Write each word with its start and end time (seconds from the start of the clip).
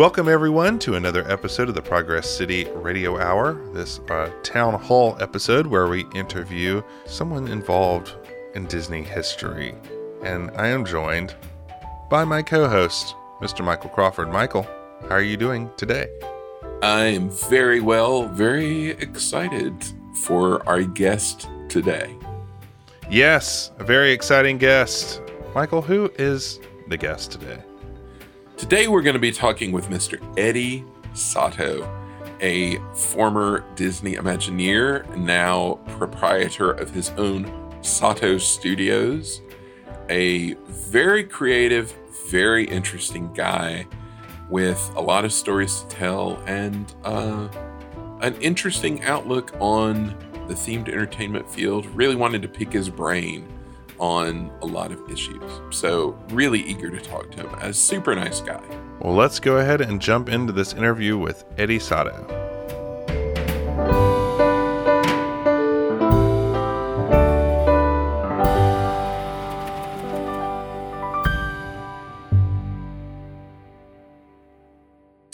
Welcome, 0.00 0.30
everyone, 0.30 0.78
to 0.78 0.94
another 0.94 1.30
episode 1.30 1.68
of 1.68 1.74
the 1.74 1.82
Progress 1.82 2.26
City 2.26 2.64
Radio 2.72 3.20
Hour. 3.20 3.60
This 3.74 3.98
uh, 4.08 4.30
town 4.42 4.80
hall 4.80 5.14
episode 5.20 5.66
where 5.66 5.88
we 5.88 6.06
interview 6.14 6.82
someone 7.04 7.48
involved 7.48 8.14
in 8.54 8.64
Disney 8.64 9.02
history. 9.02 9.74
And 10.22 10.52
I 10.52 10.68
am 10.68 10.86
joined 10.86 11.34
by 12.08 12.24
my 12.24 12.40
co 12.40 12.66
host, 12.66 13.14
Mr. 13.42 13.62
Michael 13.62 13.90
Crawford. 13.90 14.32
Michael, 14.32 14.62
how 15.02 15.16
are 15.16 15.22
you 15.22 15.36
doing 15.36 15.70
today? 15.76 16.08
I 16.82 17.04
am 17.04 17.28
very 17.28 17.82
well, 17.82 18.26
very 18.26 18.92
excited 18.92 19.74
for 20.22 20.66
our 20.66 20.82
guest 20.82 21.46
today. 21.68 22.16
Yes, 23.10 23.70
a 23.78 23.84
very 23.84 24.12
exciting 24.12 24.56
guest. 24.56 25.20
Michael, 25.54 25.82
who 25.82 26.10
is 26.16 26.58
the 26.88 26.96
guest 26.96 27.32
today? 27.32 27.62
Today 28.60 28.88
we're 28.88 29.00
going 29.00 29.14
to 29.14 29.18
be 29.18 29.32
talking 29.32 29.72
with 29.72 29.88
Mr. 29.88 30.20
Eddie 30.38 30.84
Sotto, 31.14 31.90
a 32.42 32.76
former 32.94 33.64
Disney 33.74 34.16
Imagineer, 34.16 35.16
now 35.16 35.76
proprietor 35.96 36.70
of 36.70 36.90
his 36.90 37.08
own 37.16 37.50
Sotto 37.80 38.36
Studios, 38.36 39.40
a 40.10 40.52
very 40.68 41.24
creative, 41.24 41.96
very 42.28 42.66
interesting 42.66 43.32
guy 43.32 43.86
with 44.50 44.92
a 44.94 45.00
lot 45.00 45.24
of 45.24 45.32
stories 45.32 45.80
to 45.80 45.88
tell 45.88 46.42
and 46.46 46.94
uh, 47.04 47.48
an 48.20 48.34
interesting 48.42 49.02
outlook 49.04 49.54
on 49.58 50.14
the 50.48 50.54
themed 50.54 50.88
entertainment 50.88 51.50
field. 51.50 51.86
Really 51.86 52.14
wanted 52.14 52.42
to 52.42 52.48
pick 52.48 52.74
his 52.74 52.90
brain 52.90 53.48
on 54.00 54.50
a 54.62 54.66
lot 54.66 54.90
of 54.90 55.10
issues. 55.10 55.42
So, 55.70 56.18
really 56.30 56.60
eager 56.60 56.90
to 56.90 57.00
talk 57.00 57.30
to 57.32 57.46
him. 57.46 57.54
A 57.60 57.72
super 57.72 58.14
nice 58.14 58.40
guy. 58.40 58.62
Well, 59.00 59.14
let's 59.14 59.38
go 59.38 59.58
ahead 59.58 59.80
and 59.80 60.00
jump 60.00 60.28
into 60.28 60.52
this 60.52 60.72
interview 60.72 61.16
with 61.16 61.44
Eddie 61.56 61.78
Sotto. 61.78 62.40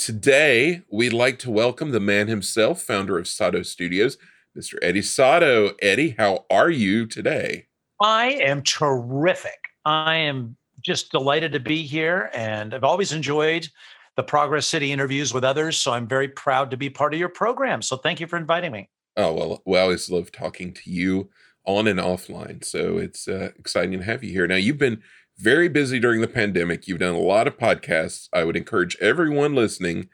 Today, 0.06 0.83
we'd 0.89 1.12
like 1.12 1.41
to 1.41 1.51
welcome 1.51 1.91
the 1.91 1.98
man 1.98 2.28
himself, 2.28 2.80
founder 2.80 3.19
of 3.19 3.27
Sotto 3.27 3.62
Studios, 3.62 4.17
Mr. 4.56 4.78
Eddie 4.80 5.03
Sotto. 5.03 5.75
Eddie, 5.83 6.14
how 6.17 6.47
are 6.48 6.70
you 6.70 7.06
today? 7.06 7.67
I 8.00 8.33
am 8.33 8.62
terrific. 8.62 9.58
I 9.84 10.16
am 10.16 10.56
just 10.83 11.11
delighted 11.11 11.52
to 11.52 11.61
be 11.61 11.83
here, 11.83 12.30
and 12.34 12.75
I've 12.75 12.84
always 12.84 13.12
enjoyed 13.12 13.69
the 14.16 14.22
Progress 14.22 14.66
City 14.66 14.92
interviews 14.92 15.33
with 15.33 15.44
others. 15.44 15.77
So 15.77 15.92
I'm 15.92 16.06
very 16.06 16.28
proud 16.28 16.70
to 16.70 16.77
be 16.77 16.91
part 16.91 17.14
of 17.14 17.20
your 17.20 17.28
program. 17.28 17.83
So 17.83 17.97
thank 17.97 18.20
you 18.20 18.27
for 18.27 18.36
inviting 18.36 18.72
me. 18.72 18.89
Oh 19.17 19.33
well, 19.33 19.62
we 19.64 19.78
always 19.78 20.11
love 20.11 20.30
talking 20.30 20.72
to 20.74 20.91
you 20.91 21.30
on 21.64 21.86
and 21.86 21.98
offline. 21.98 22.64
So 22.64 22.98
it's 22.98 23.28
uh, 23.28 23.50
exciting 23.58 23.98
to 23.98 24.05
have 24.05 24.22
you 24.22 24.30
here. 24.30 24.47
Now 24.47 24.56
you've 24.56 24.78
been 24.78 25.02
very 25.39 25.68
busy 25.68 25.98
during 25.98 26.20
the 26.20 26.29
pandemic. 26.29 26.86
You've 26.86 27.01
done 27.01 27.14
a 27.14 27.20
lot 27.20 27.46
of 27.46 27.58
podcasts. 27.58 28.29
I 28.33 28.45
would 28.45 28.56
encourage 28.56 28.96
everyone 29.01 29.55
listening 29.55 30.08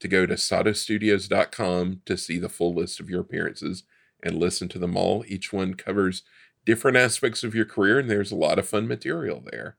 to 0.00 0.08
go 0.08 0.26
to 0.26 0.34
sottostudios.com 0.34 2.02
to 2.04 2.16
see 2.16 2.38
the 2.38 2.48
full 2.48 2.74
list 2.74 3.00
of 3.00 3.10
your 3.10 3.20
appearances 3.20 3.82
and 4.22 4.38
listen 4.38 4.68
to 4.68 4.78
them 4.78 4.96
all. 4.96 5.24
Each 5.26 5.52
one 5.52 5.74
covers 5.74 6.22
different 6.68 6.98
aspects 6.98 7.42
of 7.42 7.54
your 7.54 7.64
career, 7.64 7.98
and 7.98 8.10
there's 8.10 8.30
a 8.30 8.36
lot 8.36 8.58
of 8.58 8.68
fun 8.68 8.86
material 8.86 9.42
there. 9.50 9.78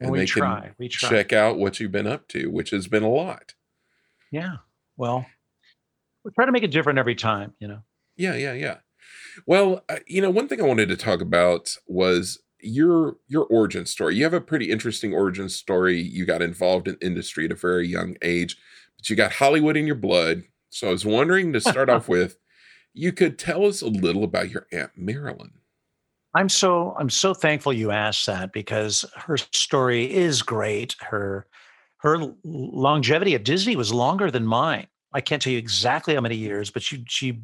And 0.00 0.10
we 0.10 0.20
they 0.20 0.24
try. 0.24 0.60
Can 0.62 0.74
we 0.78 0.88
try. 0.88 1.10
check 1.10 1.34
out 1.34 1.58
what 1.58 1.78
you've 1.78 1.92
been 1.92 2.06
up 2.06 2.28
to, 2.28 2.46
which 2.46 2.70
has 2.70 2.88
been 2.88 3.02
a 3.02 3.10
lot. 3.10 3.52
Yeah. 4.32 4.56
Well, 4.96 5.26
we 6.24 6.30
try 6.30 6.46
to 6.46 6.52
make 6.52 6.62
it 6.62 6.70
different 6.70 6.98
every 6.98 7.14
time, 7.14 7.52
you 7.60 7.68
know. 7.68 7.80
Yeah, 8.16 8.36
yeah, 8.36 8.54
yeah. 8.54 8.78
Well, 9.46 9.84
uh, 9.90 9.98
you 10.06 10.22
know, 10.22 10.30
one 10.30 10.48
thing 10.48 10.62
I 10.62 10.66
wanted 10.66 10.88
to 10.88 10.96
talk 10.96 11.20
about 11.20 11.76
was 11.86 12.40
your 12.58 13.18
your 13.28 13.44
origin 13.44 13.84
story. 13.84 14.16
You 14.16 14.24
have 14.24 14.32
a 14.32 14.40
pretty 14.40 14.70
interesting 14.70 15.12
origin 15.12 15.50
story. 15.50 16.00
You 16.00 16.24
got 16.24 16.40
involved 16.40 16.88
in 16.88 16.96
industry 17.02 17.44
at 17.44 17.52
a 17.52 17.54
very 17.54 17.86
young 17.86 18.16
age, 18.22 18.56
but 18.96 19.10
you 19.10 19.16
got 19.16 19.32
Hollywood 19.32 19.76
in 19.76 19.86
your 19.86 19.94
blood. 19.96 20.44
So 20.70 20.88
I 20.88 20.92
was 20.92 21.04
wondering 21.04 21.52
to 21.52 21.60
start 21.60 21.90
off 21.90 22.08
with, 22.08 22.38
you 22.94 23.12
could 23.12 23.38
tell 23.38 23.66
us 23.66 23.82
a 23.82 23.88
little 23.88 24.24
about 24.24 24.50
your 24.50 24.66
aunt 24.72 24.92
Marilyn. 24.96 25.52
I'm 26.34 26.48
so 26.48 26.94
I'm 26.98 27.10
so 27.10 27.34
thankful 27.34 27.72
you 27.72 27.90
asked 27.90 28.26
that 28.26 28.52
because 28.52 29.04
her 29.16 29.36
story 29.36 30.12
is 30.12 30.42
great. 30.42 30.94
Her 31.00 31.46
her 31.98 32.18
longevity 32.44 33.34
at 33.34 33.44
Disney 33.44 33.76
was 33.76 33.92
longer 33.92 34.30
than 34.30 34.46
mine. 34.46 34.86
I 35.12 35.20
can't 35.20 35.42
tell 35.42 35.52
you 35.52 35.58
exactly 35.58 36.14
how 36.14 36.20
many 36.20 36.36
years, 36.36 36.70
but 36.70 36.82
she 36.82 37.04
she 37.08 37.40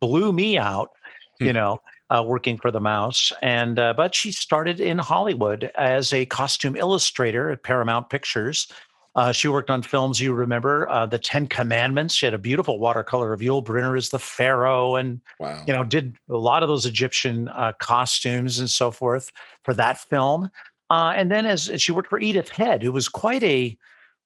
blew 0.00 0.32
me 0.32 0.56
out, 0.56 0.90
hmm. 1.38 1.46
you 1.46 1.52
know, 1.52 1.80
uh, 2.10 2.22
working 2.24 2.56
for 2.58 2.70
the 2.70 2.80
Mouse. 2.80 3.32
And 3.42 3.78
uh, 3.78 3.94
but 3.96 4.14
she 4.14 4.30
started 4.30 4.80
in 4.80 4.98
Hollywood 4.98 5.70
as 5.76 6.12
a 6.12 6.26
costume 6.26 6.76
illustrator 6.76 7.50
at 7.50 7.64
Paramount 7.64 8.08
Pictures. 8.08 8.68
Uh, 9.18 9.32
she 9.32 9.48
worked 9.48 9.68
on 9.68 9.82
films 9.82 10.20
you 10.20 10.32
remember, 10.32 10.88
uh, 10.88 11.04
The 11.04 11.18
Ten 11.18 11.48
Commandments. 11.48 12.14
She 12.14 12.24
had 12.24 12.34
a 12.34 12.38
beautiful 12.38 12.78
watercolor 12.78 13.32
of 13.32 13.40
Yul 13.40 13.64
Brynner 13.64 13.98
as 13.98 14.10
the 14.10 14.18
Pharaoh, 14.20 14.94
and 14.94 15.20
wow. 15.40 15.60
you 15.66 15.72
know 15.72 15.82
did 15.82 16.16
a 16.30 16.36
lot 16.36 16.62
of 16.62 16.68
those 16.68 16.86
Egyptian 16.86 17.48
uh, 17.48 17.72
costumes 17.80 18.60
and 18.60 18.70
so 18.70 18.92
forth 18.92 19.32
for 19.64 19.74
that 19.74 19.98
film. 19.98 20.48
Uh, 20.88 21.14
and 21.16 21.32
then 21.32 21.46
as, 21.46 21.68
as 21.68 21.82
she 21.82 21.90
worked 21.90 22.10
for 22.10 22.20
Edith 22.20 22.50
Head, 22.50 22.80
who 22.80 22.92
was 22.92 23.08
quite 23.08 23.42
a 23.42 23.76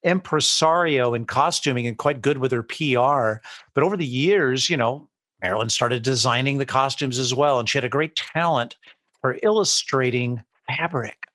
impresario 0.03 1.15
in 1.15 1.25
costuming 1.25 1.87
and 1.87 1.97
quite 1.97 2.21
good 2.21 2.37
with 2.37 2.53
her 2.53 2.63
PR. 2.63 3.41
But 3.73 3.85
over 3.85 3.97
the 3.97 4.05
years, 4.05 4.69
you 4.69 4.77
know, 4.77 5.09
Marilyn 5.41 5.71
started 5.71 6.03
designing 6.03 6.59
the 6.59 6.67
costumes 6.67 7.19
as 7.19 7.33
well, 7.33 7.59
and 7.59 7.67
she 7.67 7.79
had 7.79 7.85
a 7.87 7.89
great 7.89 8.15
talent 8.15 8.77
for 9.23 9.39
illustrating 9.43 10.43
fabric 10.67 11.29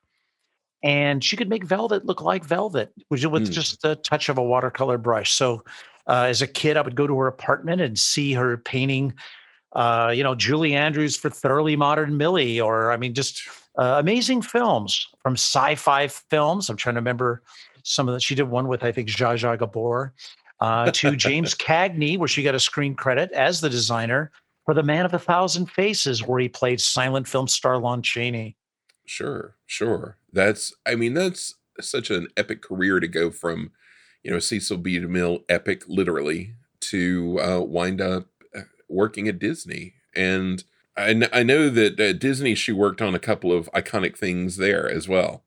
and 0.83 1.23
she 1.23 1.35
could 1.35 1.49
make 1.49 1.63
velvet 1.63 2.05
look 2.05 2.21
like 2.21 2.43
velvet 2.43 2.93
with, 3.09 3.25
with 3.25 3.47
mm. 3.47 3.51
just 3.51 3.81
the 3.81 3.95
touch 3.95 4.29
of 4.29 4.37
a 4.37 4.43
watercolor 4.43 4.97
brush. 4.97 5.33
So, 5.33 5.63
uh, 6.07 6.27
as 6.29 6.41
a 6.41 6.47
kid, 6.47 6.77
I 6.77 6.81
would 6.81 6.95
go 6.95 7.07
to 7.07 7.17
her 7.19 7.27
apartment 7.27 7.81
and 7.81 7.99
see 7.99 8.33
her 8.33 8.57
painting, 8.57 9.13
uh, 9.73 10.13
you 10.15 10.23
know, 10.23 10.35
Julie 10.35 10.73
Andrews 10.73 11.17
for 11.17 11.29
Thoroughly 11.29 11.75
Modern 11.75 12.15
Millie, 12.15 12.61
or 12.61 12.91
I 12.91 12.97
mean, 12.97 13.13
just 13.13 13.41
uh, 13.77 13.97
amazing 13.99 14.41
films 14.41 15.05
from 15.21 15.33
sci-fi 15.33 16.07
films. 16.07 16.69
I'm 16.69 16.77
trying 16.77 16.95
to 16.95 16.99
remember 16.99 17.43
some 17.83 18.07
of 18.07 18.13
the. 18.13 18.21
She 18.21 18.35
did 18.35 18.49
one 18.49 18.67
with 18.67 18.83
I 18.83 18.91
think 18.91 19.09
Zsa 19.09 19.35
Zsa 19.35 19.57
Gabor, 19.57 20.13
uh, 20.61 20.91
to 20.91 21.15
James 21.15 21.53
Cagney, 21.55 22.17
where 22.17 22.27
she 22.27 22.43
got 22.43 22.55
a 22.55 22.59
screen 22.59 22.95
credit 22.95 23.31
as 23.33 23.59
the 23.59 23.69
designer 23.69 24.31
for 24.65 24.73
The 24.73 24.83
Man 24.83 25.05
of 25.05 25.13
a 25.13 25.19
Thousand 25.19 25.69
Faces, 25.71 26.23
where 26.23 26.39
he 26.39 26.49
played 26.49 26.79
silent 26.79 27.27
film 27.27 27.47
star 27.47 27.77
Lon 27.77 28.01
Chaney. 28.01 28.55
Sure, 29.07 29.55
sure. 29.65 30.17
That's 30.31 30.73
I 30.85 30.95
mean 30.95 31.13
that's 31.13 31.55
such 31.79 32.11
an 32.11 32.27
epic 32.35 32.61
career 32.61 32.99
to 32.99 33.07
go 33.07 33.31
from, 33.31 33.71
you 34.21 34.29
know, 34.29 34.39
Cecil 34.39 34.77
B. 34.77 34.99
DeMille 34.99 35.43
epic 35.47 35.83
literally 35.87 36.53
to 36.81 37.39
uh, 37.41 37.61
wind 37.61 38.01
up 38.01 38.27
uh, 38.55 38.61
working 38.89 39.27
at 39.27 39.39
Disney. 39.39 39.93
And 40.15 40.63
I, 40.97 41.29
I 41.31 41.43
know 41.43 41.69
that 41.69 41.99
at 41.99 42.19
Disney 42.19 42.53
she 42.53 42.73
worked 42.73 43.01
on 43.01 43.15
a 43.15 43.19
couple 43.19 43.53
of 43.53 43.71
iconic 43.73 44.17
things 44.17 44.57
there 44.57 44.89
as 44.89 45.07
well. 45.07 45.43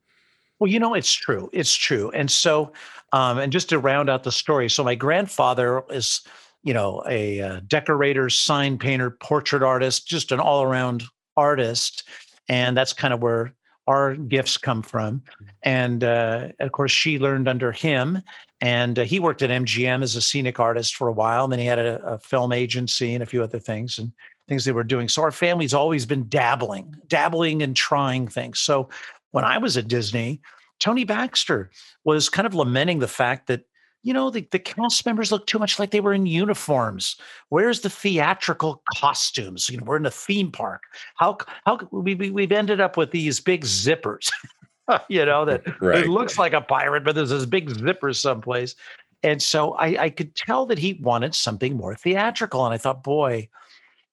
Well, 0.57 0.69
you 0.69 0.79
know, 0.79 0.95
it's 0.95 1.13
true. 1.13 1.49
It's 1.53 1.75
true. 1.75 2.09
And 2.11 2.31
so, 2.31 2.73
um, 3.13 3.37
and 3.37 3.51
just 3.51 3.69
to 3.69 3.79
round 3.79 4.09
out 4.09 4.23
the 4.23 4.31
story, 4.31 4.69
so 4.69 4.83
my 4.83 4.95
grandfather 4.95 5.83
is, 5.91 6.21
you 6.63 6.73
know, 6.73 7.03
a, 7.07 7.41
uh, 7.41 7.61
decorator, 7.67 8.29
sign 8.29 8.77
painter, 8.77 9.11
portrait 9.11 9.63
artist, 9.63 10.07
just 10.07 10.31
an 10.31 10.39
all 10.39 10.63
around 10.63 11.03
artist 11.37 12.03
and 12.47 12.75
that's 12.75 12.93
kind 12.93 13.13
of 13.13 13.21
where 13.21 13.53
our 13.87 14.15
gifts 14.15 14.57
come 14.57 14.81
from. 14.81 15.19
Mm-hmm. 15.19 15.45
And 15.63 16.03
uh, 16.03 16.49
of 16.59 16.71
course, 16.71 16.91
she 16.91 17.19
learned 17.19 17.47
under 17.47 17.71
him, 17.71 18.21
and 18.59 18.99
uh, 18.99 19.03
he 19.03 19.19
worked 19.19 19.41
at 19.41 19.49
MGM 19.49 20.03
as 20.03 20.15
a 20.15 20.21
scenic 20.21 20.59
artist 20.59 20.95
for 20.95 21.07
a 21.07 21.13
while. 21.13 21.43
And 21.43 21.51
then 21.51 21.59
he 21.59 21.65
had 21.65 21.79
a, 21.79 22.01
a, 22.05 22.19
film 22.19 22.51
agency 22.51 23.13
and 23.13 23.23
a 23.23 23.25
few 23.25 23.43
other 23.43 23.59
things 23.59 23.97
and 23.97 24.11
things 24.47 24.65
they 24.65 24.71
were 24.71 24.83
doing. 24.83 25.09
So 25.09 25.23
our 25.23 25.31
family's 25.31 25.73
always 25.73 26.05
been 26.05 26.27
dabbling, 26.29 26.95
dabbling 27.07 27.63
and 27.63 27.75
trying 27.75 28.27
things. 28.27 28.59
So 28.59 28.89
when 29.31 29.43
I 29.43 29.57
was 29.57 29.77
at 29.77 29.87
Disney, 29.87 30.41
Tony 30.79 31.03
Baxter 31.03 31.71
was 32.03 32.29
kind 32.29 32.45
of 32.45 32.53
lamenting 32.53 32.99
the 32.99 33.07
fact 33.07 33.47
that 33.47 33.63
you 34.03 34.13
know, 34.13 34.29
the, 34.29 34.47
the 34.51 34.59
cast 34.59 35.05
members 35.05 35.31
look 35.31 35.45
too 35.45 35.59
much 35.59 35.77
like 35.77 35.91
they 35.91 35.99
were 35.99 36.13
in 36.13 36.25
uniforms. 36.25 37.17
Where's 37.49 37.81
the 37.81 37.89
theatrical 37.89 38.81
costumes? 38.95 39.69
You 39.69 39.77
know, 39.77 39.83
we're 39.85 39.97
in 39.97 40.05
a 40.05 40.11
theme 40.11 40.51
park. 40.51 40.83
How 41.15 41.37
how 41.65 41.79
we, 41.91 42.15
we 42.15 42.31
we've 42.31 42.51
ended 42.51 42.81
up 42.81 42.97
with 42.97 43.11
these 43.11 43.39
big 43.39 43.63
zippers, 43.63 44.31
you 45.09 45.25
know, 45.25 45.45
that 45.45 45.63
right. 45.81 46.05
it 46.05 46.09
looks 46.09 46.39
like 46.39 46.53
a 46.53 46.61
pirate, 46.61 47.03
but 47.03 47.15
there's 47.15 47.29
this 47.29 47.45
big 47.45 47.69
zipper 47.69 48.13
someplace. 48.13 48.75
And 49.23 49.41
so 49.41 49.73
I, 49.73 50.05
I 50.05 50.09
could 50.09 50.35
tell 50.35 50.65
that 50.65 50.79
he 50.79 50.93
wanted 50.93 51.35
something 51.35 51.77
more 51.77 51.93
theatrical. 51.93 52.65
And 52.65 52.73
I 52.73 52.77
thought, 52.77 53.03
boy, 53.03 53.49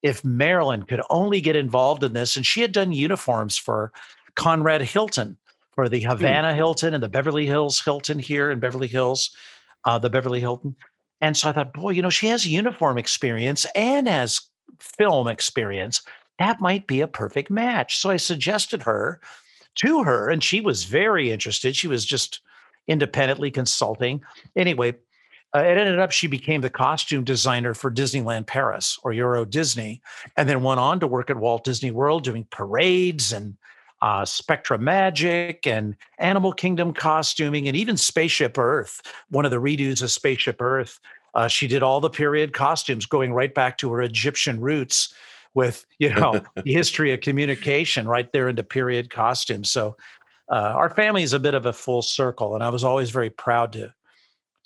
if 0.03 0.23
Marilyn 0.23 0.83
could 0.83 1.01
only 1.09 1.41
get 1.41 1.57
involved 1.57 2.05
in 2.05 2.13
this, 2.13 2.37
and 2.37 2.45
she 2.45 2.61
had 2.61 2.73
done 2.73 2.93
uniforms 2.93 3.57
for 3.57 3.91
Conrad 4.35 4.83
Hilton, 4.83 5.39
for 5.79 5.89
the 5.89 6.03
hmm. 6.03 6.09
Havana 6.09 6.55
Hilton 6.55 6.93
and 6.93 7.03
the 7.03 7.09
Beverly 7.09 7.47
Hills 7.47 7.81
Hilton 7.81 8.19
here 8.19 8.51
in 8.51 8.59
Beverly 8.59 8.89
Hills 8.89 9.31
uh, 9.85 9.99
the 9.99 10.11
Beverly 10.11 10.41
Hilton. 10.41 10.77
And 11.21 11.37
so 11.37 11.49
I 11.49 11.53
thought, 11.53 11.73
boy, 11.73 11.91
you 11.91 12.03
know, 12.03 12.11
she 12.11 12.29
has 12.29 12.47
uniform 12.47 12.99
experience 12.99 13.67
and 13.75 14.07
has 14.07 14.41
film 14.81 15.27
experience. 15.27 16.03
That 16.39 16.61
might 16.61 16.87
be 16.87 17.01
a 17.01 17.09
perfect 17.09 17.51
match. 17.51 17.99
So 17.99 18.11
I 18.11 18.17
suggested 18.17 18.83
her 18.83 19.21
to 19.77 20.05
her, 20.05 20.31
and 20.31 20.43
she 20.43 20.61
was 20.61 20.85
very 20.85 21.31
interested. 21.31 21.75
She 21.75 21.89
was 21.89 22.05
just 22.05 22.41
independently 22.87 23.51
consulting. 23.51 24.23
Anyway, 24.57 24.95
uh, 25.55 25.61
it 25.61 25.79
ended 25.79 25.99
up 25.99 26.13
she 26.13 26.27
became 26.27 26.61
the 26.61 26.71
costume 26.71 27.25
designer 27.25 27.75
for 27.75 27.91
Disneyland 27.91 28.47
Paris 28.47 28.99
or 29.03 29.13
Euro 29.13 29.45
Disney, 29.45 30.03
and 30.37 30.49
then 30.49 30.63
went 30.63 30.81
on 30.81 31.01
to 31.01 31.07
work 31.07 31.31
at 31.31 31.37
Walt 31.37 31.65
Disney 31.65 31.91
World 31.91 32.23
doing 32.23 32.47
parades 32.51 33.33
and 33.33 33.57
uh, 34.03 34.23
SpectroMagic 34.23 35.67
and 35.67 35.97
Animal 36.19 36.53
Kingdom 36.53 36.93
costuming, 36.93 37.67
and 37.69 37.77
even 37.77 37.97
Spaceship 37.97 38.59
Earth, 38.59 39.03
one 39.31 39.45
of 39.45 39.51
the 39.51 39.61
redos 39.61 40.03
of 40.03 40.11
Spaceship 40.11 40.61
Earth. 40.61 41.01
Uh, 41.35 41.49
she 41.49 41.67
did 41.67 41.83
all 41.83 42.01
the 42.01 42.11
period 42.11 42.53
costumes 42.53 43.07
going 43.07 43.33
right 43.33 43.55
back 43.55 43.79
to 43.79 43.93
her 43.93 44.03
Egyptian 44.03 44.61
roots 44.61 45.13
with, 45.55 45.85
you 45.99 46.13
know, 46.15 46.41
the 46.65 46.73
history 46.73 47.13
of 47.13 47.21
communication 47.21 48.07
right 48.09 48.33
there 48.33 48.49
into 48.49 48.63
period 48.63 49.11
costumes. 49.11 49.71
So 49.71 49.97
uh, 50.51 50.73
our 50.75 50.91
family 50.91 51.23
is 51.23 51.33
a 51.33 51.39
bit 51.39 51.55
of 51.55 51.67
a 51.67 51.73
full 51.73 52.03
circle, 52.03 52.55
and 52.55 52.65
I 52.65 52.71
was 52.71 52.85
always 52.85 53.11
very 53.11 53.31
proud 53.31 53.73
to 53.73 53.93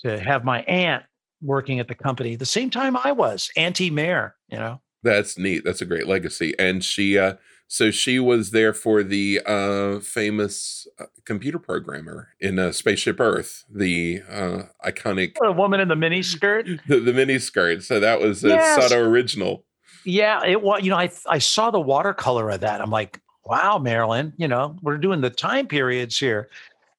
to 0.01 0.19
have 0.19 0.45
my 0.45 0.63
aunt 0.63 1.05
working 1.41 1.79
at 1.79 1.87
the 1.87 1.95
company 1.95 2.35
the 2.35 2.45
same 2.45 2.71
time 2.71 2.97
I 2.97 3.13
was, 3.13 3.51
Auntie 3.57 3.91
Mayor. 3.91 4.35
you 4.49 4.59
know. 4.59 4.81
That's 5.05 5.39
neat. 5.39 5.65
That's 5.65 5.81
a 5.81 5.85
great 5.85 6.07
legacy. 6.07 6.55
And 6.59 6.85
she 6.85 7.19
uh 7.19 7.35
so 7.73 7.91
she 7.91 8.19
was 8.19 8.51
there 8.51 8.75
for 8.75 9.03
the 9.03 9.41
uh 9.47 9.99
famous 10.01 10.87
uh, 11.01 11.07
computer 11.25 11.59
programmer 11.59 12.29
in 12.39 12.59
uh, 12.59 12.71
Spaceship 12.71 13.19
Earth, 13.19 13.65
the 13.71 14.21
uh 14.29 14.65
iconic 14.85 15.37
a 15.43 15.51
woman 15.51 15.81
in 15.81 15.89
the 15.89 15.97
mini 15.97 16.23
skirt. 16.23 16.67
The, 16.87 17.01
the 17.01 17.15
mini 17.15 17.39
skirt. 17.39 17.83
So 17.83 17.99
that 17.99 18.21
was 18.21 18.45
a 18.45 18.49
yes. 18.49 18.91
Sotto 18.91 19.03
original. 19.03 19.65
Yeah, 20.05 20.45
it 20.45 20.61
was 20.61 20.83
you 20.83 20.91
know 20.91 20.99
I 20.99 21.11
I 21.27 21.39
saw 21.39 21.71
the 21.71 21.81
watercolor 21.81 22.51
of 22.51 22.61
that. 22.61 22.83
I'm 22.83 22.91
like, 22.91 23.23
wow, 23.47 23.79
Marilyn, 23.79 24.35
you 24.37 24.49
know, 24.49 24.77
we're 24.83 24.99
doing 24.99 25.23
the 25.23 25.31
time 25.31 25.67
periods 25.67 26.19
here. 26.19 26.51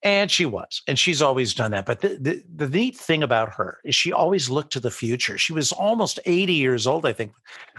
And 0.03 0.29
she 0.29 0.45
was, 0.45 0.81
and 0.85 0.99
she's 0.99 1.21
always 1.21 1.53
done 1.53 1.71
that. 1.71 1.85
But 1.85 2.01
the, 2.01 2.17
the, 2.19 2.43
the 2.53 2.67
neat 2.67 2.97
thing 2.97 3.23
about 3.23 3.53
her 3.55 3.79
is 3.85 3.95
she 3.95 4.11
always 4.11 4.49
looked 4.49 4.73
to 4.73 4.81
the 4.81 4.91
future. 4.91 5.37
She 5.37 5.53
was 5.53 5.71
almost 5.71 6.19
80 6.25 6.51
years 6.51 6.85
old, 6.85 7.05
I 7.05 7.13
think, 7.13 7.31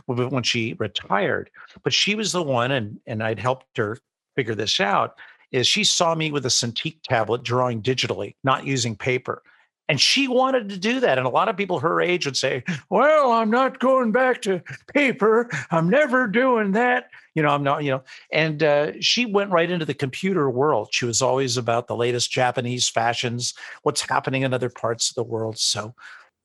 when 0.07 0.43
she 0.43 0.75
retired. 0.79 1.51
But 1.83 1.93
she 1.93 2.15
was 2.15 2.33
the 2.33 2.43
one, 2.43 2.71
and 2.73 2.99
and 3.07 3.23
I'd 3.23 3.39
helped 3.39 3.77
her 3.77 3.99
figure 4.37 4.55
this 4.55 4.81
out. 4.81 5.17
Is 5.53 5.67
she 5.67 5.85
saw 5.85 6.15
me 6.15 6.33
with 6.33 6.47
a 6.47 6.51
Cintiq 6.51 6.97
tablet 7.05 7.43
drawing 7.43 7.83
digitally, 7.83 8.37
not 8.43 8.67
using 8.67 8.97
paper. 8.97 9.43
And 9.89 10.01
she 10.01 10.29
wanted 10.29 10.71
to 10.71 10.79
do 10.79 11.01
that. 11.01 11.19
And 11.19 11.27
a 11.27 11.31
lot 11.31 11.49
of 11.49 11.57
people 11.57 11.79
her 11.81 12.01
age 12.01 12.25
would 12.25 12.37
say, 12.37 12.65
Well, 12.89 13.33
I'm 13.33 13.51
not 13.51 13.81
going 13.81 14.13
back 14.13 14.43
to 14.43 14.63
paper. 14.95 15.51
I'm 15.71 15.91
never 15.91 16.27
doing 16.27 16.73
that. 16.73 17.11
You 17.35 17.43
know, 17.43 17.51
I'm 17.51 17.63
not, 17.63 17.85
you 17.85 17.91
know. 17.91 18.03
And 18.33 18.63
uh, 18.63 18.93
she 19.01 19.27
went 19.27 19.51
right 19.51 19.71
into 19.71 19.85
the 19.85 19.95
computer 19.95 20.49
world. 20.49 20.89
She 20.93 21.05
was 21.05 21.21
always 21.21 21.57
about 21.57 21.87
the 21.87 21.97
latest 21.97 22.31
Japanese 22.31 22.89
fashions, 22.89 23.55
what's 23.83 24.01
happening 24.01 24.43
in 24.43 24.55
other 24.55 24.71
parts 24.71 25.11
of 25.11 25.17
the 25.17 25.25
world. 25.25 25.59
So 25.59 25.95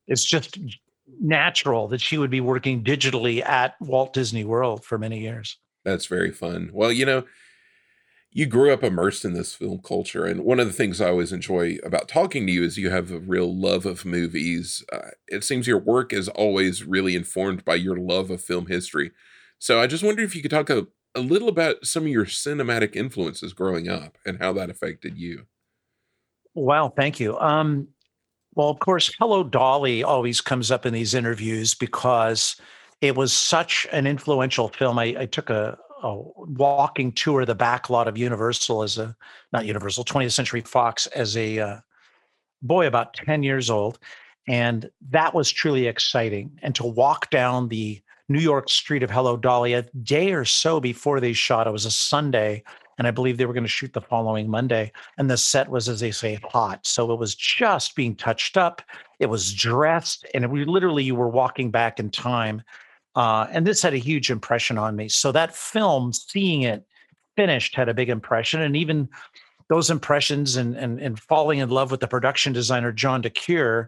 it's 0.08 0.26
just 0.26 0.58
natural 1.22 1.88
that 1.88 2.02
she 2.02 2.18
would 2.18 2.30
be 2.30 2.42
working 2.42 2.84
digitally 2.84 3.44
at 3.46 3.76
Walt 3.80 4.14
Disney 4.14 4.44
World 4.44 4.84
for 4.84 4.98
many 4.98 5.20
years. 5.20 5.58
That's 5.86 6.08
very 6.08 6.32
fun. 6.32 6.72
Well, 6.74 6.92
you 6.92 7.06
know, 7.06 7.24
you 8.32 8.46
grew 8.46 8.72
up 8.72 8.84
immersed 8.84 9.26
in 9.26 9.34
this 9.34 9.56
film 9.56 9.80
culture 9.84 10.26
and 10.26 10.44
one 10.44 10.60
of 10.60 10.68
the 10.68 10.74
things 10.74 11.02
i 11.02 11.08
always 11.08 11.32
enjoy 11.32 11.78
about 11.84 12.08
talking 12.08 12.46
to 12.46 12.54
you 12.54 12.64
is 12.64 12.78
you 12.78 12.90
have 12.90 13.12
a 13.12 13.20
real 13.20 13.56
love 13.56 13.86
of 13.86 14.06
movies. 14.06 14.84
Uh, 14.92 15.10
it 15.28 15.44
seems 15.44 15.68
your 15.68 15.80
work 15.80 16.14
is 16.14 16.30
always 16.30 16.84
really 16.84 17.16
informed 17.16 17.66
by 17.66 17.76
your 17.76 17.98
love 17.98 18.30
of 18.30 18.42
film 18.42 18.68
history. 18.68 19.12
So 19.58 19.82
i 19.82 19.88
just 19.88 20.04
wondered 20.04 20.24
if 20.24 20.36
you 20.36 20.42
could 20.42 20.52
talk 20.52 20.70
a, 20.70 20.88
a 21.16 21.22
little 21.22 21.50
about 21.50 21.86
some 21.86 22.04
of 22.04 22.10
your 22.10 22.26
cinematic 22.26 22.96
influences 22.96 23.54
growing 23.54 23.90
up 23.90 24.18
and 24.26 24.38
how 24.40 24.54
that 24.54 24.70
affected 24.70 25.18
you. 25.18 25.46
Wow 26.54 26.94
thank 26.96 27.20
you. 27.20 27.38
Um, 27.40 27.88
well 28.54 28.70
of 28.70 28.80
course 28.80 29.12
hello 29.20 29.44
dolly 29.44 30.04
always 30.04 30.42
comes 30.42 30.70
up 30.72 30.86
in 30.86 30.94
these 30.94 31.14
interviews 31.14 31.74
because 31.74 32.56
it 33.02 33.16
was 33.16 33.32
such 33.32 33.88
an 33.92 34.06
influential 34.06 34.68
film. 34.68 35.00
I, 35.00 35.16
I 35.20 35.26
took 35.26 35.50
a, 35.50 35.78
a 36.02 36.16
walking 36.16 37.12
tour 37.12 37.42
of 37.42 37.48
the 37.48 37.56
back 37.56 37.90
lot 37.90 38.08
of 38.08 38.18
Universal 38.18 38.84
as 38.84 38.98
a 38.98 39.16
not 39.52 39.66
Universal 39.66 40.06
20th 40.06 40.32
Century 40.32 40.62
Fox 40.62 41.08
as 41.08 41.36
a 41.36 41.60
uh, 41.60 41.80
boy 42.62 42.88
about 42.88 43.14
10 43.14 43.44
years 43.44 43.70
old 43.70 44.00
and 44.48 44.90
that 45.10 45.34
was 45.34 45.52
truly 45.52 45.88
exciting 45.88 46.58
and 46.62 46.76
to 46.76 46.86
walk 46.86 47.30
down 47.30 47.68
the 47.68 48.02
New 48.28 48.40
York 48.40 48.70
street 48.70 49.04
of 49.04 49.10
Hello 49.10 49.38
Dolly 49.38 49.74
a 49.74 49.84
day 50.04 50.32
or 50.32 50.46
so 50.46 50.80
before 50.80 51.20
they 51.20 51.34
shot 51.34 51.68
it 51.68 51.72
was 51.72 51.86
a 51.86 51.92
Sunday 51.92 52.64
and 52.98 53.08
I 53.08 53.12
believe 53.12 53.38
they 53.38 53.46
were 53.46 53.54
going 53.54 53.64
to 53.64 53.70
shoot 53.70 53.94
the 53.94 54.02
following 54.02 54.50
Monday 54.50 54.92
and 55.18 55.30
the 55.30 55.38
set 55.38 55.70
was 55.70 55.88
as 55.88 56.00
they 56.00 56.12
say 56.12 56.40
hot 56.44 56.86
so 56.86 57.12
it 57.12 57.20
was 57.20 57.36
just 57.36 57.96
being 57.96 58.16
touched 58.16 58.58
up 58.58 58.82
it 59.20 59.28
was 59.28 59.54
dressed 59.54 60.26
and 60.34 60.50
we 60.52 60.66
literally 60.66 61.04
you 61.04 61.16
were 61.16 61.30
walking 61.30 61.72
back 61.72 62.00
in 62.00 62.10
time 62.10 62.62
uh, 63.16 63.48
and 63.52 63.66
this 63.66 63.82
had 63.82 63.94
a 63.94 63.98
huge 63.98 64.30
impression 64.32 64.78
on 64.78 64.96
me. 64.96 65.10
So 65.10 65.32
that 65.32 65.56
film, 65.56 66.14
seeing 66.14 66.64
it 66.64 66.86
finished, 67.36 67.76
had 67.76 67.90
a 67.90 67.94
big 67.94 68.10
impression. 68.10 68.62
And 68.62 68.76
even 68.76 69.10
those 69.70 69.90
impressions 69.90 70.56
and, 70.56 70.76
and, 70.76 71.00
and 71.00 71.20
falling 71.20 71.60
in 71.60 71.70
love 71.70 71.92
with 71.92 72.00
the 72.00 72.08
production 72.08 72.54
designer, 72.54 72.92
John 72.92 73.22
DeCuir, 73.22 73.88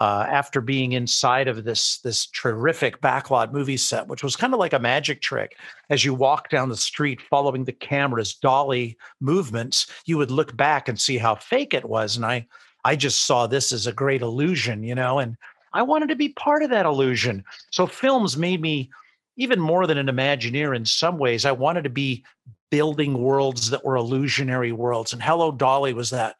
uh, 0.00 0.24
after 0.28 0.60
being 0.60 0.92
inside 0.92 1.48
of 1.48 1.64
this 1.64 1.98
this 1.98 2.26
terrific 2.26 3.00
backlot 3.00 3.52
movie 3.52 3.76
set, 3.76 4.06
which 4.06 4.22
was 4.22 4.36
kind 4.36 4.54
of 4.54 4.60
like 4.60 4.72
a 4.72 4.78
magic 4.78 5.20
trick. 5.20 5.56
As 5.90 6.04
you 6.04 6.14
walk 6.14 6.50
down 6.50 6.68
the 6.68 6.76
street, 6.76 7.20
following 7.20 7.64
the 7.64 7.72
camera's 7.72 8.34
dolly 8.34 8.96
movements, 9.20 9.88
you 10.06 10.16
would 10.16 10.30
look 10.30 10.56
back 10.56 10.88
and 10.88 11.00
see 11.00 11.18
how 11.18 11.34
fake 11.34 11.74
it 11.74 11.84
was. 11.84 12.16
And 12.16 12.24
I 12.24 12.46
I 12.84 12.94
just 12.94 13.26
saw 13.26 13.46
this 13.46 13.72
as 13.72 13.86
a 13.86 13.92
great 13.92 14.22
illusion, 14.22 14.84
you 14.84 14.94
know. 14.94 15.18
And 15.18 15.36
I 15.72 15.82
wanted 15.82 16.08
to 16.08 16.16
be 16.16 16.30
part 16.30 16.62
of 16.62 16.70
that 16.70 16.86
illusion. 16.86 17.44
So 17.70 17.86
films 17.86 18.36
made 18.36 18.60
me 18.60 18.90
even 19.36 19.60
more 19.60 19.86
than 19.86 19.98
an 19.98 20.06
Imagineer 20.06 20.74
in 20.74 20.84
some 20.84 21.18
ways. 21.18 21.44
I 21.44 21.52
wanted 21.52 21.84
to 21.84 21.90
be 21.90 22.24
building 22.70 23.22
worlds 23.22 23.70
that 23.70 23.84
were 23.84 23.96
illusionary 23.96 24.72
worlds. 24.72 25.12
And 25.12 25.22
Hello 25.22 25.50
Dolly 25.50 25.94
was 25.94 26.10
that 26.10 26.36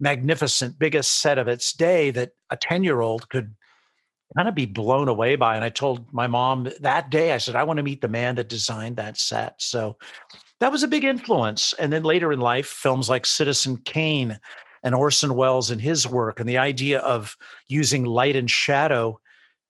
magnificent, 0.00 0.78
biggest 0.78 1.20
set 1.20 1.38
of 1.38 1.48
its 1.48 1.72
day 1.72 2.10
that 2.10 2.32
a 2.48 2.56
10 2.56 2.82
year 2.82 3.00
old 3.00 3.28
could 3.28 3.54
kind 4.36 4.48
of 4.48 4.54
be 4.54 4.66
blown 4.66 5.08
away 5.08 5.36
by. 5.36 5.56
And 5.56 5.64
I 5.64 5.68
told 5.68 6.12
my 6.12 6.26
mom 6.26 6.70
that 6.80 7.10
day, 7.10 7.32
I 7.32 7.38
said, 7.38 7.56
I 7.56 7.64
want 7.64 7.76
to 7.76 7.82
meet 7.82 8.00
the 8.00 8.08
man 8.08 8.36
that 8.36 8.48
designed 8.48 8.96
that 8.96 9.18
set. 9.18 9.60
So 9.60 9.96
that 10.60 10.72
was 10.72 10.82
a 10.82 10.88
big 10.88 11.04
influence. 11.04 11.72
And 11.74 11.92
then 11.92 12.04
later 12.04 12.32
in 12.32 12.40
life, 12.40 12.66
films 12.66 13.08
like 13.08 13.26
Citizen 13.26 13.78
Kane 13.78 14.38
and 14.82 14.94
Orson 14.94 15.34
Welles 15.34 15.70
and 15.70 15.80
his 15.80 16.06
work 16.06 16.40
and 16.40 16.48
the 16.48 16.58
idea 16.58 17.00
of 17.00 17.36
using 17.68 18.04
light 18.04 18.36
and 18.36 18.50
shadow 18.50 19.20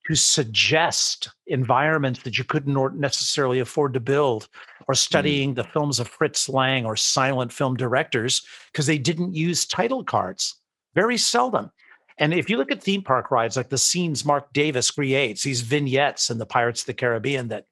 to 0.07 0.15
suggest 0.15 1.31
environments 1.47 2.23
that 2.23 2.39
you 2.39 2.45
couldn't 2.45 2.99
necessarily 2.99 3.61
afford 3.61 3.93
to 3.95 4.01
build 4.01 4.49
or 4.89 4.95
mm. 4.95 4.99
studying 4.99 5.53
mm. 5.53 5.57
the 5.57 5.65
films 5.65 6.01
of 6.01 6.09
Fritz 6.09 6.49
Lang 6.49 6.87
or 6.87 6.97
silent 6.97 7.53
film 7.53 7.77
directors 7.77 8.43
because 8.73 8.87
they 8.87 8.99
didn't 8.99 9.35
use 9.35 9.67
title 9.67 10.03
cards 10.03 10.61
very 10.95 11.17
seldom. 11.17 11.71
And 12.19 12.35
if 12.35 12.51
you 12.51 12.57
look 12.57 12.71
at 12.71 12.83
theme 12.83 13.03
park 13.03 13.31
rides, 13.31 13.57
like 13.57 13.71
the 13.71 13.79
scenes 13.79 14.25
Mark 14.25 14.53
Davis 14.53 14.91
creates, 14.91 15.43
these 15.43 15.63
vignettes 15.63 16.31
in 16.31 16.39
the 16.39 16.47
Pirates 16.47 16.83
of 16.83 16.87
the 16.87 16.95
Caribbean 16.95 17.49
that 17.49 17.67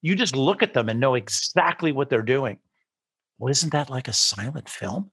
you 0.00 0.16
just 0.16 0.34
look 0.34 0.62
at 0.62 0.74
them 0.74 0.88
and 0.88 0.98
know 0.98 1.14
exactly 1.14 1.92
what 1.92 2.08
they're 2.08 2.22
doing. 2.22 2.58
Well, 3.38 3.50
isn't 3.50 3.72
that 3.72 3.90
like 3.90 4.08
a 4.08 4.12
silent 4.12 4.68
film? 4.68 5.10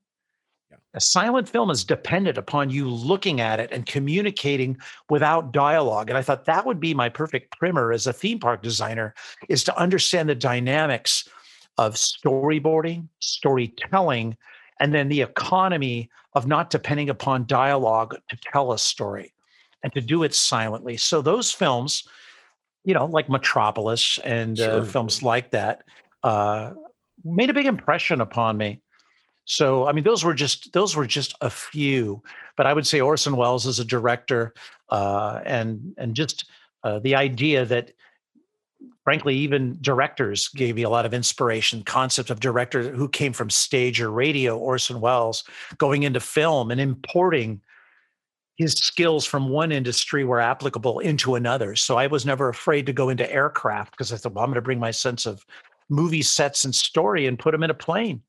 A 0.95 1.01
silent 1.01 1.47
film 1.47 1.69
is 1.69 1.83
dependent 1.83 2.37
upon 2.37 2.71
you 2.71 2.89
looking 2.89 3.41
at 3.41 3.59
it 3.59 3.71
and 3.71 3.85
communicating 3.85 4.77
without 5.09 5.51
dialogue. 5.51 6.09
And 6.09 6.17
I 6.17 6.23
thought 6.23 6.45
that 6.45 6.65
would 6.65 6.79
be 6.79 6.95
my 6.95 7.09
perfect 7.09 7.57
primer 7.57 7.91
as 7.91 8.07
a 8.07 8.13
theme 8.13 8.39
park 8.39 8.63
designer 8.63 9.13
is 9.49 9.63
to 9.65 9.77
understand 9.77 10.29
the 10.29 10.35
dynamics 10.35 11.27
of 11.77 11.93
storyboarding, 11.93 13.07
storytelling, 13.19 14.35
and 14.79 14.93
then 14.93 15.09
the 15.09 15.21
economy 15.21 16.09
of 16.33 16.47
not 16.47 16.69
depending 16.69 17.09
upon 17.09 17.45
dialogue 17.45 18.15
to 18.29 18.37
tell 18.51 18.71
a 18.71 18.79
story 18.79 19.33
and 19.83 19.93
to 19.93 20.01
do 20.01 20.23
it 20.23 20.33
silently. 20.33 20.97
So 20.97 21.21
those 21.21 21.51
films, 21.51 22.07
you 22.83 22.93
know, 22.93 23.05
like 23.05 23.29
Metropolis 23.29 24.19
and 24.23 24.59
uh, 24.59 24.63
sure. 24.63 24.81
uh, 24.81 24.85
films 24.85 25.21
like 25.21 25.51
that, 25.51 25.83
uh, 26.23 26.71
made 27.23 27.49
a 27.49 27.53
big 27.53 27.65
impression 27.65 28.21
upon 28.21 28.57
me. 28.57 28.81
So 29.49 29.87
I 29.87 29.93
mean, 29.93 30.03
those 30.03 30.23
were 30.23 30.35
just 30.35 30.71
those 30.73 30.95
were 30.95 31.07
just 31.07 31.35
a 31.41 31.49
few, 31.49 32.21
but 32.55 32.67
I 32.67 32.73
would 32.73 32.85
say 32.85 33.01
Orson 33.01 33.35
Welles 33.35 33.65
is 33.65 33.79
a 33.79 33.85
director, 33.85 34.53
uh, 34.89 35.41
and 35.43 35.95
and 35.97 36.15
just 36.15 36.45
uh, 36.83 36.99
the 36.99 37.15
idea 37.15 37.65
that, 37.65 37.91
frankly, 39.03 39.35
even 39.35 39.79
directors 39.81 40.49
gave 40.49 40.75
me 40.75 40.83
a 40.83 40.89
lot 40.89 41.07
of 41.07 41.15
inspiration. 41.15 41.81
Concept 41.81 42.29
of 42.29 42.39
director 42.39 42.91
who 42.91 43.09
came 43.09 43.33
from 43.33 43.49
stage 43.49 43.99
or 43.99 44.11
radio, 44.11 44.55
Orson 44.55 45.01
Welles, 45.01 45.43
going 45.79 46.03
into 46.03 46.19
film 46.19 46.69
and 46.69 46.79
importing 46.79 47.59
his 48.57 48.73
skills 48.73 49.25
from 49.25 49.49
one 49.49 49.71
industry 49.71 50.23
were 50.25 50.39
applicable 50.41 50.99
into 50.99 51.33
another. 51.33 51.75
So 51.75 51.97
I 51.97 52.05
was 52.05 52.23
never 52.23 52.49
afraid 52.49 52.85
to 52.85 52.93
go 52.93 53.09
into 53.09 53.31
aircraft 53.33 53.91
because 53.93 54.13
I 54.13 54.17
thought, 54.17 54.33
well, 54.33 54.43
I'm 54.43 54.51
going 54.51 54.55
to 54.55 54.61
bring 54.61 54.79
my 54.79 54.91
sense 54.91 55.25
of 55.25 55.43
movie 55.89 56.21
sets 56.21 56.65
and 56.65 56.75
story 56.75 57.25
and 57.25 57.39
put 57.39 57.51
them 57.51 57.63
in 57.63 57.71
a 57.71 57.73
plane. 57.73 58.21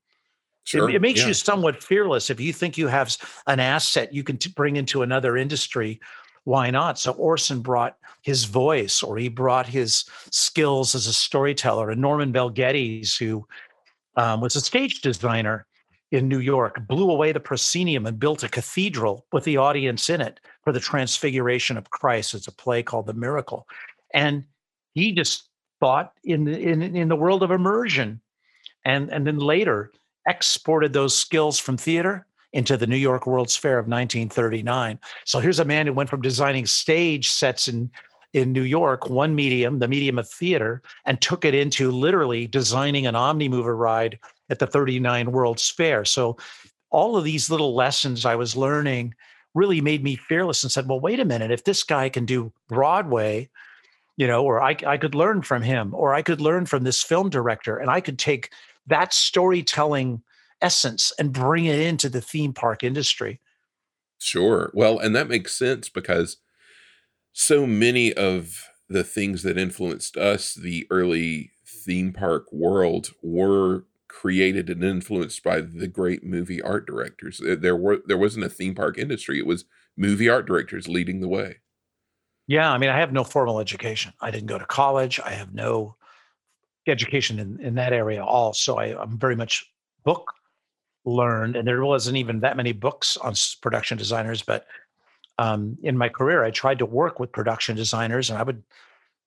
Sure. 0.63 0.89
It, 0.89 0.95
it 0.95 1.01
makes 1.01 1.21
yeah. 1.21 1.27
you 1.27 1.33
somewhat 1.33 1.83
fearless. 1.83 2.29
If 2.29 2.39
you 2.39 2.53
think 2.53 2.77
you 2.77 2.87
have 2.87 3.15
an 3.47 3.59
asset 3.59 4.13
you 4.13 4.23
can 4.23 4.37
t- 4.37 4.51
bring 4.55 4.75
into 4.75 5.01
another 5.01 5.35
industry, 5.37 5.99
why 6.43 6.69
not? 6.71 6.97
So 6.99 7.11
Orson 7.13 7.61
brought 7.61 7.97
his 8.21 8.45
voice 8.45 9.03
or 9.03 9.17
he 9.17 9.29
brought 9.29 9.67
his 9.67 10.05
skills 10.31 10.95
as 10.95 11.07
a 11.07 11.13
storyteller. 11.13 11.91
And 11.91 12.01
Norman 12.01 12.31
Bel 12.31 12.49
Geddes, 12.49 13.15
who 13.15 13.47
um, 14.15 14.41
was 14.41 14.55
a 14.55 14.61
stage 14.61 15.01
designer 15.01 15.65
in 16.11 16.27
New 16.27 16.39
York, 16.39 16.87
blew 16.87 17.09
away 17.09 17.31
the 17.31 17.39
proscenium 17.39 18.05
and 18.05 18.19
built 18.19 18.43
a 18.43 18.49
cathedral 18.49 19.25
with 19.31 19.43
the 19.43 19.57
audience 19.57 20.09
in 20.09 20.21
it 20.21 20.39
for 20.63 20.73
the 20.73 20.79
Transfiguration 20.79 21.77
of 21.77 21.89
Christ. 21.89 22.33
It's 22.33 22.47
a 22.47 22.51
play 22.51 22.83
called 22.83 23.07
The 23.07 23.13
Miracle. 23.13 23.67
And 24.13 24.43
he 24.93 25.13
just 25.13 25.47
thought 25.79 26.13
in 26.23 26.45
the, 26.45 26.59
in, 26.59 26.81
in 26.81 27.07
the 27.07 27.15
world 27.15 27.43
of 27.43 27.51
immersion. 27.51 28.21
And, 28.83 29.09
and 29.09 29.25
then 29.25 29.37
later 29.37 29.91
exported 30.27 30.93
those 30.93 31.17
skills 31.17 31.59
from 31.59 31.77
theater 31.77 32.25
into 32.53 32.77
the 32.77 32.87
New 32.87 32.97
York 32.97 33.25
World's 33.25 33.55
Fair 33.55 33.79
of 33.79 33.87
1939. 33.87 34.99
So 35.25 35.39
here's 35.39 35.59
a 35.59 35.65
man 35.65 35.87
who 35.87 35.93
went 35.93 36.09
from 36.09 36.21
designing 36.21 36.65
stage 36.65 37.29
sets 37.29 37.67
in 37.67 37.89
in 38.33 38.53
New 38.53 38.63
York, 38.63 39.09
one 39.09 39.35
medium, 39.35 39.79
the 39.79 39.87
medium 39.87 40.17
of 40.17 40.29
theater, 40.29 40.81
and 41.05 41.19
took 41.19 41.43
it 41.43 41.53
into 41.53 41.91
literally 41.91 42.47
designing 42.47 43.05
an 43.05 43.15
omnimover 43.15 43.77
ride 43.77 44.17
at 44.49 44.59
the 44.59 44.67
39 44.67 45.31
World's 45.31 45.69
Fair. 45.69 46.05
So 46.05 46.37
all 46.91 47.17
of 47.17 47.23
these 47.23 47.49
little 47.49 47.75
lessons 47.75 48.25
I 48.25 48.35
was 48.35 48.55
learning 48.55 49.15
really 49.53 49.81
made 49.81 50.03
me 50.03 50.15
fearless 50.15 50.63
and 50.63 50.71
said, 50.71 50.87
well, 50.87 50.99
wait 50.99 51.19
a 51.19 51.25
minute, 51.25 51.51
if 51.51 51.65
this 51.65 51.83
guy 51.83 52.07
can 52.07 52.25
do 52.25 52.53
Broadway, 52.69 53.49
you 54.15 54.27
know, 54.27 54.45
or 54.45 54.61
I, 54.61 54.77
I 54.85 54.97
could 54.97 55.15
learn 55.15 55.41
from 55.41 55.61
him, 55.61 55.93
or 55.93 56.13
I 56.13 56.21
could 56.21 56.39
learn 56.39 56.65
from 56.65 56.83
this 56.83 57.03
film 57.03 57.29
director, 57.29 57.77
and 57.77 57.89
I 57.89 57.99
could 57.99 58.19
take 58.19 58.51
that 58.87 59.13
storytelling 59.13 60.23
essence 60.61 61.11
and 61.19 61.33
bring 61.33 61.65
it 61.65 61.79
into 61.79 62.09
the 62.09 62.21
theme 62.21 62.53
park 62.53 62.83
industry. 62.83 63.39
Sure. 64.19 64.71
Well, 64.73 64.99
and 64.99 65.15
that 65.15 65.27
makes 65.27 65.53
sense 65.53 65.89
because 65.89 66.37
so 67.33 67.65
many 67.65 68.13
of 68.13 68.67
the 68.89 69.03
things 69.03 69.43
that 69.43 69.57
influenced 69.57 70.17
us, 70.17 70.53
the 70.53 70.87
early 70.89 71.51
theme 71.65 72.13
park 72.13 72.51
world, 72.51 73.11
were 73.21 73.85
created 74.07 74.69
and 74.69 74.83
influenced 74.83 75.41
by 75.43 75.61
the 75.61 75.87
great 75.87 76.23
movie 76.23 76.61
art 76.61 76.85
directors. 76.85 77.41
There 77.43 77.75
were 77.75 78.01
there 78.05 78.17
wasn't 78.17 78.45
a 78.45 78.49
theme 78.49 78.75
park 78.75 78.97
industry; 78.97 79.39
it 79.39 79.45
was 79.45 79.65
movie 79.97 80.29
art 80.29 80.45
directors 80.45 80.87
leading 80.87 81.21
the 81.21 81.29
way. 81.29 81.59
Yeah, 82.47 82.71
I 82.71 82.77
mean, 82.77 82.89
I 82.89 82.99
have 82.99 83.13
no 83.13 83.23
formal 83.23 83.59
education. 83.59 84.13
I 84.19 84.31
didn't 84.31 84.47
go 84.47 84.59
to 84.59 84.65
college. 84.65 85.19
I 85.19 85.31
have 85.31 85.53
no 85.53 85.95
education 86.87 87.39
in, 87.39 87.59
in 87.59 87.75
that 87.75 87.93
area 87.93 88.23
all. 88.23 88.53
So 88.53 88.77
I, 88.77 88.99
I'm 88.99 89.17
very 89.17 89.35
much 89.35 89.65
book 90.03 90.31
learned, 91.05 91.55
and 91.55 91.67
there 91.67 91.83
wasn't 91.83 92.17
even 92.17 92.41
that 92.41 92.57
many 92.57 92.71
books 92.71 93.17
on 93.17 93.33
production 93.61 93.97
designers. 93.97 94.41
But 94.41 94.65
um, 95.37 95.77
in 95.83 95.97
my 95.97 96.09
career, 96.09 96.43
I 96.43 96.51
tried 96.51 96.79
to 96.79 96.85
work 96.85 97.19
with 97.19 97.31
production 97.31 97.75
designers, 97.75 98.29
and 98.29 98.37
I 98.37 98.43
would 98.43 98.63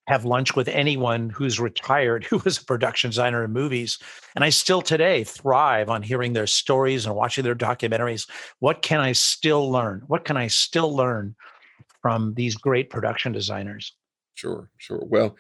have 0.07 0.25
lunch 0.25 0.55
with 0.55 0.69
anyone 0.69 1.31
who's 1.31 1.59
retired 1.59 2.25
who 2.31 2.39
was 2.39 2.59
a 2.59 2.65
production 2.65 3.11
designer 3.11 3.45
in 3.45 3.53
movies. 3.53 3.99
And 4.35 4.45
I 4.45 4.51
still 4.51 4.83
today 4.83 5.25
thrive 5.25 5.89
on 5.89 6.03
hearing 6.03 6.33
their 6.33 6.47
stories 6.47 7.07
and 7.07 7.15
watching 7.15 7.45
their 7.45 7.55
documentaries. 7.55 8.29
What 8.59 8.83
can 8.83 9.01
I 9.01 9.13
still 9.13 9.71
learn? 9.71 10.03
What 10.07 10.25
can 10.25 10.37
I 10.37 10.49
still 10.49 10.95
learn 10.95 11.35
from 12.03 12.35
these 12.35 12.55
great 12.55 12.91
production 12.91 13.33
designers? 13.33 13.95
Sure, 14.35 14.69
sure. 14.79 15.03
Well, 15.03 15.37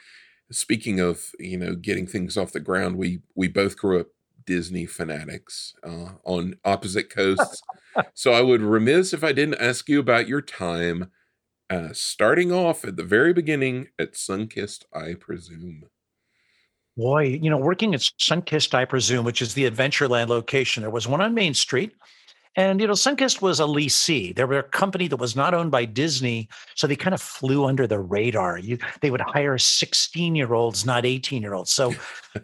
speaking 0.50 1.00
of 1.00 1.30
you 1.38 1.58
know 1.58 1.74
getting 1.74 2.06
things 2.06 2.36
off 2.36 2.52
the 2.52 2.60
ground, 2.60 2.96
we 2.96 3.20
we 3.34 3.48
both 3.48 3.76
grew 3.76 4.00
up 4.00 4.08
Disney 4.46 4.86
fanatics 4.86 5.74
uh, 5.82 6.12
on 6.24 6.56
opposite 6.64 7.10
coasts. 7.10 7.62
so 8.14 8.32
I 8.32 8.40
would 8.40 8.62
remiss 8.62 9.12
if 9.12 9.24
I 9.24 9.32
didn't 9.32 9.60
ask 9.60 9.88
you 9.88 10.00
about 10.00 10.28
your 10.28 10.42
time 10.42 11.10
uh, 11.70 11.88
starting 11.92 12.52
off 12.52 12.84
at 12.84 12.96
the 12.96 13.04
very 13.04 13.32
beginning 13.32 13.88
at 13.98 14.12
Sunkist, 14.12 14.84
I 14.92 15.14
presume. 15.14 15.84
Boy, 16.96 17.24
you 17.24 17.50
know, 17.50 17.56
working 17.56 17.94
at 17.94 18.00
Sunkist, 18.00 18.74
I 18.74 18.84
presume, 18.84 19.24
which 19.24 19.42
is 19.42 19.54
the 19.54 19.68
Adventureland 19.68 20.28
location, 20.28 20.82
there 20.82 20.90
was 20.90 21.08
one 21.08 21.20
on 21.20 21.34
Main 21.34 21.54
Street 21.54 21.92
and, 22.56 22.80
you 22.80 22.86
know, 22.86 22.92
Sunkist 22.92 23.42
was 23.42 23.58
a 23.58 23.64
leasee. 23.64 24.34
They 24.34 24.44
were 24.44 24.58
a 24.58 24.62
company 24.62 25.08
that 25.08 25.16
was 25.16 25.34
not 25.34 25.54
owned 25.54 25.70
by 25.70 25.84
Disney. 25.84 26.48
So 26.76 26.86
they 26.86 26.96
kind 26.96 27.14
of 27.14 27.20
flew 27.20 27.64
under 27.64 27.86
the 27.86 27.98
radar. 27.98 28.58
You, 28.58 28.78
they 29.00 29.10
would 29.10 29.20
hire 29.20 29.58
16 29.58 30.34
year 30.34 30.54
olds, 30.54 30.86
not 30.86 31.04
18 31.04 31.42
year 31.42 31.54
olds. 31.54 31.70
So 31.70 31.92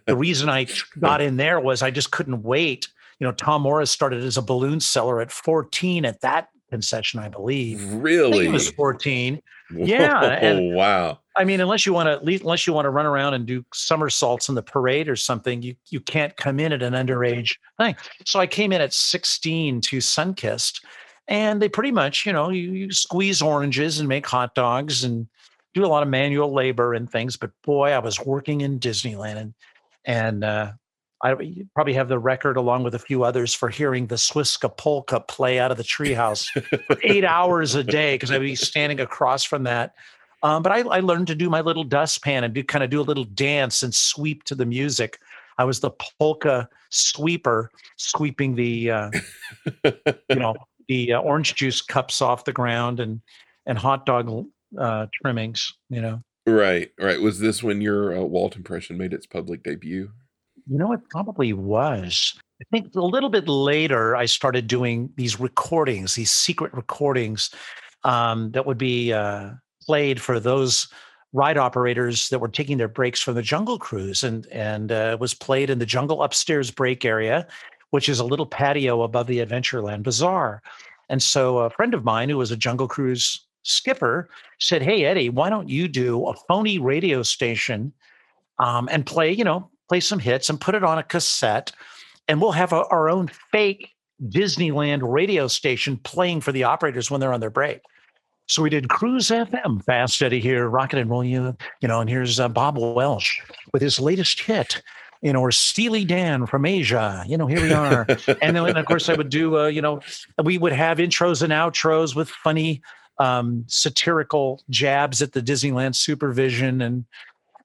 the 0.06 0.16
reason 0.16 0.48
I 0.48 0.66
got 0.98 1.20
in 1.20 1.36
there 1.36 1.60
was 1.60 1.82
I 1.82 1.90
just 1.90 2.10
couldn't 2.10 2.42
wait. 2.42 2.88
You 3.20 3.26
know, 3.26 3.32
Tom 3.32 3.62
Morris 3.62 3.90
started 3.90 4.24
as 4.24 4.36
a 4.36 4.42
balloon 4.42 4.80
seller 4.80 5.20
at 5.20 5.30
14 5.30 6.04
at 6.04 6.20
that 6.22 6.48
concession, 6.70 7.20
I 7.20 7.28
believe. 7.28 7.92
Really? 7.92 8.40
I 8.40 8.42
he 8.44 8.48
was 8.48 8.70
14. 8.70 9.40
Yeah. 9.74 10.22
And, 10.22 10.74
wow. 10.74 11.18
I 11.36 11.44
mean, 11.44 11.60
unless 11.60 11.86
you 11.86 11.92
want 11.92 12.06
to, 12.06 12.40
unless 12.40 12.66
you 12.66 12.72
want 12.72 12.86
to 12.86 12.90
run 12.90 13.06
around 13.06 13.34
and 13.34 13.46
do 13.46 13.64
somersaults 13.72 14.48
in 14.48 14.54
the 14.54 14.62
parade 14.62 15.08
or 15.08 15.16
something, 15.16 15.62
you 15.62 15.74
you 15.90 16.00
can't 16.00 16.36
come 16.36 16.58
in 16.58 16.72
at 16.72 16.82
an 16.82 16.94
underage 16.94 17.56
thing. 17.78 17.94
So 18.26 18.40
I 18.40 18.46
came 18.46 18.72
in 18.72 18.80
at 18.80 18.92
16 18.92 19.80
to 19.82 19.98
Sunkist, 19.98 20.82
and 21.28 21.62
they 21.62 21.68
pretty 21.68 21.92
much, 21.92 22.26
you 22.26 22.32
know, 22.32 22.50
you, 22.50 22.72
you 22.72 22.92
squeeze 22.92 23.40
oranges 23.40 24.00
and 24.00 24.08
make 24.08 24.26
hot 24.26 24.54
dogs 24.54 25.04
and 25.04 25.28
do 25.72 25.84
a 25.84 25.88
lot 25.88 26.02
of 26.02 26.08
manual 26.08 26.52
labor 26.52 26.94
and 26.94 27.10
things. 27.10 27.36
But 27.36 27.52
boy, 27.62 27.90
I 27.90 28.00
was 28.00 28.18
working 28.18 28.62
in 28.62 28.80
Disneyland, 28.80 29.36
and 29.36 29.54
and 30.04 30.44
uh, 30.44 30.72
I 31.22 31.34
probably 31.74 31.92
have 31.94 32.08
the 32.08 32.18
record 32.18 32.56
along 32.56 32.82
with 32.84 32.94
a 32.94 32.98
few 32.98 33.24
others 33.24 33.54
for 33.54 33.68
hearing 33.68 34.06
the 34.06 34.14
Swisskapolka 34.14 35.28
play 35.28 35.58
out 35.58 35.70
of 35.70 35.76
the 35.76 35.82
treehouse 35.82 36.48
for 36.86 36.96
eight 37.02 37.24
hours 37.24 37.74
a 37.74 37.84
day 37.84 38.14
because 38.14 38.30
I'd 38.30 38.40
be 38.40 38.56
standing 38.56 39.00
across 39.00 39.44
from 39.44 39.64
that. 39.64 39.94
Um, 40.42 40.62
but 40.62 40.72
I, 40.72 40.80
I, 40.80 41.00
learned 41.00 41.26
to 41.26 41.34
do 41.34 41.50
my 41.50 41.60
little 41.60 41.84
dustpan 41.84 42.44
and 42.44 42.54
do 42.54 42.64
kind 42.64 42.82
of 42.82 42.88
do 42.88 43.00
a 43.00 43.02
little 43.02 43.24
dance 43.24 43.82
and 43.82 43.94
sweep 43.94 44.44
to 44.44 44.54
the 44.54 44.64
music. 44.64 45.18
I 45.58 45.64
was 45.64 45.80
the 45.80 45.90
polka 46.18 46.66
sweeper, 46.88 47.70
sweeping 47.96 48.54
the 48.54 48.90
uh, 48.90 49.10
you 49.84 50.36
know 50.36 50.54
the 50.88 51.12
uh, 51.12 51.20
orange 51.20 51.54
juice 51.56 51.82
cups 51.82 52.22
off 52.22 52.44
the 52.44 52.54
ground 52.54 53.00
and 53.00 53.20
and 53.66 53.76
hot 53.76 54.06
dog 54.06 54.46
uh, 54.78 55.06
trimmings. 55.20 55.74
You 55.90 56.00
know. 56.00 56.22
Right, 56.46 56.90
right. 56.98 57.20
Was 57.20 57.38
this 57.38 57.62
when 57.62 57.82
your 57.82 58.16
uh, 58.16 58.22
Walt 58.22 58.56
impression 58.56 58.96
made 58.96 59.12
its 59.12 59.26
public 59.26 59.62
debut? 59.62 60.10
You 60.70 60.78
know, 60.78 60.92
it 60.92 61.00
probably 61.10 61.52
was. 61.52 62.38
I 62.62 62.64
think 62.70 62.94
a 62.94 63.00
little 63.00 63.28
bit 63.28 63.48
later, 63.48 64.14
I 64.14 64.26
started 64.26 64.68
doing 64.68 65.10
these 65.16 65.40
recordings, 65.40 66.14
these 66.14 66.30
secret 66.30 66.72
recordings 66.72 67.50
um, 68.04 68.52
that 68.52 68.66
would 68.66 68.78
be 68.78 69.12
uh, 69.12 69.50
played 69.82 70.20
for 70.20 70.38
those 70.38 70.86
ride 71.32 71.58
operators 71.58 72.28
that 72.28 72.38
were 72.38 72.48
taking 72.48 72.76
their 72.76 72.86
breaks 72.86 73.20
from 73.20 73.34
the 73.34 73.42
Jungle 73.42 73.78
Cruise, 73.80 74.22
and 74.22 74.46
and 74.52 74.92
uh, 74.92 75.16
was 75.18 75.34
played 75.34 75.70
in 75.70 75.80
the 75.80 75.86
Jungle 75.86 76.22
upstairs 76.22 76.70
break 76.70 77.04
area, 77.04 77.48
which 77.90 78.08
is 78.08 78.20
a 78.20 78.24
little 78.24 78.46
patio 78.46 79.02
above 79.02 79.26
the 79.26 79.44
Adventureland 79.44 80.04
Bazaar. 80.04 80.62
And 81.08 81.20
so, 81.20 81.58
a 81.58 81.70
friend 81.70 81.94
of 81.94 82.04
mine 82.04 82.28
who 82.28 82.36
was 82.36 82.52
a 82.52 82.56
Jungle 82.56 82.86
Cruise 82.86 83.44
skipper 83.64 84.30
said, 84.60 84.82
"Hey 84.82 85.04
Eddie, 85.04 85.30
why 85.30 85.50
don't 85.50 85.68
you 85.68 85.88
do 85.88 86.26
a 86.26 86.34
phony 86.46 86.78
radio 86.78 87.24
station 87.24 87.92
um, 88.60 88.88
and 88.92 89.04
play, 89.04 89.32
you 89.32 89.42
know, 89.42 89.68
play 89.90 89.98
some 89.98 90.20
hits 90.20 90.48
and 90.48 90.60
put 90.60 90.76
it 90.76 90.84
on 90.84 90.98
a 90.98 91.02
cassette, 91.02 91.72
and 92.28 92.40
we'll 92.40 92.52
have 92.52 92.72
a, 92.72 92.84
our 92.86 93.10
own 93.10 93.28
fake 93.50 93.90
Disneyland 94.22 95.00
radio 95.02 95.48
station 95.48 95.96
playing 95.96 96.42
for 96.42 96.52
the 96.52 96.62
operators 96.62 97.10
when 97.10 97.20
they're 97.20 97.32
on 97.32 97.40
their 97.40 97.50
break. 97.50 97.80
So 98.46 98.62
we 98.62 98.70
did 98.70 98.88
Cruise 98.88 99.30
FM, 99.30 99.84
Fast 99.84 100.22
Eddie 100.22 100.38
here, 100.38 100.68
Rocket 100.68 101.00
and 101.00 101.10
Roll 101.10 101.24
You, 101.24 101.56
you 101.80 101.88
know, 101.88 102.00
and 102.00 102.08
here's 102.08 102.38
uh, 102.38 102.48
Bob 102.48 102.78
Welch 102.78 103.42
with 103.72 103.82
his 103.82 103.98
latest 103.98 104.40
hit, 104.40 104.80
you 105.22 105.32
know, 105.32 105.40
or 105.40 105.50
Steely 105.50 106.04
Dan 106.04 106.46
from 106.46 106.66
Asia, 106.66 107.24
you 107.26 107.36
know, 107.36 107.48
here 107.48 107.60
we 107.60 107.72
are. 107.72 108.06
and 108.42 108.54
then, 108.54 108.76
of 108.76 108.86
course, 108.86 109.08
I 109.08 109.14
would 109.14 109.28
do, 109.28 109.58
uh, 109.58 109.66
you 109.66 109.82
know, 109.82 110.00
we 110.40 110.56
would 110.56 110.72
have 110.72 110.98
intros 110.98 111.42
and 111.42 111.52
outros 111.52 112.14
with 112.14 112.28
funny 112.28 112.80
um, 113.18 113.64
satirical 113.66 114.62
jabs 114.70 115.20
at 115.20 115.32
the 115.32 115.42
Disneyland 115.42 115.96
supervision 115.96 116.80
and 116.80 117.04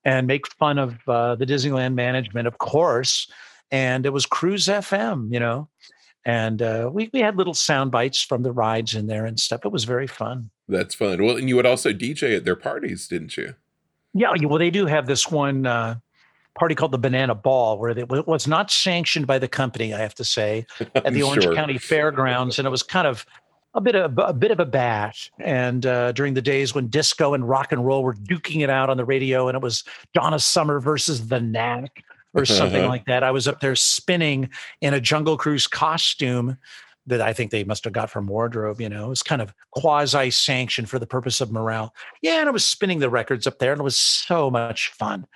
and 0.06 0.28
make 0.28 0.48
fun 0.48 0.78
of 0.78 0.98
uh, 1.08 1.36
the 1.36 1.46
Disneyland 1.46 1.96
management, 1.96 2.48
of 2.48 2.60
course. 2.60 3.30
And 3.72 4.06
it 4.06 4.14
was 4.14 4.26
Cruise 4.26 4.68
FM, 4.68 5.34
you 5.34 5.40
know, 5.40 5.68
and 6.24 6.62
uh, 6.62 6.90
we 6.92 7.10
we 7.14 7.20
had 7.20 7.36
little 7.36 7.54
sound 7.54 7.92
bites 7.92 8.22
from 8.22 8.44
the 8.44 8.52
rides 8.52 8.96
in 8.96 9.08
there 9.08 9.26
and 9.26 9.40
stuff. 9.40 9.66
It 9.66 9.72
was 9.72 9.84
very 9.84 10.08
fun. 10.08 10.50
That's 10.68 10.96
fun. 10.96 11.24
Well, 11.24 11.38
and 11.38 11.50
you 11.50 11.56
would 11.56 11.66
also 11.66 11.92
DJ 11.92 12.38
at 12.38 12.46
their 12.46 12.56
parties, 12.56 13.08
didn't 13.08 13.38
you? 13.38 13.56
Yeah. 14.14 14.34
Well, 14.44 14.60
they 14.60 14.72
do 14.72 14.86
have 14.86 15.08
this 15.08 15.30
one 15.30 15.66
uh, 15.66 15.96
party 16.58 16.74
called 16.74 16.92
the 16.92 16.98
Banana 16.98 17.36
Ball, 17.36 17.78
where 17.78 17.92
it 17.92 18.10
was 18.10 18.48
not 18.48 18.72
sanctioned 18.72 19.28
by 19.28 19.38
the 19.38 19.48
company, 19.48 19.94
I 19.94 20.00
have 20.00 20.16
to 20.16 20.24
say, 20.24 20.66
at 20.96 21.14
the 21.14 21.22
Orange 21.24 21.44
sure. 21.44 21.54
County 21.54 21.78
Fairgrounds, 21.78 22.58
and 22.58 22.66
it 22.66 22.72
was 22.72 22.82
kind 22.82 23.08
of 23.08 23.26
a 23.76 23.82
bit 23.82 23.94
of 23.94 24.18
a 24.18 24.34
bit 24.34 24.52
of 24.52 24.60
a 24.60 24.66
bash. 24.66 25.32
And 25.40 25.86
uh, 25.86 26.14
during 26.14 26.34
the 26.34 26.42
days 26.42 26.74
when 26.74 26.88
disco 26.88 27.34
and 27.34 27.48
rock 27.48 27.72
and 27.72 27.86
roll 27.86 28.04
were 28.04 28.16
duking 28.16 28.64
it 28.64 28.70
out 28.70 28.90
on 28.90 28.98
the 28.98 29.06
radio, 29.06 29.48
and 29.48 29.56
it 29.56 29.62
was 29.62 29.84
Donna 30.14 30.40
Summer 30.40 30.80
versus 30.80 31.28
the 31.28 31.40
Knack 31.40 32.04
or 32.34 32.46
something 32.46 32.88
like 32.88 33.06
that, 33.06 33.24
I 33.24 33.32
was 33.32 33.48
up 33.48 33.60
there 33.60 33.76
spinning 33.76 34.50
in 34.82 34.94
a 34.94 35.02
Jungle 35.02 35.38
Cruise 35.38 35.68
costume 35.68 36.58
that 37.08 37.22
I 37.22 37.34
think 37.34 37.52
they 37.52 37.64
must 37.64 37.84
have 37.84 37.94
got 37.94 38.10
from 38.10 38.28
wardrobe. 38.28 38.82
You 38.82 38.90
know, 38.90 39.06
it 39.06 39.10
was 39.10 39.24
kind 39.24 39.42
of 39.42 39.54
quasi 39.72 40.32
sanctioned 40.32 40.90
for 40.90 40.98
the 40.98 41.06
purpose 41.06 41.42
of 41.42 41.52
morale. 41.52 41.94
Yeah, 42.22 42.40
and 42.40 42.50
I 42.50 42.52
was 42.52 42.66
spinning 42.66 43.00
the 43.00 43.10
records 43.10 43.46
up 43.46 43.60
there, 43.60 43.74
and 43.74 43.82
it 43.82 43.84
was 43.84 43.98
so 43.98 44.50
much 44.50 44.90
fun. 44.92 45.28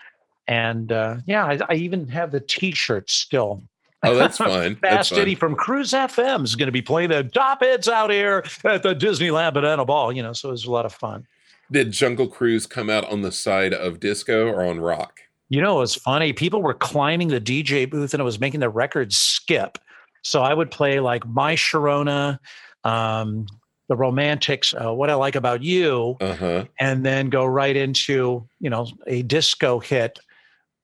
And 0.48 0.92
uh, 0.92 1.18
yeah, 1.28 1.46
I, 1.46 1.60
I 1.70 1.76
even 1.76 2.08
have 2.08 2.32
the 2.32 2.40
T-shirt 2.40 3.10
still. 3.10 3.64
Oh, 4.04 4.16
that's 4.16 4.38
fun. 4.40 4.76
Fast 4.78 5.14
Eddie 5.14 5.36
from 5.36 5.56
Cruise 5.56 5.92
FM 5.92 6.44
is 6.44 6.56
going 6.56 6.68
to 6.68 6.72
be 6.72 6.82
playing 6.82 7.10
the 7.10 7.24
top 7.24 7.62
hits 7.62 7.88
out 7.88 8.10
here 8.10 8.44
at 8.64 8.84
the 8.84 8.96
Disneyland 8.96 9.54
Banana 9.54 9.86
Ball. 9.86 10.12
You 10.12 10.24
know, 10.24 10.34
so 10.34 10.50
it 10.50 10.54
was 10.54 10.66
a 10.66 10.72
lot 10.72 10.86
of 10.86 10.94
fun. 10.94 11.28
Did 11.72 11.92
Jungle 11.92 12.28
Cruise 12.28 12.66
come 12.66 12.90
out 12.90 13.10
on 13.12 13.22
the 13.22 13.32
side 13.32 13.74
of 13.74 14.00
disco 14.00 14.48
or 14.48 14.64
on 14.66 14.80
rock? 14.80 15.20
You 15.50 15.62
know, 15.62 15.78
it 15.78 15.82
was 15.82 15.96
funny. 15.96 16.34
People 16.34 16.62
were 16.62 16.74
climbing 16.74 17.28
the 17.30 17.42
DJ 17.42 17.90
booth 17.90 18.14
and 18.14 18.22
it 18.22 18.24
was 18.24 18.40
making 18.40 18.60
the 18.60 18.70
records 18.70 19.18
skip. 19.18 19.78
So 20.22 20.42
I 20.42 20.54
would 20.54 20.72
play 20.72 21.00
like 21.00 21.26
My 21.26 21.56
Sharona, 21.56 22.40
um, 22.84 23.48
the 23.88 23.96
Romantics, 23.96 24.74
uh, 24.74 24.94
What 24.94 25.10
I 25.10 25.16
Like 25.16 25.36
About 25.36 25.64
You, 25.64 26.18
uh-huh. 26.22 26.66
and 26.80 27.06
then 27.06 27.30
go 27.30 27.46
right 27.46 27.76
into, 27.76 28.48
you 28.60 28.70
know, 28.70 28.88
a 29.08 29.24
disco 29.24 29.80
hit, 29.80 30.20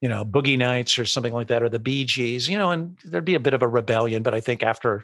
you 0.05 0.09
know, 0.09 0.23
Boogie 0.23 0.55
Nights 0.55 0.99
or 0.99 1.05
something 1.05 1.33
like 1.33 1.47
that, 1.47 1.63
or 1.63 1.67
the 1.67 1.79
Bee 1.79 2.05
Gees, 2.05 2.47
you 2.47 2.59
know, 2.59 2.69
and 2.69 2.95
there'd 3.03 3.25
be 3.25 3.33
a 3.33 3.39
bit 3.39 3.55
of 3.55 3.63
a 3.63 3.67
rebellion. 3.67 4.21
But 4.21 4.35
I 4.35 4.39
think 4.39 4.61
after 4.61 5.03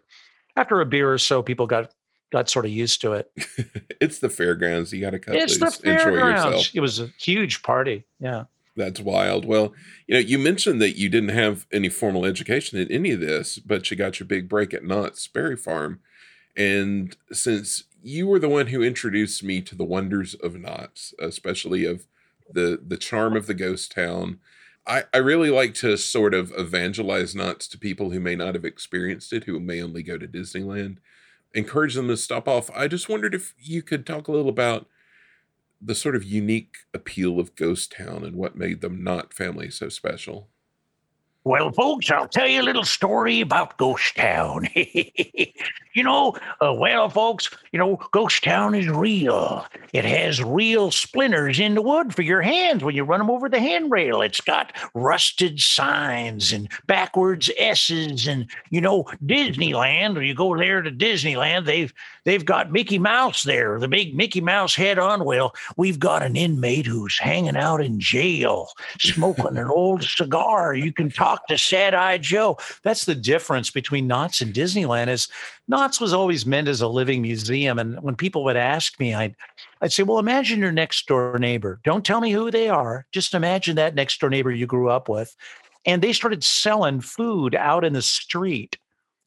after 0.55 0.79
a 0.79 0.86
beer 0.86 1.12
or 1.12 1.17
so, 1.17 1.41
people 1.41 1.65
got 1.65 1.91
got 2.31 2.51
sort 2.51 2.65
of 2.65 2.72
used 2.72 3.01
to 3.01 3.13
it. 3.13 3.31
it's 4.00 4.20
the 4.20 4.29
fairgrounds. 4.29 4.93
You 4.93 5.01
got 5.01 5.10
to 5.10 5.17
cut 5.17 5.38
it's 5.38 5.60
loose, 5.60 5.77
the 5.77 5.84
fairgrounds. 5.86 6.20
enjoy 6.20 6.50
yourself. 6.50 6.75
It 6.75 6.81
was 6.81 7.00
a 7.00 7.08
huge 7.20 7.63
party. 7.63 8.05
Yeah. 8.20 8.43
That's 8.75 9.00
wild. 9.00 9.43
Well, 9.43 9.74
you 10.05 10.13
know, 10.13 10.20
you 10.20 10.38
mentioned 10.38 10.79
that 10.84 10.96
you 10.96 11.10
didn't 11.10 11.29
have 11.29 11.65
any 11.74 11.89
formal 11.89 12.24
education 12.24 12.77
in 12.77 12.91
any 12.91 13.10
of 13.10 13.22
this, 13.22 13.58
but 13.58 13.89
you 13.89 13.98
got 13.98 14.20
your 14.20 14.27
big 14.27 14.48
break 14.48 14.72
at 14.72 14.84
Knott's 14.84 15.27
Berry 15.27 15.58
Farm. 15.58 16.00
And 16.55 17.17
since 17.31 17.86
you 18.03 18.27
were 18.27 18.38
the 18.38 18.48
one 18.48 18.67
who 18.67 18.84
introduced 18.84 19.43
me 19.43 19.62
to 19.62 19.74
the 19.74 19.84
wonders 19.84 20.36
of 20.36 20.60
Knott's, 20.60 21.15
especially 21.20 21.86
of 21.86 22.05
the 22.53 22.79
the 22.86 22.98
charm 22.98 23.36
of 23.36 23.48
the 23.48 23.55
ghost 23.55 23.91
town, 23.91 24.39
I, 24.88 25.04
I 25.14 25.18
really 25.18 25.50
like 25.50 25.74
to 25.76 25.98
sort 25.98 26.34
of 26.34 26.52
evangelize 26.58 27.36
Knott's 27.36 27.68
to 27.70 27.78
people 27.78 28.12
who 28.12 28.20
may 28.20 28.36
not 28.36 28.56
have 28.56 28.66
experienced 28.66 29.32
it, 29.32 29.44
who 29.44 29.60
may 29.60 29.82
only 29.82 30.04
go 30.04 30.18
to 30.18 30.28
Disneyland, 30.28 30.98
encourage 31.54 31.96
them 31.96 32.08
to 32.08 32.18
stop 32.18 32.48
off. 32.48 32.70
I 32.76 32.88
just 32.88 33.10
wondered 33.10 33.36
if 33.36 33.54
you 33.60 33.82
could 33.84 34.06
talk 34.06 34.28
a 34.28 34.32
little 34.32 34.50
about 34.50 34.88
the 35.82 35.96
sort 35.96 36.16
of 36.16 36.24
unique 36.24 36.78
appeal 36.94 37.40
of 37.40 37.56
Ghost 37.56 37.92
Town 37.92 38.24
and 38.24 38.36
what 38.36 38.56
made 38.56 38.82
them 38.82 39.04
Knott 39.04 39.34
family 39.34 39.70
so 39.70 39.90
special. 39.90 40.48
Well, 41.44 41.72
folks, 41.72 42.12
I'll 42.12 42.28
tell 42.28 42.48
you 42.48 42.62
a 42.62 42.64
little 42.64 42.84
story 42.84 43.42
about 43.42 43.77
Ghost 43.77 44.16
Town. 44.16 44.68
you 44.75 46.04
know, 46.04 46.36
uh, 46.64 46.72
well, 46.72 47.10
folks, 47.10 47.50
you 47.72 47.80
know, 47.80 48.00
Ghost 48.12 48.44
Town 48.44 48.75
is 48.75 48.88
real. 48.88 49.66
It 49.92 50.06
has 50.06 50.44
real 50.44 50.92
splinters 50.92 51.60
in 51.60 51.74
the 51.74 51.82
wood 51.82 52.14
for 52.14 52.22
your 52.22 52.44
hands 52.44 52.84
when 52.84 52.96
you 52.96 53.04
run 53.04 53.20
them 53.20 53.32
over 53.32 53.50
the 53.50 53.60
handrail. 53.60 54.22
It's 54.22 54.40
got 54.40 54.72
rusted 54.94 55.60
signs 55.60 56.54
and 56.54 56.70
backwards 56.86 57.50
S's, 57.58 58.27
and 58.27 58.46
you 58.70 58.80
know, 58.80 59.06
Disneyland. 59.25 60.18
Or 60.18 60.22
you 60.22 60.36
go 60.36 60.56
there 60.56 60.84
to 60.84 60.92
Disneyland, 60.92 61.66
they've 61.66 61.92
they've 62.24 62.46
got 62.46 62.72
Mickey 62.72 63.00
Mouse 63.00 63.42
there, 63.42 63.80
the 63.80 63.88
big 63.88 64.16
Mickey 64.16 64.42
Mouse 64.42 64.75
head 64.75 65.00
on. 65.00 65.25
Well, 65.25 65.56
we've 65.75 66.00
got 66.00 66.22
an 66.22 66.36
inmate 66.36 66.86
who's 66.86 67.18
hanging 67.18 67.58
out 67.58 67.82
in 67.82 68.00
jail, 68.00 68.70
smoking 69.00 69.58
an 69.58 69.68
old 69.68 70.04
cigar. 70.04 70.75
You 70.75 70.94
can 70.94 71.10
talk 71.10 71.30
talk 71.31 71.48
to 71.48 71.57
Sad 71.57 71.94
Eye 71.94 72.17
Joe. 72.17 72.57
That's 72.83 73.05
the 73.05 73.15
difference 73.15 73.72
between 73.72 74.07
Knott's 74.07 74.41
and 74.41 74.53
Disneyland. 74.53 75.07
Is 75.07 75.27
Knott's 75.67 76.01
was 76.01 76.13
always 76.13 76.46
meant 76.46 76.67
as 76.67 76.81
a 76.81 76.87
living 76.87 77.22
museum, 77.22 77.79
and 77.79 78.01
when 78.01 78.15
people 78.15 78.44
would 78.44 78.57
ask 78.57 79.00
me, 79.00 79.13
I'd 79.13 79.35
I'd 79.81 79.94
say, 79.94 80.03
well, 80.03 80.20
imagine 80.20 80.59
your 80.59 80.72
next 80.72 81.07
door 81.07 81.37
neighbor. 81.39 81.79
Don't 81.83 82.05
tell 82.05 82.22
me 82.22 82.31
who 82.31 82.51
they 82.51 82.70
are. 82.70 83.05
Just 83.11 83.33
imagine 83.33 83.75
that 83.77 83.96
next 83.96 84.20
door 84.20 84.29
neighbor 84.29 84.51
you 84.51 84.67
grew 84.67 84.89
up 84.89 85.09
with, 85.09 85.35
and 85.85 86.01
they 86.01 86.13
started 86.13 86.44
selling 86.44 87.01
food 87.01 87.55
out 87.55 87.85
in 87.85 87.94
the 87.94 88.01
street 88.01 88.77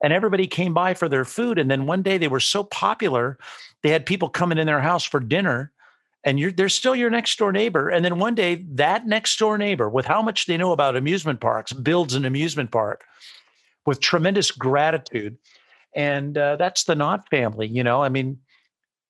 and 0.02 0.12
everybody 0.12 0.46
came 0.46 0.74
by 0.74 0.92
for 0.92 1.08
their 1.08 1.24
food. 1.24 1.58
And 1.58 1.70
then 1.70 1.86
one 1.86 2.02
day 2.02 2.18
they 2.18 2.28
were 2.28 2.40
so 2.40 2.62
popular, 2.62 3.38
they 3.82 3.88
had 3.88 4.04
people 4.04 4.28
coming 4.28 4.58
in 4.58 4.66
their 4.66 4.80
house 4.80 5.04
for 5.04 5.18
dinner 5.18 5.72
and 6.24 6.40
you're 6.40 6.52
they're 6.52 6.68
still 6.68 6.96
your 6.96 7.10
next 7.10 7.38
door 7.38 7.52
neighbor. 7.52 7.88
And 7.88 8.04
then 8.04 8.18
one 8.18 8.34
day 8.34 8.64
that 8.72 9.06
next 9.06 9.38
door 9.38 9.58
neighbor 9.58 9.88
with 9.88 10.06
how 10.06 10.22
much 10.22 10.46
they 10.46 10.56
know 10.56 10.72
about 10.72 10.96
amusement 10.96 11.40
parks 11.40 11.72
builds 11.72 12.14
an 12.14 12.24
amusement 12.24 12.70
park 12.70 13.04
with 13.86 14.00
tremendous 14.00 14.50
gratitude. 14.50 15.36
And 15.94 16.36
uh, 16.36 16.56
that's 16.56 16.84
the 16.84 16.94
Knott 16.94 17.28
family 17.28 17.68
you 17.68 17.84
know? 17.84 18.02
I 18.02 18.08
mean 18.08 18.38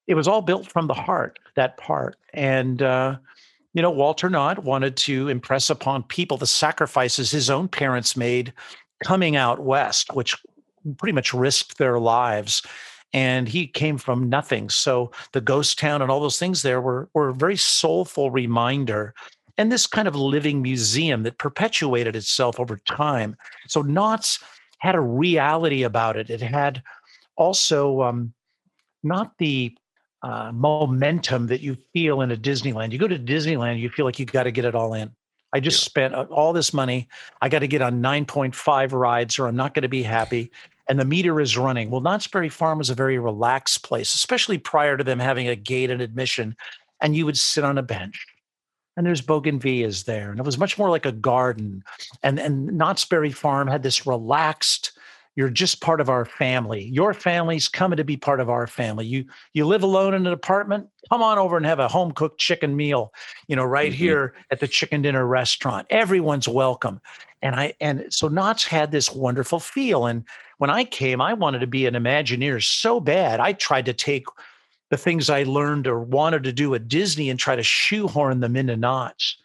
it 0.07 0.15
was 0.15 0.29
all 0.29 0.43
built 0.43 0.67
from 0.71 0.87
the 0.87 0.95
heart 0.95 1.39
that 1.57 1.77
part 1.77 2.17
and 2.33 2.83
uh, 2.83 3.17
you 3.73 3.83
know 3.83 3.91
walter 3.91 4.29
Knott 4.29 4.65
wanted 4.65 4.97
to 4.99 5.29
impress 5.29 5.71
upon 5.71 6.03
people 6.03 6.37
the 6.37 6.47
sacrifices 6.47 7.31
his 7.31 7.51
own 7.51 7.69
parents 7.69 8.17
made 8.17 8.53
coming 9.03 9.37
out 9.37 9.61
west 9.61 10.15
which 10.15 10.37
pretty 10.99 11.13
much 11.13 11.33
risked 11.33 11.79
their 11.79 11.99
lives 11.99 12.63
and 13.15 13.49
he 13.49 13.67
came 13.69 13.97
from 13.97 14.29
nothing. 14.29 14.69
So 14.69 15.13
the 15.33 15.41
ghost 15.41 15.79
town 15.79 16.03
and 16.03 16.11
all 16.11 16.21
those 16.21 16.39
things 16.39 16.63
there 16.63 16.81
were, 16.81 17.09
were 17.15 17.29
a 17.29 17.35
very 17.35 17.57
soulful 17.57 18.31
reminder 18.31 19.15
and 19.57 19.71
this 19.71 19.87
kind 19.87 20.09
of 20.09 20.17
living 20.17 20.61
museum 20.61 21.23
that 21.23 21.39
perpetuated 21.39 22.17
itself 22.17 22.59
over 22.59 22.77
time. 22.87 23.37
So 23.69 23.83
Knott's 23.83 24.41
had 24.79 24.97
a 24.97 25.01
reality 25.01 25.85
about 25.85 26.17
it. 26.17 26.29
It 26.29 26.43
had 26.43 26.83
also 27.37 28.03
um, 28.03 28.35
not 29.05 29.33
the 29.39 29.73
uh, 30.25 30.51
momentum 30.53 31.47
that 31.47 31.61
you 31.61 31.77
feel 31.93 32.21
in 32.23 32.33
a 32.33 32.37
Disneyland. 32.37 32.91
You 32.91 32.99
go 32.99 33.07
to 33.07 33.19
Disneyland, 33.19 33.79
you 33.79 33.91
feel 33.91 34.07
like 34.07 34.19
you 34.19 34.27
got 34.27 34.43
to 34.43 34.51
get 34.51 34.65
it 34.65 34.75
all 34.75 34.95
in. 34.95 35.13
I 35.53 35.61
just 35.61 35.83
yeah. 35.83 35.85
spent 35.85 36.15
uh, 36.15 36.27
all 36.31 36.53
this 36.53 36.75
money. 36.75 37.09
I 37.41 37.49
got 37.49 37.61
to 37.61 37.69
get 37.69 37.81
on 37.81 38.03
9.5 38.03 38.93
rides 38.93 39.39
or 39.39 39.47
I'm 39.47 39.55
not 39.55 39.73
going 39.73 39.83
to 39.83 39.89
be 39.89 40.03
happy 40.03 40.51
and 40.89 40.99
the 40.99 41.05
meter 41.05 41.41
is 41.41 41.57
running. 41.57 41.91
Well, 41.91 42.01
Knott's 42.01 42.27
Berry 42.27 42.49
Farm 42.49 42.79
was 42.79 42.91
a 42.91 42.95
very 42.95 43.19
relaxed 43.19 43.83
place, 43.83 44.15
especially 44.15 44.59
prior 44.59 44.97
to 44.97 45.05
them 45.05 45.19
having 45.19 45.49
a 45.49 45.57
gate 45.57 45.91
and 45.91 46.03
admission. 46.03 46.57
And 47.01 47.17
you 47.17 47.27
would 47.27 47.39
sit 47.39 47.65
on 47.65 47.79
a 47.79 47.83
bench 47.83 48.27
and 48.97 49.07
there's 49.07 49.23
bougainvilleas 49.23 50.05
there. 50.05 50.31
And 50.31 50.39
it 50.39 50.47
was 50.47 50.59
much 50.59 50.79
more 50.79 50.91
like 50.91 51.07
a 51.07 51.13
garden. 51.13 51.83
And, 52.23 52.39
and 52.39 52.67
Knott's 52.67 53.05
Berry 53.05 53.33
Farm 53.33 53.67
had 53.69 53.83
this 53.83 54.07
relaxed, 54.07 54.93
you're 55.37 55.51
just 55.51 55.81
part 55.81 56.01
of 56.01 56.09
our 56.09 56.25
family. 56.25 56.85
Your 56.85 57.13
family's 57.13 57.69
coming 57.69 57.97
to 57.97 58.05
be 58.05 58.17
part 58.17 58.41
of 58.41 58.49
our 58.49 58.67
family. 58.67 59.07
You 59.07 59.25
you 59.53 59.67
live 59.67 59.83
alone 59.83 60.15
in 60.15 60.27
an 60.27 60.33
apartment, 60.33 60.89
come 61.11 61.23
on 61.23 61.39
over 61.39 61.57
and 61.57 61.67
have 61.67 61.81
a 61.81 61.89
home 61.89 62.13
cooked 62.13 62.39
chicken 62.39 62.77
meal, 62.77 63.13
you 63.49 63.57
know, 63.57 63.65
right 63.65 63.93
mm-hmm. 63.93 63.99
here 63.99 64.35
at 64.51 64.61
the 64.61 64.69
chicken 64.69 65.03
dinner 65.03 65.27
restaurant. 65.27 65.87
Everyone's 65.91 66.49
welcome. 66.49 67.01
And 67.43 67.55
I 67.55 67.75
and 67.81 68.07
so 68.11 68.29
Knott's 68.29 68.65
had 68.65 68.91
this 68.91 69.11
wonderful 69.13 69.61
feel. 69.61 70.07
And 70.07 70.25
when 70.59 70.71
I 70.71 70.85
came, 70.85 71.21
I 71.21 71.35
wanted 71.35 71.61
to 71.61 71.67
be 71.67 71.87
an 71.87 71.95
Imagineer 71.95 72.63
so 72.63 73.01
bad. 73.01 73.41
I 73.41 73.53
tried 73.55 73.87
to 73.87 73.93
take 73.93 74.27
the 74.91 74.97
things 74.97 75.29
I 75.29 75.43
learned 75.43 75.87
or 75.87 76.01
wanted 76.01 76.45
to 76.45 76.53
do 76.53 76.75
at 76.75 76.89
Disney 76.89 77.29
and 77.29 77.39
try 77.39 77.57
to 77.57 77.63
shoehorn 77.63 78.41
them 78.41 78.55
into 78.55 78.77
Knott's. 78.77 79.37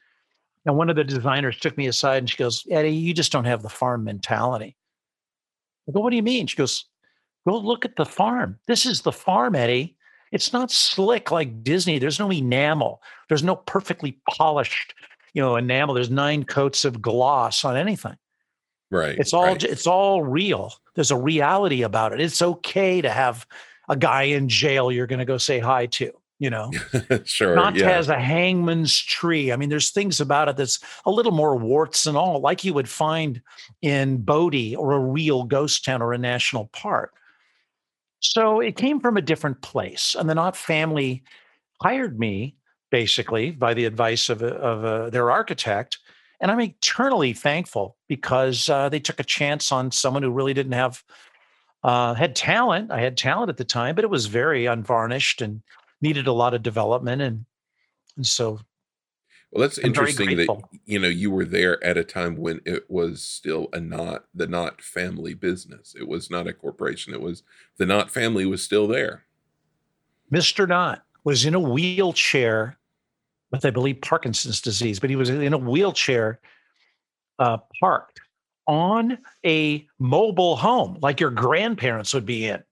And 0.65 0.78
one 0.78 0.89
of 0.89 0.95
the 0.95 1.04
designers 1.04 1.58
took 1.58 1.78
me 1.78 1.88
aside 1.88 2.17
and 2.17 2.30
she 2.30 2.38
goes, 2.38 2.63
Eddie, 2.69 2.91
you 2.91 3.13
just 3.13 3.32
don't 3.32 3.45
have 3.45 3.63
the 3.63 3.69
farm 3.69 4.04
mentality. 4.04 4.75
I 5.89 5.91
go, 5.91 6.02
what 6.02 6.12
do 6.12 6.15
you 6.15 6.23
mean? 6.23 6.47
She 6.47 6.56
goes, 6.56 6.86
go 7.47 7.58
look 7.58 7.84
at 7.84 7.95
the 7.95 8.06
farm. 8.06 8.60
This 8.67 8.86
is 8.86 9.02
the 9.02 9.12
farm, 9.12 9.56
Eddie. 9.56 9.97
It's 10.32 10.54
not 10.54 10.71
slick 10.71 11.32
like 11.32 11.63
Disney. 11.63 11.97
There's 11.97 12.19
no 12.19 12.32
enamel. 12.32 13.02
There's 13.28 13.43
no 13.43 13.56
perfectly 13.56 14.19
polished, 14.30 14.93
you 15.34 15.41
know, 15.41 15.56
enamel. 15.56 15.95
There's 15.95 16.12
nine 16.12 16.43
coats 16.43 16.86
of 16.86 17.02
gloss 17.02 17.65
on 17.65 17.75
anything. 17.75 18.15
Right. 18.91 19.17
It's 19.17 19.34
all 19.34 19.45
right. 19.45 19.63
it's 19.63 19.88
all 19.88 20.23
real. 20.23 20.73
There's 20.95 21.12
a 21.12 21.17
reality 21.17 21.82
about 21.82 22.13
it. 22.13 22.21
It's 22.21 22.41
okay 22.41 23.02
to 23.02 23.10
have 23.10 23.45
a 23.88 23.95
guy 23.95 24.23
in 24.23 24.47
jail 24.47 24.91
you're 24.91 25.08
going 25.08 25.19
to 25.19 25.25
go 25.25 25.38
say 25.38 25.60
hi 25.60 25.88
to, 25.88 26.12
you 26.39 26.49
know. 26.49 26.71
sure. 27.25 27.56
Not 27.56 27.75
yeah. 27.75 27.91
as 27.91 28.10
a 28.10 28.19
hangman's 28.19 28.97
tree. 28.97 29.52
I 29.52 29.56
mean, 29.56 29.69
there's 29.69 29.91
things 29.91 30.19
about 30.19 30.49
it 30.49 30.58
that's 30.58 30.80
a 31.06 31.12
little 31.12 31.32
more 31.32 31.56
warts 31.56 32.08
and 32.08 32.17
all, 32.17 32.39
like 32.39 32.63
you 32.63 32.73
would 32.73 32.89
find 32.89 33.41
in 33.82 34.17
Bodie 34.17 34.75
or 34.75 34.93
a 34.93 34.99
real 34.99 35.43
ghost 35.43 35.86
town 35.86 36.02
or 36.02 36.13
a 36.13 36.17
national 36.17 36.67
park. 36.67 37.13
So 38.21 38.60
it 38.60 38.75
came 38.75 38.99
from 38.99 39.17
a 39.17 39.21
different 39.21 39.62
place. 39.62 40.15
And 40.17 40.30
the 40.30 40.36
Knott 40.36 40.58
family 40.58 41.23
hired 41.82 42.19
me 42.19 42.56
basically 42.89 43.52
by 43.52 43.73
the 43.73 43.86
advice 43.86 44.30
of, 44.30 44.41
a, 44.41 44.56
of 44.56 44.84
a, 44.84 45.12
their 45.12 45.30
architect 45.30 45.99
and 46.41 46.52
I'm 46.52 46.62
eternally 46.62 47.34
thankful 47.34 47.97
because 48.08 48.69
uh, 48.69 48.88
they 48.88 48.99
took 48.99 49.19
a 49.19 49.25
chance 49.25 49.71
on 49.73 49.91
someone 49.91 50.23
who 50.23 50.32
really 50.32 50.54
didn't 50.54 50.73
have 50.73 51.04
Uh, 51.82 52.13
had 52.13 52.36
talent. 52.36 52.91
I 52.91 52.99
had 52.99 53.15
talent 53.15 53.49
at 53.49 53.56
the 53.56 53.63
time, 53.63 53.95
but 53.95 54.04
it 54.04 54.10
was 54.10 54.25
very 54.25 54.67
unvarnished 54.67 55.41
and 55.41 55.62
needed 56.01 56.27
a 56.27 56.33
lot 56.33 56.53
of 56.53 56.63
development. 56.63 57.21
And 57.21 57.45
and 58.15 58.25
so 58.25 58.59
Well, 59.51 59.62
that's 59.62 59.77
I'm 59.77 59.85
interesting 59.85 60.38
that 60.38 60.62
you 60.85 60.99
know 60.99 61.07
you 61.07 61.31
were 61.31 61.45
there 61.45 61.83
at 61.83 61.97
a 61.97 62.03
time 62.03 62.35
when 62.38 62.62
it 62.65 62.89
was 62.89 63.21
still 63.21 63.69
a 63.73 63.79
not 63.79 64.25
the 64.33 64.47
Knott 64.47 64.81
family 64.81 65.33
business. 65.33 65.95
It 65.97 66.07
was 66.07 66.29
not 66.29 66.47
a 66.47 66.53
corporation. 66.53 67.13
It 67.13 67.21
was 67.21 67.43
the 67.77 67.85
Knott 67.85 68.12
family 68.12 68.45
was 68.45 68.63
still 68.63 68.88
there. 68.88 69.23
Mr. 70.31 70.67
Knott 70.67 71.03
was 71.23 71.45
in 71.45 71.55
a 71.55 71.59
wheelchair 71.59 72.77
with, 73.51 73.65
I 73.65 73.71
believe, 73.71 74.01
Parkinson's 74.01 74.62
disease, 74.62 74.99
but 74.99 75.09
he 75.09 75.15
was 75.15 75.29
in 75.29 75.53
a 75.53 75.57
wheelchair 75.57 76.39
uh, 77.39 77.57
parked 77.79 78.21
on 78.67 79.17
a 79.43 79.88
mobile 79.97 80.55
home 80.55 80.99
like 81.01 81.19
your 81.19 81.31
grandparents 81.31 82.13
would 82.13 82.25
be 82.25 82.45
in. 82.45 82.63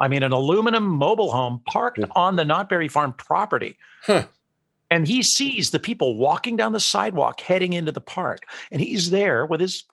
I 0.00 0.08
mean, 0.08 0.22
an 0.22 0.32
aluminum 0.32 0.84
mobile 0.84 1.32
home 1.32 1.60
parked 1.66 1.98
Yeah. 1.98 2.06
on 2.14 2.36
the 2.36 2.44
Knottberry 2.44 2.90
Farm 2.90 3.12
property. 3.12 3.76
Huh. 4.02 4.26
And 4.90 5.06
he 5.06 5.22
sees 5.22 5.70
the 5.70 5.78
people 5.78 6.16
walking 6.16 6.56
down 6.56 6.72
the 6.72 6.80
sidewalk 6.80 7.40
heading 7.40 7.72
into 7.74 7.92
the 7.92 8.00
park. 8.00 8.46
And 8.70 8.80
he's 8.80 9.10
there 9.10 9.44
with 9.44 9.60
his, 9.60 9.84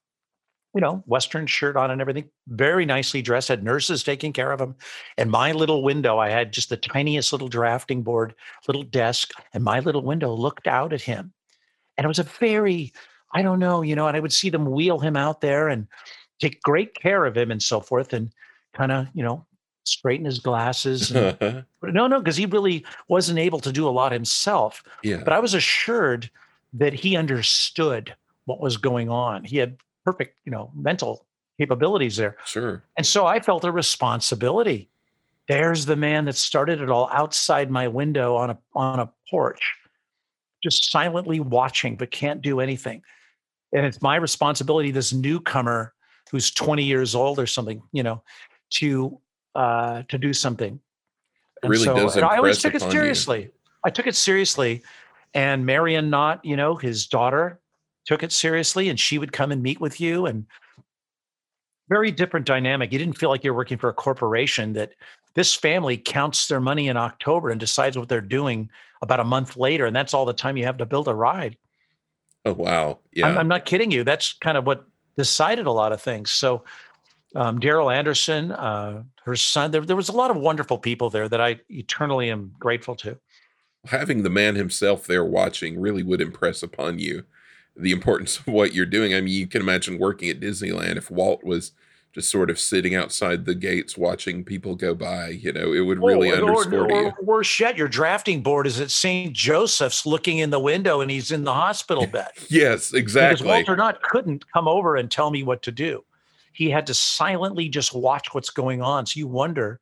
you 0.73 0.79
know, 0.79 1.03
Western 1.05 1.47
shirt 1.47 1.75
on 1.75 1.91
and 1.91 1.99
everything, 1.99 2.29
very 2.47 2.85
nicely 2.85 3.21
dressed, 3.21 3.49
had 3.49 3.63
nurses 3.63 4.03
taking 4.03 4.31
care 4.31 4.51
of 4.51 4.61
him. 4.61 4.75
And 5.17 5.31
my 5.31 5.51
little 5.51 5.83
window, 5.83 6.17
I 6.17 6.29
had 6.29 6.53
just 6.53 6.69
the 6.69 6.77
tiniest 6.77 7.33
little 7.33 7.49
drafting 7.49 8.03
board, 8.03 8.35
little 8.67 8.83
desk, 8.83 9.31
and 9.53 9.63
my 9.63 9.79
little 9.79 10.03
window 10.03 10.33
looked 10.33 10.67
out 10.67 10.93
at 10.93 11.01
him. 11.01 11.33
And 11.97 12.05
it 12.05 12.07
was 12.07 12.19
a 12.19 12.23
very, 12.23 12.93
I 13.33 13.41
don't 13.41 13.59
know, 13.59 13.81
you 13.81 13.95
know, 13.95 14.07
and 14.07 14.15
I 14.15 14.19
would 14.21 14.33
see 14.33 14.49
them 14.49 14.71
wheel 14.71 14.99
him 14.99 15.17
out 15.17 15.41
there 15.41 15.67
and 15.67 15.87
take 16.39 16.61
great 16.61 16.93
care 16.93 17.25
of 17.25 17.35
him 17.35 17.51
and 17.51 17.61
so 17.61 17.81
forth 17.81 18.13
and 18.13 18.31
kind 18.73 18.91
of, 18.91 19.07
you 19.13 19.23
know, 19.23 19.45
straighten 19.85 20.25
his 20.25 20.39
glasses. 20.39 21.11
And, 21.11 21.65
no, 21.81 22.07
no, 22.07 22.19
because 22.19 22.37
he 22.37 22.45
really 22.45 22.85
wasn't 23.07 23.39
able 23.39 23.59
to 23.59 23.71
do 23.71 23.87
a 23.87 23.91
lot 23.91 24.11
himself. 24.11 24.83
yeah. 25.03 25.21
But 25.23 25.33
I 25.33 25.39
was 25.39 25.53
assured 25.53 26.29
that 26.73 26.93
he 26.93 27.15
understood 27.15 28.15
what 28.45 28.59
was 28.59 28.77
going 28.77 29.09
on. 29.09 29.43
He 29.43 29.57
had 29.57 29.77
perfect, 30.03 30.37
you 30.45 30.51
know, 30.51 30.71
mental 30.75 31.25
capabilities 31.57 32.17
there. 32.17 32.37
Sure. 32.45 32.83
And 32.97 33.05
so 33.05 33.25
I 33.25 33.39
felt 33.39 33.63
a 33.63 33.71
responsibility. 33.71 34.89
There's 35.47 35.85
the 35.85 35.95
man 35.95 36.25
that 36.25 36.35
started 36.35 36.81
it 36.81 36.89
all 36.89 37.09
outside 37.11 37.69
my 37.69 37.87
window 37.87 38.35
on 38.35 38.49
a 38.51 38.57
on 38.73 38.99
a 38.99 39.09
porch, 39.29 39.75
just 40.63 40.91
silently 40.91 41.39
watching, 41.39 41.95
but 41.95 42.11
can't 42.11 42.41
do 42.41 42.59
anything. 42.59 43.03
And 43.73 43.85
it's 43.85 44.01
my 44.01 44.15
responsibility, 44.15 44.91
this 44.91 45.13
newcomer 45.13 45.93
who's 46.31 46.51
20 46.51 46.83
years 46.83 47.13
old 47.13 47.39
or 47.39 47.45
something, 47.45 47.81
you 47.91 48.03
know, 48.03 48.23
to 48.71 49.19
uh 49.55 50.03
to 50.09 50.17
do 50.17 50.33
something. 50.33 50.79
It 51.63 51.69
really 51.69 51.85
does 51.85 52.15
and 52.15 52.25
I 52.25 52.37
always 52.37 52.61
took 52.61 52.75
it 52.75 52.81
upon 52.81 52.91
you. 52.91 52.99
seriously. 52.99 53.51
I 53.83 53.89
took 53.89 54.07
it 54.07 54.15
seriously. 54.15 54.83
And 55.33 55.65
Marion 55.65 56.09
Knott, 56.09 56.43
you 56.43 56.55
know, 56.55 56.75
his 56.75 57.07
daughter 57.07 57.59
took 58.05 58.23
it 58.23 58.31
seriously 58.31 58.89
and 58.89 58.99
she 58.99 59.17
would 59.17 59.31
come 59.31 59.51
and 59.51 59.61
meet 59.61 59.79
with 59.79 59.99
you 59.99 60.25
and 60.25 60.45
very 61.89 62.11
different 62.11 62.45
dynamic. 62.45 62.91
You 62.91 62.99
didn't 62.99 63.17
feel 63.17 63.29
like 63.29 63.43
you're 63.43 63.53
working 63.53 63.77
for 63.77 63.89
a 63.89 63.93
corporation 63.93 64.73
that 64.73 64.93
this 65.35 65.53
family 65.53 65.97
counts 65.97 66.47
their 66.47 66.61
money 66.61 66.87
in 66.87 66.97
October 66.97 67.49
and 67.49 67.59
decides 67.59 67.97
what 67.97 68.09
they're 68.09 68.21
doing 68.21 68.69
about 69.01 69.19
a 69.19 69.23
month 69.23 69.57
later. 69.57 69.85
And 69.85 69.95
that's 69.95 70.13
all 70.13 70.25
the 70.25 70.33
time 70.33 70.57
you 70.57 70.65
have 70.65 70.77
to 70.77 70.85
build 70.85 71.07
a 71.07 71.13
ride. 71.13 71.57
Oh 72.45 72.53
wow. 72.53 72.99
Yeah. 73.11 73.27
I'm, 73.27 73.37
I'm 73.39 73.47
not 73.47 73.65
kidding 73.65 73.91
you. 73.91 74.03
That's 74.03 74.33
kind 74.33 74.57
of 74.57 74.65
what 74.65 74.87
decided 75.17 75.65
a 75.65 75.71
lot 75.71 75.91
of 75.91 76.01
things. 76.01 76.31
So, 76.31 76.63
um, 77.35 77.59
Daryl 77.59 77.93
Anderson, 77.93 78.51
uh, 78.51 79.03
her 79.23 79.35
son, 79.35 79.71
there, 79.71 79.81
there 79.81 79.95
was 79.95 80.09
a 80.09 80.13
lot 80.13 80.31
of 80.31 80.37
wonderful 80.37 80.77
people 80.77 81.09
there 81.09 81.27
that 81.27 81.41
I 81.41 81.59
eternally 81.69 82.29
am 82.29 82.53
grateful 82.59 82.95
to. 82.97 83.17
Having 83.85 84.23
the 84.23 84.29
man 84.29 84.55
himself 84.55 85.05
there 85.05 85.25
watching 85.25 85.79
really 85.79 86.03
would 86.03 86.21
impress 86.21 86.63
upon 86.63 86.99
you 86.99 87.23
the 87.75 87.91
importance 87.91 88.39
of 88.39 88.47
what 88.47 88.73
you're 88.73 88.85
doing. 88.85 89.13
I 89.13 89.21
mean, 89.21 89.33
you 89.33 89.47
can 89.47 89.61
imagine 89.61 89.99
working 89.99 90.29
at 90.29 90.39
Disneyland 90.39 90.95
if 90.95 91.11
Walt 91.11 91.43
was 91.43 91.73
just 92.13 92.31
sort 92.31 92.49
of 92.49 92.57
sitting 92.57 92.95
outside 92.95 93.43
the 93.43 93.53
gates 93.53 93.97
watching 93.97 94.45
people 94.45 94.73
go 94.75 94.95
by, 94.95 95.27
you 95.27 95.51
know, 95.51 95.73
it 95.73 95.81
would 95.81 96.01
really 96.01 96.31
or, 96.31 96.35
underscore 96.35 96.87
to 96.87 96.93
or, 96.93 97.01
you. 97.01 97.07
or 97.07 97.13
worse 97.21 97.59
yet, 97.59 97.77
your 97.77 97.89
drafting 97.89 98.41
board 98.41 98.65
is 98.65 98.79
at 98.79 98.89
St. 98.89 99.33
Joseph's 99.33 100.05
looking 100.05 100.37
in 100.37 100.49
the 100.49 100.59
window 100.59 101.01
and 101.01 101.11
he's 101.11 101.31
in 101.31 101.43
the 101.43 101.53
hospital 101.53 102.07
bed. 102.07 102.29
Yes, 102.49 102.93
exactly. 102.93 103.43
Because. 103.43 103.67
Walter 103.67 103.75
Knott 103.75 104.01
couldn't 104.01 104.49
come 104.53 104.67
over 104.69 104.95
and 104.95 105.11
tell 105.11 105.29
me 105.29 105.43
what 105.43 105.61
to 105.63 105.73
do. 105.73 106.05
He 106.55 106.69
had 106.69 106.87
to 106.87 106.93
silently 106.93 107.69
just 107.69 107.93
watch 107.93 108.33
what's 108.33 108.49
going 108.49 108.81
on. 108.81 109.05
So 109.05 109.19
you 109.19 109.27
wonder. 109.27 109.79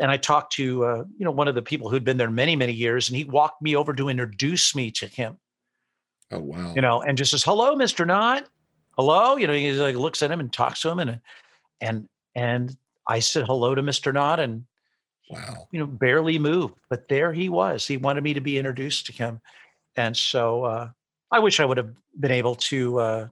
And 0.00 0.10
I 0.10 0.16
talked 0.16 0.52
to 0.54 0.84
uh, 0.84 1.04
you 1.16 1.24
know 1.24 1.30
one 1.30 1.48
of 1.48 1.54
the 1.54 1.62
people 1.62 1.88
who'd 1.88 2.04
been 2.04 2.18
there 2.18 2.30
many 2.30 2.54
many 2.56 2.72
years, 2.72 3.08
and 3.08 3.16
he 3.16 3.24
walked 3.24 3.62
me 3.62 3.74
over 3.74 3.92
to 3.94 4.08
introduce 4.08 4.74
me 4.74 4.90
to 4.92 5.06
him. 5.06 5.38
oh 6.30 6.40
wow. 6.40 6.72
You 6.74 6.82
know, 6.82 7.02
and 7.02 7.18
just 7.18 7.30
says, 7.30 7.42
"Hello, 7.42 7.74
Mister 7.74 8.04
Knott. 8.04 8.48
Hello." 8.96 9.36
You 9.36 9.46
know, 9.46 9.54
he 9.54 9.72
like 9.72 9.96
looks 9.96 10.22
at 10.22 10.30
him 10.30 10.40
and 10.40 10.52
talks 10.52 10.82
to 10.82 10.90
him, 10.90 10.98
and 10.98 11.20
and 11.80 12.08
and 12.34 12.76
I 13.08 13.20
said 13.20 13.46
hello 13.46 13.74
to 13.74 13.82
Mister 13.82 14.12
Knott, 14.12 14.38
and 14.38 14.64
wow. 15.30 15.66
you 15.72 15.80
know 15.80 15.86
barely 15.86 16.38
moved, 16.38 16.74
but 16.90 17.08
there 17.08 17.32
he 17.32 17.48
was. 17.48 17.86
He 17.86 17.96
wanted 17.96 18.22
me 18.22 18.34
to 18.34 18.40
be 18.40 18.58
introduced 18.58 19.06
to 19.06 19.12
him, 19.12 19.40
and 19.96 20.16
so 20.16 20.64
uh, 20.64 20.88
I 21.32 21.38
wish 21.40 21.58
I 21.58 21.64
would 21.64 21.78
have 21.78 21.90
been 22.20 22.30
able 22.30 22.54
to 22.54 23.00
uh, 23.00 23.28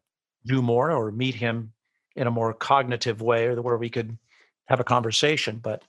do 0.46 0.62
more 0.62 0.90
or 0.90 1.12
meet 1.12 1.34
him 1.34 1.72
in 2.16 2.26
a 2.26 2.30
more 2.30 2.52
cognitive 2.52 3.20
way, 3.20 3.46
or 3.46 3.60
where 3.62 3.76
we 3.76 3.90
could 3.90 4.16
have 4.66 4.80
a 4.80 4.84
conversation. 4.84 5.60
But 5.62 5.82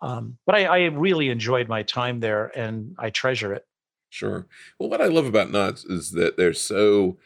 um, 0.00 0.38
but 0.44 0.54
I, 0.54 0.64
I 0.64 0.84
really 0.86 1.30
enjoyed 1.30 1.68
my 1.68 1.82
time 1.82 2.20
there, 2.20 2.56
and 2.58 2.94
I 2.98 3.10
treasure 3.10 3.52
it. 3.54 3.66
Sure. 4.10 4.46
Well, 4.78 4.88
what 4.88 5.00
I 5.00 5.06
love 5.06 5.26
about 5.26 5.50
Knott's 5.50 5.84
is 5.84 6.12
that 6.12 6.36
they're 6.36 6.54
so, 6.54 7.16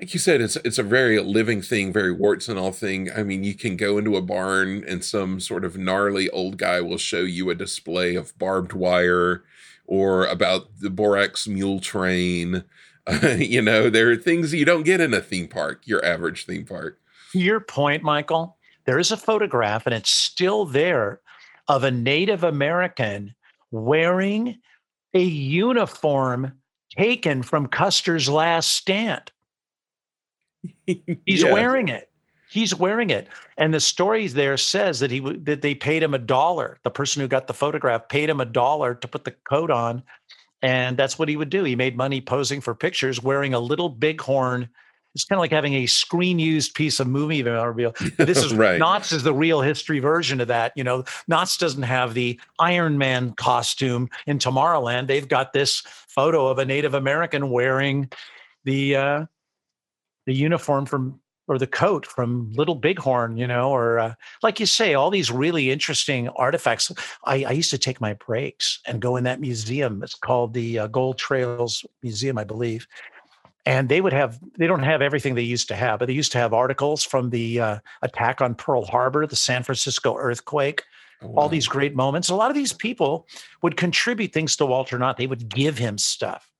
like 0.00 0.12
you 0.14 0.20
said, 0.20 0.40
it's 0.40 0.56
it's 0.56 0.78
a 0.78 0.82
very 0.82 1.20
living 1.20 1.62
thing, 1.62 1.92
very 1.92 2.12
warts 2.12 2.48
and 2.48 2.58
all 2.58 2.72
thing. 2.72 3.10
I 3.14 3.22
mean, 3.22 3.44
you 3.44 3.54
can 3.54 3.76
go 3.76 3.98
into 3.98 4.16
a 4.16 4.22
barn 4.22 4.84
and 4.86 5.04
some 5.04 5.40
sort 5.40 5.64
of 5.64 5.76
gnarly 5.76 6.30
old 6.30 6.56
guy 6.58 6.80
will 6.80 6.98
show 6.98 7.20
you 7.20 7.50
a 7.50 7.54
display 7.54 8.14
of 8.14 8.36
barbed 8.38 8.72
wire 8.72 9.44
or 9.86 10.26
about 10.26 10.80
the 10.80 10.90
Borax 10.90 11.46
mule 11.46 11.80
train. 11.80 12.64
Uh, 13.06 13.28
you 13.38 13.60
know, 13.60 13.90
there 13.90 14.10
are 14.10 14.16
things 14.16 14.54
you 14.54 14.64
don't 14.64 14.84
get 14.84 15.00
in 15.00 15.12
a 15.12 15.20
theme 15.20 15.48
park, 15.48 15.82
your 15.84 16.04
average 16.04 16.46
theme 16.46 16.64
park. 16.64 16.98
To 17.34 17.40
your 17.40 17.58
point, 17.58 18.04
Michael, 18.04 18.56
there 18.86 19.00
is 19.00 19.10
a 19.10 19.16
photograph, 19.16 19.86
and 19.86 19.94
it's 19.94 20.10
still 20.14 20.64
there, 20.66 21.20
of 21.66 21.82
a 21.82 21.90
Native 21.90 22.44
American 22.44 23.34
wearing 23.72 24.58
a 25.14 25.20
uniform 25.20 26.52
taken 26.96 27.42
from 27.42 27.66
Custer's 27.66 28.28
last 28.28 28.70
stand. 28.70 29.32
He's 30.86 31.02
Yeah. 31.42 31.52
wearing 31.52 31.88
it. 31.88 32.08
He's 32.50 32.72
wearing 32.72 33.10
it. 33.10 33.26
And 33.58 33.74
the 33.74 33.80
story 33.80 34.28
there 34.28 34.56
says 34.56 35.00
that 35.00 35.10
he 35.10 35.18
that 35.18 35.60
they 35.60 35.74
paid 35.74 36.04
him 36.04 36.14
a 36.14 36.18
dollar. 36.20 36.78
The 36.84 36.90
person 36.90 37.20
who 37.20 37.26
got 37.26 37.48
the 37.48 37.52
photograph 37.54 38.08
paid 38.08 38.30
him 38.30 38.38
a 38.40 38.44
dollar 38.44 38.94
to 38.94 39.08
put 39.08 39.24
the 39.24 39.32
coat 39.48 39.72
on. 39.72 40.04
And 40.62 40.96
that's 40.96 41.18
what 41.18 41.28
he 41.28 41.36
would 41.36 41.50
do. 41.50 41.64
He 41.64 41.74
made 41.74 41.96
money 41.96 42.20
posing 42.20 42.60
for 42.60 42.76
pictures 42.76 43.20
wearing 43.20 43.54
a 43.54 43.58
little 43.58 43.88
bighorn. 43.88 44.68
It's 45.14 45.24
kind 45.24 45.38
of 45.38 45.40
like 45.40 45.52
having 45.52 45.74
a 45.74 45.86
screen 45.86 46.38
used 46.38 46.74
piece 46.74 46.98
of 46.98 47.06
movie 47.06 47.42
memorabilia. 47.42 47.92
This 48.18 48.42
is 48.42 48.54
Right. 48.54 48.78
Knott's 48.78 49.12
is 49.12 49.22
the 49.22 49.34
real 49.34 49.60
history 49.60 49.98
version 49.98 50.40
of 50.40 50.48
that. 50.48 50.72
You 50.74 50.84
know, 50.84 51.04
Knott's 51.28 51.56
doesn't 51.56 51.82
have 51.82 52.14
the 52.14 52.40
Iron 52.58 52.98
Man 52.98 53.32
costume 53.32 54.08
in 54.26 54.38
Tomorrowland. 54.38 55.06
They've 55.06 55.28
got 55.28 55.52
this 55.52 55.82
photo 56.08 56.48
of 56.48 56.58
a 56.58 56.64
Native 56.64 56.94
American 56.94 57.50
wearing 57.50 58.10
the 58.64 58.96
uh, 58.96 59.26
the 60.26 60.34
uniform 60.34 60.86
from 60.86 61.20
or 61.46 61.58
the 61.58 61.66
coat 61.66 62.06
from 62.06 62.50
Little 62.54 62.74
Bighorn, 62.74 63.36
you 63.36 63.46
know, 63.46 63.70
or 63.70 63.98
uh, 63.98 64.14
like 64.42 64.58
you 64.58 64.66
say, 64.66 64.94
all 64.94 65.10
these 65.10 65.30
really 65.30 65.70
interesting 65.70 66.28
artifacts. 66.30 66.90
I, 67.24 67.44
I 67.44 67.50
used 67.50 67.70
to 67.70 67.78
take 67.78 68.00
my 68.00 68.14
breaks 68.14 68.80
and 68.86 69.02
go 69.02 69.16
in 69.16 69.24
that 69.24 69.40
museum. 69.40 70.02
It's 70.02 70.14
called 70.14 70.54
the 70.54 70.78
uh, 70.80 70.86
Gold 70.86 71.18
Trails 71.18 71.84
Museum, 72.02 72.38
I 72.38 72.44
believe. 72.44 72.86
And 73.66 73.88
they 73.88 74.00
would 74.00 74.12
have, 74.12 74.38
they 74.58 74.66
don't 74.66 74.82
have 74.82 75.00
everything 75.00 75.34
they 75.34 75.42
used 75.42 75.68
to 75.68 75.74
have, 75.74 75.98
but 75.98 76.06
they 76.06 76.12
used 76.12 76.32
to 76.32 76.38
have 76.38 76.52
articles 76.52 77.02
from 77.02 77.30
the 77.30 77.60
uh, 77.60 77.78
attack 78.02 78.42
on 78.42 78.54
Pearl 78.54 78.84
Harbor, 78.84 79.26
the 79.26 79.36
San 79.36 79.62
Francisco 79.62 80.16
earthquake, 80.18 80.82
Oh, 81.22 81.32
all 81.36 81.48
these 81.48 81.66
great 81.66 81.94
moments. 81.94 82.28
A 82.28 82.34
lot 82.34 82.50
of 82.50 82.54
these 82.56 82.72
people 82.74 83.26
would 83.62 83.76
contribute 83.78 84.32
things 84.32 84.56
to 84.56 84.66
Walter 84.66 84.98
Knott. 84.98 85.16
They 85.16 85.26
would 85.26 85.48
give 85.48 85.78
him 85.78 85.96
stuff. 85.96 86.50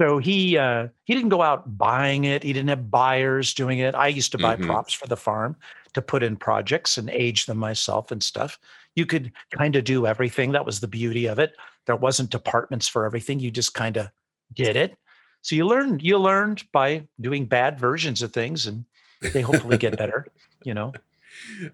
So 0.00 0.16
he 0.16 0.56
uh, 0.56 0.88
he 1.04 1.14
didn't 1.14 1.28
go 1.28 1.42
out 1.42 1.76
buying 1.76 2.24
it. 2.24 2.42
He 2.42 2.54
didn't 2.54 2.70
have 2.70 2.90
buyers 2.90 3.52
doing 3.52 3.80
it. 3.80 3.94
I 3.94 4.06
used 4.06 4.32
to 4.32 4.38
buy 4.38 4.56
Mhm. 4.56 4.62
props 4.64 4.94
for 4.94 5.06
the 5.06 5.16
farm 5.16 5.56
to 5.92 6.00
put 6.00 6.22
in 6.22 6.36
projects 6.36 6.96
and 6.96 7.10
age 7.10 7.44
them 7.44 7.58
myself 7.58 8.10
and 8.10 8.22
stuff. 8.22 8.58
You 8.96 9.04
could 9.04 9.32
kind 9.50 9.76
of 9.76 9.84
do 9.84 10.06
everything. 10.06 10.52
That 10.52 10.64
was 10.64 10.80
the 10.80 10.88
beauty 10.88 11.26
of 11.26 11.38
it. 11.38 11.52
There 11.84 11.96
wasn't 11.96 12.30
departments 12.30 12.88
for 12.88 13.04
everything. 13.04 13.40
You 13.40 13.50
just 13.50 13.74
kind 13.74 13.98
of 13.98 14.08
did 14.54 14.76
it. 14.76 14.96
So 15.42 15.56
you 15.56 15.66
learned 15.66 16.02
you 16.02 16.18
learned 16.18 16.64
by 16.72 17.06
doing 17.20 17.46
bad 17.46 17.78
versions 17.78 18.22
of 18.22 18.32
things, 18.32 18.66
and 18.66 18.84
they 19.32 19.40
hopefully 19.40 19.78
get 19.78 19.96
better. 19.96 20.26
You 20.62 20.74
know. 20.74 20.92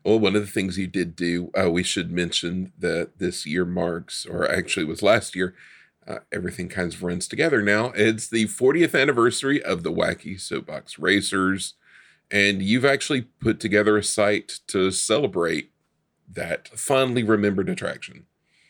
well, 0.04 0.20
one 0.20 0.36
of 0.36 0.42
the 0.42 0.50
things 0.50 0.78
you 0.78 0.86
did 0.86 1.16
do, 1.16 1.50
uh, 1.60 1.68
we 1.68 1.82
should 1.82 2.12
mention 2.12 2.72
that 2.78 3.18
this 3.18 3.44
year 3.44 3.64
marks, 3.64 4.24
or 4.24 4.48
actually 4.48 4.86
was 4.86 5.02
last 5.02 5.34
year, 5.34 5.56
uh, 6.06 6.18
everything 6.32 6.68
kind 6.68 6.94
of 6.94 7.02
runs 7.02 7.26
together 7.26 7.62
now. 7.62 7.86
It's 7.96 8.28
the 8.28 8.44
40th 8.44 8.96
anniversary 8.96 9.60
of 9.60 9.82
the 9.82 9.92
Wacky 9.92 10.40
Soapbox 10.40 11.00
Racers, 11.00 11.74
and 12.30 12.62
you've 12.62 12.84
actually 12.84 13.22
put 13.22 13.58
together 13.58 13.96
a 13.96 14.04
site 14.04 14.60
to 14.68 14.92
celebrate 14.92 15.72
that 16.32 16.68
fondly 16.68 17.24
remembered 17.24 17.68
attraction. 17.68 18.26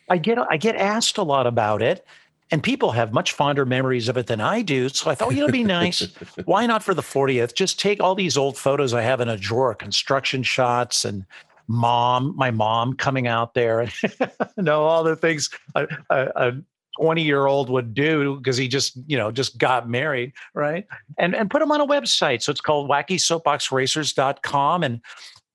I 0.09 0.19
get 0.19 0.39
I 0.39 0.57
get 0.57 0.77
asked 0.77 1.19
a 1.19 1.23
lot 1.23 1.47
about 1.47 1.83
it, 1.83 2.07
and 2.51 2.63
people 2.63 2.93
have 2.93 3.13
much 3.13 3.33
fonder 3.33 3.67
memories 3.67 4.09
of 4.09 4.17
it 4.17 4.27
than 4.27 4.41
I 4.41 4.63
do. 4.63 4.89
So 4.89 5.11
I 5.11 5.15
thought, 5.15 5.29
well, 5.29 5.35
you 5.37 5.41
know, 5.41 5.47
it'd 5.47 5.53
be 5.53 5.65
nice. 5.65 6.01
Why 6.45 6.67
not 6.67 6.83
for 6.83 6.95
the 6.95 7.03
40th? 7.03 7.55
Just 7.55 7.81
take 7.81 8.01
all 8.01 8.15
these 8.15 8.37
old 8.37 8.57
photos 8.57 8.95
I 8.95 9.03
have 9.03 9.21
in 9.21 9.29
a 9.29 9.37
drawer, 9.37 9.75
construction 9.75 10.43
shots 10.43 11.05
and 11.05 11.25
mom, 11.69 12.35
my 12.37 12.51
mom 12.51 12.95
coming 12.95 13.27
out 13.27 13.55
there 13.55 13.81
and 13.81 13.93
you 14.03 14.09
know 14.63 14.85
all 14.85 15.03
the 15.03 15.17
things 15.17 15.51
a, 15.75 15.89
a, 16.11 16.29
a 16.37 16.53
20 16.97 17.23
year 17.23 17.47
old 17.47 17.69
would 17.71 17.95
do 17.95 18.37
because 18.37 18.57
he 18.57 18.69
just 18.69 18.99
you 19.07 19.17
know 19.17 19.31
just 19.31 19.59
got 19.59 19.89
married 19.89 20.33
right 20.55 20.87
and 21.19 21.35
and 21.35 21.51
put 21.51 21.59
them 21.61 21.71
on 21.71 21.81
a 21.81 21.87
website 21.87 22.43
so 22.43 22.51
it's 22.51 22.61
called 22.61 22.89
wackysoapboxracers.com 22.89 24.83
and 24.83 25.01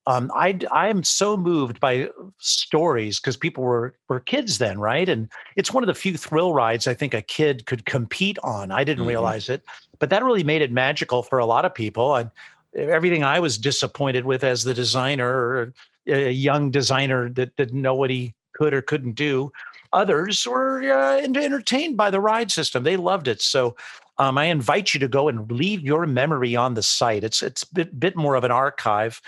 um, 0.08 0.32
I 0.34 0.60
I 0.72 0.88
am 0.88 1.04
so 1.04 1.38
moved 1.38 1.80
by 1.80 2.10
stories 2.40 3.20
because 3.20 3.38
people 3.38 3.64
were 3.64 3.96
were 4.10 4.20
kids 4.20 4.58
then, 4.58 4.80
right? 4.80 5.08
And 5.08 5.30
it's 5.56 5.74
one 5.74 5.84
of 5.84 5.88
the 5.88 5.94
few 5.94 6.18
thrill 6.18 6.54
rides 6.54 6.88
I 6.88 6.94
think 6.94 7.14
a 7.14 7.22
kid 7.22 7.66
could 7.66 7.86
compete 7.86 8.40
on. 8.44 8.72
I 8.72 8.84
didn't 8.84 9.02
mm-hmm. 9.02 9.10
realize 9.10 9.48
it, 9.48 9.64
but 10.00 10.10
that 10.10 10.24
really 10.24 10.44
made 10.44 10.64
it 10.64 10.72
magical 10.72 11.22
for 11.22 11.38
a 11.40 11.46
lot 11.46 11.66
of 11.66 11.76
people. 11.76 12.16
And 12.16 12.32
everything 12.76 13.24
I 13.24 13.40
was 13.40 13.58
disappointed 13.58 14.26
with 14.26 14.44
as 14.44 14.64
the 14.64 14.74
designer, 14.74 15.30
or 15.30 15.74
a 16.08 16.32
young 16.32 16.72
designer 16.72 17.30
that 17.30 17.56
didn't 17.56 17.82
know 17.82 17.96
what 17.96 18.10
he 18.10 18.34
could 18.54 18.74
or 18.74 18.82
couldn't 18.82 19.14
do, 19.14 19.52
others 19.94 20.48
were 20.48 20.82
uh, 20.92 21.18
entertained 21.18 21.96
by 21.96 22.10
the 22.10 22.20
ride 22.20 22.52
system. 22.52 22.84
They 22.84 22.98
loved 22.98 23.28
it. 23.28 23.42
So 23.42 23.76
um, 24.18 24.38
I 24.38 24.46
invite 24.46 24.94
you 24.94 25.00
to 25.00 25.08
go 25.08 25.28
and 25.28 25.52
leave 25.52 25.82
your 25.82 26.08
memory 26.08 26.56
on 26.56 26.74
the 26.74 26.84
site. 26.84 27.24
It's 27.24 27.44
it's 27.44 27.64
a 27.64 27.74
bit, 27.74 28.00
bit 28.00 28.16
more 28.16 28.34
of 28.34 28.44
an 28.44 28.52
archive 28.52 29.22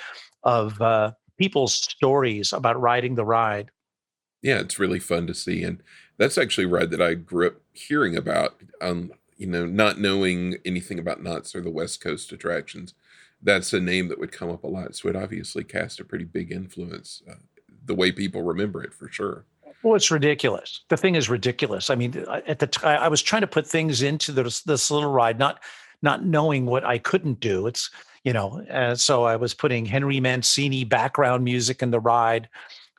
of 0.44 0.82
uh, 0.82 1.12
people's 1.38 1.74
stories 1.74 2.54
about 2.54 2.80
riding 2.80 3.16
the 3.16 3.26
ride. 3.26 3.72
Yeah, 4.42 4.60
it's 4.60 4.80
really 4.80 5.00
fun 5.00 5.28
to 5.28 5.34
see, 5.34 5.64
and 5.64 5.82
that's 6.18 6.38
actually 6.38 6.66
a 6.66 6.70
ride 6.70 6.92
that 6.92 7.02
I 7.02 7.14
grew 7.14 7.48
up 7.48 7.56
hearing 7.74 8.16
about. 8.16 8.62
Um, 8.82 9.12
you 9.38 9.48
know, 9.48 9.66
not 9.66 10.00
knowing 10.00 10.58
anything 10.66 11.00
about 11.00 11.24
Knott's 11.24 11.56
or 11.56 11.62
the 11.62 11.70
West 11.72 12.02
Coast 12.02 12.32
attractions, 12.32 12.94
that's 13.42 13.74
a 13.74 13.80
name 13.80 14.08
that 14.10 14.20
would 14.20 14.32
come 14.32 14.50
up 14.50 14.64
a 14.64 14.68
lot. 14.68 14.96
So 14.96 15.10
it 15.10 15.16
obviously 15.16 15.64
cast 15.64 16.00
a 16.00 16.06
pretty 16.06 16.26
big 16.26 16.52
influence. 16.52 17.24
Uh, 17.30 17.36
the 17.86 17.96
way 17.96 18.12
people 18.12 18.44
remember 18.44 18.84
it, 18.84 18.94
for 18.94 19.10
sure. 19.10 19.46
Well, 19.82 19.96
it's 19.96 20.12
ridiculous. 20.12 20.82
The 20.88 20.96
thing 20.96 21.16
is 21.16 21.30
ridiculous. 21.30 21.90
I 21.90 21.96
mean, 21.96 22.26
at 22.48 22.60
the 22.60 22.68
time, 22.68 23.02
I 23.02 23.10
was 23.10 23.22
trying 23.22 23.42
to 23.42 23.48
put 23.48 23.68
things 23.68 24.02
into 24.02 24.32
this, 24.32 24.62
this 24.62 24.90
little 24.90 25.12
ride, 25.12 25.38
not 25.38 25.62
not 26.02 26.26
knowing 26.26 26.66
what 26.66 26.86
I 26.86 26.98
couldn't 26.98 27.40
do. 27.40 27.66
It's 27.66 27.90
you 28.24 28.34
know, 28.34 28.62
uh, 28.70 28.96
so 28.96 29.24
I 29.24 29.36
was 29.36 29.54
putting 29.54 29.86
Henry 29.86 30.20
Mancini 30.20 30.84
background 30.84 31.44
music 31.44 31.82
in 31.82 31.92
the 31.92 32.00
ride 32.00 32.50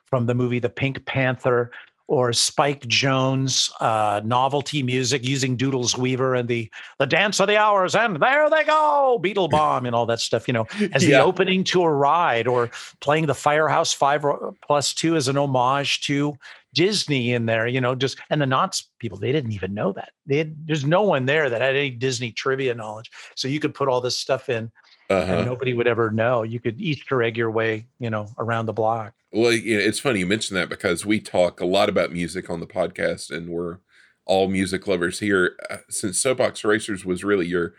from 0.05 0.25
the 0.25 0.35
movie 0.35 0.59
The 0.59 0.69
Pink 0.69 1.05
Panther 1.05 1.71
or 2.07 2.31
Spike 2.33 2.85
Jones 2.87 3.71
uh, 3.79 4.21
novelty 4.23 4.83
music 4.83 5.27
using 5.27 5.55
Doodles 5.55 5.97
Weaver 5.97 6.35
and 6.35 6.47
the 6.47 6.69
the 6.99 7.07
Dance 7.07 7.39
of 7.39 7.47
the 7.47 7.57
Hours 7.57 7.95
and 7.95 8.21
there 8.21 8.49
they 8.49 8.63
go 8.63 9.17
Beetle 9.19 9.47
Bomb 9.49 9.85
and 9.85 9.95
all 9.95 10.05
that 10.05 10.19
stuff. 10.19 10.47
You 10.47 10.53
know, 10.53 10.67
as 10.93 11.03
yeah. 11.03 11.17
the 11.17 11.23
opening 11.23 11.63
to 11.65 11.81
a 11.81 11.91
ride 11.91 12.47
or 12.47 12.69
playing 13.01 13.25
the 13.25 13.33
Firehouse 13.33 13.93
Five 13.93 14.23
Plus 14.65 14.93
Two 14.93 15.15
as 15.15 15.27
an 15.27 15.37
homage 15.37 16.01
to 16.01 16.35
Disney 16.73 17.33
in 17.33 17.47
there. 17.47 17.65
You 17.65 17.81
know, 17.81 17.95
just 17.95 18.19
and 18.29 18.39
the 18.39 18.45
Knott's 18.45 18.87
people 18.99 19.17
they 19.17 19.31
didn't 19.31 19.53
even 19.53 19.73
know 19.73 19.91
that. 19.93 20.11
They 20.27 20.37
had, 20.37 20.67
there's 20.67 20.85
no 20.85 21.01
one 21.01 21.25
there 21.25 21.49
that 21.49 21.61
had 21.61 21.75
any 21.75 21.89
Disney 21.89 22.31
trivia 22.31 22.75
knowledge, 22.75 23.09
so 23.35 23.47
you 23.47 23.59
could 23.59 23.73
put 23.73 23.87
all 23.87 24.01
this 24.01 24.17
stuff 24.17 24.49
in 24.49 24.71
uh-huh. 25.09 25.33
and 25.33 25.45
nobody 25.45 25.73
would 25.73 25.87
ever 25.87 26.09
know. 26.11 26.43
You 26.43 26.59
could 26.59 26.79
Easter 26.79 27.21
egg 27.21 27.37
your 27.37 27.51
way, 27.51 27.87
you 27.99 28.09
know, 28.09 28.27
around 28.37 28.65
the 28.65 28.73
block. 28.73 29.13
Well, 29.31 29.51
you 29.51 29.77
know, 29.77 29.83
it's 29.83 29.99
funny 29.99 30.19
you 30.19 30.25
mentioned 30.25 30.57
that 30.57 30.69
because 30.69 31.05
we 31.05 31.19
talk 31.19 31.59
a 31.59 31.65
lot 31.65 31.89
about 31.89 32.11
music 32.11 32.49
on 32.49 32.59
the 32.59 32.67
podcast, 32.67 33.29
and 33.29 33.49
we're 33.49 33.79
all 34.25 34.47
music 34.47 34.87
lovers 34.87 35.19
here. 35.19 35.55
Uh, 35.69 35.77
since 35.89 36.19
Soapbox 36.19 36.63
Racers 36.63 37.05
was 37.05 37.23
really 37.23 37.45
your 37.45 37.73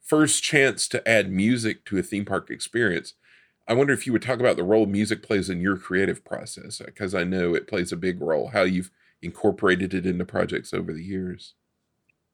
first 0.00 0.42
chance 0.42 0.88
to 0.88 1.06
add 1.08 1.30
music 1.30 1.84
to 1.86 1.98
a 1.98 2.02
theme 2.02 2.24
park 2.24 2.50
experience, 2.50 3.14
I 3.68 3.74
wonder 3.74 3.92
if 3.92 4.06
you 4.06 4.12
would 4.12 4.22
talk 4.22 4.40
about 4.40 4.56
the 4.56 4.64
role 4.64 4.86
music 4.86 5.22
plays 5.22 5.48
in 5.48 5.60
your 5.60 5.76
creative 5.76 6.24
process, 6.24 6.80
because 6.84 7.14
uh, 7.14 7.18
I 7.18 7.24
know 7.24 7.54
it 7.54 7.68
plays 7.68 7.92
a 7.92 7.96
big 7.96 8.20
role. 8.20 8.48
How 8.48 8.62
you've 8.62 8.90
incorporated 9.20 9.94
it 9.94 10.06
into 10.06 10.24
projects 10.24 10.74
over 10.74 10.92
the 10.92 11.04
years. 11.04 11.54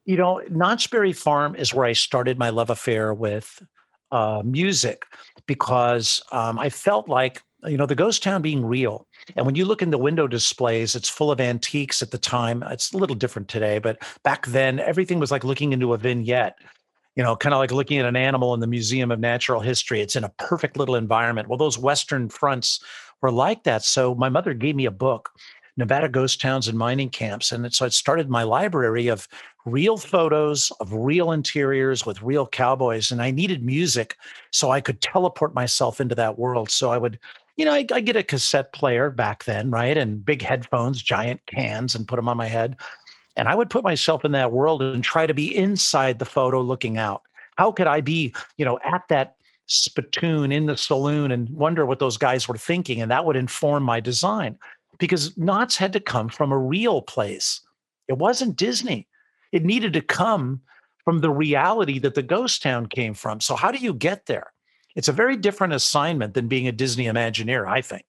You 0.07 0.17
know, 0.17 0.41
Knott's 0.49 0.87
Berry 0.87 1.13
Farm 1.13 1.55
is 1.55 1.75
where 1.75 1.85
I 1.85 1.93
started 1.93 2.39
my 2.39 2.49
love 2.49 2.71
affair 2.71 3.13
with 3.13 3.63
uh, 4.11 4.43
music 4.45 5.05
because 5.47 6.23
um, 6.33 6.59
I 6.59 6.71
felt 6.71 7.09
like 7.09 7.43
you 7.65 7.77
know 7.77 7.87
the 7.87 7.95
ghost 7.95 8.23
town 8.23 8.43
being 8.43 8.65
real. 8.65 9.07
And 9.37 9.45
when 9.45 9.55
you 9.55 9.65
look 9.65 9.83
in 9.83 9.91
the 9.91 9.99
window 9.99 10.27
displays 10.27 10.95
it's 10.95 11.09
full 11.09 11.31
of 11.31 11.41
antiques 11.41 12.03
at 12.03 12.11
the 12.11 12.19
time. 12.19 12.63
It's 12.69 12.93
a 12.93 12.97
little 12.97 13.17
different 13.17 13.49
today 13.49 13.79
but 13.79 13.99
back 14.23 14.47
then 14.47 14.79
everything 14.81 15.19
was 15.19 15.31
like 15.31 15.45
looking 15.45 15.73
into 15.73 15.93
a 15.93 15.99
vignette 15.99 16.57
you 17.17 17.23
know 17.25 17.35
kind 17.35 17.55
of 17.55 17.59
like 17.59 17.73
looking 17.73 17.99
at 17.99 18.07
an 18.07 18.17
animal 18.17 18.55
in 18.55 18.61
the 18.61 18.67
museum 18.67 19.11
of 19.11 19.19
natural 19.19 19.61
history. 19.61 20.01
It's 20.01 20.17
in 20.17 20.25
a 20.25 20.33
perfect 20.39 20.77
little 20.77 20.95
environment. 20.95 21.49
Well 21.49 21.59
those 21.59 21.79
western 21.79 22.29
fronts 22.29 22.81
were 23.21 23.33
like 23.33 23.65
that. 23.65 23.83
So 23.83 24.15
my 24.15 24.29
mother 24.29 24.55
gave 24.55 24.77
me 24.77 24.85
a 24.85 24.93
book 24.93 25.31
Nevada 25.79 26.09
ghost 26.09 26.41
towns 26.41 26.67
and 26.67 26.77
mining 26.77 27.09
camps. 27.09 27.53
And 27.53 27.73
so 27.73 27.87
it 27.87 27.93
started 27.93 28.29
my 28.29 28.43
library 28.43 29.07
of 29.07 29.29
real 29.71 29.97
photos 29.97 30.71
of 30.81 30.93
real 30.93 31.33
interiors 31.33 32.07
with 32.07 32.23
real 32.23 32.47
cowboys. 32.47 33.11
And 33.11 33.23
I 33.23 33.31
needed 33.31 33.65
music 33.65 34.17
so 34.51 34.71
I 34.71 34.81
could 34.81 35.01
teleport 35.01 35.55
myself 35.55 36.01
into 36.01 36.15
that 36.15 36.39
world. 36.39 36.71
So 36.71 36.91
I 36.91 36.99
would, 36.99 37.19
you 37.57 37.65
know, 37.65 37.73
I, 37.73 37.87
I 37.93 38.01
get 38.01 38.17
a 38.17 38.23
cassette 38.23 38.73
player 38.73 39.11
back 39.11 39.45
then, 39.45 39.71
right? 39.71 39.97
And 39.97 40.25
big 40.25 40.43
headphones, 40.43 41.03
giant 41.03 41.41
cans, 41.47 41.95
and 41.95 42.09
put 42.09 42.17
them 42.17 42.29
on 42.29 42.37
my 42.37 42.47
head. 42.47 42.77
And 43.37 43.49
I 43.49 43.55
would 43.55 43.71
put 43.71 43.85
myself 43.85 44.25
in 44.25 44.33
that 44.33 44.53
world 44.53 44.83
and 44.83 45.03
try 45.05 45.27
to 45.27 45.35
be 45.35 45.57
inside 45.57 46.19
the 46.19 46.25
photo 46.25 46.61
looking 46.61 46.99
out. 46.99 47.23
How 47.57 47.71
could 47.71 47.87
I 47.87 48.01
be, 48.01 48.35
you 48.57 48.65
know, 48.65 48.79
at 48.85 49.03
that 49.09 49.37
spittoon 49.67 50.51
in 50.51 50.67
the 50.67 50.77
saloon 50.77 51.31
and 51.31 51.49
wonder 51.51 51.87
what 51.87 51.99
those 51.99 52.17
guys 52.17 52.49
were 52.49 52.57
thinking? 52.57 53.01
And 53.01 53.11
that 53.11 53.25
would 53.25 53.37
inform 53.37 53.85
my 53.85 54.01
design 54.01 54.59
because 54.99 55.37
Knott's 55.37 55.77
had 55.77 55.93
to 55.93 56.01
come 56.01 56.29
from 56.29 56.53
a 56.53 56.59
real 56.59 57.03
place. 57.03 57.61
It 58.09 58.19
wasn't 58.19 58.57
Disney. 58.57 59.07
It 59.53 59.65
needed 59.65 59.93
to 59.95 60.01
come 60.01 60.63
from 61.05 61.21
the 61.21 61.31
reality 61.31 61.99
that 62.01 62.15
the 62.15 62.23
ghost 62.23 62.63
town 62.63 62.87
came 62.87 63.15
from. 63.15 63.41
So 63.41 63.57
how 63.57 63.71
do 63.71 63.79
you 63.79 63.95
get 63.95 64.27
there? 64.27 64.53
It's 64.95 65.09
a 65.09 65.13
very 65.13 65.37
different 65.37 65.73
assignment 65.73 66.35
than 66.35 66.49
being 66.49 66.69
a 66.69 66.73
Disney 66.73 67.05
Imagineer, 67.05 67.67
I 67.69 67.81
think. 67.81 68.05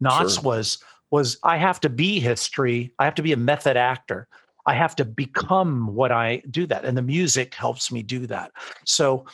Knott's 0.00 0.34
sure. 0.34 0.42
was 0.42 0.78
was 1.10 1.38
I 1.44 1.56
have 1.58 1.80
to 1.80 1.88
be 1.88 2.18
history. 2.18 2.92
I 2.98 3.04
have 3.04 3.14
to 3.14 3.22
be 3.22 3.32
a 3.32 3.36
method 3.36 3.76
actor. 3.76 4.26
I 4.66 4.74
have 4.74 4.96
to 4.96 5.04
become 5.04 5.94
what 5.94 6.10
I 6.10 6.42
do 6.50 6.66
that, 6.66 6.84
and 6.84 6.96
the 6.96 7.02
music 7.02 7.54
helps 7.54 7.92
me 7.92 8.02
do 8.02 8.26
that. 8.26 8.50
So 8.84 9.26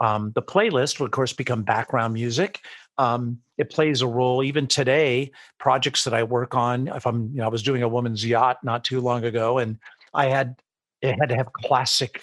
um, 0.00 0.32
the 0.34 0.42
playlist 0.42 0.98
will, 0.98 1.06
of 1.06 1.12
course, 1.12 1.32
become 1.32 1.62
background 1.62 2.14
music 2.14 2.62
um, 2.98 3.38
it 3.58 3.70
plays 3.70 4.02
a 4.02 4.06
role 4.06 4.42
even 4.42 4.66
today 4.66 5.30
projects 5.58 6.04
that 6.04 6.14
i 6.14 6.22
work 6.22 6.54
on 6.54 6.88
if 6.88 7.06
i'm 7.06 7.30
you 7.32 7.38
know 7.38 7.44
i 7.44 7.48
was 7.48 7.62
doing 7.62 7.82
a 7.82 7.88
woman's 7.88 8.24
yacht 8.24 8.62
not 8.62 8.84
too 8.84 9.00
long 9.00 9.24
ago 9.24 9.58
and 9.58 9.78
i 10.14 10.26
had 10.26 10.56
it 11.02 11.18
had 11.18 11.28
to 11.28 11.36
have 11.36 11.52
classic 11.52 12.22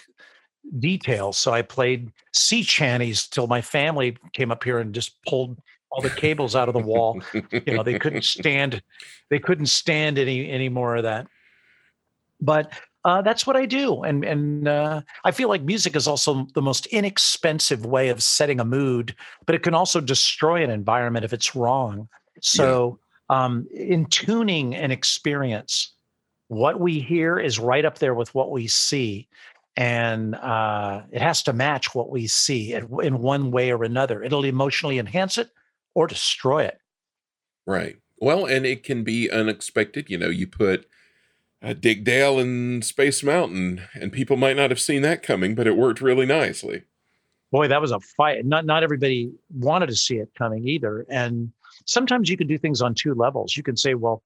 details 0.80 1.38
so 1.38 1.52
i 1.52 1.62
played 1.62 2.12
sea 2.34 2.62
chanties 2.62 3.30
till 3.30 3.48
my 3.48 3.62
family 3.62 4.18
came 4.34 4.52
up 4.52 4.64
here 4.64 4.80
and 4.80 4.94
just 4.94 5.22
pulled 5.24 5.58
all 5.92 6.02
the 6.02 6.10
cables 6.10 6.56
out 6.56 6.68
of 6.68 6.74
the 6.74 6.80
wall 6.80 7.22
you 7.52 7.74
know 7.74 7.84
they 7.84 8.00
couldn't 8.00 8.24
stand 8.38 8.82
they 9.30 9.40
couldn't 9.40 9.68
stand 9.68 10.18
any 10.18 10.50
any 10.50 10.70
more 10.70 10.96
of 10.96 11.04
that 11.04 11.28
but 12.40 12.72
uh, 13.06 13.22
that's 13.22 13.46
what 13.46 13.58
I 13.58 13.66
do, 13.66 14.02
and 14.04 14.24
and 14.24 14.68
uh, 14.68 15.02
I 15.26 15.32
feel 15.32 15.50
like 15.50 15.62
music 15.64 15.96
is 15.96 16.08
also 16.08 16.48
the 16.54 16.62
most 16.62 16.86
inexpensive 16.88 17.86
way 17.86 18.08
of 18.08 18.24
setting 18.24 18.62
a 18.62 18.66
mood, 18.66 19.14
but 19.46 19.56
it 19.56 19.64
can 19.64 19.74
also 19.74 20.00
destroy 20.00 20.64
an 20.64 20.70
environment 20.70 21.26
if 21.26 21.34
it's 21.34 21.54
wrong. 21.54 22.08
So, 22.42 23.00
yeah. 23.30 23.44
um, 23.44 23.68
in 23.74 24.06
tuning 24.06 24.74
an 24.74 24.92
experience, 24.92 25.93
what 26.56 26.80
we 26.80 27.00
hear 27.00 27.40
is 27.40 27.60
right 27.60 27.86
up 27.86 28.00
there 28.00 28.14
with 28.14 28.34
what 28.34 28.52
we 28.52 28.68
see, 28.68 29.28
and 29.76 30.36
uh, 30.36 31.02
it 31.12 31.22
has 31.22 31.44
to 31.44 31.54
match 31.54 31.96
what 31.96 32.10
we 32.10 32.28
see 32.28 32.74
in 32.74 33.20
one 33.20 33.52
way 33.52 33.72
or 33.72 33.84
another. 33.84 34.24
It'll 34.24 34.46
emotionally 34.46 35.00
enhance 35.00 35.38
it 35.38 35.50
or 35.96 36.08
destroy 36.08 36.66
it. 36.66 36.80
Right. 37.66 37.98
Well, 38.18 38.46
and 38.46 38.66
it 38.66 38.84
can 38.84 39.04
be 39.04 39.30
unexpected. 39.30 40.10
You 40.10 40.18
know, 40.18 40.30
you 40.30 40.48
put 40.48 40.88
uh, 41.62 41.74
Dick 41.74 42.04
Dale 42.04 42.40
and 42.40 42.84
Space 42.84 43.24
Mountain, 43.24 43.82
and 43.94 44.12
people 44.12 44.38
might 44.38 44.58
not 44.58 44.70
have 44.70 44.82
seen 44.82 45.02
that 45.04 45.24
coming, 45.24 45.56
but 45.56 45.68
it 45.68 45.78
worked 45.78 46.02
really 46.02 46.26
nicely. 46.26 46.84
Boy, 47.52 47.68
that 47.68 47.82
was 47.82 47.92
a 47.92 48.00
fight. 48.00 48.46
Not 48.46 48.66
not 48.66 48.84
everybody 48.84 49.32
wanted 49.54 49.88
to 49.88 49.96
see 49.96 50.18
it 50.18 50.32
coming 50.36 50.68
either, 50.68 51.06
and 51.10 51.52
sometimes 51.86 52.30
you 52.30 52.38
can 52.38 52.48
do 52.48 52.58
things 52.58 52.82
on 52.82 52.96
two 52.96 53.14
levels. 53.14 53.56
You 53.56 53.64
can 53.64 53.78
say, 53.78 53.94
well, 53.94 54.24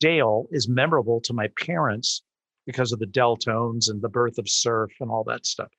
Dale 0.00 0.46
is 0.50 0.68
memorable 0.68 1.20
to 1.22 1.32
my 1.32 1.48
parents 1.58 2.22
because 2.66 2.92
of 2.92 2.98
the 2.98 3.06
Del-Tones 3.06 3.88
and 3.88 4.02
the 4.02 4.08
birth 4.08 4.38
of 4.38 4.48
surf 4.48 4.92
and 5.00 5.10
all 5.10 5.24
that 5.24 5.46
stuff. 5.46 5.70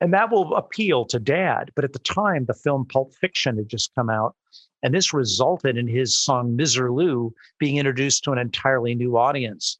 And 0.00 0.12
that 0.12 0.30
will 0.30 0.54
appeal 0.54 1.04
to 1.06 1.18
dad. 1.18 1.70
But 1.74 1.84
at 1.84 1.92
the 1.92 1.98
time, 2.00 2.44
the 2.44 2.54
film 2.54 2.86
Pulp 2.86 3.14
Fiction 3.14 3.56
had 3.56 3.68
just 3.68 3.94
come 3.94 4.10
out. 4.10 4.34
And 4.82 4.94
this 4.94 5.14
resulted 5.14 5.76
in 5.76 5.88
his 5.88 6.16
song 6.16 6.56
Misirlou 6.56 7.32
being 7.58 7.78
introduced 7.78 8.22
to 8.24 8.32
an 8.32 8.38
entirely 8.38 8.94
new 8.94 9.16
audience. 9.16 9.78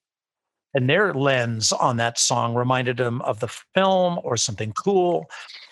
And 0.72 0.88
their 0.88 1.12
lens 1.14 1.72
on 1.72 1.98
that 1.98 2.18
song 2.18 2.54
reminded 2.54 2.96
them 2.96 3.22
of 3.22 3.40
the 3.40 3.48
film 3.74 4.18
or 4.24 4.36
something 4.36 4.72
cool. 4.72 5.26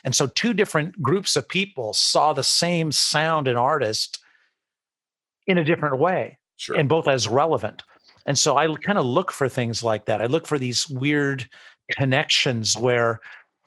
And 0.05 0.15
so, 0.15 0.29
two 0.29 0.53
different 0.53 1.01
groups 1.03 1.35
of 1.35 1.49
people 1.49 1.93
saw 1.93 2.33
the 2.33 2.45
same 2.45 2.93
sound 2.93 3.49
and 3.49 3.59
artist 3.59 4.23
in 5.47 5.59
a 5.59 5.65
different 5.65 5.99
way 5.99 6.39
Sure. 6.57 6.77
and 6.77 6.89
both 6.89 7.09
as 7.09 7.27
relevant. 7.29 7.83
And 8.27 8.39
so 8.39 8.57
I 8.57 8.73
kind 8.77 8.99
of 8.99 9.05
look 9.05 9.33
for 9.33 9.49
things 9.49 9.83
like 9.83 10.05
that. 10.07 10.23
I 10.23 10.27
look 10.27 10.47
for 10.47 10.59
these 10.59 10.89
weird 10.89 11.49
connections 11.91 12.77
where, 12.77 13.21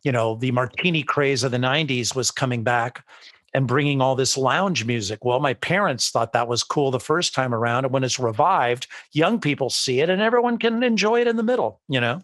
you 0.04 0.12
know, 0.12 0.36
the 0.36 0.52
martini 0.52 1.04
craze 1.04 1.44
of 1.44 1.52
the 1.52 1.58
90s 1.58 2.16
was 2.16 2.32
coming 2.32 2.64
back 2.64 3.06
and 3.54 3.68
bringing 3.68 4.02
all 4.02 4.16
this 4.16 4.38
lounge 4.38 4.86
music. 4.86 5.24
Well, 5.26 5.40
my 5.40 5.54
parents 5.56 6.10
thought 6.10 6.34
that 6.34 6.48
was 6.48 6.64
cool 6.64 6.92
the 6.92 7.00
first 7.00 7.34
time 7.34 7.54
around. 7.54 7.86
And 7.86 7.94
when 7.94 8.04
it's 8.04 8.20
revived, 8.20 8.88
young 9.14 9.40
people 9.40 9.70
see 9.70 10.00
it 10.02 10.10
and 10.10 10.22
everyone 10.22 10.58
can 10.58 10.84
enjoy 10.84 11.22
it 11.22 11.28
in 11.28 11.36
the 11.38 11.44
middle, 11.44 11.82
you 11.88 12.00
know, 12.02 12.22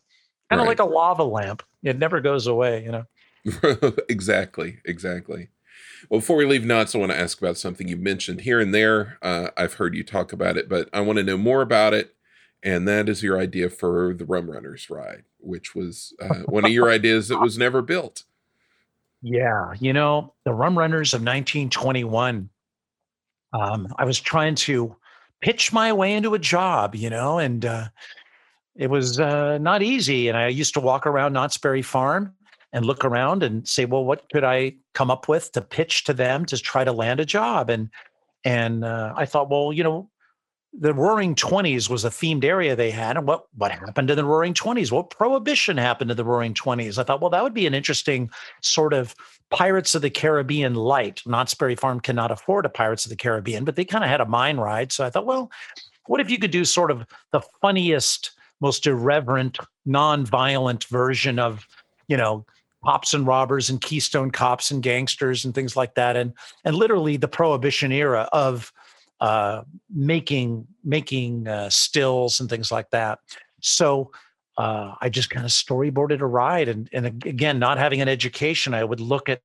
kind 0.50 0.60
of 0.62 0.68
Right. 0.68 0.78
like 0.78 0.80
a 0.80 0.86
lava 0.86 1.24
lamp. 1.24 1.64
It 1.84 1.98
never 1.98 2.20
goes 2.22 2.48
away, 2.48 2.84
you 2.84 2.92
know. 2.92 3.06
exactly, 4.10 4.78
exactly. 4.86 5.48
Well, 6.10 6.20
before 6.20 6.36
we 6.36 6.46
leave 6.46 6.66
Knott's, 6.66 6.96
I 6.96 6.98
want 6.98 7.12
to 7.12 7.20
ask 7.20 7.40
about 7.40 7.58
something 7.58 7.88
you 7.88 7.98
mentioned 7.98 8.42
here 8.42 8.60
and 8.60 8.74
there. 8.74 9.18
Uh, 9.22 9.50
I've 9.58 9.76
heard 9.76 9.96
you 9.96 10.04
talk 10.04 10.34
about 10.34 10.58
it, 10.58 10.68
but 10.68 10.90
I 10.94 11.02
want 11.02 11.18
to 11.18 11.24
know 11.24 11.38
more 11.38 11.62
about 11.62 11.94
it. 11.94 12.16
And 12.64 12.88
that 12.88 13.10
is 13.10 13.24
your 13.24 13.40
idea 13.40 13.70
for 13.70 14.14
the 14.14 14.26
Rum 14.26 14.50
Runners 14.50 14.90
ride, 14.90 15.24
which 15.40 15.74
was 15.74 16.14
uh, 16.22 16.44
one 16.46 16.66
of 16.66 16.72
your 16.72 16.90
ideas 16.92 17.28
that 17.28 17.40
was 17.40 17.58
never 17.58 17.82
built. 17.82 18.24
Yeah, 19.22 19.74
you 19.80 19.94
know, 19.94 20.34
the 20.46 20.54
Rum 20.54 20.78
Runners 20.78 21.14
of 21.14 21.22
1921. 21.22 22.50
Um, 23.54 23.94
I 23.98 24.06
was 24.06 24.20
trying 24.20 24.56
to 24.56 24.96
pitch 25.42 25.74
my 25.74 25.92
way 25.92 26.14
into 26.14 26.34
a 26.34 26.40
job, 26.40 26.96
you 26.96 27.10
know, 27.10 27.40
and 27.40 27.66
uh, 27.66 27.88
it 28.76 28.90
was 28.90 29.20
uh, 29.20 29.58
not 29.58 29.82
easy. 29.82 30.28
And 30.28 30.38
I 30.38 30.48
used 30.48 30.74
to 30.76 30.80
walk 30.80 31.06
around 31.06 31.34
Knott's 31.34 31.58
Berry 31.58 31.82
Farm 31.82 32.34
and 32.74 32.86
look 32.86 33.04
around 33.04 33.44
and 33.44 33.68
say, 33.68 33.86
well, 33.86 34.06
what 34.06 34.30
could 34.32 34.44
I 34.44 34.76
come 34.94 35.12
up 35.12 35.28
with 35.28 35.52
to 35.54 35.62
pitch 35.62 36.06
to 36.06 36.14
them 36.14 36.46
to 36.46 36.58
try 36.58 36.84
to 36.84 36.92
land 36.92 37.20
a 37.20 37.26
job? 37.26 37.70
And 37.70 37.90
and 38.44 38.84
uh, 38.84 39.14
I 39.16 39.26
thought, 39.26 39.50
well, 39.50 39.72
you 39.72 39.84
know, 39.84 40.10
the 40.74 40.94
Roaring 40.94 41.36
Twenties 41.36 41.90
was 41.90 42.06
a 42.06 42.10
themed 42.10 42.46
area 42.46 42.76
they 42.76 42.92
had, 42.92 43.18
and 43.18 43.28
what 43.28 43.44
what 43.56 43.72
happened 43.72 44.10
in 44.10 44.16
the 44.16 44.24
Roaring 44.24 44.54
Twenties? 44.54 44.92
What 44.92 45.10
prohibition 45.10 45.78
happened 45.78 46.10
to 46.10 46.16
the 46.16 46.24
Roaring 46.24 46.54
Twenties? 46.54 46.98
I 46.98 47.04
thought, 47.04 47.22
well, 47.22 47.30
that 47.32 47.44
would 47.44 47.54
be 47.54 47.68
an 47.68 47.74
interesting 47.74 48.30
sort 48.62 48.94
of 48.94 49.14
Pirates 49.50 49.96
of 49.96 50.02
the 50.02 50.10
Caribbean 50.10 50.76
light. 50.76 51.22
Knott's 51.26 51.54
Berry 51.54 51.76
Farm 51.76 52.00
cannot 52.00 52.32
afford 52.32 52.66
a 52.66 52.70
Pirates 52.70 53.06
of 53.06 53.10
the 53.10 53.18
Caribbean, 53.18 53.66
but 53.66 53.76
they 53.76 53.84
kind 53.84 54.06
of 54.06 54.10
had 54.10 54.22
a 54.22 54.26
mine 54.26 54.58
ride. 54.58 54.94
So 54.94 55.06
I 55.06 55.10
thought, 55.10 55.26
well, 55.26 55.52
what 56.08 56.22
if 56.22 56.30
you 56.30 56.40
could 56.40 56.52
do 56.52 56.64
sort 56.64 56.90
of 56.90 57.06
the 57.32 57.42
funniest, 57.62 58.32
most 58.62 58.88
irreverent, 58.88 59.60
non-violent 59.86 60.86
version 60.86 61.38
of, 61.38 61.68
you 62.08 62.16
know, 62.16 62.46
cops 62.84 63.14
and 63.14 63.28
robbers 63.28 63.70
and 63.70 63.82
Keystone 63.82 64.32
cops 64.32 64.72
and 64.72 64.82
gangsters 64.82 65.46
and 65.46 65.54
things 65.54 65.76
like 65.76 65.96
that, 65.96 66.16
and 66.16 66.34
and 66.66 66.76
literally 66.76 67.18
the 67.18 67.28
Prohibition 67.28 67.92
era 67.92 68.28
of 68.34 68.72
uh, 69.20 69.62
making 69.94 70.68
making 70.84 71.48
uh, 71.48 71.70
stills 71.70 72.40
and 72.40 72.50
things 72.50 72.72
like 72.72 72.90
that. 72.90 73.20
So 73.62 74.12
uh, 74.58 74.96
I 75.00 75.10
just 75.10 75.30
kind 75.30 75.46
of 75.46 75.52
storyboarded 75.52 76.22
a 76.22 76.26
ride, 76.26 76.68
and 76.68 76.90
and 76.92 77.06
again, 77.06 77.60
not 77.60 77.78
having 77.78 78.02
an 78.02 78.10
education, 78.10 78.74
I 78.74 78.84
would 78.84 79.00
look 79.00 79.30
at 79.30 79.42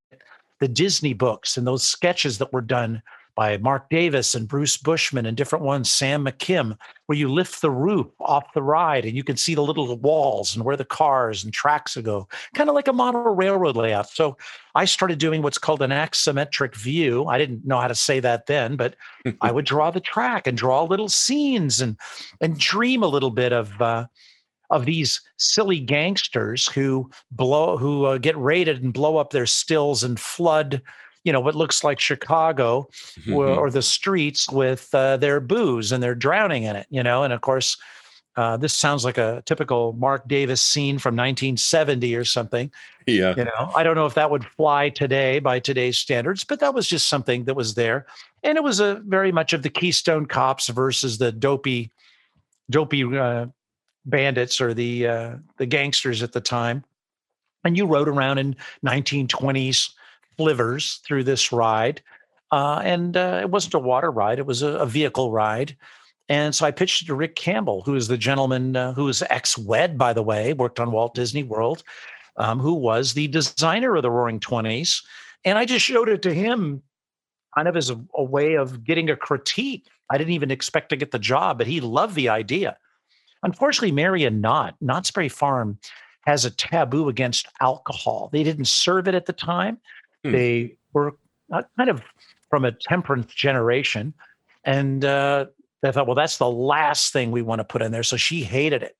the 0.60 0.68
Disney 0.68 1.12
books 1.12 1.56
and 1.56 1.66
those 1.66 1.82
sketches 1.82 2.38
that 2.38 2.52
were 2.52 2.62
done 2.62 3.02
by 3.36 3.58
Marc 3.58 3.90
Davis 3.90 4.34
and 4.34 4.48
Bruce 4.48 4.78
Bushman 4.78 5.26
and 5.26 5.36
different 5.36 5.64
ones, 5.64 5.92
Sam 5.92 6.24
McKim, 6.24 6.76
where 7.04 7.18
you 7.18 7.28
lift 7.28 7.60
the 7.60 7.70
roof 7.70 8.06
off 8.18 8.54
the 8.54 8.62
ride 8.62 9.04
and 9.04 9.14
you 9.14 9.22
can 9.22 9.36
see 9.36 9.54
the 9.54 9.62
little 9.62 9.94
walls 9.98 10.56
and 10.56 10.64
where 10.64 10.76
the 10.76 10.86
cars 10.86 11.44
and 11.44 11.52
tracks 11.52 11.96
go, 11.96 12.26
kind 12.54 12.70
of 12.70 12.74
like 12.74 12.88
a 12.88 12.94
model 12.94 13.20
railroad 13.22 13.76
layout. 13.76 14.08
So 14.08 14.38
I 14.74 14.86
started 14.86 15.18
doing 15.18 15.42
what's 15.42 15.58
called 15.58 15.82
an 15.82 15.90
axiometric 15.90 16.74
view. 16.74 17.26
I 17.26 17.36
didn't 17.36 17.66
know 17.66 17.78
how 17.78 17.88
to 17.88 17.94
say 17.94 18.20
that 18.20 18.46
then, 18.46 18.76
but 18.76 18.96
I 19.42 19.52
would 19.52 19.66
draw 19.66 19.90
the 19.90 20.00
track 20.00 20.46
and 20.46 20.56
draw 20.56 20.84
little 20.84 21.10
scenes 21.10 21.80
and 21.80 21.96
and 22.40 22.58
dream 22.58 23.02
a 23.02 23.08
little 23.08 23.30
bit 23.30 23.52
of 23.52 23.80
uh, 23.82 24.06
of 24.70 24.86
these 24.86 25.20
silly 25.36 25.78
gangsters 25.78 26.68
who 26.68 27.10
blow 27.30 27.76
who 27.76 28.06
uh, 28.06 28.18
get 28.18 28.36
raided 28.38 28.82
and 28.82 28.92
blow 28.92 29.18
up 29.18 29.30
their 29.30 29.46
stills 29.46 30.02
and 30.02 30.18
flood 30.18 30.82
you 31.26 31.32
know 31.32 31.40
what 31.40 31.54
looks 31.54 31.82
like 31.82 31.98
chicago 31.98 32.88
or, 33.32 33.48
or 33.48 33.70
the 33.70 33.82
streets 33.82 34.48
with 34.48 34.94
uh, 34.94 35.16
their 35.16 35.40
booze 35.40 35.92
and 35.92 36.02
they're 36.02 36.14
drowning 36.14 36.62
in 36.62 36.76
it 36.76 36.86
you 36.88 37.02
know? 37.02 37.24
And 37.24 37.32
of 37.32 37.40
course 37.40 37.76
uh, 38.36 38.56
this 38.56 38.74
sounds 38.74 39.02
like 39.02 39.16
a 39.16 39.42
typical 39.46 39.94
Marc 39.94 40.28
Davis 40.28 40.60
scene 40.60 40.98
from 40.98 41.16
1970 41.16 42.14
or 42.14 42.24
something 42.24 42.70
yeah. 43.06 43.34
you 43.36 43.44
know? 43.44 43.72
I 43.74 43.82
don't 43.82 43.96
know 43.96 44.06
if 44.06 44.14
that 44.14 44.30
would 44.30 44.44
fly 44.44 44.88
today 44.90 45.38
by 45.40 45.58
today's 45.58 45.98
standards 45.98 46.44
but 46.44 46.60
that 46.60 46.74
was 46.74 46.86
just 46.86 47.08
something 47.08 47.44
that 47.44 47.54
was 47.54 47.74
there. 47.74 48.06
And 48.42 48.56
it 48.56 48.62
was 48.62 48.78
a 48.78 49.02
very 49.06 49.32
much 49.32 49.52
of 49.52 49.62
the 49.62 49.70
keystone 49.70 50.26
cops 50.26 50.68
versus 50.68 51.18
the 51.18 51.32
dopey 51.32 51.90
dopey 52.70 53.04
uh, 53.04 53.46
bandits 54.04 54.60
or 54.60 54.72
the 54.72 55.06
uh, 55.06 55.36
the 55.58 55.66
gangsters 55.66 56.22
at 56.22 56.32
the 56.32 56.40
time. 56.40 56.84
And 57.64 57.76
you 57.76 57.86
rode 57.86 58.08
around 58.08 58.38
in 58.38 58.56
1920s 58.84 59.90
flivvers 60.38 61.00
through 61.02 61.24
this 61.24 61.52
ride 61.52 62.02
uh, 62.52 62.80
and 62.84 63.16
uh, 63.16 63.38
it 63.42 63.50
wasn't 63.50 63.74
a 63.74 63.78
water 63.78 64.10
ride 64.10 64.38
it 64.38 64.46
was 64.46 64.62
a, 64.62 64.68
a 64.68 64.86
vehicle 64.86 65.32
ride 65.32 65.76
and 66.28 66.54
so 66.54 66.66
I 66.66 66.70
pitched 66.70 67.02
it 67.02 67.06
to 67.06 67.14
Rick 67.14 67.36
Campbell, 67.36 67.82
who 67.82 67.94
is 67.94 68.08
the 68.08 68.18
gentleman 68.18 68.74
uh, 68.74 68.92
who 68.94 69.08
is 69.08 69.22
ex-WED, 69.30 69.96
by 69.96 70.12
the 70.12 70.22
way, 70.22 70.52
worked 70.52 70.80
on 70.80 70.90
Walt 70.90 71.14
Disney 71.14 71.44
World, 71.44 71.84
um, 72.36 72.58
who 72.58 72.74
was 72.74 73.12
the 73.12 73.28
designer 73.28 73.94
of 73.94 74.02
the 74.02 74.10
Roaring 74.10 74.40
Twenties, 74.40 75.02
and 75.44 75.58
I 75.58 75.64
just 75.64 75.84
showed 75.84 76.08
it 76.08 76.22
to 76.22 76.34
him, 76.34 76.82
kind 77.54 77.68
of 77.68 77.76
as 77.76 77.90
a, 77.90 78.00
a 78.14 78.24
way 78.24 78.54
of 78.54 78.82
getting 78.82 79.08
a 79.08 79.16
critique. 79.16 79.86
I 80.10 80.18
didn't 80.18 80.32
even 80.32 80.50
expect 80.50 80.88
to 80.90 80.96
get 80.96 81.12
the 81.12 81.18
job, 81.18 81.58
but 81.58 81.66
he 81.66 81.80
loved 81.80 82.16
the 82.16 82.28
idea. 82.28 82.76
Unfortunately, 83.42 83.92
Marion 83.92 84.40
Knott, 84.40 84.74
Knott's 84.80 85.10
Berry 85.10 85.28
Farm, 85.28 85.78
has 86.22 86.44
a 86.44 86.50
taboo 86.50 87.08
against 87.08 87.46
alcohol. 87.60 88.30
They 88.32 88.42
didn't 88.42 88.66
serve 88.66 89.06
it 89.06 89.14
at 89.14 89.26
the 89.26 89.32
time. 89.32 89.78
Hmm. 90.26 90.32
They 90.32 90.76
were 90.92 91.16
uh, 91.52 91.62
kind 91.76 91.90
of 91.90 92.02
from 92.50 92.64
a 92.64 92.72
temperance 92.72 93.32
generation, 93.34 94.14
and 94.64 95.04
uh, 95.04 95.46
they 95.82 95.92
thought, 95.92 96.06
well, 96.06 96.16
that's 96.16 96.38
the 96.38 96.50
last 96.50 97.12
thing 97.12 97.30
we 97.30 97.42
want 97.42 97.60
to 97.60 97.64
put 97.64 97.82
in 97.82 97.92
there. 97.92 98.02
So 98.02 98.16
she 98.16 98.42
hated 98.42 98.82
it. 98.82 98.96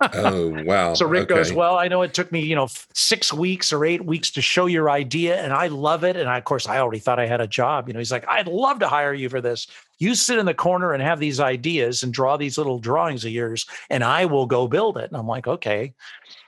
Oh, 0.00 0.62
wow. 0.64 0.94
So 1.02 1.06
Rick 1.06 1.28
goes, 1.28 1.52
well, 1.52 1.76
I 1.76 1.88
know 1.88 2.02
it 2.02 2.14
took 2.14 2.30
me, 2.30 2.40
you 2.40 2.54
know, 2.54 2.68
six 2.94 3.32
weeks 3.32 3.72
or 3.72 3.84
eight 3.84 4.04
weeks 4.04 4.30
to 4.32 4.42
show 4.42 4.66
your 4.66 4.90
idea, 4.90 5.42
and 5.42 5.52
I 5.52 5.66
love 5.68 6.04
it. 6.04 6.16
And 6.16 6.28
I, 6.28 6.38
of 6.38 6.44
course, 6.44 6.68
I 6.68 6.78
already 6.78 7.00
thought 7.00 7.18
I 7.18 7.26
had 7.26 7.40
a 7.40 7.46
job. 7.46 7.88
You 7.88 7.94
know, 7.94 7.98
he's 7.98 8.12
like, 8.12 8.26
I'd 8.28 8.46
love 8.46 8.78
to 8.80 8.88
hire 8.88 9.14
you 9.14 9.28
for 9.28 9.40
this. 9.40 9.66
You 9.98 10.14
sit 10.14 10.38
in 10.38 10.46
the 10.46 10.54
corner 10.54 10.92
and 10.92 11.02
have 11.02 11.18
these 11.18 11.40
ideas 11.40 12.02
and 12.02 12.12
draw 12.12 12.36
these 12.36 12.58
little 12.58 12.78
drawings 12.78 13.24
of 13.24 13.32
yours, 13.32 13.66
and 13.90 14.04
I 14.04 14.26
will 14.26 14.46
go 14.46 14.68
build 14.68 14.98
it. 14.98 15.10
And 15.10 15.16
I'm 15.16 15.26
like, 15.26 15.46
okay. 15.46 15.94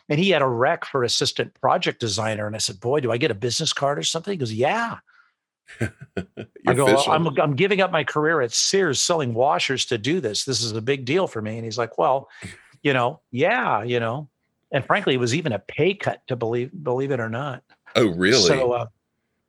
And 0.09 0.21
he 0.21 0.31
had 0.31 0.43
a 0.43 0.47
rec 0.47 0.85
for 0.85 1.03
assistant 1.03 1.55
project 1.61 1.99
designer, 2.01 2.47
and 2.47 2.55
I 2.55 2.59
said, 2.59 2.81
boy, 2.81 3.01
do 3.01 3.11
I 3.11 3.17
get 3.17 3.31
a 3.31 3.35
business 3.35 3.73
card 3.73 3.99
or 3.99 4.03
something? 4.03 4.33
He 4.33 4.37
goes, 4.37 4.53
yeah. 4.53 4.99
I 5.81 6.75
go, 6.75 6.85
well, 6.85 7.11
I'm, 7.11 7.27
I'm 7.41 7.57
giving 7.57 7.81
up 7.81 7.91
my 7.91 8.05
career 8.05 8.43
at 8.43 8.53
Sears 8.53 9.01
selling 9.01 9.33
washers 9.33 9.87
to 9.87 9.99
do 9.99 10.21
this. 10.21 10.45
This 10.45 10.63
is 10.63 10.73
a 10.73 10.83
big 10.83 11.07
deal 11.07 11.27
for 11.27 11.41
me. 11.41 11.57
And 11.57 11.65
he's 11.65 11.79
like, 11.79 11.97
well, 11.97 12.29
you 12.83 12.93
know, 12.93 13.21
yeah, 13.31 13.83
you 13.83 13.99
know, 13.99 14.29
and 14.73 14.85
frankly, 14.85 15.15
it 15.15 15.19
was 15.19 15.35
even 15.35 15.53
a 15.53 15.59
pay 15.59 15.95
cut 15.95 16.21
to 16.27 16.37
believe, 16.37 16.71
believe 16.83 17.11
it 17.11 17.21
or 17.21 17.31
not. 17.31 17.63
oh, 17.97 18.09
really? 18.09 18.43
So, 18.43 18.73
uh, 18.73 18.87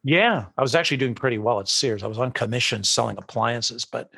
yeah, 0.04 0.46
I 0.58 0.62
was 0.62 0.76
actually 0.76 0.98
doing 0.98 1.16
pretty 1.16 1.40
well 1.40 1.60
at 1.60 1.68
Sears. 1.68 2.04
I 2.04 2.08
was 2.08 2.20
on 2.20 2.32
commission 2.32 2.84
selling 2.84 3.18
appliances, 3.18 3.86
but 3.86 4.12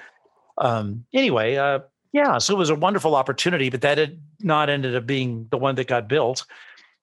um, 0.57 1.05
anyway, 1.13 1.55
uh, 1.55 1.79
yeah, 2.17 2.39
so 2.39 2.55
it 2.55 2.57
was 2.57 2.71
a 2.71 2.75
wonderful 2.75 3.15
opportunity, 3.15 3.69
but 3.69 3.81
that 3.81 3.99
had 3.99 4.19
not 4.39 4.71
ended 4.71 4.95
up 4.95 5.05
being 5.05 5.47
the 5.51 5.57
one 5.57 5.75
that 5.75 5.85
got 5.85 6.09
built. 6.09 6.47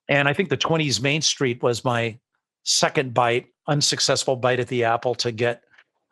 And 0.09 0.27
I 0.27 0.33
think 0.33 0.49
the 0.49 0.57
20s 0.57 1.01
Main 1.01 1.21
Street 1.21 1.63
was 1.63 1.85
my 1.85 2.19
second 2.63 3.13
bite, 3.13 3.47
unsuccessful 3.65 4.35
bite 4.35 4.59
at 4.59 4.67
the 4.67 4.83
apple 4.83 5.15
to 5.15 5.31
get 5.31 5.63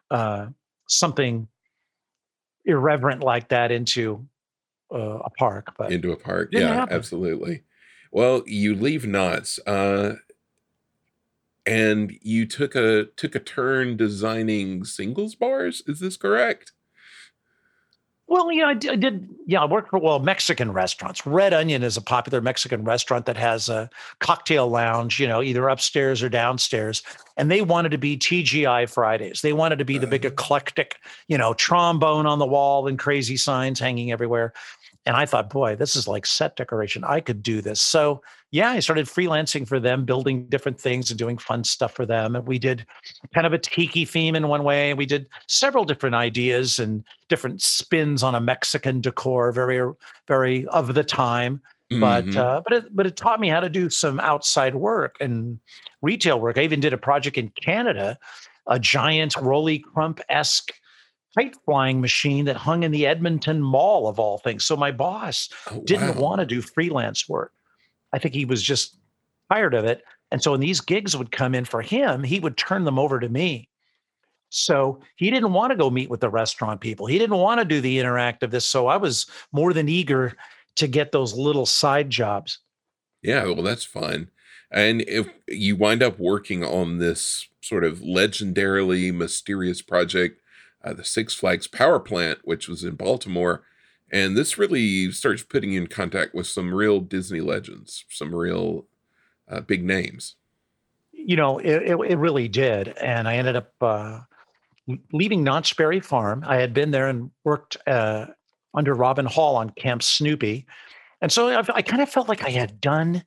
uh, 0.10 0.47
something 0.88 1.49
irreverent 2.64 3.22
like 3.22 3.49
that 3.49 3.74
into 3.74 4.26
uh, 4.93 5.20
a 5.20 5.30
park. 5.32 5.74
But 5.78 5.91
into 5.91 6.14
a 6.14 6.18
park. 6.18 6.49
Yeah, 6.54 6.74
happen. 6.74 6.95
absolutely. 6.95 7.64
Well, 8.14 8.43
you 8.45 8.74
leave 8.74 9.06
Knott's. 9.06 9.60
Uh, 9.68 10.16
and 11.66 12.18
you 12.22 12.45
took 12.45 12.74
a 12.74 13.08
took 13.18 13.36
a 13.36 13.39
turn 13.39 13.97
designing 13.97 14.86
singles 14.86 15.36
bars. 15.36 15.84
Is 15.88 15.99
this 15.99 16.16
correct? 16.16 16.72
Well, 18.34 18.51
yeah, 18.51 18.65
I 18.65 18.73
did. 18.73 19.29
Yeah, 19.45 19.61
I 19.61 19.65
worked 19.65 19.91
for 19.91 19.99
well 19.99 20.17
Mexican 20.17 20.71
restaurants. 20.71 21.23
Red 21.23 21.53
Onion 21.53 21.84
is 21.84 21.97
a 21.97 22.01
popular 22.01 22.41
Mexican 22.41 22.84
restaurant 22.84 23.27
that 23.27 23.38
has 23.38 23.69
a 23.69 23.91
cocktail 24.21 24.67
lounge, 24.67 25.19
you 25.19 25.27
know, 25.27 25.43
either 25.43 25.69
upstairs 25.69 26.23
or 26.23 26.29
downstairs. 26.29 27.03
And 27.38 27.51
they 27.51 27.61
wanted 27.61 27.89
to 27.89 27.99
be 27.99 28.17
TGI 28.17 28.89
Fridays. 28.89 29.41
They 29.41 29.53
wanted 29.53 29.77
to 29.77 29.86
be 29.86 29.99
the 29.99 30.07
big 30.07 30.25
uh-huh. 30.25 30.34
eclectic, 30.34 30.95
you 31.27 31.38
know, 31.38 31.53
trombone 31.53 32.25
on 32.25 32.39
the 32.39 32.47
wall 32.47 32.88
and 32.88 32.97
crazy 32.97 33.38
signs 33.38 33.79
hanging 33.79 34.11
everywhere. 34.11 34.51
And 35.06 35.18
I 35.18 35.26
thought, 35.26 35.49
boy, 35.49 35.76
this 35.76 35.95
is 35.95 36.08
like 36.08 36.26
set 36.26 36.56
decoration. 36.56 37.04
I 37.04 37.20
could 37.20 37.43
do 37.43 37.62
this. 37.62 37.82
So 37.82 38.22
yeah, 38.51 38.70
I 38.70 38.80
started 38.80 39.08
freelancing 39.08 39.68
for 39.68 39.80
them, 39.80 40.06
building 40.06 40.45
different 40.45 40.80
things 40.80 41.10
and 41.10 41.18
doing 41.18 41.38
fun 41.38 41.64
stuff 41.64 41.93
for 41.93 42.06
them. 42.06 42.36
And 42.36 42.47
we 42.47 42.60
did 42.60 42.86
kind 43.34 43.47
of 43.47 43.54
a 43.54 43.58
tiki 43.58 44.06
theme 44.06 44.36
in 44.36 44.47
one 44.47 44.64
way. 44.64 44.93
We 44.93 45.06
did 45.06 45.28
several 45.47 45.86
different 45.86 46.16
ideas 46.16 46.80
and 46.80 47.04
different 47.30 47.62
spins 47.62 48.24
on 48.24 48.36
a 48.36 48.39
Mexican 48.39 49.01
decor, 49.01 49.51
very, 49.51 49.93
very 50.28 50.68
of 50.68 50.93
the 50.93 51.04
time. 51.04 51.62
But 51.89 52.26
mm-hmm. 52.26 52.38
uh, 52.38 52.62
but 52.62 52.74
it 52.74 52.95
but 52.95 53.06
it 53.06 53.18
taught 53.18 53.39
me 53.39 53.49
how 53.49 53.60
to 53.60 53.70
do 53.70 53.89
some 53.89 54.20
outside 54.20 54.74
work 54.74 55.16
and 55.20 55.60
retail 56.01 56.39
work. 56.39 56.58
I 56.58 56.62
even 56.62 56.80
did 56.80 56.93
a 56.93 56.97
project 56.97 57.38
in 57.38 57.49
Canada, 57.49 58.18
a 58.68 58.80
giant 58.80 59.36
Rolly 59.36 59.80
Crump 59.80 60.20
esque 60.30 60.74
kite 61.36 61.55
flying 61.65 62.01
machine 62.01 62.45
that 62.45 62.55
hung 62.55 62.84
in 62.84 62.91
the 62.91 63.05
Edmonton 63.05 63.61
Mall 63.61 64.07
of 64.07 64.19
all 64.19 64.38
things. 64.38 64.65
So 64.65 64.75
my 64.75 64.91
boss 64.91 65.49
oh, 65.71 65.81
didn't 65.84 66.15
wow. 66.15 66.21
want 66.21 66.39
to 66.39 66.45
do 66.45 66.61
freelance 66.61 67.27
work. 67.27 67.53
I 68.11 68.19
think 68.19 68.36
he 68.36 68.45
was 68.45 68.61
just 68.61 68.97
tired 69.51 69.73
of 69.73 69.86
it. 69.86 70.03
And 70.31 70.41
so 70.41 70.51
when 70.51 70.59
these 70.59 70.81
gigs 70.81 71.15
would 71.15 71.31
come 71.31 71.53
in 71.53 71.65
for 71.65 71.81
him, 71.81 72.23
he 72.23 72.39
would 72.39 72.57
turn 72.57 72.86
them 72.86 72.99
over 72.99 73.19
to 73.19 73.29
me. 73.29 73.69
So 74.49 74.99
he 75.15 75.31
didn't 75.31 75.53
want 75.53 75.71
to 75.71 75.77
go 75.77 75.89
meet 75.89 76.09
with 76.09 76.19
the 76.19 76.29
restaurant 76.29 76.79
people. 76.79 77.07
He 77.07 77.17
didn't 77.17 77.38
want 77.38 77.59
to 77.59 77.65
do 77.65 77.81
the 77.81 77.97
interactive 77.97 78.51
this. 78.51 78.65
So 78.65 78.88
I 78.88 78.97
was 78.97 79.25
more 79.51 79.73
than 79.73 79.89
eager 79.89 80.36
to 80.75 80.88
get 80.88 81.11
those 81.11 81.34
little 81.34 81.65
side 81.65 82.09
jobs. 82.09 82.59
Yeah, 83.23 83.45
well, 83.45 83.63
that's 83.63 83.86
fun. 83.86 84.29
And 84.69 85.01
if 85.01 85.27
you 85.47 85.75
wind 85.75 86.03
up 86.03 86.19
working 86.19 86.63
on 86.63 86.99
this 86.99 87.47
sort 87.61 87.84
of 87.84 87.99
legendarily 87.99 89.13
mysterious 89.13 89.81
project 89.81 90.39
uh, 90.84 90.93
the 90.93 91.03
Six 91.03 91.34
Flags 91.34 91.67
Power 91.67 91.99
Plant, 91.99 92.39
which 92.43 92.67
was 92.67 92.84
in 92.84 92.95
Baltimore. 92.95 93.63
And 94.11 94.38
this 94.38 94.57
really 94.57 95.11
starts 95.11 95.43
putting 95.43 95.71
you 95.71 95.81
in 95.81 95.88
contact 95.88 96.36
with 96.36 96.45
some 96.45 96.73
real 96.73 96.99
Disney 96.99 97.41
legends, 97.41 98.05
some 98.09 98.34
real 98.34 98.86
uh, 99.49 99.61
big 99.61 99.84
names. 99.84 100.36
You 101.11 101.36
know, 101.36 101.57
it, 101.59 101.84
it, 101.84 101.95
it, 101.95 102.17
really 102.17 102.47
did. 102.47 102.89
And 102.89 103.27
I 103.27 103.38
ended 103.38 103.55
up 103.55 103.71
uh, 103.81 104.19
leaving 105.11 105.43
Knott's 105.43 105.73
Berry 105.73 105.99
Farm. 105.99 106.43
I 106.45 106.57
had 106.57 106.73
been 106.73 106.91
there 106.91 107.07
and 107.07 107.31
worked 107.43 107.77
uh, 107.88 108.27
under 108.73 108.93
Robin 108.93 109.25
Hall 109.25 109.55
on 109.55 109.69
Camp 109.71 110.03
Snoopy. 110.03 110.65
And 111.21 111.31
so 111.31 111.49
I, 111.49 111.63
I 111.73 111.81
kind 111.81 112.01
of 112.01 112.09
felt 112.09 112.27
like 112.27 112.43
I 112.43 112.49
had 112.49 112.81
done 112.81 113.23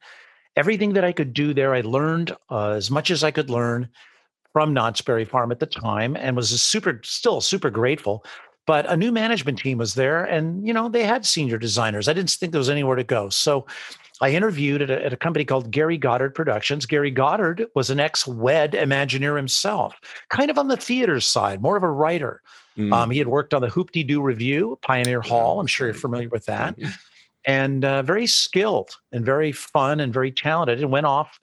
everything 0.57 0.93
that 0.95 1.05
I 1.05 1.13
could 1.13 1.33
do 1.33 1.55
there. 1.55 1.75
I 1.75 1.81
learned 1.81 2.37
uh, 2.51 2.71
as 2.71 2.91
much 2.91 3.11
as 3.11 3.25
I 3.25 3.31
could 3.31 3.51
learn 3.51 3.89
from 4.57 4.73
Knott's 4.73 5.03
Berry 5.03 5.27
Farm 5.27 5.53
at 5.53 5.61
the 5.61 5.67
time 5.67 6.17
and 6.17 6.35
was 6.35 6.49
super, 6.63 6.99
still 7.05 7.43
super 7.43 7.69
grateful. 7.69 8.25
But 8.67 8.91
a 8.91 8.97
new 8.97 9.13
management 9.13 9.59
team 9.59 9.77
was 9.77 9.93
there, 9.93 10.25
and 10.25 10.67
you 10.67 10.73
know 10.73 10.89
they 10.89 11.05
had 11.05 11.27
senior 11.27 11.59
designers. 11.59 12.09
I 12.09 12.15
didn't 12.15 12.31
think 12.31 12.53
there 12.53 12.59
was 12.59 12.71
anywhere 12.71 12.97
to 12.97 13.05
go, 13.05 13.29
so 13.29 13.67
I 14.23 14.31
interviewed 14.31 14.81
at 14.81 14.89
a, 14.89 15.05
at 15.05 15.13
a 15.13 15.17
company 15.19 15.45
called 15.45 15.71
Gary 15.71 15.99
Goddard 15.99 16.35
Productions. 16.35 16.87
Gary 16.87 17.11
Goddard 17.11 17.67
was 17.75 17.91
an 17.91 18.01
ex-WED 18.01 18.73
Imagineer 18.73 19.37
himself, 19.37 19.95
kind 20.31 20.51
of 20.51 20.57
on 20.57 20.69
the 20.69 20.79
theater 20.79 21.21
side, 21.21 21.61
more 21.61 21.77
of 21.77 21.83
a 21.83 21.91
writer. 21.91 22.41
Mm. 22.79 22.95
Um, 22.95 23.11
he 23.11 23.19
had 23.19 23.29
worked 23.29 23.53
on 23.53 23.61
the 23.61 23.69
Hoop-Dee-Doo 23.69 24.23
Revue, 24.23 24.79
Pioneer 24.81 25.21
Hall. 25.21 25.61
I'm 25.61 25.67
sure 25.67 25.89
you're 25.89 25.95
familiar 25.95 26.31
with 26.31 26.47
that. 26.47 26.79
And 27.49 27.85
uh, 27.85 28.03
very 28.03 28.27
skilled 28.27 28.91
and 29.13 29.25
very 29.25 29.53
fun 29.53 30.01
and 30.01 30.13
very 30.13 30.33
talented. 30.33 30.81
And 30.81 30.91
went 30.91 31.07
off 31.07 31.39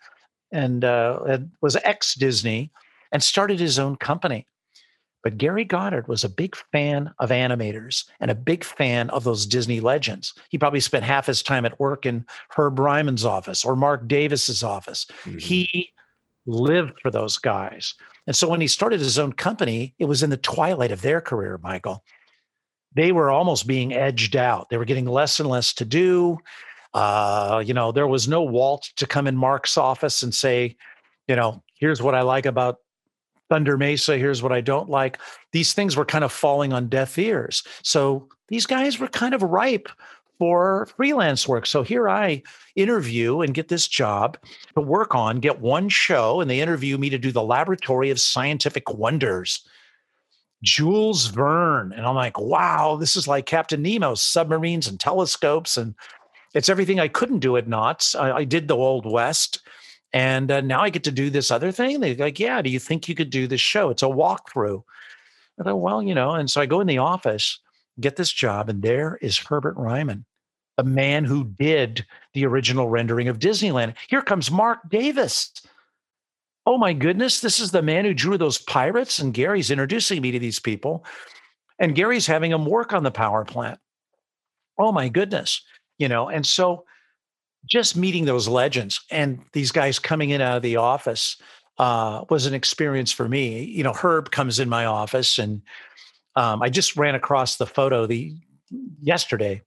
and 0.51 0.83
uh, 0.83 1.37
was 1.61 1.77
ex 1.77 2.15
Disney 2.15 2.71
and 3.13 3.23
started 3.23 3.59
his 3.59 3.79
own 3.79 3.95
company. 3.95 4.45
But 5.23 5.37
Gary 5.37 5.63
Goddard 5.63 6.09
was 6.09 6.25
a 6.25 6.29
big 6.29 6.53
fan 6.73 7.13
of 7.19 7.29
animators 7.29 8.03
and 8.19 8.29
a 8.29 8.35
big 8.35 8.65
fan 8.65 9.09
of 9.11 9.23
those 9.23 9.45
Disney 9.45 9.79
legends. 9.79 10.33
He 10.49 10.57
probably 10.57 10.81
spent 10.81 11.05
half 11.05 11.27
his 11.27 11.41
time 11.41 11.63
at 11.65 11.79
work 11.79 12.05
in 12.05 12.25
Herb 12.49 12.77
Ryman's 12.77 13.23
office 13.23 13.63
or 13.63 13.77
Marc 13.77 14.05
Davis's 14.09 14.63
office. 14.63 15.05
Mm-hmm. 15.23 15.37
He 15.37 15.93
lived 16.45 16.99
for 17.01 17.09
those 17.09 17.37
guys. 17.37 17.93
And 18.27 18.35
so 18.35 18.49
when 18.49 18.59
he 18.59 18.67
started 18.67 18.99
his 18.99 19.17
own 19.17 19.31
company, 19.31 19.95
it 19.97 20.05
was 20.05 20.23
in 20.23 20.29
the 20.29 20.35
twilight 20.35 20.91
of 20.91 21.01
their 21.01 21.21
career, 21.21 21.57
Michael. 21.63 22.03
They 22.93 23.13
were 23.13 23.31
almost 23.31 23.65
being 23.65 23.93
edged 23.93 24.35
out. 24.35 24.69
They 24.69 24.77
were 24.77 24.85
getting 24.85 25.05
less 25.05 25.39
and 25.39 25.47
less 25.47 25.73
to 25.75 25.85
do. 25.85 26.37
Uh, 26.93 27.63
you 27.65 27.73
know, 27.73 27.93
there 27.93 28.07
was 28.07 28.27
no 28.27 28.43
Walt 28.43 28.89
to 28.97 29.07
come 29.07 29.25
in 29.25 29.37
Marc's 29.37 29.77
office 29.77 30.21
and 30.21 30.35
say, 30.35 30.75
you 31.27 31.35
know, 31.35 31.63
here's 31.79 32.01
what 32.01 32.13
I 32.13 32.21
like 32.21 32.45
about 32.45 32.77
Thunder 33.49 33.77
Mesa, 33.77 34.17
here's 34.17 34.41
what 34.41 34.51
I 34.51 34.61
don't 34.61 34.89
like. 34.89 35.19
These 35.51 35.73
things 35.73 35.95
were 35.95 36.05
kind 36.05 36.23
of 36.23 36.31
falling 36.31 36.73
on 36.73 36.89
deaf 36.89 37.17
ears. 37.17 37.63
So 37.83 38.27
these 38.47 38.65
guys 38.65 38.99
were 38.99 39.07
kind 39.07 39.33
of 39.33 39.43
ripe 39.43 39.89
for 40.39 40.87
freelance 40.97 41.47
work. 41.47 41.65
So 41.65 41.83
here 41.83 42.09
I 42.09 42.41
interview 42.75 43.41
and 43.41 43.53
get 43.53 43.67
this 43.67 43.87
job 43.87 44.37
to 44.75 44.81
work 44.81 45.13
on, 45.15 45.39
get 45.39 45.61
one 45.61 45.89
show, 45.89 46.41
and 46.41 46.49
they 46.49 46.59
interview 46.59 46.97
me 46.97 47.09
to 47.09 47.17
do 47.17 47.31
the 47.31 47.43
Laboratory 47.43 48.09
of 48.09 48.19
Scientific 48.19 48.93
Wonders. 48.93 49.65
Jules 50.63 51.27
Verne. 51.27 51.91
And 51.91 52.05
I'm 52.05 52.15
like, 52.15 52.39
wow, 52.39 52.95
this 52.95 53.15
is 53.15 53.27
like 53.27 53.45
Captain 53.45 53.81
Nemo, 53.81 54.15
submarines 54.15 54.87
and 54.87 54.99
telescopes. 54.99 55.77
And 55.77 55.93
it's 56.53 56.69
everything 56.69 56.99
I 56.99 57.09
couldn't 57.09 57.39
do 57.39 57.57
at 57.57 57.67
Knott's. 57.67 58.15
I, 58.15 58.37
I 58.37 58.43
did 58.45 58.67
the 58.67 58.77
Old 58.77 59.05
West. 59.05 59.61
And 60.13 60.51
uh, 60.51 60.61
now 60.61 60.81
I 60.81 60.89
get 60.89 61.03
to 61.05 61.11
do 61.11 61.29
this 61.29 61.49
other 61.49 61.71
thing. 61.71 61.99
They're 61.99 62.15
like, 62.15 62.39
yeah, 62.39 62.61
do 62.61 62.69
you 62.69 62.79
think 62.79 63.09
you 63.09 63.15
could 63.15 63.31
do 63.31 63.47
this 63.47 63.61
show? 63.61 63.89
It's 63.89 64.03
a 64.03 64.07
walkthrough. 64.07 64.83
I 65.59 65.63
thought, 65.63 65.81
well, 65.81 66.01
you 66.03 66.13
know, 66.13 66.31
and 66.31 66.49
so 66.49 66.61
I 66.61 66.67
go 66.67 66.79
in 66.79 66.87
the 66.87 66.99
office, 66.99 67.59
get 67.99 68.15
this 68.15 68.31
job, 68.31 68.69
and 68.69 68.81
there 68.81 69.17
is 69.21 69.37
Herbert 69.37 69.75
Ryman, 69.75 70.25
the 70.77 70.83
man 70.83 71.25
who 71.25 71.45
did 71.45 72.05
the 72.33 72.45
original 72.45 72.89
rendering 72.89 73.27
of 73.27 73.39
Disneyland. 73.39 73.95
Here 74.07 74.21
comes 74.21 74.51
Marc 74.51 74.87
Davis. 74.89 75.51
Oh 76.65 76.77
my 76.77 76.93
goodness, 76.93 77.41
this 77.41 77.59
is 77.59 77.71
the 77.71 77.81
man 77.81 78.05
who 78.05 78.13
drew 78.13 78.37
those 78.37 78.57
pirates. 78.57 79.19
And 79.19 79.33
Gary's 79.33 79.71
introducing 79.71 80.21
me 80.21 80.31
to 80.31 80.39
these 80.39 80.59
people. 80.59 81.05
And 81.79 81.95
Gary's 81.95 82.27
having 82.27 82.51
them 82.51 82.65
work 82.65 82.93
on 82.93 83.03
the 83.03 83.11
power 83.11 83.43
plant. 83.43 83.79
Oh 84.77 84.91
my 84.91 85.09
goodness. 85.09 85.61
You 85.97 86.07
know, 86.07 86.29
and 86.29 86.45
so 86.45 86.85
just 87.65 87.95
meeting 87.95 88.25
those 88.25 88.47
legends 88.47 89.01
and 89.09 89.39
these 89.53 89.71
guys 89.71 89.99
coming 89.99 90.31
in 90.31 90.41
out 90.41 90.57
of 90.57 90.63
the 90.63 90.75
office 90.75 91.37
uh, 91.77 92.23
was 92.29 92.45
an 92.45 92.53
experience 92.53 93.11
for 93.11 93.27
me. 93.27 93.63
You 93.63 93.83
know, 93.83 93.93
Herb 93.93 94.31
comes 94.31 94.59
in 94.59 94.69
my 94.69 94.85
office, 94.85 95.39
and 95.39 95.61
um, 96.35 96.61
I 96.61 96.69
just 96.69 96.95
ran 96.95 97.15
across 97.15 97.57
the 97.57 97.65
photo 97.65 98.05
the 98.05 98.35
yesterday 99.01 99.61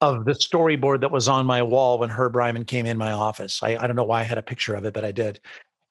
of 0.00 0.24
the 0.24 0.32
storyboard 0.32 1.00
that 1.00 1.10
was 1.10 1.28
on 1.28 1.46
my 1.46 1.62
wall 1.62 1.98
when 1.98 2.10
Herb 2.10 2.36
Ryman 2.36 2.64
came 2.64 2.86
in 2.86 2.98
my 2.98 3.12
office. 3.12 3.62
I, 3.62 3.76
I 3.76 3.86
don't 3.86 3.96
know 3.96 4.04
why 4.04 4.20
I 4.20 4.24
had 4.24 4.38
a 4.38 4.42
picture 4.42 4.74
of 4.74 4.84
it, 4.84 4.94
but 4.94 5.04
I 5.04 5.12
did. 5.12 5.40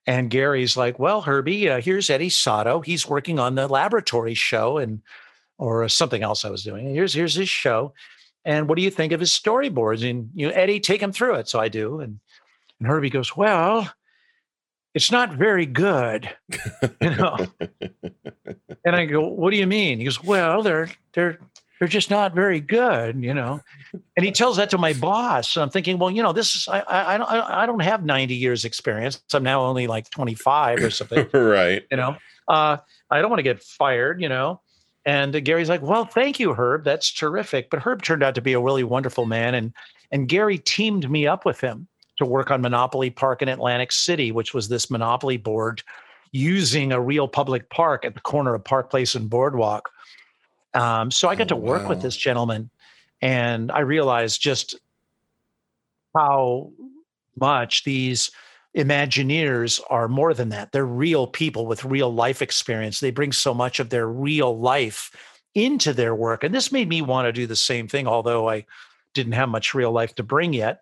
And 0.05 0.29
Gary's 0.29 0.75
like, 0.75 0.99
"Well, 0.99 1.21
Herbie, 1.21 1.69
uh, 1.69 1.79
here's 1.79 2.09
Eddie 2.09 2.29
Sotto. 2.29 2.81
He's 2.81 3.07
working 3.07 3.39
on 3.39 3.55
the 3.55 3.67
laboratory 3.67 4.33
show 4.33 4.77
and 4.77 5.01
or 5.57 5.87
something 5.87 6.23
else 6.23 6.43
I 6.43 6.49
was 6.49 6.63
doing. 6.63 6.93
Here's 6.93 7.13
here's 7.13 7.35
his 7.35 7.49
show." 7.49 7.93
And 8.45 8.67
what 8.67 8.75
do 8.75 8.81
you 8.81 8.91
think 8.91 9.13
of 9.13 9.19
his 9.19 9.31
storyboards? 9.31 10.07
And 10.09 10.29
you 10.33 10.47
know, 10.47 10.53
Eddie, 10.53 10.79
take 10.79 11.01
him 11.01 11.11
through 11.11 11.35
it. 11.35 11.47
So 11.47 11.59
I 11.59 11.69
do. 11.69 11.99
And 11.99 12.19
and 12.79 12.87
Herbie 12.87 13.09
goes, 13.09 13.35
Well, 13.35 13.89
it's 14.93 15.11
not 15.11 15.33
very 15.33 15.65
good. 15.65 16.29
you 17.01 17.09
know. 17.11 17.37
and 18.85 18.95
I 18.95 19.05
go, 19.05 19.27
What 19.27 19.51
do 19.51 19.57
you 19.57 19.67
mean? 19.67 19.99
He 19.99 20.03
goes, 20.03 20.23
Well, 20.23 20.61
they're 20.63 20.89
they're 21.13 21.39
they're 21.79 21.87
just 21.87 22.09
not 22.09 22.33
very 22.33 22.59
good, 22.59 23.21
you 23.23 23.33
know. 23.33 23.61
And 24.15 24.25
he 24.25 24.31
tells 24.31 24.57
that 24.57 24.69
to 24.71 24.77
my 24.77 24.93
boss. 24.93 25.55
And 25.55 25.63
I'm 25.63 25.69
thinking, 25.69 25.99
well, 25.99 26.09
you 26.09 26.23
know, 26.23 26.33
this 26.33 26.55
is 26.55 26.67
I 26.67 26.79
I, 26.79 27.15
I 27.15 27.17
don't 27.17 27.29
I 27.29 27.65
don't 27.65 27.81
have 27.81 28.03
90 28.03 28.35
years 28.35 28.65
experience. 28.65 29.21
I'm 29.33 29.43
now 29.43 29.61
only 29.61 29.87
like 29.87 30.09
25 30.09 30.79
or 30.79 30.89
something. 30.89 31.27
right. 31.33 31.83
You 31.89 31.97
know. 31.97 32.17
Uh, 32.47 32.77
I 33.09 33.21
don't 33.21 33.29
want 33.29 33.39
to 33.39 33.43
get 33.43 33.63
fired, 33.63 34.21
you 34.21 34.27
know. 34.27 34.61
And 35.05 35.43
Gary's 35.43 35.69
like, 35.69 35.81
"Well, 35.81 36.05
thank 36.05 36.39
you, 36.39 36.53
Herb. 36.53 36.85
That's 36.85 37.11
terrific." 37.11 37.69
But 37.69 37.81
Herb 37.81 38.01
turned 38.01 38.23
out 38.23 38.35
to 38.35 38.41
be 38.41 38.53
a 38.53 38.59
really 38.59 38.83
wonderful 38.83 39.25
man, 39.25 39.53
and 39.53 39.73
and 40.11 40.27
Gary 40.29 40.57
teamed 40.57 41.09
me 41.09 41.27
up 41.27 41.45
with 41.45 41.59
him 41.59 41.87
to 42.17 42.25
work 42.25 42.51
on 42.51 42.61
Monopoly 42.61 43.09
Park 43.09 43.41
in 43.41 43.49
Atlantic 43.49 43.91
City, 43.91 44.31
which 44.31 44.53
was 44.53 44.69
this 44.69 44.89
Monopoly 44.89 45.37
board 45.37 45.83
using 46.31 46.91
a 46.91 47.01
real 47.01 47.27
public 47.27 47.69
park 47.69 48.05
at 48.05 48.13
the 48.13 48.21
corner 48.21 48.53
of 48.55 48.63
Park 48.63 48.89
Place 48.89 49.15
and 49.15 49.29
Boardwalk. 49.29 49.89
Um, 50.73 51.11
so 51.11 51.29
I 51.29 51.35
got 51.35 51.45
oh, 51.45 51.49
to 51.49 51.55
work 51.55 51.83
wow. 51.83 51.89
with 51.89 52.01
this 52.01 52.15
gentleman, 52.15 52.69
and 53.21 53.71
I 53.71 53.79
realized 53.79 54.41
just 54.41 54.75
how 56.15 56.71
much 57.39 57.83
these 57.83 58.31
Imagineers 58.77 59.79
are 59.89 60.07
more 60.07 60.33
than 60.33 60.49
that. 60.49 60.71
They're 60.71 60.85
real 60.85 61.27
people 61.27 61.67
with 61.67 61.85
real 61.85 62.13
life 62.13 62.41
experience. 62.41 62.99
They 62.99 63.11
bring 63.11 63.31
so 63.31 63.53
much 63.53 63.79
of 63.79 63.89
their 63.89 64.07
real 64.07 64.57
life 64.57 65.11
into 65.53 65.93
their 65.93 66.15
work. 66.15 66.43
And 66.43 66.53
this 66.53 66.71
made 66.71 66.89
me 66.89 67.01
want 67.01 67.27
to 67.27 67.31
do 67.31 67.45
the 67.45 67.55
same 67.55 67.87
thing, 67.87 68.07
although 68.07 68.49
I 68.49 68.65
didn't 69.13 69.33
have 69.33 69.49
much 69.49 69.73
real 69.73 69.91
life 69.91 70.15
to 70.15 70.23
bring 70.23 70.53
yet. 70.53 70.79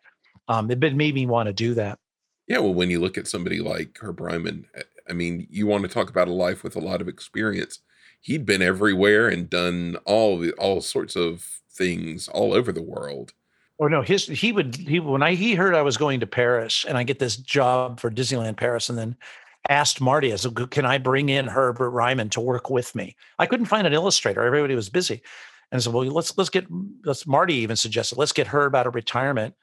Um, 0.48 0.72
it 0.72 0.80
made 0.80 1.16
me 1.16 1.26
want 1.26 1.48
to 1.48 1.54
do 1.54 1.74
that. 1.76 2.00
Yeah, 2.48 2.60
well, 2.60 2.74
when 2.74 2.89
you 2.89 3.00
look 3.00 3.18
at 3.18 3.28
somebody 3.28 3.60
like 3.60 3.98
Herb 4.02 4.20
Ryman, 4.20 4.66
eh, 4.76 4.84
I 5.10 5.14
mean, 5.14 5.48
you 5.50 5.68
want 5.68 5.84
to 5.84 5.89
talk 5.89 6.10
about 6.10 6.28
a 6.28 6.34
life 6.34 6.64
with 6.64 6.76
a 6.76 6.82
lot 6.82 7.02
of 7.02 7.08
experience. 7.08 7.80
He'd 8.22 8.46
been 8.46 8.62
everywhere 8.62 9.28
and 9.28 9.50
done 9.50 9.98
all 10.06 10.48
all 10.52 10.82
sorts 10.82 11.16
of 11.16 11.62
things 11.72 12.28
all 12.28 12.54
over 12.54 12.72
the 12.72 12.82
world. 12.82 13.34
Or 13.82 13.90
no, 13.90 14.04
his 14.04 14.28
he 14.28 14.52
would 14.52 14.76
he 14.76 15.00
when 15.00 15.24
I 15.24 15.34
he 15.34 15.56
heard 15.56 15.74
I 15.74 15.82
was 15.82 15.98
going 15.98 16.20
to 16.20 16.28
Paris 16.28 16.86
and 16.88 17.00
I 17.00 17.02
get 17.02 17.18
this 17.18 17.36
job 17.36 18.00
for 18.00 18.12
Disneyland 18.12 18.56
Paris 18.56 18.90
and 18.90 18.98
then 18.98 19.18
asked 19.70 20.00
Marty, 20.00 20.32
I 20.32 20.36
said, 20.36 20.70
can 20.70 20.86
I 20.86 21.00
bring 21.00 21.30
in 21.30 21.48
Herbert 21.48 21.90
Ryman 21.90 22.30
to 22.30 22.40
work 22.40 22.70
with 22.70 22.94
me? 22.94 23.16
I 23.40 23.48
couldn't 23.48 23.66
find 23.66 23.88
an 23.88 23.94
illustrator. 23.94 24.44
Everybody 24.44 24.76
was 24.76 24.90
busy. 24.90 25.24
And 25.72 25.80
I 25.80 25.82
said, 25.82 25.94
well, 25.94 26.06
let's 26.06 26.38
let's 26.38 26.52
get 26.52 26.68
let's 27.06 27.26
Marty 27.26 27.56
even 27.56 27.76
suggested, 27.76 28.20
let's 28.20 28.34
get 28.34 28.46
Herb 28.46 28.76
out 28.76 28.86
of 28.86 28.94
retirement 28.94 29.56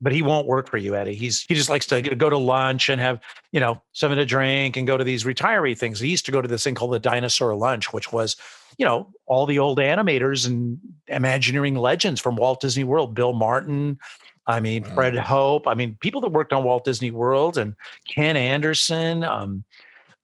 but 0.00 0.12
he 0.12 0.22
won't 0.22 0.46
work 0.46 0.70
for 0.70 0.76
you, 0.76 0.94
Eddie. 0.94 1.14
He's 1.14 1.42
he 1.42 1.54
just 1.54 1.68
likes 1.68 1.86
to 1.86 2.00
go 2.00 2.30
to 2.30 2.38
lunch 2.38 2.88
and 2.88 3.00
have 3.00 3.20
you 3.52 3.60
know 3.60 3.82
something 3.92 4.18
to 4.18 4.24
drink 4.24 4.76
and 4.76 4.86
go 4.86 4.96
to 4.96 5.04
these 5.04 5.24
retiree 5.24 5.76
things. 5.76 6.00
He 6.00 6.08
used 6.08 6.26
to 6.26 6.32
go 6.32 6.40
to 6.40 6.48
this 6.48 6.64
thing 6.64 6.74
called 6.74 6.92
the 6.92 7.00
Dinosaur 7.00 7.54
Lunch, 7.54 7.92
which 7.92 8.12
was 8.12 8.36
you 8.78 8.86
know 8.86 9.12
all 9.26 9.44
the 9.44 9.58
old 9.58 9.78
animators 9.78 10.46
and 10.46 10.78
Imagineering 11.08 11.74
legends 11.74 12.20
from 12.20 12.36
Walt 12.36 12.60
Disney 12.60 12.84
World, 12.84 13.14
Bill 13.14 13.32
Martin. 13.32 13.98
I 14.46 14.60
mean, 14.60 14.82
wow. 14.84 14.94
Fred 14.94 15.16
Hope. 15.16 15.66
I 15.66 15.74
mean, 15.74 15.96
people 16.00 16.20
that 16.22 16.30
worked 16.30 16.52
on 16.52 16.64
Walt 16.64 16.84
Disney 16.84 17.10
World 17.10 17.58
and 17.58 17.74
Ken 18.06 18.36
Anderson, 18.36 19.24
um, 19.24 19.64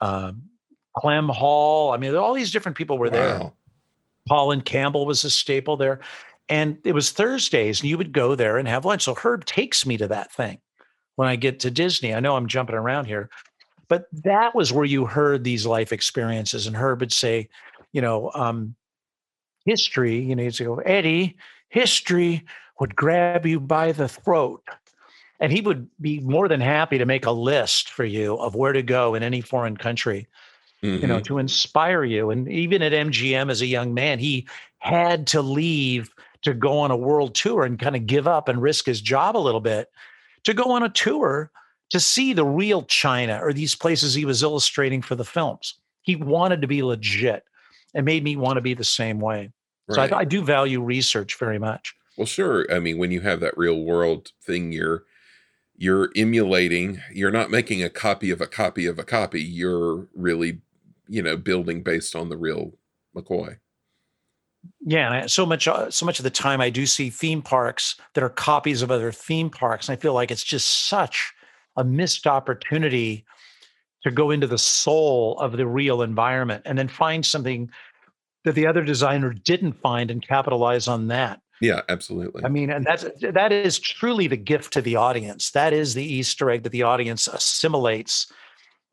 uh, 0.01 0.33
Clem 0.97 1.29
Hall. 1.29 1.93
I 1.93 1.97
mean, 1.97 2.15
all 2.15 2.35
these 2.35 2.51
different 2.51 2.77
people 2.77 2.99
were 2.99 3.11
wow. 3.11 3.53
there. 4.31 4.53
and 4.53 4.65
Campbell 4.65 5.07
was 5.07 5.25
a 5.25 5.31
staple 5.31 5.77
there. 5.77 6.01
And 6.49 6.79
it 6.85 6.93
was 6.93 7.11
Thursdays, 7.11 7.81
and 7.81 7.89
you 7.89 7.97
would 7.97 8.13
go 8.13 8.35
there 8.35 8.59
and 8.59 8.69
have 8.69 8.85
lunch. 8.85 9.03
So 9.05 9.15
Herb 9.15 9.47
takes 9.47 9.87
me 9.87 9.97
to 9.97 10.09
that 10.09 10.31
thing 10.33 10.59
when 11.17 11.29
I 11.29 11.37
get 11.37 11.61
to 11.61 11.71
Disney. 11.71 12.15
I 12.15 12.21
know 12.21 12.37
I'm 12.37 12.49
jumping 12.49 12.77
around 12.77 13.07
here, 13.07 13.31
but 13.89 14.07
that 14.13 14.55
was 14.55 14.73
where 14.73 14.85
you 14.85 15.07
heard 15.07 15.45
these 15.45 15.65
life 15.65 15.93
experiences. 15.93 16.67
And 16.67 16.77
Herb 16.77 17.01
would 17.01 17.13
say, 17.13 17.49
you 17.95 18.03
know, 18.03 18.31
um, 18.35 18.75
history, 19.65 20.19
you 20.19 20.37
know, 20.37 20.43
he'd 20.43 20.59
go, 20.59 20.77
Eddie, 20.79 21.37
history 21.69 22.45
would 22.81 22.95
grab 22.95 23.47
you 23.47 23.61
by 23.61 23.93
the 23.93 24.09
throat. 24.09 24.63
And 25.41 25.53
he 25.53 25.61
would 25.61 25.89
be 26.01 26.21
more 26.21 26.49
than 26.49 26.61
happy 26.61 26.99
to 26.99 27.07
make 27.07 27.25
a 27.25 27.31
list 27.31 27.91
for 27.91 28.05
you 28.05 28.35
of 28.35 28.55
where 28.55 28.73
to 28.73 28.83
go 28.83 29.15
in 29.15 29.23
any 29.23 29.41
foreign 29.41 29.77
country, 29.77 30.27
mm-hmm. 30.83 31.03
you 31.03 31.07
know, 31.07 31.17
mm-hmm. 31.17 31.25
to 31.25 31.39
inspire 31.39 32.05
you. 32.05 32.31
And 32.31 32.49
even 32.49 32.83
at 32.83 32.93
MGM 32.93 33.51
as 33.51 33.63
a 33.63 33.67
young 33.67 33.95
man, 33.95 34.19
he 34.19 34.49
had 34.79 35.29
to 35.29 35.41
leave 35.41 36.11
to 36.43 36.53
go 36.53 36.79
on 36.79 36.91
a 36.91 36.97
world 36.97 37.35
tour 37.35 37.65
and 37.65 37.79
kind 37.79 37.97
of 37.97 38.07
give 38.07 38.27
up 38.27 38.49
and 38.49 38.61
risk 38.61 38.87
his 38.87 39.01
job 39.01 39.37
a 39.37 39.39
little 39.39 39.61
bit 39.61 39.89
to 40.45 40.53
go 40.53 40.73
on 40.73 40.83
a 40.83 40.91
tour 40.91 41.51
to 41.91 42.01
see 42.01 42.33
the 42.33 42.45
real 42.45 42.83
China 42.83 43.39
or 43.41 43.53
these 43.53 43.75
places 43.75 44.15
he 44.15 44.25
was 44.25 44.43
illustrating 44.43 45.01
for 45.01 45.15
the 45.15 45.25
films. 45.25 45.75
He 46.03 46.17
wanted 46.17 46.61
to 46.63 46.69
be 46.69 46.83
legit. 46.83 47.45
It 47.95 48.03
made 48.03 48.25
me 48.25 48.37
want 48.37 48.57
to 48.57 48.61
be 48.61 48.75
the 48.75 48.85
same 48.85 49.21
way. 49.21 49.51
Right. 49.89 50.11
So 50.11 50.17
I, 50.17 50.21
I 50.21 50.25
do 50.25 50.43
value 50.43 50.83
research 50.83 51.39
very 51.39 51.59
much. 51.59 51.95
Well, 52.17 52.27
sure. 52.27 52.67
I 52.73 52.79
mean, 52.79 52.99
when 52.99 53.11
you 53.11 53.21
have 53.21 53.41
that 53.41 53.57
real 53.57 53.83
world 53.83 54.31
thing, 54.45 54.73
you're 54.73 55.05
you're 55.77 56.11
emulating. 56.17 57.01
You're 57.13 57.33
not 57.33 57.51
making 57.51 57.83
a 57.83 57.91
copy 57.91 58.31
of 58.31 58.41
a 58.41 58.47
copy 58.47 58.87
of 58.87 58.99
a 58.99 59.05
copy. 59.05 59.43
You're 59.43 60.07
really, 60.15 60.61
you 61.09 61.23
know, 61.23 61.37
building 61.37 61.83
based 61.83 62.15
on 62.15 62.29
the 62.29 62.37
real 62.37 62.75
McCoy 63.17 63.59
yeah 64.81 65.07
and 65.07 65.15
I, 65.15 65.27
so 65.27 65.47
much 65.47 65.69
uh, 65.69 65.91
so 65.91 66.07
much 66.07 66.19
of 66.19 66.25
the 66.25 66.31
time 66.31 66.61
i 66.61 66.71
do 66.71 66.87
see 66.87 67.11
theme 67.11 67.43
parks 67.43 67.97
that 68.15 68.25
are 68.25 68.31
copies 68.31 68.83
of 68.83 68.91
other 68.91 69.13
theme 69.13 69.51
parks 69.51 69.89
and 69.89 69.97
i 69.97 70.01
feel 70.01 70.15
like 70.15 70.31
it's 70.31 70.45
just 70.45 70.89
such 70.89 71.33
a 71.77 71.85
missed 71.85 72.27
opportunity 72.27 73.25
to 74.05 74.11
go 74.11 74.31
into 74.31 74.47
the 74.47 74.59
soul 74.59 75.39
of 75.41 75.57
the 75.57 75.67
real 75.67 76.03
environment 76.03 76.63
and 76.65 76.79
then 76.79 76.89
find 76.89 77.25
something 77.25 77.71
that 78.45 78.55
the 78.55 78.67
other 78.67 78.85
designer 78.85 79.33
didn't 79.33 79.73
find 79.81 80.11
and 80.11 80.27
capitalize 80.27 80.87
on 80.87 81.09
that. 81.09 81.41
Yeah 81.61 81.81
absolutely. 81.89 82.45
I 82.45 82.49
mean 82.49 82.71
and 82.71 82.85
that's 82.85 83.07
that 83.21 83.53
is 83.53 83.79
truly 83.79 84.27
the 84.27 84.37
gift 84.37 84.73
to 84.75 84.83
the 84.83 84.97
audience. 84.97 85.51
That 85.53 85.73
is 85.73 85.95
the 85.95 86.05
easter 86.05 86.51
egg 86.51 86.63
that 86.65 86.73
the 86.73 86.83
audience 86.83 87.27
assimilates 87.27 88.31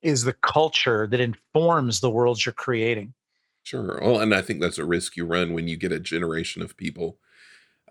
is 0.01 0.23
the 0.23 0.33
culture 0.33 1.07
that 1.07 1.19
informs 1.19 1.99
the 1.99 2.09
worlds 2.09 2.45
you're 2.45 2.53
creating. 2.53 3.13
Sure. 3.63 3.99
Well, 4.01 4.19
and 4.19 4.33
I 4.33 4.41
think 4.41 4.59
that's 4.59 4.79
a 4.79 4.85
risk 4.85 5.15
you 5.15 5.25
run 5.25 5.53
when 5.53 5.67
you 5.67 5.77
get 5.77 5.91
a 5.91 5.99
generation 5.99 6.63
of 6.63 6.77
people 6.77 7.17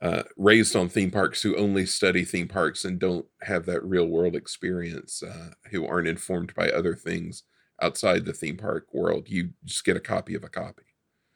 uh, 0.03 0.23
raised 0.37 0.75
on 0.75 0.89
theme 0.89 1.11
parks 1.11 1.43
who 1.43 1.57
only 1.57 1.85
study 1.85 2.25
theme 2.25 2.49
parks 2.49 2.85
and 2.85 2.99
don't 2.99 3.27
have 3.43 3.67
that 3.67 3.85
real 3.85 4.07
world 4.07 4.35
experience, 4.35 5.23
uh, 5.23 5.51
who 5.71 5.87
aren't 5.87 6.09
informed 6.09 6.55
by 6.55 6.71
other 6.71 6.95
things 6.95 7.43
outside 7.83 8.25
the 8.25 8.33
theme 8.33 8.57
park 8.57 8.87
world. 8.93 9.29
You 9.29 9.51
just 9.65 9.85
get 9.85 9.97
a 9.97 10.01
copy 10.01 10.35
of 10.35 10.45
a 10.45 10.49
copy. 10.49 10.83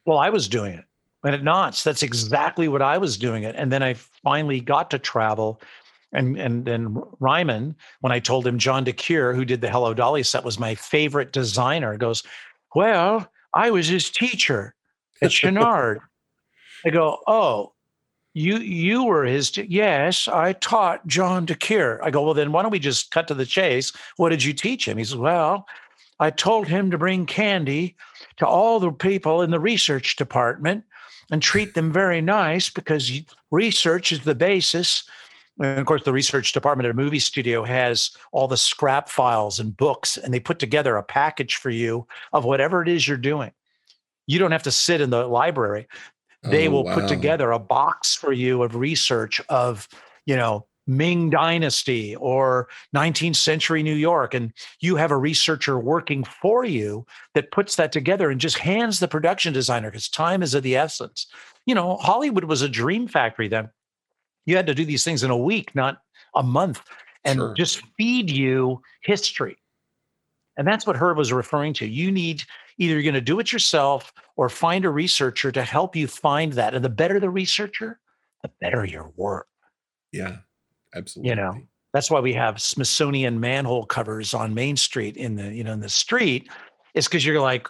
Well, 0.07 0.19
I 0.19 0.31
was 0.31 0.49
doing 0.49 0.75
it. 0.75 0.85
And 1.25 1.35
at 1.35 1.43
Knott's, 1.43 1.83
that's 1.83 2.03
exactly 2.03 2.69
what 2.69 2.83
I 2.83 2.99
was 2.99 3.17
doing 3.17 3.45
it. 3.45 3.55
And 3.57 3.73
then 3.73 3.83
I 3.83 3.95
finally 3.95 4.61
got 4.61 4.91
to 4.91 4.99
travel. 4.99 5.61
And 6.13 6.39
and 6.39 6.65
then 6.65 7.03
Ryman, 7.19 7.75
when 8.01 8.13
I 8.13 8.21
told 8.21 8.47
him 8.47 8.59
John 8.59 8.85
DeCuir, 8.85 9.35
who 9.35 9.45
did 9.45 9.61
the 9.61 9.71
Hello 9.71 9.95
Dolly 9.95 10.23
set, 10.23 10.45
was 10.45 10.59
my 10.59 10.75
favorite 10.75 11.33
designer, 11.33 11.97
goes, 11.97 12.23
Well, 12.75 13.27
I 13.55 13.71
was 13.71 13.89
his 13.89 14.11
teacher 14.11 14.75
at 15.23 15.31
Chouinard. 15.31 16.01
I 16.85 16.91
go, 16.91 17.19
oh, 17.27 17.73
you 18.35 18.59
you 18.59 19.05
were 19.05 19.25
his 19.25 19.51
t-? 19.51 19.67
yes 19.69 20.29
i 20.29 20.53
taught 20.55 21.07
john 21.07 21.47
DeCuir. 21.47 21.99
i 22.03 22.11
go 22.11 22.23
well 22.23 22.35
then 22.35 22.53
why 22.53 22.63
don't 22.63 22.73
we 22.73 22.79
just 22.79 23.11
cut 23.11 23.27
to 23.29 23.35
the 23.35 23.47
chase 23.47 23.93
what 24.17 24.29
did 24.29 24.45
you 24.45 24.53
teach 24.53 24.87
him 24.87 24.99
he 24.99 25.05
says 25.05 25.17
well 25.17 25.67
i 26.21 26.31
told 26.31 26.69
him 26.69 26.91
to 26.91 26.99
bring 26.99 27.25
candy 27.25 27.97
to 28.37 28.47
all 28.47 28.81
the 28.81 28.93
people 28.93 29.41
in 29.41 29.51
the 29.51 29.61
research 29.61 30.17
department 30.17 30.85
and 31.31 31.41
treat 31.41 31.75
them 31.75 31.93
very 31.93 32.21
nice 32.21 32.69
because 32.69 33.11
research 33.51 34.13
is 34.13 34.21
the 34.21 34.35
basis 34.35 35.05
and 35.61 35.79
of 35.79 35.87
course 35.87 36.03
the 36.03 36.13
research 36.13 36.53
department 36.53 36.87
at 36.87 36.91
a 36.91 36.95
movie 36.95 37.21
studio 37.21 37.63
has 37.63 38.11
all 38.33 38.49
the 38.49 38.57
scrap 38.57 39.09
files 39.09 39.61
and 39.61 39.77
books 39.77 40.17
and 40.17 40.35
they 40.35 40.41
put 40.41 40.59
together 40.59 40.97
a 40.97 41.03
package 41.03 41.57
for 41.57 41.71
you 41.71 42.07
of 42.33 42.45
whatever 42.45 42.83
it 42.83 42.89
is 42.89 43.07
you're 43.07 43.17
doing 43.17 43.53
you 44.27 44.39
don't 44.39 44.53
have 44.53 44.63
to 44.63 44.73
sit 44.73 45.01
in 45.01 45.11
the 45.11 45.27
library 45.27 45.87
they 46.45 46.69
oh, 46.69 46.71
will 46.71 46.85
wow. 46.85 46.95
put 46.95 47.09
together 47.09 47.51
a 47.51 47.59
box 47.59 48.15
for 48.15 48.33
you 48.33 48.63
of 48.63 48.75
research 48.77 49.41
of 49.49 49.89
you 50.27 50.37
know 50.37 50.67
Ming 50.87 51.31
Dynasty 51.31 52.15
or 52.17 52.69
19th 52.95 53.37
century 53.37 53.83
New 53.83 53.95
York. 53.95 54.35
And 54.35 54.53
you 54.81 54.97
have 54.97 55.11
a 55.11 55.17
researcher 55.17 55.79
working 55.79 56.25
for 56.25 56.67
you 56.67 57.07
that 57.33 57.53
puts 57.53 57.77
that 57.77 57.91
together 57.91 58.31
and 58.31 58.39
just 58.39 58.59
hands 58.59 59.01
the 59.01 59.09
production 59.09 59.55
designer 59.55 59.91
because 59.91 60.11
time 60.11 60.43
is 60.43 60.53
of 60.53 60.63
the 60.63 60.77
essence. 60.77 61.27
You 61.65 61.75
know, 61.75 61.97
Hollywood 61.97 62.45
was 62.45 62.61
a 62.61 62.69
dream 62.69 63.09
factory 63.09 63.49
then 63.49 63.71
you 64.47 64.57
had 64.57 64.67
to 64.67 64.75
do 64.75 64.85
these 64.85 65.05
things 65.05 65.23
in 65.23 65.31
a 65.31 65.37
week, 65.37 65.75
not 65.75 65.99
a 66.35 66.43
month, 66.43 66.83
and 67.25 67.39
sure. 67.39 67.55
just 67.55 67.83
feed 67.97 68.31
you 68.31 68.83
history. 69.03 69.57
And 70.57 70.67
that's 70.67 70.87
what 70.87 70.97
Herb 70.97 71.19
was 71.19 71.33
referring 71.33 71.75
to. 71.75 71.87
You 71.87 72.11
need 72.13 72.45
either 72.79 72.95
you're 72.95 73.03
going 73.03 73.15
to 73.15 73.21
do 73.21 73.41
it 73.41 73.53
yourself 73.53 74.13
or 74.37 74.49
find 74.49 74.85
a 74.85 74.91
researcher 74.91 75.51
to 75.53 75.63
help 75.63 75.97
you 75.97 76.07
find 76.07 76.53
that. 76.55 76.75
And 76.75 76.85
the 76.85 76.89
better 76.89 77.19
the 77.19 77.31
researcher, 77.31 77.99
the 78.43 78.51
better 78.61 78.85
your 78.85 79.13
work. 79.17 79.47
Yeah, 80.13 80.39
absolutely. 80.95 81.31
You 81.31 81.37
know, 81.37 81.61
that's 81.93 82.11
why 82.11 82.21
we 82.21 82.33
have 82.35 82.63
Smithsonian 82.63 83.41
manhole 83.41 83.87
covers 83.87 84.35
on 84.35 84.55
Main 84.55 84.77
Street 84.77 85.17
in 85.17 85.37
the, 85.37 85.53
you 85.53 85.65
know, 85.65 85.73
in 85.73 85.81
the 85.81 85.89
street. 85.89 86.49
It's 86.95 87.09
because 87.09 87.27
you're 87.27 87.41
like, 87.41 87.69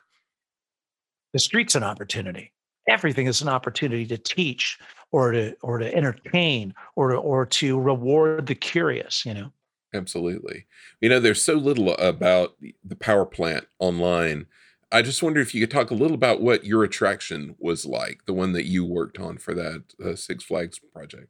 the 1.33 1.39
street's 1.39 1.75
an 1.75 1.83
opportunity. 1.83 2.53
Everything 2.87 3.27
is 3.27 3.41
an 3.41 3.49
opportunity 3.49 4.07
to 4.07 4.19
teach 4.19 4.79
or 5.15 5.31
to 5.31 5.55
or 5.63 5.79
to 5.79 5.95
entertain 5.95 6.75
or 6.97 7.11
to, 7.11 7.17
or 7.17 7.47
to 7.47 7.79
reward 7.79 8.47
the 8.47 8.55
curious 8.55 9.25
you 9.25 9.33
know 9.33 9.53
absolutely. 9.95 10.67
You 11.01 11.09
know 11.09 11.21
there's 11.21 11.43
so 11.43 11.55
little 11.55 11.95
about 11.95 12.57
the 12.85 12.97
power 12.97 13.25
plant 13.25 13.67
online. 13.79 14.47
I 14.93 15.03
just 15.03 15.23
wonder 15.23 15.41
if 15.41 15.55
you 15.55 15.61
could 15.61 15.71
talk 15.71 15.91
a 15.91 15.95
little 15.95 16.15
about 16.15 16.41
what 16.41 16.65
your 16.65 16.85
attraction 16.85 17.57
was 17.59 17.85
like 17.85 18.21
the 18.27 18.35
one 18.35 18.53
that 18.53 18.67
you 18.67 18.85
worked 18.85 19.19
on 19.19 19.39
for 19.39 19.55
that 19.55 19.83
uh, 20.05 20.15
six 20.15 20.45
flags 20.45 20.79
project. 20.79 21.29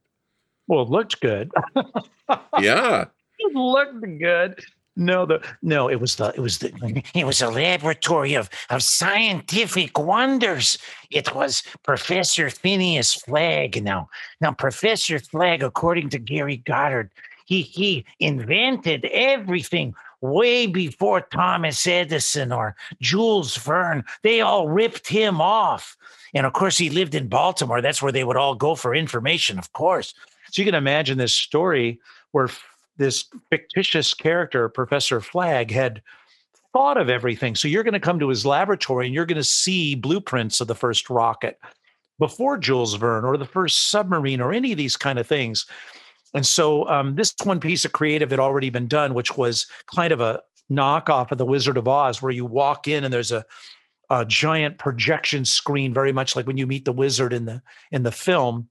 Well 0.67 0.83
it 0.83 0.89
looked 0.89 1.21
good. 1.21 1.51
Yeah. 2.59 3.07
It 3.37 3.53
looked 3.57 4.01
good. 4.21 4.61
No, 4.97 5.27
the 5.27 5.43
no, 5.61 5.89
it 5.89 6.01
was 6.01 6.17
the 6.17 6.29
it 6.29 6.41
was 6.41 6.59
the 6.59 7.03
it 7.15 7.27
was 7.27 7.43
a 7.43 7.51
laboratory 7.51 8.35
of 8.35 8.49
of 8.71 8.83
scientific 8.83 9.99
wonders. 9.99 10.79
It 11.11 11.35
was 11.35 11.63
Professor 11.83 12.49
Phineas 12.49 13.15
Flagg. 13.15 13.83
Now, 13.83 14.09
now 14.41 14.53
Professor 14.53 15.19
Flagg, 15.19 15.63
according 15.63 16.11
to 16.11 16.19
Gary 16.19 16.59
Goddard, 16.59 17.11
he 17.45 17.63
he 17.63 18.05
invented 18.21 19.05
everything 19.07 19.95
way 20.21 20.67
before 20.67 21.21
Thomas 21.21 21.87
Edison 21.87 22.51
or 22.51 22.75
Jules 23.01 23.57
Verne. 23.57 24.05
They 24.23 24.41
all 24.41 24.69
ripped 24.69 25.07
him 25.07 25.41
off. 25.41 25.97
And 26.33 26.47
of 26.47 26.55
course, 26.55 26.79
he 26.79 26.91
lived 26.91 27.15
in 27.15 27.29
Baltimore. 27.29 27.81
That's 27.81 28.03
where 28.03 28.13
they 28.13 28.25
would 28.25 28.37
all 28.37 28.55
go 28.55 28.75
for 28.75 28.95
information, 28.95 29.59
of 29.59 29.73
course. 29.73 30.15
So 30.51 30.63
you 30.63 30.67
can 30.67 30.75
imagine 30.75 31.19
this 31.19 31.35
story 31.35 32.01
where 32.33 32.49
this 32.97 33.27
fictitious 33.51 34.15
character, 34.15 34.69
Professor 34.69 35.21
Flagg, 35.21 35.71
had 35.71 36.03
thought 36.73 36.97
of 36.97 37.09
everything. 37.09 37.55
So 37.55 37.69
you're 37.69 37.85
going 37.85 37.95
to 37.95 38.01
come 38.01 38.19
to 38.19 38.29
his 38.29 38.47
laboratory 38.47 39.07
and 39.07 39.15
you're 39.15 39.27
going 39.27 39.37
to 39.37 39.45
see 39.45 39.95
blueprints 39.95 40.61
of 40.61 40.69
the 40.69 40.75
first 40.75 41.11
rocket 41.11 41.59
before 42.19 42.57
Jules 42.57 42.95
Verne 42.95 43.25
or 43.25 43.37
the 43.37 43.45
first 43.45 43.91
submarine 43.91 44.41
or 44.41 44.53
any 44.53 44.73
of 44.73 44.79
these 44.79 44.97
kind 44.97 45.19
of 45.19 45.27
things. 45.27 45.67
And 46.35 46.45
so 46.45 46.89
um, 46.89 47.15
this 47.15 47.35
one 47.45 47.61
piece 47.61 47.85
of 47.85 47.93
creative 47.93 48.31
had 48.31 48.41
already 48.41 48.71
been 48.71 48.89
done, 48.89 49.15
which 49.15 49.37
was 49.37 49.67
kind 49.95 50.13
of 50.13 50.21
a 50.21 50.43
knockoff 50.71 51.31
of 51.31 51.39
the 51.39 51.47
Wizard 51.47 51.77
of 51.77 51.89
Oz, 51.89 52.21
where 52.21 52.33
you 52.33 52.45
walk 52.45 52.89
in 52.89 53.05
and 53.05 53.15
there's 53.15 53.33
a, 53.33 53.45
a 54.11 54.25
giant 54.25 54.79
projection 54.79 55.45
screen, 55.45 55.95
very 55.95 56.13
much 56.13 56.37
like 56.37 56.47
when 56.47 56.57
you 56.57 56.67
meet 56.67 56.85
the 56.85 56.93
wizard 56.93 57.33
in 57.33 57.45
the 57.45 57.63
in 57.93 58.03
the 58.03 58.13
film 58.13 58.69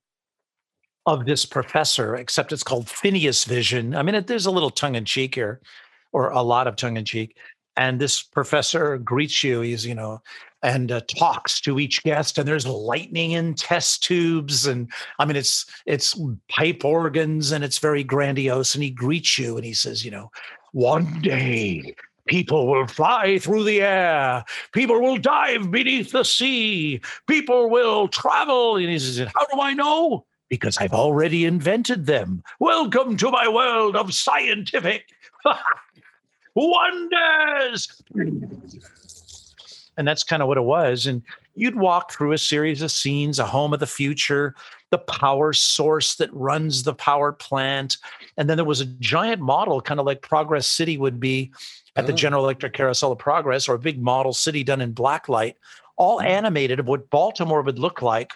of 1.05 1.25
this 1.25 1.45
professor, 1.45 2.15
except 2.15 2.51
it's 2.51 2.63
called 2.63 2.89
Phineas 2.89 3.45
Vision. 3.45 3.95
I 3.95 4.03
mean, 4.03 4.15
it, 4.15 4.27
there's 4.27 4.45
a 4.45 4.51
little 4.51 4.69
tongue 4.69 4.95
in 4.95 5.05
cheek 5.05 5.35
here, 5.35 5.61
or 6.11 6.29
a 6.29 6.41
lot 6.41 6.67
of 6.67 6.75
tongue 6.75 6.97
in 6.97 7.05
cheek. 7.05 7.35
And 7.75 7.99
this 7.99 8.21
professor 8.21 8.97
greets 8.99 9.43
you. 9.43 9.61
He's, 9.61 9.85
you 9.85 9.95
know, 9.95 10.21
and 10.63 10.91
uh, 10.91 11.01
talks 11.01 11.59
to 11.59 11.77
each 11.77 12.01
guest 12.03 12.37
and 12.37 12.47
there's 12.47 12.65
lightning 12.65 13.31
in 13.31 13.53
test 13.53 14.01
tubes 14.01 14.65
and 14.65 14.89
i 15.19 15.25
mean 15.25 15.35
it's 15.35 15.65
it's 15.85 16.19
pipe 16.49 16.83
organs 16.83 17.51
and 17.51 17.63
it's 17.63 17.77
very 17.77 18.03
grandiose 18.03 18.73
and 18.73 18.83
he 18.83 18.89
greets 18.89 19.37
you 19.37 19.57
and 19.57 19.65
he 19.65 19.73
says 19.73 20.03
you 20.03 20.09
know 20.09 20.31
one 20.71 21.21
day 21.21 21.93
people 22.25 22.67
will 22.67 22.87
fly 22.87 23.37
through 23.37 23.63
the 23.63 23.81
air 23.81 24.43
people 24.71 24.99
will 24.99 25.17
dive 25.17 25.69
beneath 25.69 26.11
the 26.11 26.23
sea 26.23 26.99
people 27.27 27.69
will 27.69 28.07
travel 28.07 28.77
and 28.77 28.89
he 28.89 28.97
says 28.97 29.27
how 29.35 29.45
do 29.53 29.61
i 29.61 29.73
know? 29.73 30.25
Because 30.49 30.77
i've 30.77 30.93
already 30.93 31.45
invented 31.45 32.05
them. 32.05 32.43
Welcome 32.59 33.17
to 33.17 33.31
my 33.31 33.47
world 33.47 33.95
of 33.95 34.13
scientific 34.13 35.09
wonders 36.55 38.03
and 39.97 40.07
that's 40.07 40.23
kind 40.23 40.41
of 40.41 40.47
what 40.47 40.57
it 40.57 40.63
was. 40.63 41.05
And 41.05 41.21
you'd 41.55 41.75
walk 41.75 42.11
through 42.11 42.31
a 42.31 42.37
series 42.37 42.81
of 42.81 42.91
scenes, 42.91 43.39
a 43.39 43.45
home 43.45 43.73
of 43.73 43.79
the 43.79 43.87
future, 43.87 44.55
the 44.89 44.97
power 44.97 45.53
source 45.53 46.15
that 46.15 46.33
runs 46.33 46.83
the 46.83 46.93
power 46.93 47.31
plant. 47.31 47.97
And 48.37 48.49
then 48.49 48.57
there 48.57 48.65
was 48.65 48.81
a 48.81 48.85
giant 48.85 49.41
model, 49.41 49.81
kind 49.81 49.99
of 49.99 50.05
like 50.05 50.21
Progress 50.21 50.67
City 50.67 50.97
would 50.97 51.19
be 51.19 51.51
at 51.95 52.05
oh. 52.05 52.07
the 52.07 52.13
General 52.13 52.43
Electric 52.43 52.73
Carousel 52.73 53.11
of 53.11 53.19
Progress, 53.19 53.67
or 53.67 53.75
a 53.75 53.79
big 53.79 54.01
model 54.01 54.33
city 54.33 54.63
done 54.63 54.81
in 54.81 54.93
blacklight, 54.93 55.55
all 55.95 56.19
mm. 56.19 56.25
animated 56.25 56.79
of 56.79 56.87
what 56.87 57.09
Baltimore 57.09 57.61
would 57.61 57.79
look 57.79 58.01
like 58.01 58.33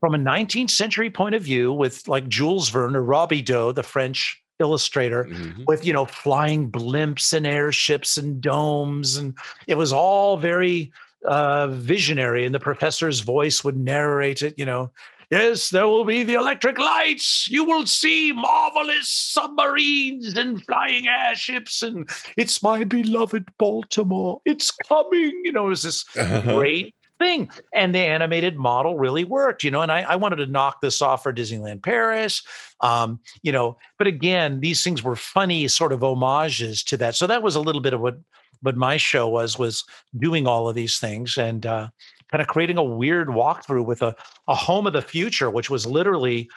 from 0.00 0.14
a 0.14 0.18
19th 0.18 0.70
century 0.70 1.10
point 1.10 1.34
of 1.34 1.42
view 1.42 1.72
with 1.72 2.06
like 2.06 2.28
Jules 2.28 2.68
Verne 2.68 2.94
or 2.94 3.02
Robida, 3.02 3.74
the 3.74 3.82
French 3.82 4.42
illustrator 4.60 5.24
mm-hmm. 5.24 5.64
with 5.66 5.84
you 5.84 5.92
know 5.92 6.06
flying 6.06 6.70
blimps 6.70 7.32
and 7.32 7.46
airships 7.46 8.16
and 8.16 8.40
domes 8.40 9.16
and 9.16 9.34
it 9.66 9.76
was 9.76 9.92
all 9.92 10.36
very 10.36 10.92
uh 11.26 11.66
visionary 11.68 12.44
and 12.44 12.54
the 12.54 12.60
professor's 12.60 13.20
voice 13.20 13.64
would 13.64 13.76
narrate 13.76 14.42
it 14.42 14.54
you 14.56 14.64
know 14.64 14.90
yes 15.30 15.70
there 15.70 15.86
will 15.86 16.04
be 16.04 16.22
the 16.22 16.34
electric 16.34 16.78
lights 16.78 17.48
you 17.50 17.64
will 17.64 17.86
see 17.86 18.32
marvelous 18.32 19.08
submarines 19.08 20.36
and 20.36 20.64
flying 20.64 21.06
airships 21.06 21.82
and 21.82 22.08
it's 22.36 22.62
my 22.62 22.84
beloved 22.84 23.44
baltimore 23.58 24.40
it's 24.44 24.70
coming 24.70 25.40
you 25.44 25.52
know 25.52 25.66
it 25.66 25.70
was 25.70 25.82
this 25.82 26.04
uh-huh. 26.16 26.40
great 26.56 26.94
thing. 27.18 27.50
And 27.74 27.94
the 27.94 28.00
animated 28.00 28.56
model 28.56 28.98
really 28.98 29.24
worked, 29.24 29.64
you 29.64 29.70
know. 29.70 29.82
And 29.82 29.92
I, 29.92 30.02
I 30.02 30.16
wanted 30.16 30.36
to 30.36 30.46
knock 30.46 30.80
this 30.80 31.02
off 31.02 31.22
for 31.22 31.32
Disneyland 31.32 31.82
Paris, 31.82 32.42
um, 32.80 33.20
you 33.42 33.52
know. 33.52 33.76
But 33.98 34.06
again, 34.06 34.60
these 34.60 34.82
things 34.82 35.02
were 35.02 35.16
funny 35.16 35.68
sort 35.68 35.92
of 35.92 36.00
homages 36.00 36.82
to 36.84 36.96
that. 36.98 37.14
So 37.14 37.26
that 37.26 37.42
was 37.42 37.56
a 37.56 37.60
little 37.60 37.80
bit 37.80 37.94
of 37.94 38.00
what 38.00 38.18
what 38.60 38.76
my 38.76 38.96
show 38.96 39.28
was 39.28 39.58
was 39.58 39.84
doing 40.18 40.46
all 40.46 40.68
of 40.68 40.74
these 40.74 40.98
things 40.98 41.36
and 41.36 41.64
uh, 41.64 41.88
kind 42.30 42.42
of 42.42 42.48
creating 42.48 42.76
a 42.76 42.82
weird 42.82 43.28
walkthrough 43.28 43.84
with 43.84 44.02
a 44.02 44.14
a 44.48 44.54
home 44.54 44.86
of 44.86 44.92
the 44.92 45.02
future, 45.02 45.50
which 45.50 45.70
was 45.70 45.86
literally 45.86 46.48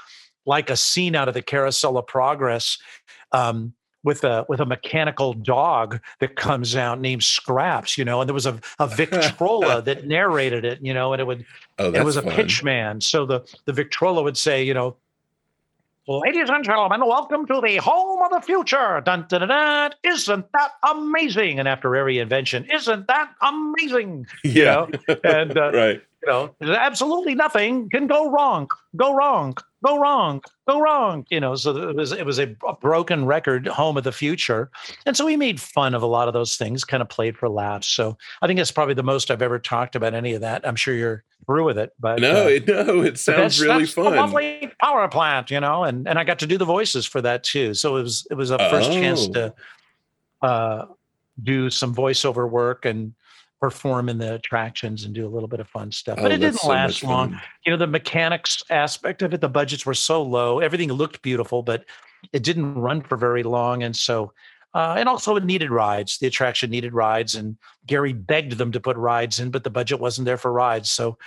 like 0.45 0.69
a 0.69 0.77
scene 0.77 1.15
out 1.15 1.27
of 1.27 1.33
the 1.33 1.41
Carousel 1.41 1.97
of 1.97 2.07
Progress. 2.07 2.77
Um, 3.31 3.73
with 4.03 4.23
a 4.23 4.45
with 4.49 4.59
a 4.59 4.65
mechanical 4.65 5.33
dog 5.33 5.99
that 6.19 6.35
comes 6.35 6.75
out 6.75 6.99
named 6.99 7.23
Scraps, 7.23 7.97
you 7.97 8.05
know, 8.05 8.21
and 8.21 8.29
there 8.29 8.33
was 8.33 8.45
a, 8.45 8.59
a 8.79 8.87
Victrola 8.87 9.81
that 9.81 10.07
narrated 10.07 10.65
it, 10.65 10.79
you 10.81 10.93
know, 10.93 11.13
and 11.13 11.19
it 11.19 11.25
would 11.25 11.45
oh, 11.79 11.93
it 11.93 12.03
was 12.03 12.17
a 12.17 12.23
pitch 12.23 12.63
man. 12.63 13.01
So 13.01 13.25
the 13.25 13.41
the 13.65 13.73
Victrola 13.73 14.23
would 14.23 14.37
say, 14.37 14.63
you 14.63 14.73
know, 14.73 14.95
Ladies 16.07 16.49
and 16.49 16.65
gentlemen, 16.65 17.01
welcome 17.05 17.45
to 17.45 17.61
the 17.61 17.77
home 17.77 18.23
of 18.23 18.31
the 18.31 18.41
future. 18.41 19.01
Dun, 19.05 19.25
dun, 19.29 19.41
dun, 19.41 19.49
dun. 19.49 19.91
Isn't 20.03 20.45
that 20.51 20.71
amazing? 20.83 21.59
And 21.59 21.67
after 21.67 21.95
every 21.95 22.17
invention, 22.17 22.65
isn't 22.73 23.07
that 23.07 23.29
amazing? 23.41 24.25
Yeah. 24.43 24.87
Know? 25.07 25.17
And 25.23 25.57
uh, 25.57 25.71
right. 25.73 26.01
You 26.23 26.27
know, 26.27 26.55
absolutely 26.61 27.35
nothing 27.35 27.89
can 27.89 28.07
go 28.07 28.29
wrong. 28.29 28.67
Go 28.95 29.13
wrong 29.13 29.55
go 29.83 29.99
wrong, 29.99 30.41
go 30.67 30.79
wrong. 30.79 31.25
You 31.29 31.39
know, 31.39 31.55
so 31.55 31.75
it 31.89 31.95
was 31.95 32.11
it 32.11 32.25
was 32.25 32.39
a, 32.39 32.55
broken 32.81 33.25
record, 33.25 33.67
home 33.67 33.97
of 33.97 34.03
the 34.03 34.11
future, 34.11 34.69
and 35.05 35.15
so 35.15 35.25
we 35.25 35.35
made 35.35 35.59
fun 35.59 35.93
of 35.93 36.01
a 36.01 36.07
lot 36.07 36.27
of 36.27 36.33
those 36.33 36.55
things, 36.55 36.83
kind 36.83 37.01
of 37.01 37.09
played 37.09 37.37
for 37.37 37.49
laughs. 37.49 37.87
So 37.87 38.17
I 38.41 38.47
think 38.47 38.57
that's 38.57 38.71
probably 38.71 38.93
the 38.93 39.03
most 39.03 39.31
I've 39.31 39.41
ever 39.41 39.59
talked 39.59 39.95
about 39.95 40.13
any 40.13 40.33
of 40.33 40.41
that. 40.41 40.67
I'm 40.67 40.75
sure 40.75 40.93
you're 40.93 41.23
through 41.45 41.65
with 41.65 41.77
it, 41.77 41.93
but 41.99 42.19
no, 42.19 42.45
uh, 42.45 42.49
it, 42.49 42.67
no, 42.87 43.01
it 43.01 43.17
sounds 43.17 43.59
really 43.61 43.79
that's 43.79 43.93
fun. 43.93 44.15
lovely 44.15 44.71
power 44.81 45.07
plant, 45.07 45.51
you 45.51 45.59
know, 45.59 45.83
and 45.83 46.07
and 46.07 46.17
I 46.17 46.23
got 46.23 46.39
to 46.39 46.47
do 46.47 46.57
the 46.57 46.65
voices 46.65 47.05
for 47.05 47.21
that 47.21 47.43
too. 47.43 47.73
So 47.73 47.97
it 47.97 48.03
was 48.03 48.27
it 48.31 48.35
was 48.35 48.51
a 48.51 48.57
first 48.69 48.89
oh. 48.91 48.93
chance 48.93 49.27
to 49.29 49.53
uh, 50.41 50.85
do 51.43 51.69
some 51.69 51.93
voiceover 51.93 52.49
work 52.49 52.85
and 52.85 53.13
perform 53.61 54.09
in 54.09 54.17
the 54.17 54.33
attractions 54.33 55.05
and 55.05 55.13
do 55.13 55.25
a 55.25 55.29
little 55.29 55.47
bit 55.47 55.59
of 55.59 55.67
fun 55.69 55.91
stuff. 55.91 56.17
But 56.17 56.31
oh, 56.31 56.35
it 56.35 56.39
didn't 56.39 56.59
so 56.59 56.69
last 56.69 57.03
long. 57.03 57.39
You 57.65 57.71
know, 57.71 57.77
the 57.77 57.87
mechanics 57.87 58.63
aspect 58.71 59.21
of 59.21 59.33
it, 59.33 59.39
the 59.39 59.49
budgets 59.49 59.85
were 59.85 59.93
so 59.93 60.23
low. 60.23 60.59
Everything 60.59 60.91
looked 60.91 61.21
beautiful, 61.21 61.61
but 61.61 61.85
it 62.33 62.43
didn't 62.43 62.73
run 62.73 63.01
for 63.01 63.17
very 63.17 63.43
long. 63.43 63.83
And 63.83 63.95
so, 63.95 64.33
uh, 64.73 64.95
and 64.97 65.07
also 65.07 65.35
it 65.35 65.45
needed 65.45 65.69
rides. 65.69 66.17
The 66.17 66.27
attraction 66.27 66.71
needed 66.71 66.93
rides, 66.93 67.35
and 67.35 67.55
Gary 67.85 68.13
begged 68.13 68.53
them 68.53 68.71
to 68.71 68.79
put 68.79 68.97
rides 68.97 69.39
in, 69.39 69.51
but 69.51 69.63
the 69.63 69.69
budget 69.69 69.99
wasn't 69.99 70.25
there 70.25 70.37
for 70.37 70.51
rides. 70.51 70.89
So 70.89 71.19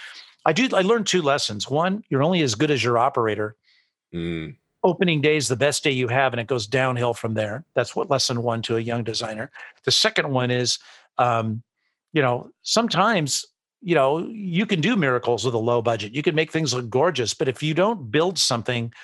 I 0.45 0.53
do. 0.53 0.68
I 0.74 0.82
learned 0.82 1.07
two 1.07 1.22
lessons. 1.22 1.70
One, 1.70 2.03
you're 2.09 2.22
only 2.22 2.43
as 2.43 2.57
good 2.57 2.70
as 2.72 2.82
your 2.82 2.99
operator. 2.99 3.55
Mm. 4.12 4.57
Opening 4.82 5.20
day 5.20 5.37
is 5.37 5.49
the 5.49 5.57
best 5.57 5.85
day 5.85 5.93
you 5.93 6.09
have, 6.09 6.32
and 6.32 6.41
it 6.41 6.47
goes 6.47 6.66
downhill 6.66 7.14
from 7.14 7.35
there. 7.35 7.64
That's 7.74 7.95
what 7.95 8.11
lesson 8.11 8.43
one 8.43 8.61
to 8.62 8.76
a 8.76 8.80
young 8.80 9.05
designer. 9.05 9.51
The 9.85 9.93
second 9.93 10.30
one 10.30 10.51
is 10.51 10.78
um, 11.16 11.62
you 12.15 12.23
know, 12.23 12.49
sometimes, 12.62 13.45
you 13.83 13.95
know, 13.95 14.27
you 14.29 14.65
can 14.65 14.81
do 14.81 14.97
miracles 14.97 15.45
with 15.45 15.53
a 15.53 15.59
low 15.59 15.83
budget. 15.83 16.15
You 16.15 16.23
can 16.23 16.35
make 16.35 16.51
things 16.51 16.73
look 16.73 16.89
gorgeous, 16.89 17.35
but 17.35 17.49
if 17.49 17.62
you 17.62 17.75
don't 17.75 18.11
build 18.11 18.39
something 18.39 18.95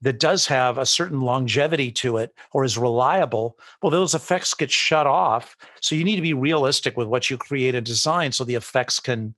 that 0.00 0.18
does 0.18 0.46
have 0.46 0.78
a 0.78 0.86
certain 0.86 1.20
longevity 1.20 1.92
to 1.92 2.16
it 2.16 2.34
or 2.52 2.64
is 2.64 2.76
reliable, 2.76 3.56
well, 3.80 3.90
those 3.90 4.14
effects 4.14 4.54
get 4.54 4.70
shut 4.70 5.06
off. 5.06 5.56
So 5.80 5.94
you 5.94 6.04
need 6.04 6.16
to 6.16 6.22
be 6.22 6.34
realistic 6.34 6.96
with 6.96 7.06
what 7.06 7.30
you 7.30 7.36
create 7.36 7.74
and 7.74 7.86
design 7.86 8.32
so 8.32 8.44
the 8.44 8.54
effects 8.54 8.98
can 8.98 9.34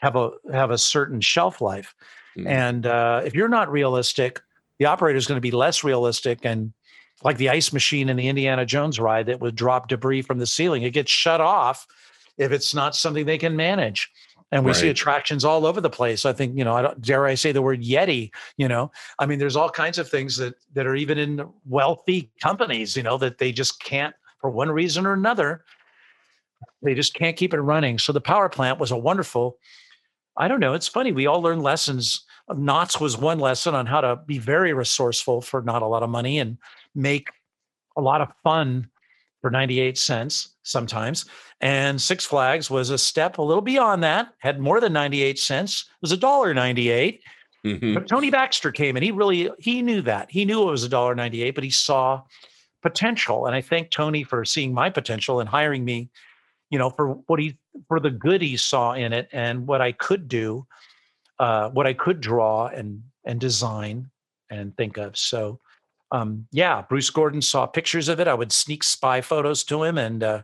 have 0.00 0.16
a 0.16 0.30
have 0.52 0.70
a 0.70 0.78
certain 0.78 1.20
shelf 1.20 1.60
life. 1.60 1.94
Mm. 2.36 2.46
And 2.48 2.86
uh, 2.86 3.22
if 3.24 3.34
you're 3.34 3.48
not 3.48 3.70
realistic, 3.70 4.40
the 4.78 4.86
operator 4.86 5.18
is 5.18 5.26
going 5.26 5.36
to 5.36 5.42
be 5.42 5.52
less 5.52 5.84
realistic 5.84 6.40
and 6.42 6.72
like 7.22 7.36
the 7.36 7.50
ice 7.50 7.72
machine 7.72 8.08
in 8.08 8.16
the 8.16 8.28
Indiana 8.28 8.66
Jones 8.66 8.98
ride 8.98 9.26
that 9.26 9.40
would 9.40 9.54
drop 9.54 9.88
debris 9.88 10.22
from 10.22 10.38
the 10.38 10.46
ceiling. 10.46 10.82
It 10.82 10.90
gets 10.90 11.10
shut 11.10 11.40
off 11.40 11.86
if 12.38 12.52
it's 12.52 12.74
not 12.74 12.96
something 12.96 13.26
they 13.26 13.38
can 13.38 13.56
manage. 13.56 14.10
And 14.50 14.64
we 14.64 14.72
right. 14.72 14.76
see 14.76 14.88
attractions 14.88 15.46
all 15.46 15.64
over 15.64 15.80
the 15.80 15.88
place. 15.88 16.26
I 16.26 16.34
think, 16.34 16.58
you 16.58 16.64
know, 16.64 16.74
I 16.74 16.82
don't 16.82 17.00
dare 17.00 17.24
I 17.24 17.34
say 17.34 17.52
the 17.52 17.62
word 17.62 17.82
Yeti, 17.82 18.30
you 18.58 18.68
know. 18.68 18.92
I 19.18 19.24
mean, 19.24 19.38
there's 19.38 19.56
all 19.56 19.70
kinds 19.70 19.96
of 19.96 20.10
things 20.10 20.36
that 20.36 20.54
that 20.74 20.86
are 20.86 20.94
even 20.94 21.16
in 21.16 21.48
wealthy 21.66 22.30
companies, 22.40 22.94
you 22.94 23.02
know, 23.02 23.16
that 23.16 23.38
they 23.38 23.50
just 23.50 23.82
can't 23.82 24.14
for 24.42 24.50
one 24.50 24.70
reason 24.70 25.06
or 25.06 25.14
another. 25.14 25.64
They 26.82 26.94
just 26.94 27.14
can't 27.14 27.36
keep 27.36 27.54
it 27.54 27.60
running. 27.60 27.98
So 27.98 28.12
the 28.12 28.20
power 28.20 28.50
plant 28.50 28.78
was 28.78 28.90
a 28.90 28.96
wonderful, 28.96 29.56
I 30.36 30.48
don't 30.48 30.60
know, 30.60 30.74
it's 30.74 30.88
funny. 30.88 31.12
We 31.12 31.26
all 31.26 31.40
learn 31.40 31.60
lessons. 31.60 32.24
Knott's 32.54 33.00
was 33.00 33.16
one 33.16 33.38
lesson 33.38 33.74
on 33.74 33.86
how 33.86 34.02
to 34.02 34.16
be 34.26 34.38
very 34.38 34.74
resourceful 34.74 35.40
for 35.40 35.62
not 35.62 35.82
a 35.82 35.86
lot 35.86 36.02
of 36.02 36.10
money 36.10 36.38
and 36.38 36.58
make 36.94 37.28
a 37.96 38.02
lot 38.02 38.20
of 38.20 38.28
fun 38.42 38.90
for 39.42 39.50
98 39.50 39.98
cents 39.98 40.50
sometimes. 40.62 41.26
And 41.60 42.00
Six 42.00 42.24
Flags 42.24 42.70
was 42.70 42.90
a 42.90 42.96
step 42.96 43.36
a 43.36 43.42
little 43.42 43.62
beyond 43.62 44.02
that, 44.04 44.32
had 44.38 44.58
more 44.58 44.80
than 44.80 44.94
98 44.94 45.38
cents. 45.38 45.84
It 45.90 46.02
was 46.02 46.12
a 46.12 46.16
dollar 46.16 46.54
98. 46.54 47.20
Mm-hmm. 47.66 47.94
But 47.94 48.08
Tony 48.08 48.30
Baxter 48.30 48.72
came 48.72 48.96
and 48.96 49.04
he 49.04 49.10
really 49.10 49.50
he 49.58 49.82
knew 49.82 50.02
that. 50.02 50.30
He 50.30 50.44
knew 50.44 50.62
it 50.62 50.70
was 50.70 50.84
a 50.84 50.88
dollar 50.88 51.14
98, 51.14 51.54
but 51.54 51.62
he 51.62 51.70
saw 51.70 52.22
potential. 52.82 53.46
And 53.46 53.54
I 53.54 53.60
thank 53.60 53.90
Tony 53.90 54.24
for 54.24 54.44
seeing 54.44 54.74
my 54.74 54.90
potential 54.90 55.38
and 55.38 55.48
hiring 55.48 55.84
me, 55.84 56.10
you 56.70 56.78
know, 56.78 56.90
for 56.90 57.14
what 57.26 57.38
he 57.38 57.58
for 57.86 58.00
the 58.00 58.10
good 58.10 58.42
he 58.42 58.56
saw 58.56 58.94
in 58.94 59.12
it 59.12 59.28
and 59.32 59.66
what 59.66 59.80
I 59.80 59.92
could 59.92 60.26
do, 60.26 60.66
uh, 61.38 61.68
what 61.70 61.86
I 61.86 61.92
could 61.92 62.20
draw 62.20 62.66
and 62.66 63.02
and 63.24 63.40
design 63.40 64.10
and 64.50 64.76
think 64.76 64.98
of. 64.98 65.16
So 65.16 65.60
um, 66.12 66.46
yeah, 66.52 66.82
Bruce 66.82 67.10
Gordon 67.10 67.40
saw 67.40 67.66
pictures 67.66 68.08
of 68.08 68.20
it. 68.20 68.28
I 68.28 68.34
would 68.34 68.52
sneak 68.52 68.84
spy 68.84 69.22
photos 69.22 69.64
to 69.64 69.82
him, 69.82 69.96
and 69.96 70.22
uh, 70.22 70.42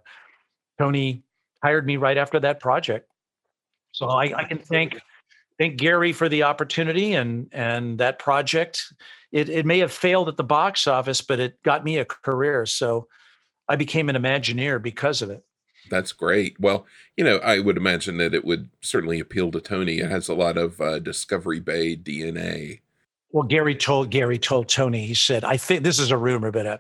Tony 0.79 1.23
hired 1.63 1.87
me 1.87 1.99
right 1.99 2.17
after 2.17 2.41
that 2.41 2.59
project. 2.59 3.11
So 3.93 4.07
I, 4.09 4.33
I 4.35 4.45
can 4.45 4.59
thank 4.59 4.99
thank 5.59 5.77
Gary 5.77 6.13
for 6.13 6.29
the 6.29 6.43
opportunity 6.45 7.15
and 7.15 7.49
and 7.53 7.99
that 7.99 8.19
project. 8.19 8.93
It 9.31 9.51
it 9.51 9.67
may 9.67 9.79
have 9.81 9.93
failed 9.93 10.29
at 10.29 10.39
the 10.39 10.45
box 10.45 10.87
office, 10.87 11.21
but 11.21 11.39
it 11.39 11.63
got 11.63 11.85
me 11.85 11.99
a 11.99 12.05
career. 12.07 12.65
So 12.65 13.07
I 13.69 13.77
became 13.77 14.09
an 14.09 14.17
Imagineer 14.17 14.83
because 14.83 15.21
of 15.21 15.29
it. 15.29 15.45
That's 15.91 16.13
great. 16.13 16.59
Well, 16.59 16.87
you 17.17 17.25
know, 17.25 17.39
I 17.39 17.61
would 17.61 17.77
imagine 17.77 18.17
that 18.19 18.35
it 18.35 18.45
would 18.45 18.71
certainly 18.81 19.21
appeal 19.21 19.51
to 19.51 19.61
Tony. 19.61 19.99
It 19.99 20.11
has 20.11 20.29
a 20.29 20.35
lot 20.35 20.57
of 20.57 20.81
uh, 20.81 20.99
Discovery 20.99 21.61
Bay 21.61 21.97
DNA. 21.97 22.81
Well, 23.31 23.45
Gary 23.45 23.75
told 23.75 24.11
Gary 24.11 24.39
told 24.39 24.69
Tony. 24.69 25.07
He 25.07 25.15
said, 25.15 25.45
"I 25.45 25.57
think 25.57 25.83
this 25.83 25.99
is 25.99 26.11
a 26.11 26.17
rumor, 26.17 26.51
but 26.51 26.67
uh, 26.67 26.79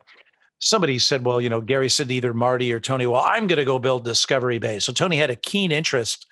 somebody 0.61 0.99
said, 0.99 1.24
well, 1.24 1.40
you 1.40 1.49
know, 1.49 1.61
Gary 1.61 1.88
said 1.88 2.09
to 2.09 2.14
either 2.14 2.34
Marty 2.34 2.72
or 2.72 2.80
Tony, 2.80 3.07
well, 3.07 3.24
I'm 3.24 3.46
going 3.46 3.59
to 3.59 3.64
go 3.64 3.78
build 3.78 4.05
Discovery 4.05 4.59
Bay. 4.59 4.78
So 4.78 4.92
Tony 4.92 5.16
had 5.16 5.30
a 5.30 5.36
keen 5.36 5.72
interest 5.72 6.26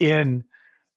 in, 0.00 0.44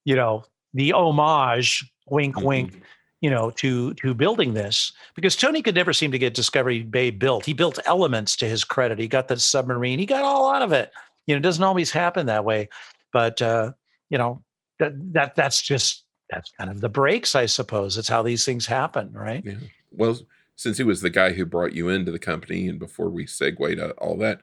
you 0.05 0.15
know, 0.15 0.43
the 0.74 0.93
homage, 0.93 1.89
wink, 2.09 2.36
mm-hmm. 2.36 2.45
wink, 2.45 2.82
you 3.22 3.30
know, 3.30 3.49
to 3.51 3.93
to 3.95 4.13
building 4.13 4.53
this 4.53 4.91
because 5.15 5.36
Tony 5.36 5.61
could 5.61 5.76
never 5.76 5.93
seem 5.93 6.11
to 6.11 6.20
get 6.20 6.34
Discovery 6.34 6.84
Bay 6.84 7.09
built. 7.09 7.45
He 7.45 7.53
built 7.53 7.80
elements 7.86 8.36
to 8.38 8.47
his 8.47 8.63
credit. 8.63 8.99
He 8.99 9.07
got 9.07 9.28
the 9.28 9.39
submarine. 9.39 9.97
He 9.97 10.05
got 10.05 10.24
all 10.24 10.53
out 10.53 10.61
of 10.61 10.72
it. 10.72 10.91
You 11.26 11.34
know, 11.34 11.39
it 11.39 11.43
doesn't 11.43 11.63
always 11.63 11.91
happen 11.91 12.28
that 12.28 12.45
way, 12.45 12.70
but 13.11 13.41
uh, 13.41 13.72
you 14.09 14.18
know 14.20 14.43
that 14.80 14.91
that 15.13 15.36
that's 15.36 15.61
just 15.61 16.03
that's 16.30 16.51
kind 16.51 16.69
of 16.69 16.82
the 16.82 16.89
breaks, 16.89 17.36
I 17.36 17.45
suppose. 17.45 17.97
It's 17.97 18.09
how 18.09 18.23
these 18.23 18.45
things 18.45 18.65
happen, 18.65 19.11
right? 19.13 19.43
Yeah. 19.45 19.55
Well, 19.91 20.19
since 20.55 20.78
he 20.78 20.84
was 20.84 21.01
the 21.01 21.09
guy 21.09 21.34
who 21.34 21.45
brought 21.45 21.73
you 21.73 21.89
into 21.89 22.11
the 22.11 22.19
company, 22.19 22.67
and 22.67 22.80
before 22.80 23.09
we 23.09 23.25
segue 23.25 23.75
to 23.75 23.89
uh, 23.89 23.91
all 23.97 24.17
that, 24.17 24.41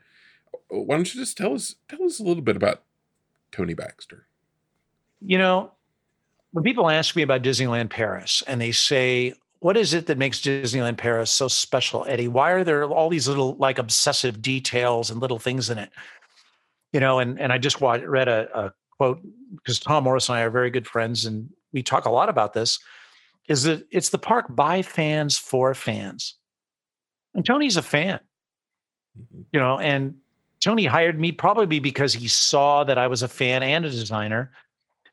uh, 0.54 0.78
why 0.78 0.96
don't 0.96 1.12
you 1.12 1.20
just 1.20 1.36
tell 1.36 1.54
us 1.54 1.74
tell 1.88 2.02
us 2.04 2.20
a 2.20 2.22
little 2.22 2.42
bit 2.42 2.56
about 2.56 2.82
Tony 3.52 3.74
Baxter? 3.74 4.26
You 5.20 5.38
know, 5.38 5.72
when 6.52 6.64
people 6.64 6.88
ask 6.88 7.16
me 7.16 7.22
about 7.22 7.42
Disneyland 7.42 7.90
Paris 7.90 8.42
and 8.46 8.60
they 8.60 8.72
say, 8.72 9.34
what 9.58 9.76
is 9.76 9.94
it 9.94 10.06
that 10.06 10.18
makes 10.18 10.40
Disneyland 10.40 10.98
Paris 10.98 11.30
so 11.30 11.48
special, 11.48 12.04
Eddie? 12.06 12.28
Why 12.28 12.50
are 12.50 12.64
there 12.64 12.84
all 12.84 13.08
these 13.08 13.26
little 13.26 13.56
like 13.56 13.78
obsessive 13.78 14.40
details 14.40 15.10
and 15.10 15.20
little 15.20 15.38
things 15.38 15.70
in 15.70 15.78
it? 15.78 15.90
You 16.92 17.00
know, 17.00 17.18
and 17.18 17.40
and 17.40 17.52
I 17.52 17.58
just 17.58 17.80
read 17.80 18.28
a, 18.28 18.48
a 18.54 18.72
quote 18.96 19.20
because 19.56 19.80
Tom 19.80 20.04
Morris 20.04 20.28
and 20.28 20.38
I 20.38 20.42
are 20.42 20.50
very 20.50 20.70
good 20.70 20.86
friends, 20.86 21.24
and 21.24 21.48
we 21.74 21.82
talk 21.82 22.06
a 22.06 22.10
lot 22.10 22.30
about 22.30 22.54
this. 22.54 22.78
Is 23.46 23.64
that 23.64 23.86
it's 23.90 24.08
the 24.08 24.18
park 24.18 24.46
by 24.48 24.80
fans 24.80 25.36
for 25.36 25.74
fans, 25.74 26.36
and 27.34 27.44
Tony's 27.44 27.76
a 27.76 27.82
fan, 27.82 28.20
mm-hmm. 29.20 29.42
you 29.52 29.60
know, 29.60 29.78
and 29.78 30.14
Tony 30.60 30.86
hired 30.86 31.20
me 31.20 31.30
probably 31.30 31.78
because 31.78 32.14
he 32.14 32.26
saw 32.26 32.84
that 32.84 32.96
I 32.96 33.06
was 33.06 33.22
a 33.22 33.28
fan 33.28 33.62
and 33.62 33.84
a 33.84 33.90
designer, 33.90 34.50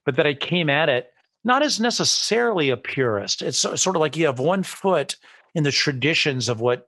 but 0.05 0.16
that 0.16 0.26
I 0.26 0.34
came 0.34 0.70
at 0.70 0.88
it 0.88 1.12
not 1.43 1.64
as 1.64 1.80
necessarily 1.80 2.70
a 2.70 2.78
purist. 2.78 3.41
It's 3.41 3.57
sort 3.57 3.95
of 3.95 3.99
like 3.99 4.16
you 4.16 4.28
have 4.28 4.39
one 4.39 4.64
foot 4.64 5.18
in 5.55 5.64
the 5.64 5.72
traditions 5.72 6.49
of 6.49 6.62
what 6.62 6.88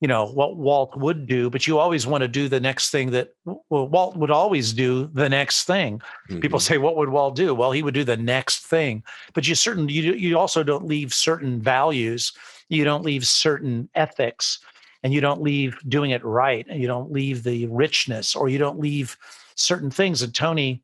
you 0.00 0.08
know 0.08 0.26
what 0.26 0.56
Walt 0.56 0.96
would 0.96 1.26
do, 1.26 1.48
but 1.48 1.66
you 1.66 1.78
always 1.78 2.06
want 2.06 2.22
to 2.22 2.28
do 2.28 2.48
the 2.48 2.60
next 2.60 2.90
thing 2.90 3.10
that 3.12 3.34
well, 3.44 3.88
Walt 3.88 4.16
would 4.16 4.30
always 4.30 4.72
do 4.72 5.06
the 5.14 5.28
next 5.28 5.64
thing. 5.64 5.98
Mm-hmm. 6.28 6.40
People 6.40 6.60
say, 6.60 6.78
"What 6.78 6.96
would 6.96 7.08
Walt 7.08 7.34
do?" 7.34 7.54
Well, 7.54 7.72
he 7.72 7.82
would 7.82 7.94
do 7.94 8.04
the 8.04 8.16
next 8.16 8.66
thing. 8.66 9.02
But 9.32 9.48
you 9.48 9.54
certain 9.54 9.88
you 9.88 10.12
you 10.12 10.38
also 10.38 10.62
don't 10.62 10.86
leave 10.86 11.14
certain 11.14 11.60
values. 11.60 12.32
You 12.68 12.84
don't 12.84 13.04
leave 13.04 13.26
certain 13.26 13.88
ethics, 13.94 14.58
and 15.02 15.14
you 15.14 15.20
don't 15.20 15.40
leave 15.40 15.78
doing 15.88 16.10
it 16.10 16.24
right, 16.24 16.66
and 16.68 16.80
you 16.80 16.86
don't 16.86 17.10
leave 17.10 17.42
the 17.42 17.66
richness, 17.68 18.36
or 18.36 18.48
you 18.48 18.58
don't 18.58 18.78
leave 18.78 19.16
certain 19.54 19.90
things. 19.90 20.20
And 20.20 20.34
Tony 20.34 20.82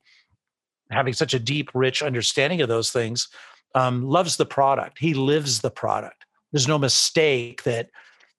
having 0.93 1.15
such 1.15 1.35
a 1.35 1.39
deep, 1.39 1.71
rich 1.75 2.03
understanding 2.03 2.61
of 2.61 2.69
those 2.69 2.91
things, 2.91 3.29
um, 3.75 4.05
loves 4.05 4.37
the 4.37 4.47
product. 4.47 4.99
He 4.99 5.15
lives 5.15 5.61
the 5.61 5.71
product. 5.71 6.25
There's 6.53 6.69
no 6.69 6.79
mistake 6.79 7.63
that 7.63 7.89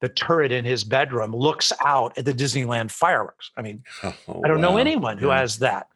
the 0.04 0.10
turret 0.10 0.52
in 0.52 0.66
his 0.66 0.84
bedroom 0.84 1.34
looks 1.34 1.72
out 1.86 2.18
at 2.18 2.26
the 2.26 2.34
Disneyland 2.34 2.92
fireworks. 2.92 3.52
I 3.56 3.62
mean, 3.62 3.86
oh, 4.04 4.14
I 4.44 4.50
don't 4.50 4.62
wow. 4.62 4.72
know 4.72 4.78
anyone 4.78 5.18
who 5.18 5.30
yeah. 5.30 5.40
has 5.40 5.60
that. 5.60 5.88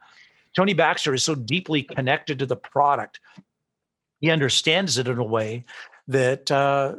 Tony 0.55 0.74
Baxter 0.74 1.14
is 1.14 1.24
so 1.24 1.36
deeply 1.36 1.84
connected 1.84 2.39
to 2.39 2.45
the 2.45 2.55
product. 2.55 3.20
He 4.22 4.32
understands 4.32 4.97
it 4.97 5.10
in 5.10 5.18
a 5.18 5.24
way 5.24 5.66
that 6.08 6.49
uh, 6.49 6.95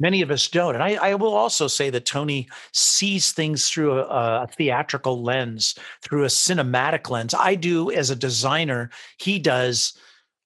Many 0.00 0.22
of 0.22 0.30
us 0.32 0.48
don't. 0.48 0.74
And 0.74 0.82
I, 0.82 0.94
I, 0.94 1.14
will 1.14 1.34
also 1.34 1.68
say 1.68 1.88
that 1.90 2.04
Tony 2.04 2.48
sees 2.72 3.30
things 3.30 3.70
through 3.70 4.00
a, 4.00 4.42
a, 4.42 4.48
theatrical 4.48 5.22
lens, 5.22 5.76
through 6.02 6.24
a 6.24 6.26
cinematic 6.28 7.08
lens. 7.10 7.32
I 7.32 7.54
do 7.54 7.92
as 7.92 8.10
a 8.10 8.16
designer, 8.16 8.90
he 9.18 9.38
does 9.38 9.96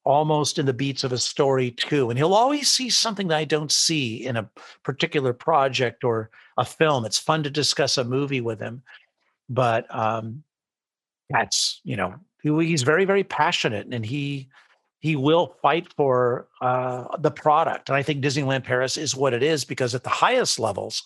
almost 0.05 0.59
in 0.59 0.67
the 0.67 0.73
beats 0.73 1.05
of 1.05 1.13
a 1.13 1.19
story 1.19 1.71
too. 1.73 2.11
And 2.11 2.19
he'll 2.19 2.35
always 2.35 2.71
see 2.71 2.89
something 2.89 3.29
that 3.29 3.37
I 3.37 3.45
don't 3.45 3.73
see 3.73 4.25
in 4.25 4.37
a 4.37 4.49
particular 4.83 5.33
project 5.33 6.05
or 6.05 6.31
a 6.57 6.65
film. 6.65 7.05
It's 7.05 7.19
fun 7.19 7.43
to 7.43 7.51
discuss 7.51 7.99
a 7.99 8.05
movie 8.05 8.41
with 8.41 8.61
him. 8.61 8.83
But 9.49 9.93
um, 9.95 10.43
that's, 11.31 11.81
you 11.85 11.97
know, 11.97 12.15
he's 12.43 12.83
very, 12.83 13.05
very 13.05 13.25
passionate 13.25 13.89
and 13.93 14.05
he 14.05 14.49
he 15.01 15.15
will 15.15 15.55
fight 15.63 15.93
for 15.95 16.49
uh, 16.61 17.17
the 17.19 17.31
product. 17.31 17.89
And 17.89 17.97
I 17.97 18.03
think 18.03 18.23
Disneyland 18.23 18.65
Paris 18.65 18.97
is 18.97 19.15
what 19.15 19.33
it 19.33 19.43
is 19.43 19.65
because 19.65 19.95
at 19.95 20.03
the 20.03 20.11
highest 20.11 20.59
levels, 20.59 21.05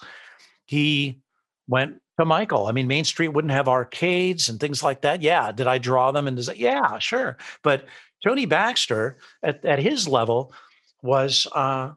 he 0.65 1.21
went 1.69 2.01
to 2.19 2.25
Michael. 2.25 2.67
I 2.67 2.73
mean, 2.73 2.87
Main 2.87 3.05
Street 3.05 3.29
wouldn't 3.29 3.53
have 3.53 3.69
arcades 3.69 4.49
and 4.49 4.59
things 4.59 4.83
like 4.83 5.03
that. 5.03 5.21
Yeah. 5.21 5.53
Did 5.53 5.67
I 5.67 5.79
draw 5.79 6.11
them? 6.11 6.27
And 6.27 6.37
design? 6.37 6.57
yeah, 6.59 6.99
sure. 6.99 7.37
But 7.63 7.85
Tony 8.23 8.47
Baxter 8.47 9.19
at, 9.43 9.65
at 9.65 9.79
his 9.79 10.07
level 10.07 10.53
was, 11.03 11.47
uh, 11.53 11.91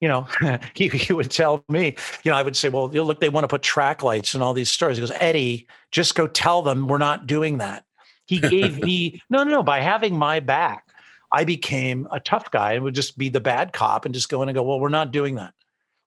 you 0.00 0.08
know, 0.08 0.26
he, 0.74 0.88
he 0.88 1.12
would 1.12 1.30
tell 1.30 1.64
me, 1.68 1.96
you 2.22 2.30
know, 2.30 2.36
I 2.36 2.42
would 2.42 2.56
say, 2.56 2.68
well, 2.68 2.88
look, 2.88 3.20
they 3.20 3.28
want 3.28 3.44
to 3.44 3.48
put 3.48 3.62
track 3.62 4.02
lights 4.02 4.34
in 4.34 4.42
all 4.42 4.54
these 4.54 4.70
stores. 4.70 4.96
He 4.96 5.00
goes, 5.00 5.12
Eddie, 5.16 5.66
just 5.90 6.14
go 6.14 6.26
tell 6.26 6.62
them 6.62 6.86
we're 6.86 6.98
not 6.98 7.26
doing 7.26 7.58
that. 7.58 7.84
He 8.26 8.40
gave 8.40 8.82
me, 8.82 9.22
no, 9.30 9.42
no, 9.42 9.50
no, 9.50 9.62
by 9.62 9.80
having 9.80 10.16
my 10.16 10.40
back, 10.40 10.84
I 11.32 11.44
became 11.44 12.06
a 12.10 12.20
tough 12.20 12.50
guy 12.50 12.74
and 12.74 12.84
would 12.84 12.94
just 12.94 13.18
be 13.18 13.28
the 13.28 13.40
bad 13.40 13.72
cop 13.72 14.04
and 14.04 14.14
just 14.14 14.28
go 14.28 14.42
in 14.42 14.48
and 14.48 14.56
go, 14.56 14.62
well, 14.62 14.80
we're 14.80 14.88
not 14.88 15.12
doing 15.12 15.34
that. 15.36 15.54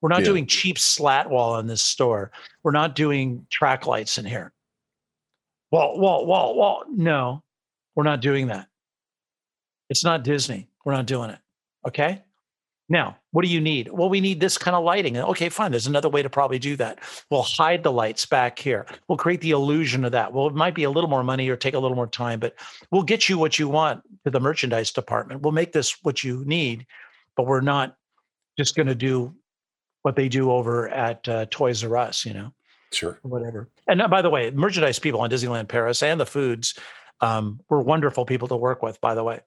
We're 0.01 0.09
not 0.09 0.21
yeah. 0.21 0.25
doing 0.25 0.47
cheap 0.47 0.79
slat 0.79 1.29
wall 1.29 1.59
in 1.59 1.67
this 1.67 1.81
store. 1.81 2.31
We're 2.63 2.71
not 2.71 2.95
doing 2.95 3.45
track 3.51 3.85
lights 3.85 4.17
in 4.17 4.25
here. 4.25 4.51
Well, 5.71 5.97
well, 5.97 6.25
well, 6.25 6.55
well, 6.55 6.83
no, 6.89 7.43
we're 7.95 8.03
not 8.03 8.19
doing 8.19 8.47
that. 8.47 8.67
It's 9.91 10.05
not 10.05 10.23
Disney. 10.23 10.69
We're 10.85 10.93
not 10.93 11.05
doing 11.05 11.31
it. 11.31 11.39
Okay. 11.85 12.23
Now, 12.87 13.17
what 13.31 13.43
do 13.43 13.49
you 13.49 13.59
need? 13.59 13.89
Well, 13.89 14.07
we 14.07 14.21
need 14.21 14.39
this 14.39 14.57
kind 14.57 14.73
of 14.73 14.85
lighting. 14.85 15.17
Okay, 15.17 15.49
fine. 15.49 15.71
There's 15.71 15.85
another 15.85 16.07
way 16.07 16.21
to 16.21 16.29
probably 16.29 16.59
do 16.59 16.77
that. 16.77 16.99
We'll 17.29 17.43
hide 17.43 17.83
the 17.83 17.91
lights 17.91 18.25
back 18.25 18.57
here. 18.57 18.85
We'll 19.09 19.17
create 19.17 19.41
the 19.41 19.51
illusion 19.51 20.05
of 20.05 20.13
that. 20.13 20.31
Well, 20.31 20.47
it 20.47 20.55
might 20.55 20.75
be 20.75 20.85
a 20.85 20.89
little 20.89 21.09
more 21.09 21.25
money 21.25 21.49
or 21.49 21.57
take 21.57 21.73
a 21.73 21.79
little 21.79 21.95
more 21.95 22.07
time, 22.07 22.39
but 22.39 22.55
we'll 22.89 23.03
get 23.03 23.27
you 23.27 23.37
what 23.37 23.59
you 23.59 23.67
want 23.67 24.01
to 24.23 24.31
the 24.31 24.39
merchandise 24.39 24.91
department. 24.91 25.41
We'll 25.41 25.51
make 25.51 25.73
this 25.73 25.97
what 26.03 26.23
you 26.23 26.43
need, 26.45 26.87
but 27.35 27.45
we're 27.45 27.59
not 27.59 27.97
just 28.57 28.77
going 28.77 28.87
to 28.87 28.95
do 28.95 29.35
what 30.03 30.15
they 30.15 30.29
do 30.29 30.51
over 30.51 30.87
at 30.87 31.27
uh, 31.27 31.47
Toys 31.51 31.83
R 31.83 31.97
Us, 31.97 32.25
you 32.25 32.33
know? 32.33 32.53
Sure. 32.93 33.19
Whatever. 33.23 33.69
And 33.89 34.01
uh, 34.01 34.07
by 34.07 34.21
the 34.21 34.29
way, 34.29 34.51
merchandise 34.51 34.99
people 34.99 35.19
on 35.19 35.29
Disneyland 35.29 35.67
Paris 35.67 36.01
and 36.01 36.17
the 36.17 36.25
foods 36.25 36.79
um, 37.19 37.59
were 37.69 37.81
wonderful 37.81 38.25
people 38.25 38.47
to 38.47 38.55
work 38.55 38.81
with, 38.81 38.99
by 39.01 39.15
the 39.15 39.23
way. 39.23 39.41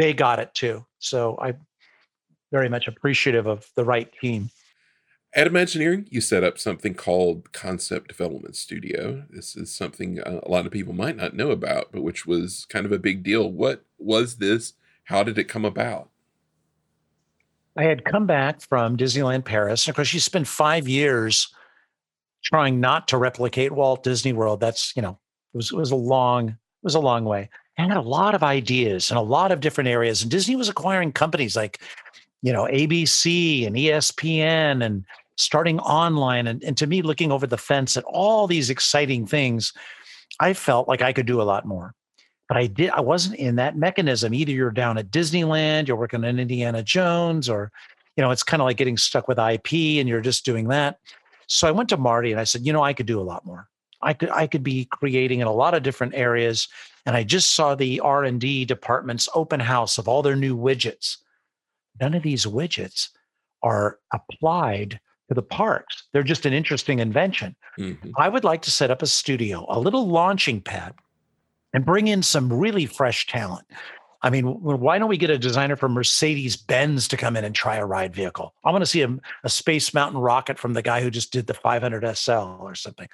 They 0.00 0.14
got 0.14 0.38
it 0.38 0.54
too. 0.54 0.86
So 0.98 1.36
I'm 1.42 1.58
very 2.50 2.70
much 2.70 2.88
appreciative 2.88 3.46
of 3.46 3.70
the 3.76 3.84
right 3.84 4.10
team. 4.18 4.48
At 5.34 5.46
Imagineering, 5.46 6.06
you 6.10 6.22
set 6.22 6.42
up 6.42 6.58
something 6.58 6.94
called 6.94 7.52
Concept 7.52 8.08
Development 8.08 8.56
Studio. 8.56 9.24
This 9.28 9.54
is 9.54 9.70
something 9.70 10.18
uh, 10.18 10.40
a 10.42 10.50
lot 10.50 10.64
of 10.64 10.72
people 10.72 10.94
might 10.94 11.16
not 11.16 11.36
know 11.36 11.50
about, 11.50 11.92
but 11.92 12.00
which 12.00 12.24
was 12.24 12.66
kind 12.70 12.86
of 12.86 12.92
a 12.92 12.98
big 12.98 13.22
deal. 13.22 13.52
What 13.52 13.84
was 13.98 14.36
this? 14.36 14.72
How 15.04 15.22
did 15.22 15.36
it 15.36 15.44
come 15.44 15.66
about? 15.66 16.08
I 17.76 17.82
had 17.84 18.06
come 18.06 18.26
back 18.26 18.62
from 18.62 18.96
Disneyland 18.96 19.44
Paris. 19.44 19.86
Of 19.86 19.96
course, 19.96 20.14
you 20.14 20.20
spend 20.20 20.48
five 20.48 20.88
years 20.88 21.54
trying 22.42 22.80
not 22.80 23.06
to 23.08 23.18
replicate 23.18 23.70
Walt 23.70 24.02
Disney 24.02 24.32
World. 24.32 24.60
That's, 24.60 24.96
you 24.96 25.02
know, 25.02 25.18
it 25.52 25.58
was, 25.58 25.72
it 25.72 25.76
was 25.76 25.90
a 25.90 25.96
long, 25.96 26.48
it 26.48 26.56
was 26.82 26.94
a 26.94 27.00
long 27.00 27.26
way. 27.26 27.50
I 27.80 27.88
had 27.88 27.96
a 27.96 28.02
lot 28.02 28.34
of 28.34 28.42
ideas 28.42 29.10
in 29.10 29.16
a 29.16 29.22
lot 29.22 29.52
of 29.52 29.60
different 29.60 29.88
areas. 29.88 30.22
And 30.22 30.30
Disney 30.30 30.56
was 30.56 30.68
acquiring 30.68 31.12
companies 31.12 31.56
like 31.56 31.80
you 32.42 32.52
know, 32.52 32.64
ABC 32.64 33.66
and 33.66 33.76
ESPN 33.76 34.84
and 34.84 35.04
starting 35.36 35.78
online, 35.80 36.46
and, 36.46 36.62
and 36.62 36.76
to 36.78 36.86
me, 36.86 37.02
looking 37.02 37.32
over 37.32 37.46
the 37.46 37.58
fence 37.58 37.96
at 37.96 38.04
all 38.04 38.46
these 38.46 38.70
exciting 38.70 39.26
things, 39.26 39.72
I 40.38 40.52
felt 40.54 40.88
like 40.88 41.02
I 41.02 41.12
could 41.12 41.26
do 41.26 41.40
a 41.40 41.44
lot 41.44 41.66
more. 41.66 41.94
But 42.48 42.56
I 42.56 42.66
did, 42.66 42.90
I 42.90 43.00
wasn't 43.00 43.36
in 43.36 43.56
that 43.56 43.76
mechanism. 43.76 44.34
Either 44.34 44.52
you're 44.52 44.70
down 44.70 44.98
at 44.98 45.10
Disneyland, 45.10 45.86
you're 45.86 45.96
working 45.96 46.24
on 46.24 46.38
Indiana 46.38 46.82
Jones, 46.82 47.48
or, 47.48 47.70
you 48.16 48.22
know, 48.22 48.30
it's 48.30 48.42
kind 48.42 48.60
of 48.60 48.66
like 48.66 48.76
getting 48.76 48.96
stuck 48.96 49.28
with 49.28 49.38
IP 49.38 49.72
and 50.00 50.08
you're 50.08 50.20
just 50.20 50.44
doing 50.44 50.68
that. 50.68 50.98
So 51.46 51.68
I 51.68 51.72
went 51.72 51.88
to 51.90 51.96
Marty 51.96 52.32
and 52.32 52.40
I 52.40 52.44
said, 52.44 52.66
you 52.66 52.72
know, 52.72 52.82
I 52.82 52.92
could 52.92 53.06
do 53.06 53.20
a 53.20 53.22
lot 53.22 53.44
more. 53.44 53.68
I 54.02 54.14
could 54.14 54.30
I 54.30 54.46
could 54.46 54.62
be 54.62 54.86
creating 54.86 55.40
in 55.40 55.46
a 55.46 55.52
lot 55.52 55.74
of 55.74 55.82
different 55.82 56.14
areas. 56.14 56.68
And 57.06 57.16
I 57.16 57.22
just 57.22 57.54
saw 57.54 57.74
the 57.74 58.00
R 58.00 58.24
and 58.24 58.40
D 58.40 58.64
department's 58.64 59.28
open 59.34 59.60
house 59.60 59.98
of 59.98 60.08
all 60.08 60.22
their 60.22 60.36
new 60.36 60.56
widgets. 60.56 61.16
None 62.00 62.14
of 62.14 62.22
these 62.22 62.46
widgets 62.46 63.08
are 63.62 63.98
applied 64.12 65.00
to 65.28 65.34
the 65.34 65.42
parks. 65.42 66.04
They're 66.12 66.22
just 66.22 66.46
an 66.46 66.52
interesting 66.52 66.98
invention. 66.98 67.54
Mm-hmm. 67.78 68.10
I 68.16 68.28
would 68.28 68.44
like 68.44 68.62
to 68.62 68.70
set 68.70 68.90
up 68.90 69.02
a 69.02 69.06
studio, 69.06 69.64
a 69.68 69.78
little 69.78 70.08
launching 70.08 70.60
pad, 70.60 70.94
and 71.72 71.86
bring 71.86 72.08
in 72.08 72.22
some 72.22 72.52
really 72.52 72.86
fresh 72.86 73.26
talent. 73.26 73.66
I 74.22 74.28
mean, 74.28 74.44
why 74.44 74.98
don't 74.98 75.08
we 75.08 75.16
get 75.16 75.30
a 75.30 75.38
designer 75.38 75.76
from 75.76 75.92
Mercedes 75.92 76.56
Benz 76.56 77.08
to 77.08 77.16
come 77.16 77.36
in 77.36 77.44
and 77.44 77.54
try 77.54 77.76
a 77.76 77.86
ride 77.86 78.14
vehicle? 78.14 78.54
I 78.64 78.70
want 78.70 78.82
to 78.82 78.86
see 78.86 79.00
a, 79.00 79.16
a 79.44 79.48
Space 79.48 79.94
Mountain 79.94 80.20
rocket 80.20 80.58
from 80.58 80.74
the 80.74 80.82
guy 80.82 81.00
who 81.00 81.10
just 81.10 81.32
did 81.32 81.46
the 81.46 81.54
500 81.54 82.16
SL 82.16 82.32
or 82.32 82.74
something. 82.74 83.08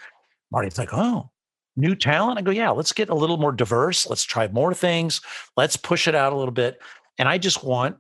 Marty's 0.51 0.79
like, 0.79 0.93
oh, 0.93 1.31
new 1.77 1.95
talent? 1.95 2.39
I 2.39 2.43
go, 2.43 2.51
yeah, 2.51 2.71
let's 2.71 2.93
get 2.93 3.09
a 3.09 3.15
little 3.15 3.37
more 3.37 3.53
diverse. 3.53 4.07
Let's 4.07 4.25
try 4.25 4.49
more 4.49 4.75
things. 4.75 5.21
Let's 5.57 5.77
push 5.77 6.09
it 6.09 6.15
out 6.15 6.33
a 6.33 6.37
little 6.37 6.53
bit. 6.53 6.81
And 7.19 7.29
I 7.29 7.39
just 7.39 7.65
want 7.65 7.97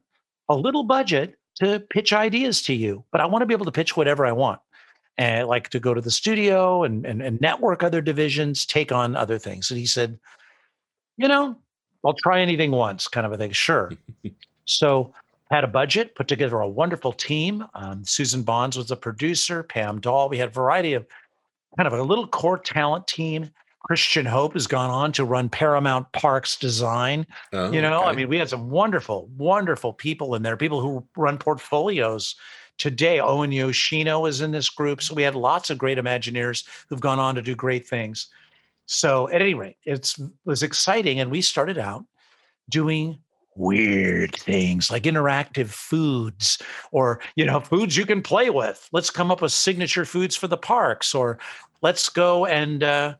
a 0.48 0.54
little 0.54 0.84
budget 0.84 1.38
to 1.56 1.80
pitch 1.80 2.12
ideas 2.12 2.62
to 2.62 2.74
you, 2.74 3.04
but 3.10 3.20
I 3.20 3.26
want 3.26 3.42
to 3.42 3.46
be 3.46 3.54
able 3.54 3.64
to 3.64 3.72
pitch 3.72 3.96
whatever 3.96 4.26
I 4.26 4.32
want. 4.32 4.60
And 5.18 5.40
I 5.40 5.42
like 5.44 5.70
to 5.70 5.80
go 5.80 5.94
to 5.94 6.00
the 6.00 6.10
studio 6.10 6.84
and, 6.84 7.06
and, 7.06 7.22
and 7.22 7.40
network 7.40 7.82
other 7.82 8.02
divisions, 8.02 8.66
take 8.66 8.92
on 8.92 9.16
other 9.16 9.38
things. 9.38 9.70
And 9.70 9.80
he 9.80 9.86
said, 9.86 10.18
you 11.16 11.28
know, 11.28 11.56
I'll 12.04 12.14
try 12.14 12.40
anything 12.40 12.70
once, 12.70 13.08
kind 13.08 13.26
of 13.26 13.32
a 13.32 13.38
thing. 13.38 13.52
Sure. 13.52 13.90
so 14.66 15.12
had 15.50 15.64
a 15.64 15.68
budget, 15.68 16.14
put 16.14 16.28
together 16.28 16.58
a 16.58 16.68
wonderful 16.68 17.12
team. 17.12 17.64
Um, 17.74 18.04
Susan 18.04 18.42
Bonds 18.42 18.76
was 18.76 18.90
a 18.90 18.96
producer, 18.96 19.62
Pam 19.62 20.00
Dahl. 20.00 20.28
We 20.28 20.38
had 20.38 20.48
a 20.48 20.52
variety 20.52 20.92
of 20.92 21.06
kind 21.76 21.86
of 21.86 21.92
a 21.92 22.02
little 22.02 22.26
core 22.26 22.58
talent 22.58 23.06
team. 23.06 23.50
Christian 23.86 24.26
Hope 24.26 24.54
has 24.54 24.66
gone 24.66 24.90
on 24.90 25.12
to 25.12 25.24
run 25.24 25.48
Paramount 25.48 26.10
Parks 26.10 26.56
Design. 26.56 27.24
Oh, 27.52 27.70
you 27.70 27.80
know, 27.80 28.00
okay. 28.00 28.08
I 28.08 28.14
mean, 28.16 28.28
we 28.28 28.36
had 28.36 28.48
some 28.48 28.68
wonderful, 28.68 29.30
wonderful 29.36 29.92
people 29.92 30.34
in 30.34 30.42
there, 30.42 30.56
people 30.56 30.80
who 30.80 31.06
run 31.16 31.38
portfolios 31.38 32.34
today. 32.78 33.20
Owen 33.20 33.52
Yoshino 33.52 34.26
is 34.26 34.40
in 34.40 34.50
this 34.50 34.68
group. 34.68 35.00
So 35.02 35.14
we 35.14 35.22
had 35.22 35.36
lots 35.36 35.70
of 35.70 35.78
great 35.78 35.98
Imagineers 35.98 36.66
who've 36.88 37.00
gone 37.00 37.20
on 37.20 37.36
to 37.36 37.42
do 37.42 37.54
great 37.54 37.86
things. 37.86 38.26
So 38.86 39.28
at 39.28 39.40
any 39.40 39.54
rate, 39.54 39.76
it 39.84 40.12
was 40.44 40.64
exciting. 40.64 41.20
And 41.20 41.30
we 41.30 41.40
started 41.40 41.78
out 41.78 42.04
doing 42.68 43.20
weird 43.54 44.34
things 44.34 44.90
like 44.90 45.04
interactive 45.04 45.68
foods 45.68 46.60
or 46.92 47.20
you 47.36 47.44
know 47.46 47.58
foods 47.58 47.96
you 47.96 48.04
can 48.04 48.20
play 48.20 48.50
with 48.50 48.86
let's 48.92 49.08
come 49.08 49.30
up 49.30 49.40
with 49.40 49.50
signature 49.50 50.04
foods 50.04 50.36
for 50.36 50.46
the 50.46 50.58
parks 50.58 51.14
or 51.14 51.38
let's 51.80 52.10
go 52.10 52.44
and 52.44 52.82
uh, 52.82 53.14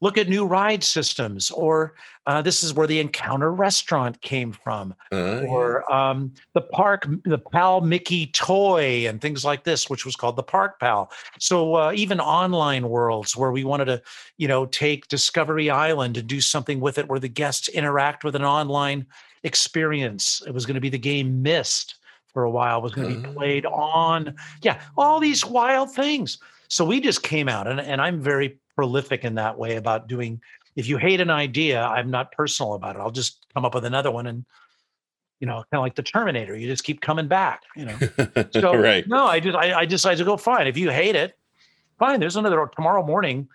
look 0.00 0.18
at 0.18 0.28
new 0.28 0.44
ride 0.44 0.84
systems 0.84 1.50
or 1.50 1.94
uh, 2.26 2.42
this 2.42 2.62
is 2.62 2.74
where 2.74 2.86
the 2.86 3.00
encounter 3.00 3.52
restaurant 3.52 4.20
came 4.20 4.52
from 4.52 4.94
uh, 5.12 5.40
or 5.42 5.84
yeah. 5.88 6.10
um, 6.10 6.32
the 6.54 6.60
park 6.60 7.06
the 7.24 7.38
pal 7.38 7.80
mickey 7.80 8.26
toy 8.28 9.06
and 9.08 9.20
things 9.20 9.44
like 9.44 9.64
this 9.64 9.88
which 9.88 10.04
was 10.04 10.16
called 10.16 10.36
the 10.36 10.42
park 10.42 10.78
pal 10.80 11.10
so 11.38 11.74
uh, 11.76 11.92
even 11.94 12.20
online 12.20 12.88
worlds 12.88 13.36
where 13.36 13.52
we 13.52 13.64
wanted 13.64 13.86
to 13.86 14.02
you 14.36 14.48
know 14.48 14.66
take 14.66 15.08
discovery 15.08 15.70
island 15.70 16.16
and 16.16 16.26
do 16.26 16.40
something 16.40 16.80
with 16.80 16.98
it 16.98 17.08
where 17.08 17.20
the 17.20 17.28
guests 17.28 17.68
interact 17.68 18.24
with 18.24 18.34
an 18.34 18.44
online 18.44 19.06
experience. 19.46 20.42
It 20.46 20.52
was 20.52 20.66
going 20.66 20.74
to 20.74 20.80
be 20.80 20.90
the 20.90 20.98
game 20.98 21.42
Myst 21.42 21.96
for 22.26 22.42
a 22.42 22.50
while, 22.50 22.82
was 22.82 22.92
going 22.92 23.22
to 23.22 23.28
be 23.28 23.34
played 23.34 23.64
oh. 23.64 23.72
on. 23.72 24.34
Yeah, 24.60 24.80
all 24.98 25.20
these 25.20 25.46
wild 25.46 25.94
things. 25.94 26.38
So 26.68 26.84
we 26.84 27.00
just 27.00 27.22
came 27.22 27.48
out, 27.48 27.66
and, 27.66 27.80
and 27.80 28.02
I'm 28.02 28.20
very 28.20 28.58
prolific 28.76 29.24
in 29.24 29.34
that 29.34 29.58
way 29.58 29.76
about 29.76 30.06
doing. 30.06 30.40
If 30.76 30.88
you 30.88 30.98
hate 30.98 31.20
an 31.20 31.30
idea, 31.30 31.82
I'm 31.82 32.10
not 32.10 32.32
personal 32.32 32.74
about 32.74 32.96
it. 32.96 33.00
I'll 33.00 33.10
just 33.10 33.46
come 33.54 33.64
up 33.64 33.74
with 33.74 33.84
another 33.84 34.10
one 34.10 34.26
and 34.26 34.44
you 35.40 35.46
know, 35.46 35.56
kind 35.56 35.74
of 35.74 35.80
like 35.80 35.94
the 35.94 36.02
Terminator. 36.02 36.56
You 36.56 36.66
just 36.66 36.84
keep 36.84 37.02
coming 37.02 37.28
back, 37.28 37.64
you 37.76 37.84
know. 37.84 37.98
So 38.52 38.74
right. 38.74 39.06
no, 39.06 39.26
I 39.26 39.38
just 39.40 39.56
I, 39.56 39.80
I 39.80 39.84
decided 39.84 40.18
to 40.18 40.24
go 40.24 40.38
fine. 40.38 40.66
If 40.66 40.78
you 40.78 40.90
hate 40.90 41.14
it, 41.14 41.36
fine. 41.98 42.20
There's 42.20 42.36
another 42.36 42.70
tomorrow 42.74 43.04
morning. 43.04 43.48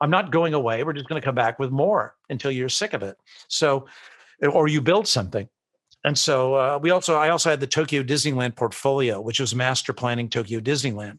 I'm 0.00 0.10
not 0.10 0.30
going 0.30 0.54
away. 0.54 0.84
We're 0.84 0.92
just 0.92 1.08
going 1.08 1.20
to 1.20 1.24
come 1.24 1.34
back 1.34 1.58
with 1.58 1.70
more 1.70 2.14
until 2.28 2.52
you're 2.52 2.68
sick 2.68 2.92
of 2.92 3.02
it. 3.02 3.16
So 3.48 3.86
or 4.42 4.68
you 4.68 4.80
build 4.80 5.08
something. 5.08 5.48
And 6.04 6.16
so 6.18 6.54
uh, 6.54 6.78
we 6.80 6.90
also, 6.90 7.16
I 7.16 7.30
also 7.30 7.50
had 7.50 7.60
the 7.60 7.66
Tokyo 7.66 8.02
Disneyland 8.02 8.56
portfolio, 8.56 9.20
which 9.20 9.40
was 9.40 9.54
master 9.54 9.92
planning 9.92 10.28
Tokyo 10.28 10.60
Disneyland, 10.60 11.18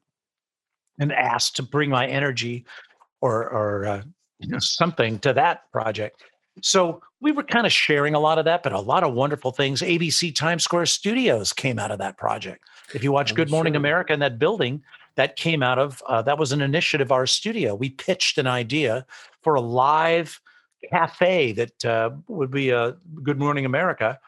and 0.99 1.11
asked 1.11 1.55
to 1.55 1.63
bring 1.63 1.89
my 1.89 2.05
energy 2.07 2.65
or 3.25 3.49
or 3.49 3.85
uh, 3.85 4.01
you 4.39 4.49
know, 4.49 4.59
something 4.59 5.17
to 5.19 5.33
that 5.33 5.71
project. 5.71 6.21
So 6.61 7.01
we 7.19 7.31
were 7.31 7.43
kind 7.43 7.65
of 7.65 7.73
sharing 7.73 8.13
a 8.13 8.19
lot 8.19 8.37
of 8.37 8.45
that, 8.45 8.63
but 8.63 8.71
a 8.71 8.79
lot 8.79 9.03
of 9.03 9.13
wonderful 9.13 9.51
things. 9.51 9.81
ABC 9.81 10.33
Times 10.33 10.63
Square 10.63 10.85
Studios 10.85 11.51
came 11.51 11.79
out 11.79 11.91
of 11.91 11.99
that 11.99 12.17
project. 12.17 12.63
If 12.93 13.03
you 13.03 13.11
watch 13.11 13.33
oh, 13.33 13.35
Good 13.35 13.49
Morning 13.49 13.73
sure. 13.73 13.79
America 13.79 14.13
in 14.13 14.19
that 14.19 14.39
building, 14.39 14.83
that 15.15 15.35
came 15.35 15.63
out 15.63 15.79
of 15.79 16.03
uh, 16.07 16.21
that 16.21 16.37
was 16.37 16.51
an 16.51 16.61
initiative 16.61 17.11
our 17.11 17.25
studio. 17.25 17.73
We 17.75 17.89
pitched 17.89 18.37
an 18.37 18.47
idea 18.47 19.05
for 19.41 19.55
a 19.55 19.61
live 19.61 20.39
cafe 20.91 21.51
that 21.53 21.83
uh, 21.83 22.11
would 22.27 22.51
be 22.51 22.69
a 22.69 22.95
Good 23.23 23.39
Morning 23.39 23.65
America 23.65 24.19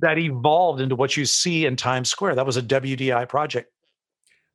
that 0.00 0.18
evolved 0.18 0.80
into 0.80 0.96
what 0.96 1.16
you 1.16 1.24
see 1.24 1.64
in 1.64 1.76
Times 1.76 2.10
Square. 2.10 2.34
That 2.34 2.46
was 2.46 2.58
a 2.58 2.62
WDI 2.62 3.26
project. 3.28 3.72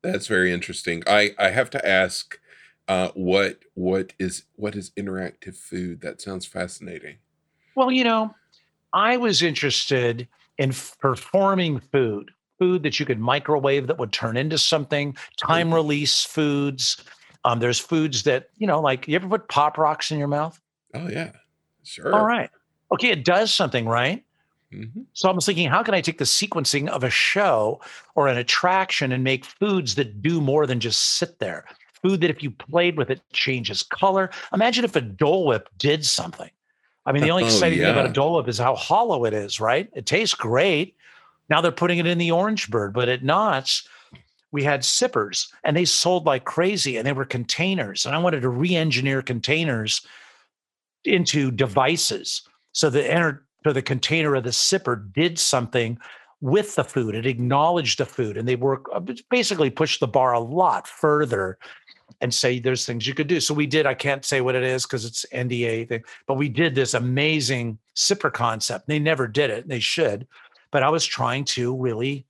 That's 0.03 0.27
very 0.27 0.53
interesting. 0.53 1.03
I 1.07 1.31
I 1.37 1.49
have 1.49 1.69
to 1.71 1.85
ask, 1.85 2.39
uh, 2.89 3.09
what 3.13 3.59
what 3.75 4.13
is 4.19 4.43
what 4.55 4.75
is 4.75 4.89
interactive 4.91 5.55
food? 5.55 6.01
That 6.01 6.19
sounds 6.19 6.45
fascinating. 6.45 7.17
Well, 7.75 7.91
you 7.91 8.03
know, 8.03 8.35
I 8.91 9.15
was 9.15 9.41
interested 9.41 10.27
in 10.57 10.73
performing 10.99 11.79
food, 11.79 12.31
food 12.57 12.83
that 12.83 12.99
you 12.99 13.05
could 13.05 13.19
microwave 13.19 13.87
that 13.87 13.99
would 13.99 14.11
turn 14.11 14.35
into 14.35 14.57
something, 14.57 15.15
time 15.37 15.67
mm-hmm. 15.67 15.75
release 15.75 16.25
foods, 16.25 17.01
um, 17.45 17.59
there's 17.59 17.79
foods 17.79 18.23
that, 18.23 18.49
you 18.57 18.67
know, 18.67 18.81
like 18.81 19.07
you 19.07 19.15
ever 19.15 19.29
put 19.29 19.47
pop 19.47 19.77
rocks 19.77 20.11
in 20.11 20.17
your 20.17 20.27
mouth? 20.27 20.59
Oh, 20.93 21.07
yeah. 21.07 21.31
Sure. 21.83 22.13
All 22.13 22.25
right. 22.25 22.49
Okay. 22.91 23.09
It 23.09 23.23
does 23.23 23.53
something, 23.53 23.87
right? 23.87 24.25
Mm-hmm. 24.73 25.01
So 25.13 25.29
I 25.29 25.31
was 25.31 25.45
thinking, 25.45 25.69
how 25.69 25.81
can 25.81 25.93
I 25.93 26.01
take 26.01 26.17
the 26.17 26.25
sequencing 26.25 26.89
of 26.89 27.03
a 27.03 27.09
show 27.09 27.81
or 28.15 28.27
an 28.27 28.37
attraction 28.37 29.11
and 29.11 29.23
make 29.23 29.45
foods 29.45 29.95
that 29.95 30.21
do 30.21 30.41
more 30.41 30.67
than 30.67 30.79
just 30.79 31.17
sit 31.17 31.39
there? 31.39 31.65
Food 32.01 32.21
that 32.21 32.29
if 32.29 32.41
you 32.41 32.51
played 32.51 32.97
with 32.97 33.09
it 33.09 33.21
changes 33.33 33.83
color. 33.83 34.29
Imagine 34.53 34.85
if 34.85 34.95
a 34.95 35.01
Dole 35.01 35.45
Whip 35.45 35.69
did 35.77 36.05
something. 36.05 36.49
I 37.05 37.11
mean, 37.11 37.23
the 37.23 37.31
only 37.31 37.43
oh, 37.45 37.47
exciting 37.47 37.79
yeah. 37.79 37.85
thing 37.85 37.93
about 37.93 38.09
a 38.09 38.13
Dole 38.13 38.35
Whip 38.35 38.47
is 38.47 38.57
how 38.57 38.75
hollow 38.75 39.25
it 39.25 39.33
is, 39.33 39.59
right? 39.59 39.89
It 39.93 40.05
tastes 40.05 40.35
great. 40.35 40.95
Now 41.49 41.61
they're 41.61 41.71
putting 41.71 41.97
it 41.97 42.07
in 42.07 42.17
the 42.17 42.31
Orange 42.31 42.69
Bird, 42.69 42.93
but 42.93 43.09
at 43.09 43.23
Knott's, 43.23 43.87
we 44.51 44.63
had 44.63 44.83
sippers 44.83 45.51
and 45.63 45.75
they 45.75 45.85
sold 45.85 46.25
like 46.25 46.45
crazy 46.45 46.97
and 46.97 47.05
they 47.05 47.13
were 47.13 47.25
containers. 47.25 48.05
And 48.05 48.15
I 48.15 48.19
wanted 48.19 48.41
to 48.41 48.49
re 48.49 48.75
engineer 48.75 49.21
containers 49.21 50.05
into 51.05 51.51
devices 51.51 52.41
so 52.71 52.89
the 52.89 53.11
enter 53.11 53.45
so 53.65 53.73
the 53.73 53.81
container 53.81 54.35
of 54.35 54.43
the 54.43 54.51
sipper 54.51 55.11
did 55.13 55.37
something 55.37 55.99
with 56.41 56.75
the 56.75 56.83
food. 56.83 57.15
It 57.15 57.25
acknowledged 57.25 57.99
the 57.99 58.05
food, 58.05 58.37
and 58.37 58.47
they 58.47 58.55
work 58.55 58.85
uh, 58.93 59.01
basically 59.29 59.69
push 59.69 59.99
the 59.99 60.07
bar 60.07 60.33
a 60.33 60.39
lot 60.39 60.87
further 60.87 61.57
and 62.21 62.33
say 62.33 62.59
there's 62.59 62.85
things 62.85 63.07
you 63.07 63.13
could 63.13 63.27
do. 63.27 63.39
So 63.39 63.53
we 63.53 63.67
did. 63.67 63.85
I 63.85 63.93
can't 63.93 64.25
say 64.25 64.41
what 64.41 64.55
it 64.55 64.63
is 64.63 64.83
because 64.85 65.05
it's 65.05 65.25
NDA 65.33 65.87
thing, 65.87 66.03
but 66.27 66.35
we 66.35 66.49
did 66.49 66.75
this 66.75 66.93
amazing 66.93 67.77
sipper 67.95 68.31
concept. 68.31 68.87
They 68.87 68.99
never 68.99 69.27
did 69.27 69.49
it. 69.49 69.67
They 69.67 69.79
should, 69.79 70.27
but 70.71 70.83
I 70.83 70.89
was 70.89 71.05
trying 71.05 71.45
to 71.45 71.75
really 71.75 72.25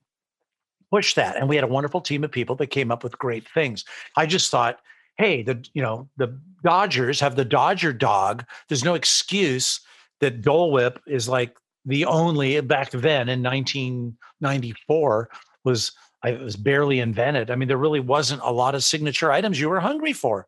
push 0.91 1.14
that. 1.16 1.36
And 1.36 1.47
we 1.47 1.55
had 1.55 1.64
a 1.64 1.68
wonderful 1.68 2.01
team 2.01 2.24
of 2.24 2.32
people 2.32 2.55
that 2.57 2.68
came 2.68 2.91
up 2.91 3.03
with 3.03 3.18
great 3.18 3.47
things. 3.49 3.86
I 4.16 4.26
just 4.26 4.49
thought, 4.51 4.80
hey, 5.18 5.43
the 5.43 5.64
you 5.74 5.82
know 5.82 6.07
the 6.18 6.39
Dodgers 6.64 7.20
have 7.20 7.36
the 7.36 7.45
Dodger 7.45 7.93
dog. 7.93 8.43
There's 8.68 8.84
no 8.84 8.95
excuse 8.95 9.80
that 10.20 10.41
Dole 10.41 10.72
Whip 10.72 10.99
is 11.07 11.30
like 11.30 11.57
the 11.86 12.05
only 12.05 12.59
back 12.61 12.91
then 12.91 13.30
in 13.30 13.43
1994 13.43 15.30
was 15.63 15.91
it 16.25 16.39
was 16.39 16.55
barely 16.55 16.99
invented. 16.99 17.49
I 17.49 17.55
mean, 17.55 17.67
there 17.67 17.77
really 17.77 18.01
wasn't 18.01 18.41
a 18.43 18.51
lot 18.51 18.75
of 18.75 18.84
signature 18.84 19.32
items 19.32 19.59
you 19.59 19.69
were 19.69 19.80
hungry 19.80 20.13
for. 20.13 20.47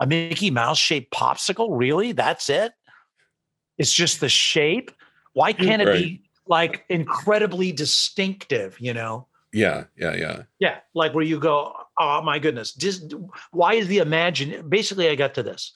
A 0.00 0.06
Mickey 0.06 0.50
Mouse 0.50 0.78
shaped 0.78 1.12
popsicle, 1.12 1.68
really? 1.70 2.12
That's 2.12 2.50
it? 2.50 2.72
It's 3.78 3.92
just 3.92 4.20
the 4.20 4.28
shape. 4.28 4.90
Why 5.34 5.52
can't 5.52 5.82
it 5.82 5.88
right. 5.88 6.02
be 6.02 6.24
like 6.46 6.84
incredibly 6.88 7.70
distinctive? 7.70 8.76
You 8.80 8.94
know? 8.94 9.28
Yeah, 9.52 9.84
yeah, 9.96 10.14
yeah. 10.16 10.42
Yeah, 10.58 10.78
like 10.94 11.14
where 11.14 11.24
you 11.24 11.38
go, 11.38 11.72
oh 11.98 12.22
my 12.22 12.40
goodness, 12.40 12.72
Dis- 12.72 13.06
why 13.52 13.74
is 13.74 13.86
the 13.86 13.98
imagine? 13.98 14.68
Basically, 14.68 15.08
I 15.08 15.14
got 15.14 15.34
to 15.34 15.44
this. 15.44 15.72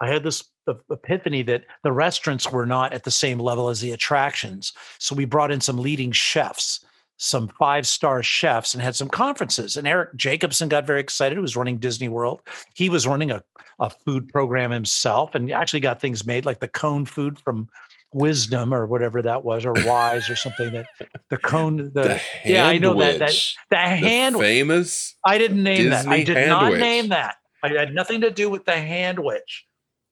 I 0.00 0.08
had 0.08 0.22
this 0.22 0.44
epiphany 0.90 1.42
that 1.42 1.64
the 1.82 1.92
restaurants 1.92 2.50
were 2.50 2.66
not 2.66 2.92
at 2.92 3.04
the 3.04 3.10
same 3.10 3.38
level 3.38 3.68
as 3.68 3.80
the 3.80 3.92
attractions. 3.92 4.72
So 4.98 5.14
we 5.14 5.24
brought 5.24 5.50
in 5.50 5.60
some 5.60 5.78
leading 5.78 6.12
chefs, 6.12 6.84
some 7.16 7.48
five 7.58 7.86
star 7.86 8.22
chefs, 8.22 8.74
and 8.74 8.82
had 8.82 8.94
some 8.96 9.08
conferences. 9.08 9.76
And 9.76 9.86
Eric 9.88 10.14
Jacobson 10.16 10.68
got 10.68 10.86
very 10.86 11.00
excited, 11.00 11.36
who 11.36 11.42
was 11.42 11.56
running 11.56 11.78
Disney 11.78 12.08
World. 12.08 12.42
He 12.74 12.88
was 12.88 13.06
running 13.06 13.30
a, 13.30 13.42
a 13.80 13.90
food 13.90 14.28
program 14.28 14.70
himself 14.70 15.34
and 15.34 15.50
actually 15.52 15.80
got 15.80 16.00
things 16.00 16.26
made 16.26 16.46
like 16.46 16.60
the 16.60 16.68
cone 16.68 17.04
food 17.06 17.38
from 17.38 17.68
wisdom 18.14 18.72
or 18.72 18.86
whatever 18.86 19.20
that 19.20 19.44
was 19.44 19.66
or 19.66 19.74
wise 19.84 20.30
or 20.30 20.36
something 20.36 20.72
that 20.72 20.86
the 21.28 21.36
cone 21.36 21.76
the, 21.76 21.90
The 21.92 22.22
yeah 22.46 22.66
i 22.66 22.78
know 22.78 22.98
that 22.98 23.18
that 23.18 23.28
the 23.28 23.52
The 23.70 23.76
hand 23.76 24.36
famous. 24.36 25.14
i 25.26 25.36
didn't 25.36 25.62
name 25.62 25.90
that 25.90 26.08
i 26.08 26.22
did 26.22 26.48
not 26.48 26.62
handwich. 26.72 26.80
name 26.80 27.08
that 27.10 27.36
i 27.62 27.68
had 27.68 27.94
nothing 27.94 28.22
to 28.22 28.30
do 28.30 28.48
with 28.48 28.64
the 28.64 28.72
handwich 28.72 29.64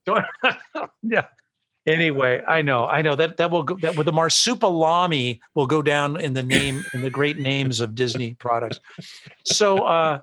yeah 1.02 1.26
anyway 1.86 2.42
i 2.48 2.62
know 2.62 2.86
i 2.86 3.02
know 3.02 3.14
that 3.14 3.36
that 3.36 3.50
will 3.50 3.62
go 3.62 3.76
that 3.76 3.96
with 3.96 4.06
the 4.06 4.12
marsupilami 4.12 5.38
will 5.54 5.66
go 5.66 5.82
down 5.82 6.20
in 6.20 6.34
the 6.34 6.42
name 6.42 6.84
in 6.94 7.02
the 7.02 7.10
great 7.10 7.38
names 7.38 7.80
of 7.80 7.94
disney 7.94 8.34
products 8.34 8.80
so 9.44 9.78
uh 9.84 10.20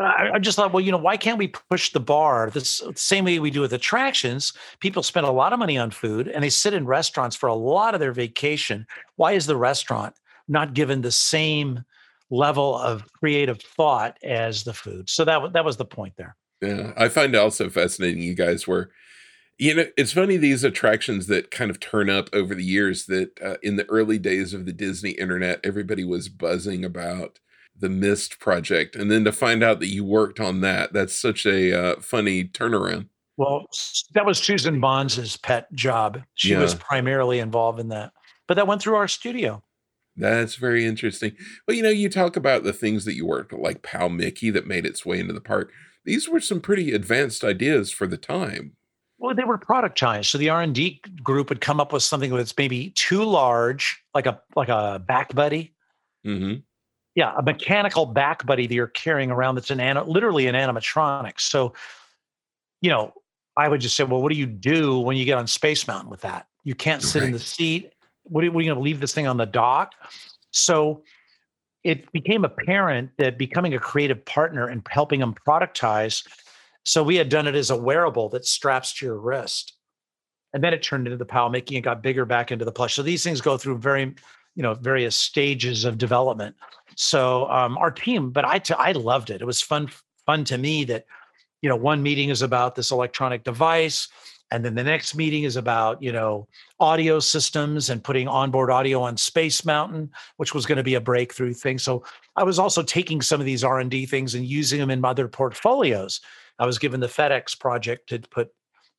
I, 0.00 0.30
I 0.34 0.38
just 0.38 0.56
thought, 0.56 0.72
well, 0.72 0.82
you 0.82 0.90
know, 0.90 0.98
why 0.98 1.16
can't 1.16 1.38
we 1.38 1.48
push 1.48 1.92
the 1.92 2.00
bar 2.00 2.50
this 2.50 2.82
same 2.94 3.24
way 3.24 3.38
we 3.38 3.50
do 3.50 3.60
with 3.60 3.72
attractions? 3.72 4.52
People 4.80 5.02
spend 5.02 5.26
a 5.26 5.30
lot 5.30 5.52
of 5.52 5.58
money 5.58 5.76
on 5.76 5.90
food 5.90 6.28
and 6.28 6.42
they 6.42 6.50
sit 6.50 6.74
in 6.74 6.86
restaurants 6.86 7.36
for 7.36 7.48
a 7.48 7.54
lot 7.54 7.94
of 7.94 8.00
their 8.00 8.12
vacation. 8.12 8.86
Why 9.16 9.32
is 9.32 9.46
the 9.46 9.56
restaurant 9.56 10.14
not 10.48 10.74
given 10.74 11.02
the 11.02 11.12
same 11.12 11.84
level 12.30 12.76
of 12.78 13.04
creative 13.12 13.60
thought 13.60 14.16
as 14.24 14.64
the 14.64 14.74
food? 14.74 15.10
So 15.10 15.24
that 15.24 15.52
that 15.52 15.64
was 15.64 15.76
the 15.76 15.84
point 15.84 16.14
there. 16.16 16.36
Yeah, 16.62 16.92
I 16.96 17.08
find 17.08 17.34
it 17.34 17.38
also 17.38 17.70
fascinating. 17.70 18.22
You 18.22 18.34
guys 18.34 18.66
were, 18.66 18.90
you 19.60 19.74
know, 19.74 19.84
it's 19.98 20.14
funny 20.14 20.38
these 20.38 20.64
attractions 20.64 21.26
that 21.26 21.50
kind 21.50 21.70
of 21.70 21.78
turn 21.78 22.08
up 22.08 22.30
over 22.32 22.54
the 22.54 22.64
years. 22.64 23.04
That 23.04 23.38
uh, 23.44 23.56
in 23.62 23.76
the 23.76 23.88
early 23.90 24.18
days 24.18 24.54
of 24.54 24.64
the 24.64 24.72
Disney 24.72 25.10
internet, 25.10 25.60
everybody 25.62 26.02
was 26.02 26.30
buzzing 26.30 26.82
about 26.82 27.40
the 27.78 27.90
Mist 27.90 28.40
project, 28.40 28.96
and 28.96 29.10
then 29.10 29.22
to 29.24 29.32
find 29.32 29.62
out 29.62 29.78
that 29.80 29.88
you 29.88 30.02
worked 30.02 30.40
on 30.40 30.62
that—that's 30.62 31.14
such 31.14 31.44
a 31.44 31.78
uh, 31.78 32.00
funny 32.00 32.44
turnaround. 32.44 33.08
Well, 33.36 33.66
that 34.14 34.24
was 34.24 34.38
Susan 34.38 34.80
Bonds' 34.80 35.36
pet 35.36 35.70
job. 35.74 36.22
She 36.34 36.56
was 36.56 36.74
primarily 36.74 37.38
involved 37.38 37.80
in 37.80 37.88
that, 37.88 38.12
but 38.48 38.54
that 38.54 38.66
went 38.66 38.80
through 38.80 38.96
our 38.96 39.08
studio. 39.08 39.62
That's 40.16 40.54
very 40.54 40.86
interesting. 40.86 41.36
Well, 41.68 41.76
you 41.76 41.82
know, 41.82 41.90
you 41.90 42.08
talk 42.08 42.34
about 42.34 42.64
the 42.64 42.72
things 42.72 43.04
that 43.04 43.14
you 43.14 43.26
worked 43.26 43.52
like 43.52 43.82
Pal 43.82 44.08
Mickey 44.08 44.48
that 44.50 44.66
made 44.66 44.86
its 44.86 45.04
way 45.04 45.20
into 45.20 45.34
the 45.34 45.40
park. 45.40 45.70
These 46.06 46.30
were 46.30 46.40
some 46.40 46.62
pretty 46.62 46.92
advanced 46.92 47.44
ideas 47.44 47.90
for 47.90 48.06
the 48.06 48.16
time. 48.16 48.76
Well, 49.20 49.34
they 49.34 49.44
were 49.44 49.58
productized. 49.58 50.26
So 50.26 50.38
the 50.38 50.48
R 50.48 50.62
and 50.62 50.74
D 50.74 51.00
group 51.22 51.50
would 51.50 51.60
come 51.60 51.78
up 51.78 51.92
with 51.92 52.02
something 52.02 52.34
that's 52.34 52.56
maybe 52.56 52.90
too 52.90 53.22
large, 53.22 54.02
like 54.14 54.24
a 54.24 54.40
like 54.56 54.70
a 54.70 55.02
back 55.06 55.34
buddy. 55.34 55.74
hmm 56.24 56.54
Yeah, 57.14 57.34
a 57.36 57.42
mechanical 57.42 58.06
back 58.06 58.46
buddy 58.46 58.66
that 58.66 58.74
you're 58.74 58.86
carrying 58.86 59.30
around 59.30 59.56
that's 59.56 59.70
an 59.70 59.78
literally 60.06 60.46
an 60.46 60.54
animatronic. 60.54 61.38
So, 61.38 61.74
you 62.80 62.88
know, 62.88 63.12
I 63.58 63.68
would 63.68 63.82
just 63.82 63.94
say, 63.94 64.04
well, 64.04 64.22
what 64.22 64.32
do 64.32 64.38
you 64.38 64.46
do 64.46 64.98
when 64.98 65.18
you 65.18 65.26
get 65.26 65.36
on 65.36 65.46
Space 65.46 65.86
Mountain 65.86 66.08
with 66.08 66.22
that? 66.22 66.46
You 66.64 66.74
can't 66.74 67.02
sit 67.02 67.22
in 67.22 67.32
the 67.32 67.38
seat. 67.38 67.92
What 68.22 68.42
are, 68.42 68.50
what 68.50 68.60
are 68.60 68.62
you 68.62 68.70
going 68.70 68.78
to 68.78 68.84
leave 68.84 69.00
this 69.00 69.12
thing 69.12 69.26
on 69.26 69.36
the 69.36 69.46
dock? 69.46 69.92
So 70.50 71.02
it 71.84 72.10
became 72.12 72.44
apparent 72.44 73.10
that 73.18 73.38
becoming 73.38 73.74
a 73.74 73.78
creative 73.78 74.24
partner 74.24 74.66
and 74.68 74.86
helping 74.90 75.20
them 75.20 75.34
productize. 75.46 76.26
So 76.84 77.02
we 77.02 77.16
had 77.16 77.28
done 77.28 77.46
it 77.46 77.54
as 77.54 77.70
a 77.70 77.76
wearable 77.76 78.28
that 78.30 78.46
straps 78.46 78.94
to 78.94 79.06
your 79.06 79.18
wrist. 79.18 79.74
And 80.52 80.64
then 80.64 80.74
it 80.74 80.82
turned 80.82 81.06
into 81.06 81.16
the 81.16 81.24
Pal 81.24 81.48
Mickey 81.48 81.76
it 81.76 81.82
got 81.82 82.02
bigger 82.02 82.24
back 82.24 82.50
into 82.50 82.64
the 82.64 82.72
plush. 82.72 82.94
So 82.94 83.02
these 83.02 83.22
things 83.22 83.40
go 83.40 83.56
through 83.56 83.78
very, 83.78 84.14
you 84.54 84.62
know, 84.62 84.74
various 84.74 85.16
stages 85.16 85.84
of 85.84 85.98
development. 85.98 86.56
So 86.96 87.48
um, 87.50 87.78
our 87.78 87.90
team, 87.90 88.30
but 88.30 88.44
I, 88.44 88.58
t- 88.58 88.74
I 88.74 88.92
loved 88.92 89.30
it. 89.30 89.40
It 89.40 89.44
was 89.44 89.62
fun, 89.62 89.88
fun 90.26 90.44
to 90.44 90.58
me 90.58 90.84
that, 90.84 91.04
you 91.62 91.68
know, 91.68 91.76
one 91.76 92.02
meeting 92.02 92.30
is 92.30 92.42
about 92.42 92.74
this 92.74 92.90
electronic 92.90 93.44
device, 93.44 94.08
and 94.50 94.64
then 94.64 94.74
the 94.74 94.82
next 94.82 95.14
meeting 95.14 95.44
is 95.44 95.56
about, 95.56 96.02
you 96.02 96.10
know, 96.10 96.48
audio 96.80 97.20
systems 97.20 97.90
and 97.90 98.02
putting 98.02 98.26
onboard 98.26 98.70
audio 98.70 99.00
on 99.00 99.16
Space 99.16 99.64
Mountain, 99.64 100.10
which 100.38 100.54
was 100.54 100.66
going 100.66 100.78
to 100.78 100.82
be 100.82 100.94
a 100.94 101.00
breakthrough 101.00 101.52
thing. 101.52 101.78
So 101.78 102.02
I 102.34 102.42
was 102.42 102.58
also 102.58 102.82
taking 102.82 103.22
some 103.22 103.38
of 103.38 103.46
these 103.46 103.62
R 103.62 103.78
and 103.78 103.90
D 103.90 104.06
things 104.06 104.34
and 104.34 104.44
using 104.44 104.80
them 104.80 104.90
in 104.90 105.00
my 105.00 105.10
other 105.10 105.28
portfolios. 105.28 106.20
I 106.60 106.66
was 106.66 106.78
given 106.78 107.00
the 107.00 107.08
FedEx 107.08 107.58
project 107.58 108.08
to 108.10 108.20
put 108.20 108.50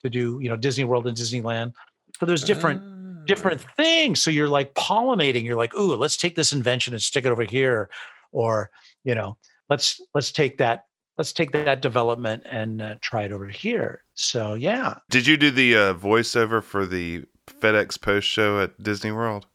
to 0.03 0.09
do, 0.09 0.39
you 0.41 0.49
know, 0.49 0.57
Disney 0.57 0.84
World 0.84 1.07
and 1.07 1.16
Disneyland. 1.16 1.74
So 2.20 2.26
there's 2.26 2.43
different 2.43 2.82
Ah. 2.84 3.24
different 3.26 3.62
things. 3.78 4.22
So 4.22 4.32
you're 4.32 4.49
like 4.49 4.74
pollinating. 4.74 5.43
You're 5.45 5.55
like, 5.55 5.74
ooh, 5.76 5.95
let's 5.95 6.18
take 6.18 6.36
this 6.36 6.51
invention 6.51 6.93
and 6.93 7.01
stick 7.01 7.24
it 7.26 7.32
over 7.32 7.43
here, 7.43 7.89
or 8.32 8.72
you 9.03 9.16
know, 9.16 9.38
let's 9.70 10.01
let's 10.16 10.32
take 10.32 10.57
that 10.57 10.86
let's 11.18 11.32
take 11.34 11.51
that 11.51 11.82
development 11.82 12.41
and 12.49 12.82
uh, 12.82 12.95
try 13.01 13.24
it 13.24 13.32
over 13.32 13.47
here. 13.47 14.03
So 14.16 14.55
yeah, 14.55 14.95
Did 15.12 15.28
you 15.28 15.38
do 15.38 15.51
the 15.51 15.76
uh, 15.76 15.93
voiceover 15.93 16.64
for 16.64 16.86
the 16.88 17.26
FedEx 17.47 18.01
Post 18.01 18.28
show 18.28 18.59
at 18.59 18.82
Disney 18.82 19.12
World? 19.12 19.45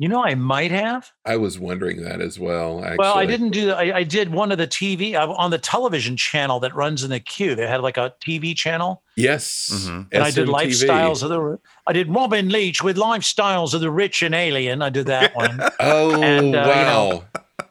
You 0.00 0.08
know, 0.08 0.24
I 0.24 0.34
might 0.34 0.70
have. 0.70 1.12
I 1.26 1.36
was 1.36 1.58
wondering 1.58 2.02
that 2.04 2.22
as 2.22 2.38
well. 2.38 2.82
Actually. 2.82 2.96
Well, 3.00 3.18
I 3.18 3.26
didn't 3.26 3.50
do. 3.50 3.72
I, 3.72 3.98
I 3.98 4.02
did 4.02 4.32
one 4.32 4.50
of 4.50 4.56
the 4.56 4.66
TV 4.66 5.12
uh, 5.14 5.30
on 5.34 5.50
the 5.50 5.58
television 5.58 6.16
channel 6.16 6.58
that 6.60 6.74
runs 6.74 7.04
in 7.04 7.10
the 7.10 7.20
queue. 7.20 7.54
They 7.54 7.66
had 7.66 7.82
like 7.82 7.98
a 7.98 8.14
TV 8.24 8.56
channel, 8.56 9.02
Yes, 9.14 9.68
Mhm. 9.70 10.06
and 10.10 10.22
I 10.22 10.30
did 10.30 10.48
lifestyles 10.48 11.22
of 11.22 11.28
the. 11.28 11.58
I 11.86 11.92
did 11.92 12.08
Robin 12.08 12.48
Leach 12.48 12.82
with 12.82 12.96
lifestyles 12.96 13.74
of 13.74 13.82
the 13.82 13.90
rich 13.90 14.22
and 14.22 14.34
alien. 14.34 14.80
I 14.80 14.88
did 14.88 15.04
that 15.06 15.34
one. 15.44 15.60
Oh 15.78 16.22
And, 16.22 16.56
uh, 16.56 16.62
you 16.62 16.68
wow! 16.68 17.08
know, 17.10 17.24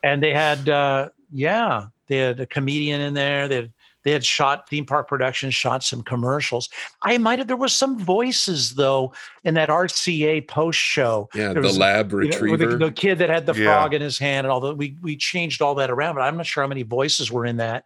and 0.04 0.22
they 0.22 0.32
had 0.34 0.70
uh 0.70 1.10
yeah 1.34 1.88
they 2.08 2.18
had 2.18 2.40
a 2.40 2.46
comedian 2.46 3.02
in 3.02 3.14
there 3.16 3.48
they 3.48 3.56
had 3.56 3.72
they 4.04 4.12
had 4.12 4.26
shot 4.26 4.68
theme 4.70 4.86
park 4.86 5.08
productions 5.08 5.54
shot 5.54 5.84
some 5.84 6.02
commercials 6.02 6.70
i 7.04 7.18
might 7.18 7.40
have 7.40 7.48
there 7.48 7.58
was 7.58 7.74
some 7.74 7.98
voices 8.00 8.76
though 8.76 9.14
in 9.44 9.54
that 9.54 9.70
rca 9.70 10.48
post 10.48 10.80
show 10.80 11.30
yeah, 11.34 11.54
the 11.54 11.62
was, 11.62 11.78
lab 11.78 12.12
you 12.12 12.30
know, 12.30 12.36
retriever. 12.36 12.66
the, 12.66 12.78
the 12.78 12.92
kid 12.92 13.20
that 13.20 13.30
had 13.30 13.46
the 13.46 13.54
Yeah. 13.54 13.66
frog 13.66 13.94
in 13.94 14.02
his 14.02 14.18
hand 14.18 14.46
and 14.46 14.52
all 14.52 14.60
that 14.62 14.76
we 14.76 14.98
we 15.02 15.16
changed 15.16 15.62
all 15.62 15.76
that 15.76 15.90
around 15.90 16.16
but 16.16 16.22
i'm 16.22 16.38
not 16.38 16.46
sure 16.46 16.64
how 16.64 16.68
many 16.68 16.84
voices 16.84 17.32
were 17.32 17.46
in 17.46 17.58
that 17.58 17.86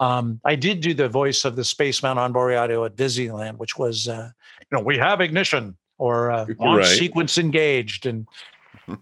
um, 0.00 0.40
I 0.44 0.56
did 0.56 0.80
do 0.80 0.94
the 0.94 1.08
voice 1.08 1.44
of 1.44 1.54
the 1.54 1.62
Space 1.62 2.02
Mountain 2.02 2.24
onboard 2.24 2.54
audio 2.56 2.84
at 2.84 2.96
Disneyland, 2.96 3.58
which 3.58 3.78
was, 3.78 4.08
uh, 4.08 4.30
you 4.58 4.76
know, 4.76 4.82
we 4.82 4.98
have 4.98 5.20
ignition 5.20 5.76
or 5.96 6.32
uh, 6.32 6.46
launch 6.58 6.86
Right. 6.86 6.98
sequence 6.98 7.38
engaged, 7.38 8.06
and 8.06 8.26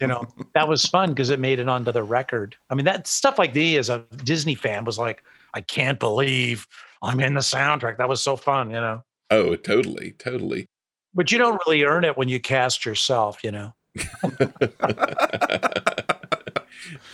you 0.01 0.07
know 0.07 0.27
that 0.53 0.69
was 0.69 0.85
fun 0.85 1.11
because 1.11 1.31
it 1.31 1.41
made 1.41 1.59
it 1.59 1.71
onto 1.71 1.91
the 1.91 2.03
record. 2.03 2.55
I 2.69 2.75
mean, 2.75 2.85
that 2.85 3.07
stuff 3.07 3.39
like 3.39 3.55
me 3.55 3.79
as 3.79 3.89
a 3.89 4.05
Disney 4.25 4.55
fan 4.55 4.85
was 4.85 4.99
like, 4.99 5.23
I 5.55 5.61
can't 5.61 5.99
believe 5.99 6.67
I'm 7.03 7.21
in 7.21 7.35
the 7.35 7.41
soundtrack. 7.41 7.99
That 7.99 8.09
was 8.09 8.21
so 8.23 8.37
fun, 8.37 8.71
you 8.71 8.81
know. 8.81 9.03
oh, 9.31 9.57
totally, 9.57 10.13
totally. 10.13 10.67
But 11.15 11.33
you 11.33 11.39
don't 11.39 11.61
really 11.67 11.83
earn 11.85 12.05
it 12.05 12.17
when 12.17 12.29
you 12.29 12.39
cast 12.41 12.85
yourself, 12.85 13.43
you 13.43 13.51
know. 13.53 13.75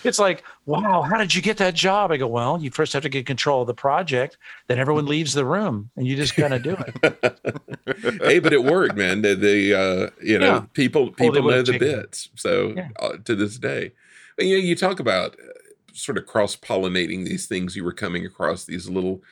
It's 0.05 0.19
like, 0.21 0.45
wow, 0.67 1.03
how 1.03 1.17
did 1.19 1.35
you 1.35 1.43
get 1.43 1.57
that 1.57 1.75
job? 1.75 2.13
I 2.13 2.17
go, 2.17 2.29
well, 2.29 2.61
you 2.63 2.71
first 2.71 2.93
have 2.93 3.03
to 3.03 3.09
get 3.09 3.27
control 3.27 3.63
of 3.63 3.67
the 3.67 3.75
project, 3.75 4.39
then 4.69 4.79
everyone 4.79 5.07
leaves 5.15 5.35
the 5.35 5.45
room, 5.45 5.91
and 5.97 6.07
you 6.07 6.15
just 6.17 6.37
kind 6.37 6.55
of 6.55 6.63
do 6.63 6.77
it. 6.77 8.21
hey, 8.25 8.39
but 8.39 8.53
it 8.53 8.63
worked, 8.63 8.97
man. 8.97 9.23
The, 9.23 9.35
the 9.35 9.75
uh, 9.75 10.11
you 10.23 10.39
know 10.39 10.47
Yeah. 10.47 10.65
people 10.75 11.11
people 11.11 11.43
know 11.43 11.63
the 11.63 11.75
it. 11.75 11.81
bits. 11.81 12.29
So 12.37 12.75
Yeah. 12.77 12.89
uh, 13.01 13.17
to 13.25 13.35
this 13.35 13.59
day, 13.59 13.93
but, 14.37 14.47
you 14.47 14.57
know, 14.59 14.63
you 14.65 14.77
talk 14.77 15.01
about 15.01 15.33
uh, 15.35 15.56
sort 15.97 16.19
of 16.19 16.27
cross 16.27 16.57
pollinating 16.57 17.25
these 17.25 17.47
things. 17.47 17.77
You 17.77 17.85
were 17.85 17.93
coming 17.93 18.25
across 18.25 18.65
these 18.65 18.89
little 18.89 19.23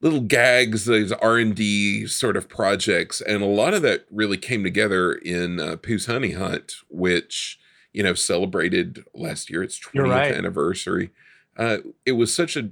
little 0.00 0.20
gags, 0.20 0.84
these 0.84 1.12
R 1.12 1.38
and 1.38 1.54
D 1.54 2.06
sort 2.06 2.36
of 2.36 2.48
projects, 2.48 3.20
and 3.20 3.42
a 3.42 3.46
lot 3.46 3.74
of 3.74 3.82
that 3.82 4.06
really 4.10 4.36
came 4.36 4.62
together 4.62 5.12
in 5.12 5.60
uh, 5.60 5.76
Pooh's 5.76 6.06
Hunny 6.06 6.32
Hunt, 6.32 6.74
which 6.88 7.58
you 7.92 8.02
know 8.02 8.14
celebrated 8.14 9.04
last 9.14 9.50
year 9.50 9.62
its 9.62 9.78
20th 9.78 10.10
right. 10.10 10.34
anniversary. 10.34 11.10
Uh, 11.56 11.78
it 12.06 12.12
was 12.12 12.32
such 12.32 12.56
a 12.56 12.70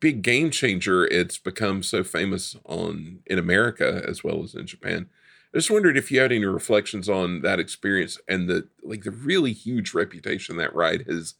big 0.00 0.22
game 0.22 0.50
changer. 0.50 1.06
It's 1.06 1.38
become 1.38 1.82
so 1.82 2.02
famous 2.04 2.56
on 2.66 3.20
in 3.26 3.38
America 3.38 4.02
as 4.06 4.24
well 4.24 4.42
as 4.42 4.54
in 4.54 4.66
Japan. 4.66 5.08
I 5.54 5.58
just 5.58 5.70
wondered 5.70 5.96
if 5.96 6.10
you 6.10 6.18
had 6.18 6.32
any 6.32 6.44
reflections 6.44 7.08
on 7.08 7.42
that 7.42 7.60
experience 7.60 8.18
and 8.26 8.48
the 8.48 8.68
like 8.82 9.04
the 9.04 9.12
really 9.12 9.52
huge 9.52 9.94
reputation 9.94 10.56
that 10.56 10.74
ride 10.74 11.04
has 11.08 11.34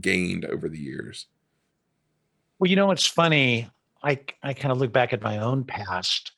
gained 0.00 0.44
over 0.44 0.68
the 0.68 0.78
years. 0.78 1.26
Well, 2.58 2.70
you 2.70 2.76
know 2.76 2.86
what's 2.86 3.06
funny? 3.06 3.68
I 4.02 4.20
I 4.42 4.52
kind 4.52 4.72
of 4.72 4.78
look 4.78 4.92
back 4.92 5.12
at 5.12 5.22
my 5.22 5.38
own 5.38 5.64
past, 5.64 6.32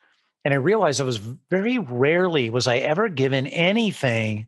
and 0.45 0.55
I 0.55 0.57
realized 0.57 1.01
I 1.01 1.05
was 1.05 1.19
very 1.51 1.79
rarely 1.79 2.51
was 2.51 2.67
I 2.67 2.79
ever 2.79 3.09
given 3.09 3.47
anything 3.49 4.47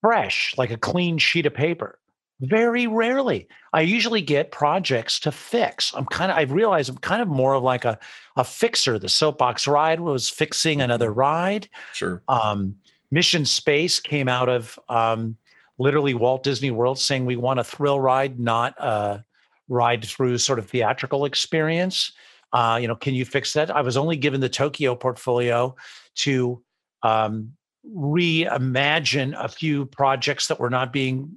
fresh, 0.00 0.54
like 0.58 0.70
a 0.70 0.76
clean 0.76 1.18
sheet 1.18 1.46
of 1.46 1.54
paper. 1.54 1.98
Very 2.40 2.86
rarely. 2.86 3.48
I 3.72 3.82
usually 3.82 4.20
get 4.20 4.50
projects 4.50 5.20
to 5.20 5.32
fix. 5.32 5.94
I'm 5.94 6.04
kind 6.04 6.30
of, 6.30 6.36
I've 6.36 6.52
realized 6.52 6.90
I'm 6.90 6.98
kind 6.98 7.22
of 7.22 7.28
more 7.28 7.54
of 7.54 7.62
like 7.62 7.84
a, 7.84 7.98
a 8.36 8.44
fixer. 8.44 8.98
The 8.98 9.08
soapbox 9.08 9.66
ride 9.66 10.00
was 10.00 10.28
fixing 10.28 10.82
another 10.82 11.12
ride. 11.12 11.68
Sure. 11.94 12.22
Um, 12.28 12.74
Mission 13.10 13.44
Space 13.46 14.00
came 14.00 14.28
out 14.28 14.48
of 14.48 14.78
um, 14.88 15.36
literally 15.78 16.14
Walt 16.14 16.42
Disney 16.42 16.70
World 16.70 16.98
saying 16.98 17.26
we 17.26 17.36
want 17.36 17.60
a 17.60 17.64
thrill 17.64 18.00
ride, 18.00 18.38
not 18.38 18.74
a 18.78 19.24
ride 19.68 20.04
through 20.04 20.38
sort 20.38 20.58
of 20.58 20.68
theatrical 20.68 21.24
experience. 21.24 22.12
Uh, 22.52 22.78
you 22.80 22.86
know, 22.86 22.94
can 22.94 23.14
you 23.14 23.24
fix 23.24 23.52
that? 23.54 23.74
I 23.74 23.80
was 23.80 23.96
only 23.96 24.16
given 24.16 24.40
the 24.40 24.48
Tokyo 24.48 24.94
portfolio 24.94 25.74
to 26.16 26.62
um, 27.02 27.52
reimagine 27.84 29.34
a 29.36 29.48
few 29.48 29.86
projects 29.86 30.46
that 30.46 30.60
were 30.60 30.70
not 30.70 30.92
being 30.92 31.36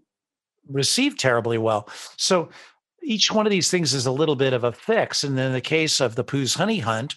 received 0.70 1.20
terribly 1.20 1.58
well. 1.58 1.90
So 2.18 2.50
each 3.02 3.32
one 3.32 3.46
of 3.46 3.52
these 3.52 3.72
things 3.72 3.94
is 3.94 4.06
a 4.06 4.12
little 4.12 4.36
bit 4.36 4.54
of 4.54 4.64
a 4.64 4.72
fix. 4.72 5.24
And 5.24 5.40
in 5.40 5.54
the 5.54 5.62
case 5.62 6.00
of 6.00 6.16
the 6.16 6.24
Pooh's 6.24 6.54
Hunny 6.54 6.80
Hunt, 6.80 7.16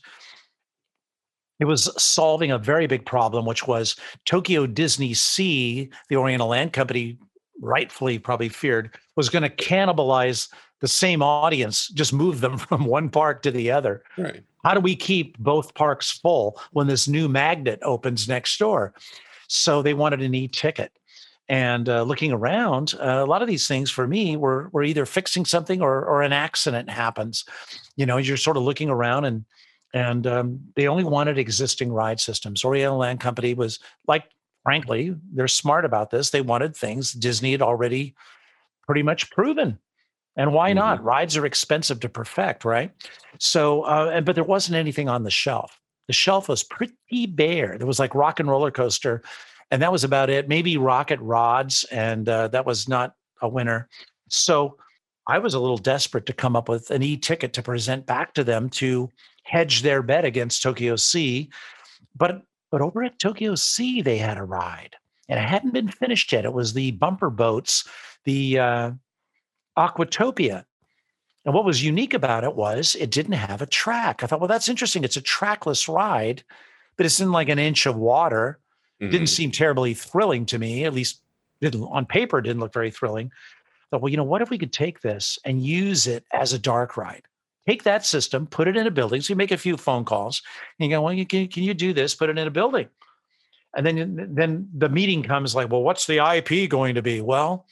it 1.60 1.66
was 1.66 1.90
solving 2.02 2.50
a 2.50 2.58
very 2.58 2.86
big 2.86 3.04
problem, 3.04 3.44
which 3.44 3.66
was 3.66 3.94
Tokyo 4.24 4.66
Disney 4.66 5.14
Sea, 5.14 5.90
the 6.08 6.16
Oriental 6.16 6.48
Land 6.48 6.72
Company 6.72 7.18
rightfully 7.60 8.18
probably 8.18 8.48
feared, 8.48 8.96
was 9.16 9.28
going 9.28 9.42
to 9.42 9.50
cannibalize 9.50 10.48
the 10.80 10.88
same 10.88 11.22
audience, 11.22 11.88
just 11.88 12.12
move 12.12 12.40
them 12.40 12.58
from 12.58 12.86
one 12.86 13.10
park 13.10 13.42
to 13.42 13.50
the 13.50 13.70
other. 13.70 14.02
Right. 14.16 14.42
How 14.64 14.74
do 14.74 14.80
we 14.80 14.96
keep 14.96 15.38
both 15.38 15.74
parks 15.74 16.10
full 16.10 16.60
when 16.72 16.86
this 16.86 17.06
new 17.06 17.28
magnet 17.28 17.78
opens 17.82 18.28
next 18.28 18.58
door? 18.58 18.94
So 19.48 19.82
they 19.82 19.94
wanted 19.94 20.22
an 20.22 20.34
e 20.34 20.48
ticket. 20.48 20.92
And 21.48 21.88
uh, 21.88 22.02
looking 22.02 22.30
around, 22.30 22.94
uh, 23.00 23.24
a 23.24 23.26
lot 23.26 23.42
of 23.42 23.48
these 23.48 23.66
things 23.66 23.90
for 23.90 24.06
me 24.06 24.36
were, 24.36 24.68
were 24.72 24.84
either 24.84 25.04
fixing 25.04 25.44
something 25.44 25.82
or, 25.82 26.04
or 26.04 26.22
an 26.22 26.32
accident 26.32 26.88
happens. 26.88 27.44
You 27.96 28.06
know, 28.06 28.18
you're 28.18 28.36
sort 28.36 28.56
of 28.56 28.62
looking 28.62 28.88
around 28.88 29.24
and 29.24 29.44
and 29.92 30.26
um, 30.26 30.60
they 30.76 30.86
only 30.88 31.04
wanted 31.04 31.38
existing 31.38 31.92
ride 31.92 32.20
systems. 32.20 32.64
Oriental 32.64 32.98
Land 32.98 33.20
Company 33.20 33.54
was 33.54 33.78
like, 34.06 34.24
frankly, 34.62 35.16
they're 35.32 35.48
smart 35.48 35.84
about 35.84 36.10
this. 36.10 36.30
They 36.30 36.40
wanted 36.40 36.76
things 36.76 37.12
Disney 37.12 37.52
had 37.52 37.62
already 37.62 38.14
pretty 38.86 39.02
much 39.02 39.30
proven. 39.30 39.78
And 40.36 40.52
why 40.52 40.72
not? 40.72 40.98
Mm-hmm. 40.98 41.06
Rides 41.06 41.36
are 41.36 41.46
expensive 41.46 42.00
to 42.00 42.08
perfect, 42.08 42.64
right? 42.64 42.92
So, 43.38 43.82
uh, 43.82 44.10
and, 44.14 44.24
but 44.24 44.34
there 44.34 44.44
wasn't 44.44 44.76
anything 44.76 45.08
on 45.08 45.24
the 45.24 45.30
shelf. 45.30 45.80
The 46.06 46.12
shelf 46.12 46.48
was 46.48 46.62
pretty 46.62 47.26
bare. 47.26 47.76
There 47.78 47.86
was 47.86 47.98
like 47.98 48.14
Rock 48.14 48.40
and 48.40 48.48
Roller 48.48 48.70
Coaster, 48.70 49.22
and 49.70 49.82
that 49.82 49.92
was 49.92 50.04
about 50.04 50.30
it. 50.30 50.48
Maybe 50.48 50.76
Rocket 50.76 51.20
Rods, 51.20 51.84
and 51.84 52.28
uh, 52.28 52.48
that 52.48 52.66
was 52.66 52.88
not 52.88 53.14
a 53.42 53.48
winner. 53.48 53.88
So 54.28 54.76
I 55.30 55.38
was 55.38 55.54
a 55.54 55.60
little 55.60 55.78
desperate 55.78 56.26
to 56.26 56.32
come 56.32 56.56
up 56.56 56.68
with 56.68 56.90
an 56.90 57.04
e-ticket 57.04 57.52
to 57.52 57.62
present 57.62 58.04
back 58.04 58.34
to 58.34 58.42
them 58.42 58.68
to 58.70 59.08
hedge 59.44 59.82
their 59.82 60.02
bet 60.02 60.24
against 60.24 60.62
Tokyo 60.62 60.96
Sea. 60.96 61.48
But 62.16 62.42
but 62.70 62.80
over 62.80 63.02
at 63.04 63.18
Tokyo 63.18 63.54
Sea, 63.54 64.00
they 64.02 64.18
had 64.18 64.38
a 64.38 64.44
ride, 64.44 64.96
and 65.28 65.38
it 65.38 65.48
hadn't 65.48 65.72
been 65.72 65.88
finished 65.88 66.32
yet. 66.32 66.44
It 66.44 66.52
was 66.52 66.72
the 66.72 66.92
bumper 66.92 67.30
boats, 67.30 67.84
the 68.24 68.58
uh, 68.58 68.90
Aquatopia. 69.78 70.64
And 71.44 71.54
what 71.54 71.64
was 71.64 71.82
unique 71.82 72.14
about 72.14 72.44
it 72.44 72.54
was 72.54 72.96
it 72.96 73.10
didn't 73.10 73.32
have 73.32 73.62
a 73.62 73.66
track. 73.66 74.22
I 74.22 74.26
thought, 74.26 74.40
well, 74.40 74.48
that's 74.48 74.68
interesting. 74.68 75.04
It's 75.04 75.16
a 75.16 75.22
trackless 75.22 75.88
ride, 75.88 76.42
but 76.96 77.06
it's 77.06 77.20
in 77.20 77.32
like 77.32 77.48
an 77.48 77.58
inch 77.58 77.86
of 77.86 77.96
water. 77.96 78.58
Mhm. 79.00 79.10
Didn't 79.10 79.28
seem 79.28 79.50
terribly 79.50 79.94
thrilling 79.94 80.44
to 80.46 80.58
me, 80.58 80.84
at 80.84 80.92
least 80.92 81.22
on 81.62 82.06
paper, 82.06 82.38
it 82.38 82.42
didn't 82.42 82.60
look 82.60 82.72
very 82.72 82.90
thrilling. 82.90 83.30
Thought, 83.90 84.02
well, 84.02 84.10
you 84.10 84.16
know, 84.16 84.24
what 84.24 84.42
if 84.42 84.50
we 84.50 84.58
could 84.58 84.72
take 84.72 85.00
this 85.00 85.38
and 85.44 85.62
use 85.64 86.06
it 86.06 86.24
as 86.32 86.52
a 86.52 86.58
dark 86.58 86.96
ride? 86.96 87.22
Take 87.68 87.82
that 87.84 88.06
system, 88.06 88.46
put 88.46 88.68
it 88.68 88.76
in 88.76 88.86
a 88.86 88.90
building. 88.90 89.20
So 89.20 89.32
you 89.32 89.36
make 89.36 89.50
a 89.50 89.56
few 89.58 89.76
phone 89.76 90.04
calls 90.04 90.42
and 90.78 90.88
you 90.88 90.96
go, 90.96 91.02
well, 91.02 91.12
you 91.12 91.26
can, 91.26 91.48
can 91.48 91.62
you 91.62 91.74
do 91.74 91.92
this? 91.92 92.14
Put 92.14 92.30
it 92.30 92.38
in 92.38 92.46
a 92.46 92.50
building. 92.50 92.88
And 93.76 93.86
then, 93.86 94.28
then 94.34 94.68
the 94.76 94.88
meeting 94.88 95.22
comes 95.22 95.54
like, 95.54 95.70
well, 95.70 95.82
what's 95.82 96.06
the 96.06 96.18
IP 96.18 96.68
going 96.68 96.94
to 96.94 97.02
be? 97.02 97.20
Well, 97.20 97.66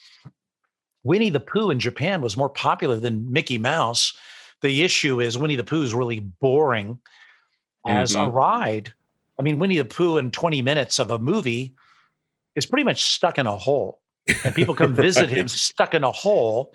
Winnie 1.04 1.30
the 1.30 1.40
Pooh 1.40 1.70
in 1.70 1.80
Japan 1.80 2.20
was 2.20 2.36
more 2.36 2.48
popular 2.50 2.96
than 2.96 3.32
Mickey 3.32 3.58
Mouse. 3.58 4.12
The 4.60 4.82
issue 4.82 5.20
is 5.20 5.38
Winnie 5.38 5.56
the 5.56 5.64
Pooh 5.64 5.82
is 5.82 5.94
really 5.94 6.20
boring 6.20 6.98
as 7.86 8.14
a 8.14 8.18
Mhm. 8.18 8.32
ride. 8.34 8.92
I 9.38 9.42
mean, 9.42 9.58
Winnie 9.58 9.78
the 9.78 9.84
Pooh 9.84 10.18
in 10.18 10.30
20 10.30 10.62
minutes 10.62 10.98
of 10.98 11.10
a 11.10 11.18
movie 11.18 11.74
is 12.54 12.66
pretty 12.66 12.84
much 12.84 13.02
stuck 13.02 13.38
in 13.38 13.46
a 13.46 13.56
hole. 13.56 14.00
And 14.44 14.54
people 14.54 14.74
come 14.74 14.94
visit 15.08 15.28
him 15.28 15.48
stuck 15.48 15.94
in 15.94 16.04
a 16.04 16.12
hole 16.12 16.74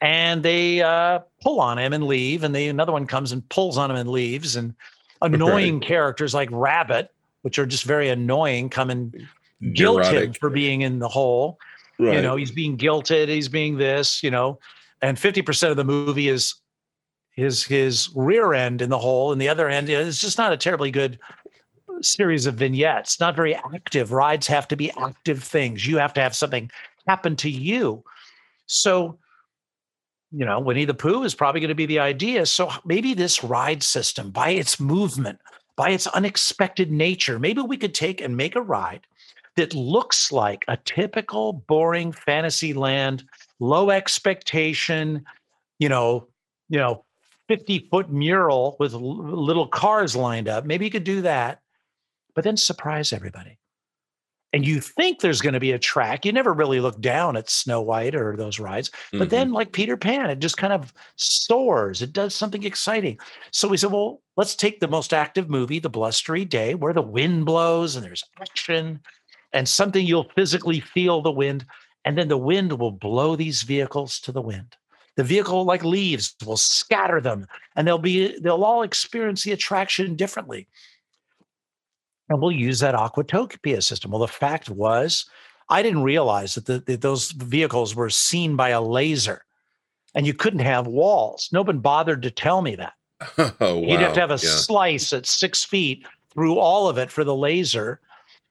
and 0.00 0.42
they 0.42 0.82
uh, 0.82 1.20
pull 1.42 1.60
on 1.60 1.78
him 1.78 1.92
and 1.92 2.04
leave. 2.04 2.42
And 2.44 2.54
they, 2.54 2.68
another 2.68 2.92
one 2.92 3.06
comes 3.06 3.32
and 3.32 3.48
pulls 3.48 3.78
on 3.78 3.90
him 3.90 3.96
and 3.96 4.10
leaves. 4.10 4.56
And 4.56 4.74
annoying 5.22 5.80
characters 5.80 6.34
like 6.34 6.48
Rabbit, 6.52 7.10
which 7.42 7.58
are 7.58 7.66
just 7.66 7.84
very 7.84 8.08
annoying, 8.08 8.68
come 8.68 8.90
and 8.90 9.26
guilt 9.72 10.04
him 10.06 10.32
for 10.34 10.50
being 10.50 10.82
in 10.82 10.98
the 10.98 11.08
hole 11.08 11.58
Right. 11.98 12.16
you 12.16 12.22
know 12.22 12.36
he's 12.36 12.50
being 12.50 12.76
guilted 12.76 13.28
he's 13.28 13.48
being 13.48 13.78
this 13.78 14.22
you 14.22 14.30
know 14.30 14.58
and 15.00 15.16
50% 15.16 15.70
of 15.70 15.76
the 15.78 15.84
movie 15.84 16.28
is 16.28 16.56
his 17.30 17.64
his 17.64 18.10
rear 18.14 18.52
end 18.52 18.82
in 18.82 18.90
the 18.90 18.98
hole 18.98 19.32
and 19.32 19.40
the 19.40 19.48
other 19.48 19.66
end 19.70 19.88
is 19.88 20.20
just 20.20 20.36
not 20.36 20.52
a 20.52 20.58
terribly 20.58 20.90
good 20.90 21.18
series 22.02 22.46
of 22.46 22.54
vignettes. 22.54 23.20
Not 23.20 23.36
very 23.36 23.54
active. 23.54 24.12
Rides 24.12 24.46
have 24.46 24.68
to 24.68 24.76
be 24.76 24.90
active 24.92 25.42
things. 25.42 25.86
You 25.86 25.98
have 25.98 26.14
to 26.14 26.20
have 26.20 26.34
something 26.34 26.70
happen 27.06 27.36
to 27.36 27.50
you. 27.50 28.04
So 28.66 29.18
you 30.32 30.44
know 30.44 30.58
winnie 30.58 30.84
the 30.84 30.94
pooh 30.94 31.22
is 31.22 31.34
probably 31.34 31.60
going 31.60 31.68
to 31.68 31.74
be 31.74 31.86
the 31.86 32.00
idea. 32.00 32.46
So 32.46 32.70
maybe 32.84 33.14
this 33.14 33.44
ride 33.44 33.82
system 33.82 34.30
by 34.30 34.50
its 34.50 34.80
movement 34.80 35.38
by 35.76 35.90
its 35.90 36.06
unexpected 36.08 36.90
nature 36.90 37.38
maybe 37.38 37.60
we 37.60 37.76
could 37.76 37.94
take 37.94 38.20
and 38.20 38.36
make 38.36 38.56
a 38.56 38.62
ride 38.62 39.06
that 39.56 39.74
looks 39.74 40.30
like 40.30 40.64
a 40.68 40.76
typical 40.76 41.52
boring 41.52 42.12
fantasy 42.12 42.74
land, 42.74 43.24
low 43.58 43.90
expectation, 43.90 45.24
you 45.78 45.88
know, 45.88 46.28
you 46.68 46.78
know, 46.78 47.04
50 47.48 47.88
foot 47.90 48.10
mural 48.10 48.76
with 48.78 48.92
little 48.92 49.66
cars 49.66 50.14
lined 50.14 50.48
up. 50.48 50.64
Maybe 50.64 50.84
you 50.84 50.90
could 50.90 51.04
do 51.04 51.22
that, 51.22 51.60
but 52.36 52.44
then 52.44 52.56
surprise 52.56 53.12
everybody. 53.12 53.58
And 54.52 54.64
you 54.64 54.80
think 54.80 55.20
there's 55.20 55.40
going 55.40 55.54
to 55.54 55.60
be 55.60 55.72
a 55.72 55.78
track. 55.78 56.24
You 56.24 56.32
never 56.32 56.52
really 56.52 56.78
look 56.80 57.00
down 57.00 57.36
at 57.36 57.50
Snow 57.50 57.82
White 57.82 58.14
or 58.14 58.36
those 58.36 58.60
rides. 58.60 58.90
But 59.12 59.26
Mhm. 59.26 59.30
then, 59.30 59.52
like 59.52 59.72
Peter 59.72 59.96
Pan, 59.96 60.30
it 60.30 60.38
just 60.38 60.56
kind 60.56 60.72
of 60.72 60.94
soars. 61.16 62.00
It 62.00 62.12
does 62.12 62.34
something 62.34 62.62
exciting. 62.62 63.18
So 63.50 63.66
we 63.66 63.76
said, 63.76 63.90
well, 63.90 64.22
let's 64.36 64.54
take 64.54 64.78
the 64.78 64.88
most 64.88 65.12
active 65.12 65.50
movie, 65.50 65.80
The 65.80 65.90
Blustery 65.90 66.44
Day, 66.44 66.74
where 66.74 66.92
the 66.92 67.02
wind 67.02 67.44
blows 67.44 67.96
and 67.96 68.04
there's 68.04 68.24
action 68.40 69.00
and 69.52 69.68
something 69.68 70.06
you'll 70.06 70.30
physically 70.36 70.80
feel 70.80 71.22
the 71.22 71.32
wind. 71.32 71.66
And 72.04 72.16
then 72.16 72.28
the 72.28 72.38
wind 72.38 72.78
will 72.78 72.92
blow 72.92 73.34
these 73.34 73.62
vehicles 73.62 74.20
to 74.20 74.32
the 74.32 74.42
wind. 74.42 74.76
The 75.16 75.24
vehicle, 75.24 75.64
like 75.64 75.84
leaves, 75.84 76.34
will 76.44 76.58
scatter 76.58 77.20
them 77.20 77.46
and 77.74 77.86
they'll 77.86 77.98
be, 77.98 78.38
they'll 78.40 78.64
all 78.64 78.82
experience 78.82 79.42
the 79.42 79.52
attraction 79.52 80.14
differently. 80.14 80.68
And 82.28 82.40
we'll 82.40 82.52
use 82.52 82.80
that 82.80 82.94
Aquatopia 82.94 83.82
system. 83.82 84.10
Well, 84.10 84.20
the 84.20 84.28
fact 84.28 84.68
was, 84.68 85.26
I 85.68 85.82
didn't 85.82 86.02
realize 86.02 86.54
that, 86.54 86.66
the, 86.66 86.80
that 86.80 87.00
those 87.00 87.30
vehicles 87.32 87.94
were 87.94 88.10
seen 88.10 88.56
by 88.56 88.70
a 88.70 88.80
laser 88.80 89.44
and 90.14 90.26
you 90.26 90.34
couldn't 90.34 90.60
have 90.60 90.86
walls. 90.86 91.48
Nobody 91.52 91.78
bothered 91.78 92.22
to 92.22 92.30
tell 92.30 92.62
me 92.62 92.76
that. 92.76 92.94
oh, 93.38 93.52
wow. 93.60 93.74
You'd 93.76 94.00
have 94.00 94.14
to 94.14 94.20
have 94.20 94.30
a 94.30 94.34
Yeah. 94.34 94.56
slice 94.56 95.12
at 95.12 95.26
six 95.26 95.64
feet 95.64 96.06
through 96.32 96.58
all 96.58 96.88
of 96.88 96.98
it 96.98 97.10
for 97.10 97.24
the 97.24 97.34
laser 97.34 98.00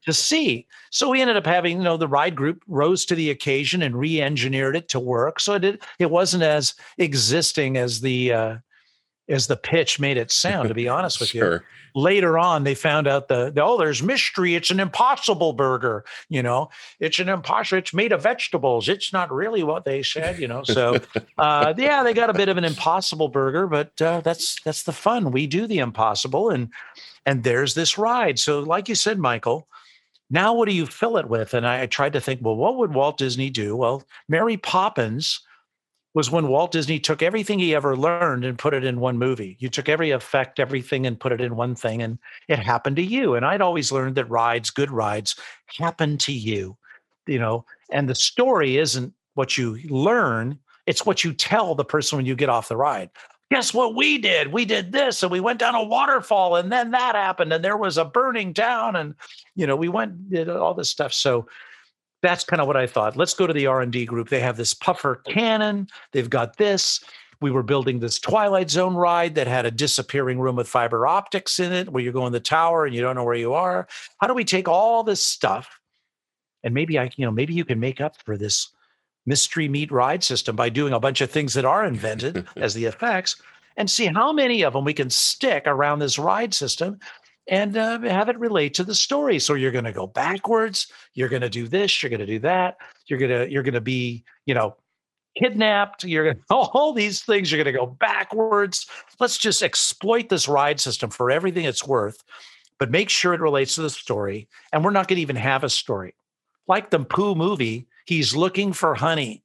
to 0.06 0.14
see. 0.14 0.68
So 0.92 1.10
we 1.10 1.22
ended 1.22 1.38
up 1.38 1.46
having, 1.46 1.78
you 1.78 1.84
know, 1.84 1.98
the 1.98 2.08
ride 2.08 2.36
group 2.36 2.62
rose 2.68 3.06
to 3.06 3.16
the 3.16 3.32
occasion 3.32 3.82
and 3.82 3.98
re-engineered 3.98 4.76
it 4.76 4.88
to 4.90 5.00
work. 5.00 5.40
So 5.40 5.56
it 5.56 5.60
did, 5.60 5.82
it 6.00 6.12
wasn't 6.12 6.44
as 6.44 6.76
existing 7.00 7.78
as 7.78 8.02
the 8.02 8.32
uh, 8.34 8.58
as 9.28 9.48
the 9.48 9.58
pitch 9.58 10.00
made 10.00 10.18
it 10.18 10.32
sound. 10.46 10.70
To 10.70 10.74
be 10.74 10.88
honest 10.88 11.20
with 11.20 11.34
you, 11.34 11.62
later 11.96 12.38
on 12.38 12.64
they 12.64 12.76
found 12.76 13.08
out 13.08 13.30
the, 13.30 13.50
the 13.50 13.64
oh 13.64 13.78
there's 13.78 14.04
mystery. 14.04 14.56
It's 14.56 14.70
an 14.70 14.80
impossible 14.80 15.54
burger 15.54 16.04
you 16.30 16.44
know? 16.44 16.70
It's 17.00 17.20
an 17.20 17.30
impossible 17.30 17.80
it's 17.80 17.94
made 17.94 18.12
of 18.12 18.22
vegetables. 18.22 18.90
It's 18.90 19.14
not 19.14 19.32
really 19.32 19.64
what 19.64 19.86
they 19.86 20.04
said 20.04 20.38
you 20.38 20.48
know? 20.48 20.64
So 20.64 21.00
uh 21.38 21.74
yeah 21.78 22.04
they 22.04 22.14
got 22.14 22.30
a 22.30 22.34
bit 22.34 22.50
of 22.50 22.58
an 22.58 22.66
impossible 22.66 23.30
burger 23.30 23.66
but 23.66 24.00
uh, 24.02 24.22
that's 24.22 24.62
that's 24.64 24.84
the 24.84 24.94
fun. 24.94 25.32
We 25.32 25.48
do 25.48 25.66
the 25.66 25.80
impossible 25.80 26.50
and 26.50 26.70
and 27.26 27.44
there's 27.44 27.74
this 27.74 27.98
ride. 27.98 28.38
So 28.38 28.60
like 28.60 28.90
you 28.90 28.96
said 28.96 29.18
michael 29.18 29.68
now 30.30 30.54
what 30.54 30.68
do 30.68 30.76
you 30.76 30.86
fill 30.86 31.18
it 31.18 31.30
with? 31.30 31.54
And 31.54 31.66
I, 31.66 31.84
I 31.84 31.86
tried 31.86 32.14
to 32.14 32.22
think 32.22 32.42
well 32.44 32.56
what 32.56 32.78
would 32.78 32.94
walt 32.94 33.18
disney 33.18 33.50
do? 33.50 33.76
Well 33.76 34.04
mary 34.28 34.58
poppins 34.58 35.40
was 36.16 36.32
when 36.32 36.48
Walt 36.48 36.72
Disney 36.72 36.98
took 36.98 37.22
everything 37.22 37.60
he 37.60 37.76
ever 37.76 37.96
learned 37.98 38.46
and 38.46 38.58
put 38.58 38.74
it 38.74 38.86
in 38.86 39.02
one 39.02 39.18
movie. 39.18 39.58
You 39.60 39.68
took 39.68 39.90
every 39.90 40.12
effect, 40.12 40.62
everything, 40.62 41.06
and 41.06 41.20
put 41.20 41.34
it 41.34 41.42
in 41.42 41.58
one 41.58 41.76
thing, 41.76 42.02
and 42.02 42.18
it 42.48 42.58
happened 42.58 42.96
to 42.96 43.04
you. 43.04 43.36
And 43.36 43.46
I'd 43.46 43.62
always 43.62 43.92
learned 43.92 44.16
that 44.16 44.30
rides, 44.30 44.70
good 44.70 44.90
rides, 44.90 45.36
happen 45.78 46.18
to 46.20 46.32
you, 46.32 46.78
you 47.28 47.38
know. 47.38 47.66
And 47.92 48.10
the 48.10 48.16
story 48.16 48.78
isn't 48.78 49.14
what 49.34 49.58
you 49.58 49.78
learn, 49.90 50.58
it's 50.88 51.06
what 51.06 51.26
you 51.26 51.34
tell 51.34 51.76
the 51.76 51.84
person 51.84 52.18
when 52.18 52.26
you 52.26 52.36
get 52.36 52.50
off 52.50 52.70
the 52.70 52.78
ride. 52.78 53.10
Guess 53.52 53.74
what 53.74 53.94
we 53.94 54.18
did? 54.18 54.54
We 54.54 54.64
did 54.64 54.94
this 54.94 55.22
and 55.22 55.32
we 55.32 55.42
went 55.42 55.60
down 55.60 55.76
a 55.76 55.84
waterfall 55.84 56.56
and 56.56 56.72
then 56.72 56.92
that 56.92 57.14
happened 57.14 57.54
and 57.54 57.64
there 57.64 57.78
was 57.78 57.98
a 57.98 58.06
burning 58.06 58.56
town 58.56 58.96
and 58.96 59.14
you 59.56 59.68
know 59.68 59.76
we 59.76 59.88
went 59.88 60.32
did 60.32 60.50
all 60.50 60.74
this 60.74 60.90
stuff. 60.90 61.14
So 61.14 61.46
that's 62.26 62.44
kind 62.44 62.62
of 62.62 62.68
what 62.68 62.78
I 62.78 62.88
thought. 62.88 63.16
Let's 63.16 63.34
go 63.34 63.48
to 63.48 63.54
the 63.54 63.68
R&D 63.68 64.06
group. 64.06 64.30
They 64.30 64.40
have 64.40 64.58
this 64.58 64.74
puffer 64.74 65.22
cannon. 65.28 65.88
They've 66.12 66.30
got 66.30 66.58
this. 66.58 67.04
We 67.42 67.52
were 67.52 67.64
building 67.64 68.00
this 68.00 68.20
Twilight 68.20 68.70
Zone 68.70 68.96
ride 68.96 69.36
that 69.36 69.48
had 69.48 69.66
a 69.66 69.72
disappearing 69.72 70.40
room 70.40 70.56
with 70.56 70.68
fiber 70.68 71.06
optics 71.06 71.60
in 71.60 71.72
it 71.72 71.90
where 71.90 72.04
you 72.04 72.12
go 72.12 72.26
in 72.26 72.34
the 72.34 72.40
tower 72.40 72.86
and 72.86 72.96
you 72.96 73.02
don't 73.02 73.16
know 73.16 73.24
where 73.24 73.36
you 73.36 73.54
are. 73.54 73.88
How 74.20 74.28
do 74.28 74.34
we 74.34 74.46
take 74.46 74.68
all 74.68 75.04
this 75.04 75.24
stuff 75.24 75.80
and 76.66 76.74
maybe 76.74 76.98
I, 77.00 77.12
you 77.16 77.26
know, 77.26 77.32
maybe 77.32 77.54
you 77.54 77.64
can 77.64 77.80
make 77.80 78.02
up 78.02 78.18
for 78.18 78.38
this 78.38 78.70
mystery 79.26 79.70
meat 79.70 79.92
ride 79.92 80.24
system 80.24 80.56
by 80.56 80.68
doing 80.68 80.94
a 80.94 81.00
bunch 81.00 81.22
of 81.22 81.30
things 81.30 81.54
that 81.54 81.64
are 81.64 81.86
invented 81.86 82.46
as 82.58 82.74
the 82.74 82.86
effects 82.86 83.38
and 83.78 83.90
see 83.90 84.08
how 84.08 84.34
many 84.34 84.64
of 84.64 84.74
them 84.74 84.84
we 84.84 84.94
can 84.94 85.10
stick 85.10 85.64
around 85.68 86.00
this 86.00 86.18
ride 86.18 86.54
system 86.54 87.00
and 87.48 87.78
uh, 87.78 88.00
have 88.00 88.30
it 88.30 88.40
relate 88.40 88.74
to 88.76 88.84
the 88.84 88.96
story. 88.96 89.40
So 89.40 89.54
you're 89.54 89.72
going 89.72 89.86
to 89.86 89.92
go 89.92 90.08
backwards. 90.08 90.92
You're 91.14 91.30
going 91.30 91.42
to 91.42 91.50
do 91.50 91.68
this. 91.68 92.02
You're 92.02 92.10
going 92.10 92.20
to 92.20 92.26
do 92.26 92.40
that. 92.40 92.78
You're 93.08 93.20
going 93.20 93.32
to 93.32 93.52
you're 93.52 93.64
going 93.64 93.74
to 93.76 93.82
be 93.82 94.24
you 94.46 94.54
know 94.54 94.76
kidnapped. 95.38 96.04
You're 96.04 96.24
going 96.26 96.38
to 96.50 96.56
all 96.56 96.94
these 96.94 97.22
things. 97.24 97.52
You're 97.52 97.64
going 97.64 97.74
to 97.74 97.80
go 97.80 97.88
backwards. 97.88 98.88
Let's 99.20 99.38
just 99.38 99.64
exploit 99.64 100.30
this 100.30 100.48
ride 100.48 100.80
system 100.80 101.10
for 101.10 101.32
everything 101.32 101.66
it's 101.66 101.86
worth, 101.86 102.24
but 102.80 102.92
make 102.92 103.10
sure 103.10 103.34
it 103.34 103.42
relates 103.42 103.76
to 103.76 103.82
the 103.82 103.90
story. 103.90 104.48
And 104.74 104.84
we're 104.84 104.92
not 104.92 105.08
going 105.08 105.18
to 105.18 105.22
even 105.22 105.36
have 105.36 105.64
a 105.64 105.70
story 105.70 106.16
like 106.68 106.90
the 106.90 107.00
Pooh 107.00 107.36
movie. 107.36 107.88
He's 108.06 108.36
looking 108.36 108.74
for 108.74 108.96
honey. 108.96 109.44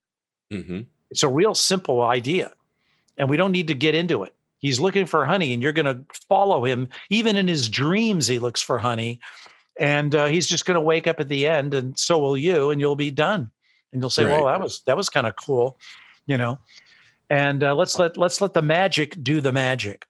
Mm-hmm. 0.53 0.81
It's 1.11 1.23
a 1.23 1.29
real 1.29 1.55
simple 1.55 2.03
idea, 2.03 2.53
and 3.17 3.29
we 3.29 3.37
don't 3.37 3.53
need 3.53 3.69
to 3.69 3.75
get 3.75 3.95
into 3.95 4.23
it. 4.23 4.35
He's 4.61 4.79
looking 4.79 5.07
for 5.07 5.25
honey, 5.25 5.53
and 5.53 5.63
you're 5.63 5.73
going 5.73 5.87
to 5.87 6.05
follow 6.29 6.65
him. 6.65 6.89
Even 7.09 7.37
in 7.37 7.49
his 7.49 7.69
dreams, 7.69 8.27
he 8.27 8.39
looks 8.39 8.61
for 8.63 8.79
honey. 8.79 9.19
And 9.79 10.15
uh, 10.15 10.27
he's 10.27 10.47
just 10.47 10.67
going 10.67 10.75
to 10.75 10.81
wake 10.83 11.07
up 11.07 11.19
at 11.21 11.29
the 11.29 11.47
end, 11.47 11.73
and 11.75 11.99
so 11.99 12.19
will 12.19 12.37
you, 12.37 12.71
and 12.71 12.81
you'll 12.81 12.97
be 12.97 13.11
done. 13.11 13.51
And 13.93 14.03
you'll 14.03 14.11
say, 14.11 14.25
Right. 14.25 14.33
"Well, 14.37 14.47
that 14.47 14.61
was 14.61 14.83
that 14.87 14.97
was 14.97 15.09
kind 15.09 15.27
of 15.27 15.35
cool," 15.37 15.79
you 16.27 16.37
know. 16.37 16.59
And 17.31 17.65
uh, 17.65 17.75
let's 17.75 17.99
let 17.99 18.17
let's 18.19 18.41
let 18.43 18.53
the 18.53 18.61
magic 18.63 19.17
do 19.23 19.41
the 19.41 19.53
magic. 19.53 20.07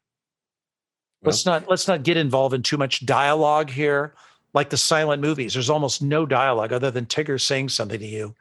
Let's 1.22 1.46
not 1.46 1.68
let's 1.68 1.86
not 1.86 2.02
get 2.02 2.16
involved 2.16 2.54
in 2.54 2.62
too 2.62 2.76
much 2.78 3.06
dialogue 3.06 3.70
here, 3.70 4.14
like 4.54 4.70
the 4.70 4.76
silent 4.76 5.22
movies. 5.22 5.52
There's 5.54 5.70
almost 5.70 6.02
no 6.02 6.26
dialogue 6.26 6.72
other 6.72 6.90
than 6.90 7.06
Tigger 7.06 7.40
saying 7.40 7.68
something 7.68 8.00
to 8.00 8.06
you. 8.06 8.34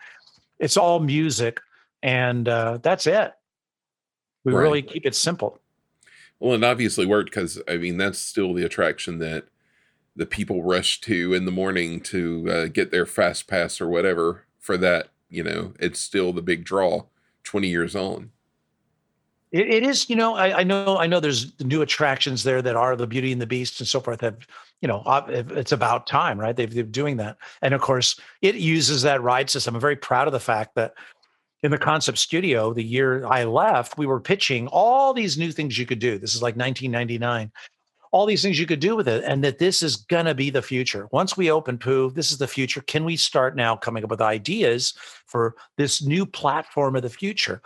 It's 0.58 0.78
all 0.78 1.00
music, 1.00 1.60
and 2.02 2.48
uh, 2.50 2.80
that's 2.82 3.06
it. 3.06 3.34
We 4.46 4.54
Right. 4.54 4.62
really 4.62 4.82
keep 4.82 5.06
it 5.06 5.14
simple. 5.14 5.60
Well, 6.40 6.54
it 6.54 6.64
obviously 6.64 7.06
worked 7.06 7.32
because 7.32 7.62
I 7.68 7.78
mean 7.78 7.98
that's 7.98 8.20
still 8.20 8.54
the 8.54 8.66
attraction 8.66 9.20
that 9.20 9.46
the 10.16 10.26
people 10.26 10.64
rush 10.64 11.02
to 11.02 11.34
in 11.34 11.46
the 11.46 11.52
morning 11.52 12.02
to 12.02 12.50
uh, 12.50 12.66
get 12.68 12.92
their 12.92 13.06
fast 13.06 13.48
pass 13.48 13.80
or 13.82 13.88
whatever. 13.88 14.46
For 14.60 14.78
that, 14.78 15.10
you 15.30 15.44
know, 15.44 15.74
it's 15.80 16.00
still 16.00 16.34
the 16.34 16.42
big 16.42 16.64
draw. 16.64 17.04
Twenty 17.44 17.70
years 17.70 17.96
on. 17.96 18.32
It, 19.52 19.68
it 19.68 19.84
is, 19.84 20.10
you 20.10 20.16
know, 20.16 20.36
I, 20.36 20.60
I 20.60 20.64
know, 20.64 20.98
I 20.98 21.08
know. 21.08 21.20
There's 21.20 21.60
new 21.60 21.82
attractions 21.82 22.44
there 22.44 22.62
that 22.62 22.76
are 22.76 22.96
the 22.96 23.08
Beauty 23.08 23.32
and 23.32 23.42
the 23.42 23.48
Beast 23.48 23.80
and 23.80 23.88
so 23.88 24.00
forth. 24.00 24.22
Have 24.22 24.38
you 24.82 24.88
know, 24.88 25.04
it's 25.28 25.72
about 25.72 26.08
time, 26.08 26.40
right? 26.40 26.56
They've, 26.56 26.72
they're 26.74 26.84
doing 26.84 27.18
that, 27.18 27.38
and 27.62 27.74
of 27.74 27.82
course, 27.82 28.20
it 28.42 28.56
uses 28.56 29.02
that 29.02 29.24
ride 29.24 29.50
system. 29.50 29.76
I'm 29.76 29.82
very 29.82 29.96
proud 29.96 30.28
of 30.28 30.34
the 30.34 30.40
fact 30.40 30.76
that 30.76 30.94
in 31.64 31.72
the 31.72 31.78
concept 31.78 32.18
studio, 32.18 32.74
the 32.74 32.84
year 32.84 33.26
I 33.26 33.44
left, 33.44 33.98
we 33.98 34.06
were 34.06 34.20
pitching 34.20 34.68
all 34.68 35.14
these 35.14 35.38
new 35.38 35.52
things 35.52 35.78
you 35.78 35.86
could 35.86 36.00
do. 36.00 36.18
This 36.18 36.36
is 36.36 36.42
like 36.42 36.56
1999. 36.56 37.52
All 38.12 38.26
these 38.26 38.42
things 38.42 38.60
you 38.60 38.66
could 38.66 38.80
do 38.80 38.96
with 38.96 39.08
it, 39.08 39.24
and 39.24 39.44
that 39.44 39.60
this 39.60 39.84
is 39.84 39.98
gonna 39.98 40.34
be 40.34 40.50
the 40.50 40.64
future. 40.64 41.08
Once 41.12 41.38
we 41.38 41.52
open 41.52 41.78
Pooh, 41.78 42.10
this 42.10 42.32
is 42.32 42.40
the 42.40 42.48
future. 42.48 42.82
Can 42.82 43.06
we 43.06 43.16
start 43.16 43.56
now 43.56 43.76
coming 43.76 44.04
up 44.04 44.10
with 44.10 44.22
ideas 44.22 44.96
for 45.28 45.56
this 45.78 46.02
new 46.02 46.26
platform 46.26 46.96
of 46.96 47.04
the 47.04 47.10
future? 47.10 47.62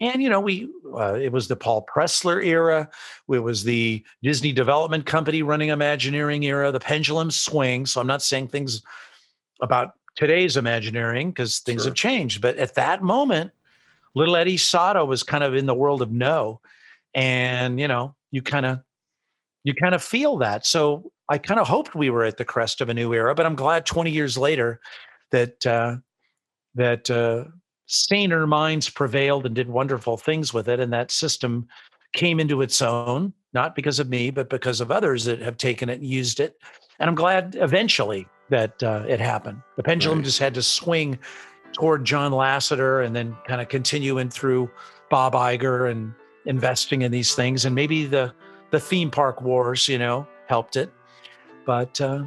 And 0.00 0.22
you 0.22 0.28
know, 0.28 0.40
we 0.40 0.68
uh, 0.94 1.14
it 1.14 1.32
was 1.32 1.48
the 1.48 1.56
Paul 1.56 1.84
Pressler 1.92 2.44
era. 2.44 2.88
It 3.28 3.40
was 3.40 3.64
the 3.64 4.04
Disney 4.22 4.52
Development 4.52 5.04
Company 5.04 5.42
running 5.42 5.70
Imagineering 5.70 6.44
era. 6.44 6.70
The 6.70 6.78
pendulum 6.78 7.32
swings. 7.32 7.92
So 7.92 8.00
I'm 8.00 8.06
not 8.06 8.22
saying 8.22 8.48
things 8.48 8.82
about 9.60 9.94
today's 10.18 10.56
Imagineering 10.56 11.30
because 11.30 11.60
things 11.60 11.82
Sure. 11.82 11.90
have 11.90 11.94
changed. 11.94 12.42
But 12.42 12.56
at 12.56 12.74
that 12.74 13.02
moment, 13.02 13.52
little 14.16 14.34
Eddie 14.34 14.56
Sotto 14.56 15.04
was 15.04 15.22
kind 15.22 15.44
of 15.44 15.54
in 15.54 15.66
the 15.66 15.74
world 15.74 16.02
of 16.02 16.10
no, 16.10 16.60
and 17.14 17.80
you 17.80 17.86
know, 17.86 18.16
you 18.32 18.42
kind 18.42 18.66
of 18.66 18.80
you 19.62 19.74
kind 19.74 19.94
of 19.94 20.02
feel 20.02 20.36
that. 20.38 20.66
So 20.66 21.12
I 21.28 21.38
kind 21.38 21.60
of 21.60 21.68
hoped 21.68 21.94
we 21.94 22.10
were 22.10 22.24
at 22.24 22.36
the 22.36 22.44
crest 22.44 22.80
of 22.80 22.88
a 22.88 22.94
new 22.94 23.14
era. 23.14 23.34
But 23.34 23.46
I'm 23.46 23.54
glad 23.54 23.86
20 23.86 24.10
years 24.10 24.36
later 24.36 24.80
that 25.30 25.64
uh, 25.64 25.96
that 26.74 27.08
uh, 27.08 27.44
saner 27.86 28.46
minds 28.46 28.90
prevailed 28.90 29.46
and 29.46 29.54
did 29.54 29.68
wonderful 29.68 30.16
things 30.16 30.52
with 30.52 30.68
it, 30.68 30.80
and 30.80 30.92
that 30.92 31.12
system 31.12 31.68
came 32.12 32.40
into 32.40 32.60
its 32.60 32.82
own, 32.82 33.32
not 33.52 33.76
because 33.76 34.00
of 34.00 34.08
me, 34.08 34.30
but 34.30 34.50
because 34.50 34.80
of 34.80 34.90
others 34.90 35.26
that 35.26 35.40
have 35.40 35.58
taken 35.58 35.88
it 35.88 36.00
and 36.00 36.08
used 36.08 36.40
it. 36.40 36.56
And 36.98 37.08
I'm 37.08 37.14
glad 37.14 37.56
eventually 37.60 38.26
that 38.50 38.82
uh, 38.82 39.04
it 39.06 39.20
happened. 39.20 39.60
The 39.76 39.82
pendulum 39.82 40.18
Right. 40.18 40.24
just 40.24 40.38
had 40.38 40.54
to 40.54 40.62
swing 40.62 41.18
toward 41.72 42.04
John 42.04 42.32
Lasseter 42.32 43.04
and 43.04 43.14
then 43.14 43.36
kind 43.46 43.60
of 43.60 43.68
continuing 43.68 44.30
through 44.30 44.70
Bob 45.10 45.34
Iger 45.34 45.90
and 45.90 46.12
investing 46.46 47.02
in 47.02 47.12
these 47.12 47.34
things. 47.34 47.64
And 47.64 47.74
maybe 47.74 48.06
the 48.06 48.32
the 48.70 48.80
theme 48.80 49.10
park 49.10 49.40
wars, 49.40 49.88
you 49.88 49.98
know, 49.98 50.26
helped 50.46 50.76
it. 50.76 50.90
But 51.64 52.00
uh, 52.00 52.24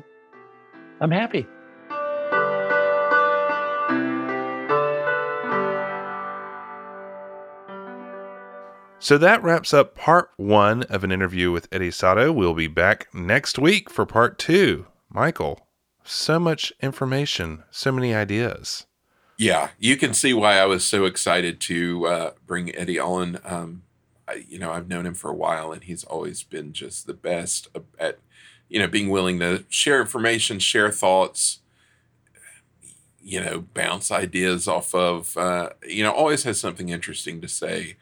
I'm 1.00 1.12
happy. 1.12 1.46
So 9.00 9.18
that 9.18 9.42
wraps 9.42 9.74
up 9.74 9.96
part 9.96 10.30
one 10.38 10.84
of 10.84 11.04
an 11.04 11.12
interview 11.12 11.52
with 11.52 11.68
Eddie 11.72 11.90
Sotto. 11.90 12.32
We'll 12.32 12.54
be 12.54 12.68
back 12.68 13.08
next 13.16 13.58
week 13.58 13.90
for 13.90 14.06
part 14.06 14.38
two. 14.38 14.86
Michael, 15.10 15.68
so 16.04 16.40
much 16.40 16.74
information, 16.82 17.64
so 17.72 17.92
many 17.92 18.14
ideas. 18.14 18.86
Yeah, 19.38 19.70
you 19.80 19.98
can 19.98 20.14
see 20.14 20.34
why 20.34 20.60
I 20.60 20.66
was 20.66 20.84
so 20.84 21.06
excited 21.06 21.60
to 21.62 22.06
uh, 22.06 22.32
bring 22.46 22.76
Eddie 22.76 23.00
on. 23.00 23.40
Um, 23.44 23.84
I, 24.28 24.46
you 24.48 24.60
know, 24.60 24.72
I've 24.72 24.88
known 24.88 25.06
him 25.06 25.16
for 25.16 25.32
a 25.32 25.36
while, 25.36 25.72
and 25.72 25.84
he's 25.84 26.04
always 26.04 26.44
been 26.44 26.74
just 26.74 27.08
the 27.08 27.14
best 27.14 27.68
at, 27.98 28.20
you 28.70 28.80
know, 28.80 28.88
being 28.88 29.10
willing 29.10 29.40
to 29.40 29.66
share 29.68 30.00
information, 30.00 30.60
share 30.60 30.92
thoughts, 30.92 31.60
you 33.24 33.42
know, 33.42 33.66
bounce 33.74 34.12
ideas 34.12 34.68
off 34.68 34.94
of. 34.94 35.36
Uh, 35.36 35.70
you 35.88 36.04
know, 36.04 36.12
always 36.12 36.44
has 36.44 36.60
something 36.60 36.90
interesting 36.90 37.42
to 37.42 37.48
say, 37.48 37.96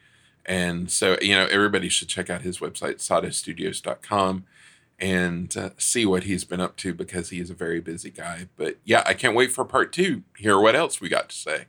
and 0.44 0.90
so 0.90 1.16
you 1.22 1.34
know, 1.34 1.46
everybody 1.46 1.88
should 1.88 2.08
check 2.08 2.28
out 2.28 2.42
his 2.42 2.58
website, 2.58 2.96
sottostudios.com 2.96 4.44
and 5.00 5.56
uh, 5.56 5.70
see 5.78 6.04
what 6.04 6.24
he's 6.24 6.44
been 6.44 6.60
up 6.60 6.76
to 6.76 6.92
because 6.94 7.30
he 7.30 7.40
is 7.40 7.50
a 7.50 7.54
very 7.54 7.80
busy 7.80 8.10
guy. 8.10 8.48
But 8.56 8.78
yeah, 8.84 9.02
I 9.06 9.14
can't 9.14 9.34
wait 9.34 9.52
for 9.52 9.64
part 9.64 9.92
two. 9.92 10.22
Hear 10.36 10.58
what 10.58 10.76
else 10.76 11.00
we 11.00 11.08
got 11.08 11.30
to 11.30 11.36
say. 11.36 11.64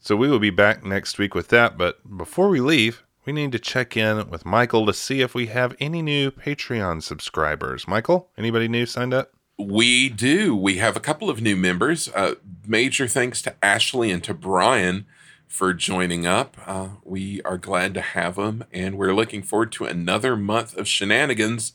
So 0.00 0.16
we 0.16 0.28
will 0.28 0.38
be 0.38 0.50
back 0.50 0.84
next 0.84 1.18
week 1.18 1.34
with 1.34 1.48
that. 1.48 1.78
But 1.78 2.16
before 2.16 2.48
we 2.48 2.60
leave, 2.60 3.04
we 3.24 3.32
need 3.32 3.52
to 3.52 3.58
check 3.58 3.96
in 3.96 4.28
with 4.30 4.44
Michael 4.44 4.86
to 4.86 4.92
see 4.92 5.20
if 5.20 5.34
we 5.34 5.46
have 5.46 5.76
any 5.78 6.02
new 6.02 6.30
Patreon 6.30 7.02
subscribers. 7.02 7.86
Michael, 7.86 8.30
anybody 8.36 8.66
new 8.66 8.86
signed 8.86 9.14
up? 9.14 9.32
We 9.58 10.08
do. 10.08 10.56
We 10.56 10.78
have 10.78 10.96
a 10.96 11.00
couple 11.00 11.30
of 11.30 11.40
new 11.40 11.54
members. 11.54 12.08
Uh, 12.08 12.34
major 12.66 13.06
thanks 13.06 13.42
to 13.42 13.54
Ashley 13.62 14.10
and 14.10 14.24
to 14.24 14.34
Brian 14.34 15.06
for 15.46 15.72
joining 15.72 16.26
up. 16.26 16.56
Uh, 16.66 16.88
we 17.04 17.42
are 17.42 17.58
glad 17.58 17.94
to 17.94 18.00
have 18.00 18.36
them, 18.36 18.64
and 18.72 18.96
we're 18.96 19.14
looking 19.14 19.42
forward 19.42 19.70
to 19.72 19.84
another 19.84 20.34
month 20.34 20.76
of 20.76 20.88
shenanigans 20.88 21.74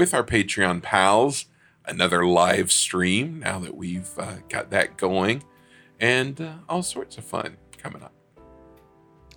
with 0.00 0.12
our 0.14 0.24
Patreon 0.24 0.82
pals. 0.82 1.44
Another 1.84 2.24
live 2.24 2.72
stream 2.72 3.40
now 3.40 3.58
that 3.58 3.76
we've 3.76 4.08
uh, 4.18 4.36
got 4.48 4.70
that 4.70 4.96
going, 4.96 5.44
and 6.00 6.40
uh, 6.40 6.54
all 6.70 6.82
sorts 6.82 7.18
of 7.18 7.24
fun 7.24 7.58
coming 7.76 8.02
up. 8.02 8.14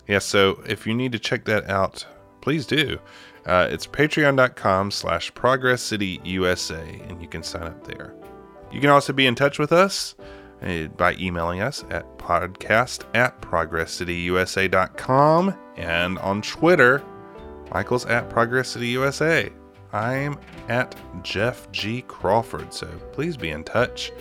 Yeah, 0.07 0.19
so 0.19 0.63
if 0.65 0.87
you 0.87 0.93
need 0.93 1.11
to 1.11 1.19
check 1.19 1.43
that 1.45 1.69
out, 1.69 2.05
please 2.39 2.65
do. 2.65 2.97
Uh, 3.45 3.67
it's 3.69 3.85
patreon.com 3.85 4.91
slash 4.91 5.33
progress 5.33 5.81
city 5.81 6.21
USA, 6.23 7.01
and 7.09 7.21
you 7.21 7.27
can 7.27 7.43
sign 7.43 7.63
up 7.63 7.85
there. 7.85 8.15
You 8.71 8.79
can 8.79 8.89
also 8.89 9.11
be 9.11 9.27
in 9.27 9.35
touch 9.35 9.59
with 9.59 9.73
us 9.73 10.15
uh, 10.61 10.85
by 10.95 11.15
emailing 11.15 11.59
us 11.59 11.83
at 11.89 12.17
podcast 12.17 13.03
at 13.13 13.41
progresscityusa.com 13.41 15.57
and 15.75 16.17
on 16.19 16.41
Twitter, 16.41 17.03
Michael's 17.73 18.05
at 18.05 18.29
Progress 18.29 18.69
City 18.69 18.87
USA. 18.87 19.51
I'm 19.93 20.37
at 20.69 20.95
Jeff 21.23 21.71
G. 21.71 22.01
Crawford, 22.07 22.73
so 22.73 22.87
please 23.11 23.37
be 23.37 23.51
in 23.51 23.63
touch. 23.63 24.11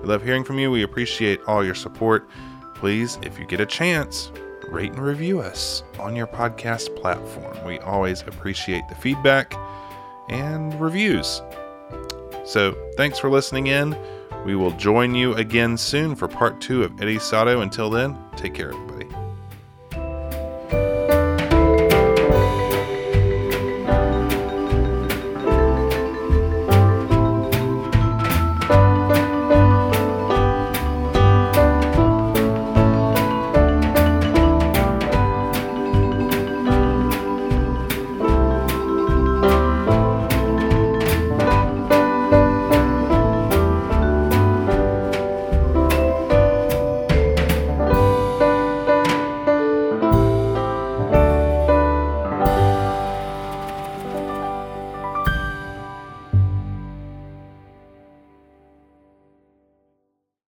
We 0.00 0.08
love 0.08 0.22
hearing 0.24 0.44
from 0.44 0.58
you. 0.58 0.70
We 0.70 0.82
appreciate 0.82 1.40
all 1.46 1.64
your 1.64 1.74
support. 1.74 2.28
please, 2.74 3.18
if 3.22 3.38
you 3.38 3.44
get 3.44 3.60
a 3.60 3.66
chance, 3.66 4.30
rate 4.68 4.92
and 4.92 5.00
review 5.00 5.40
us 5.40 5.82
on 5.98 6.14
your 6.14 6.26
podcast 6.28 6.94
platform. 6.96 7.56
We 7.66 7.78
always 7.80 8.22
appreciate 8.22 8.84
the 8.88 8.94
feedback 8.94 9.54
and 10.28 10.78
reviews. 10.80 11.42
So, 12.44 12.76
thanks 12.96 13.18
for 13.18 13.30
listening 13.30 13.66
in. 13.66 13.96
We 14.44 14.54
will 14.54 14.70
join 14.72 15.14
you 15.14 15.34
again 15.34 15.76
soon 15.76 16.14
for 16.14 16.28
part 16.28 16.60
two 16.60 16.84
of 16.84 17.00
Eddie 17.00 17.18
Sotto. 17.18 17.60
Until 17.60 17.90
then, 17.90 18.16
take 18.36 18.54
care, 18.54 18.72
everybody. 18.72 19.17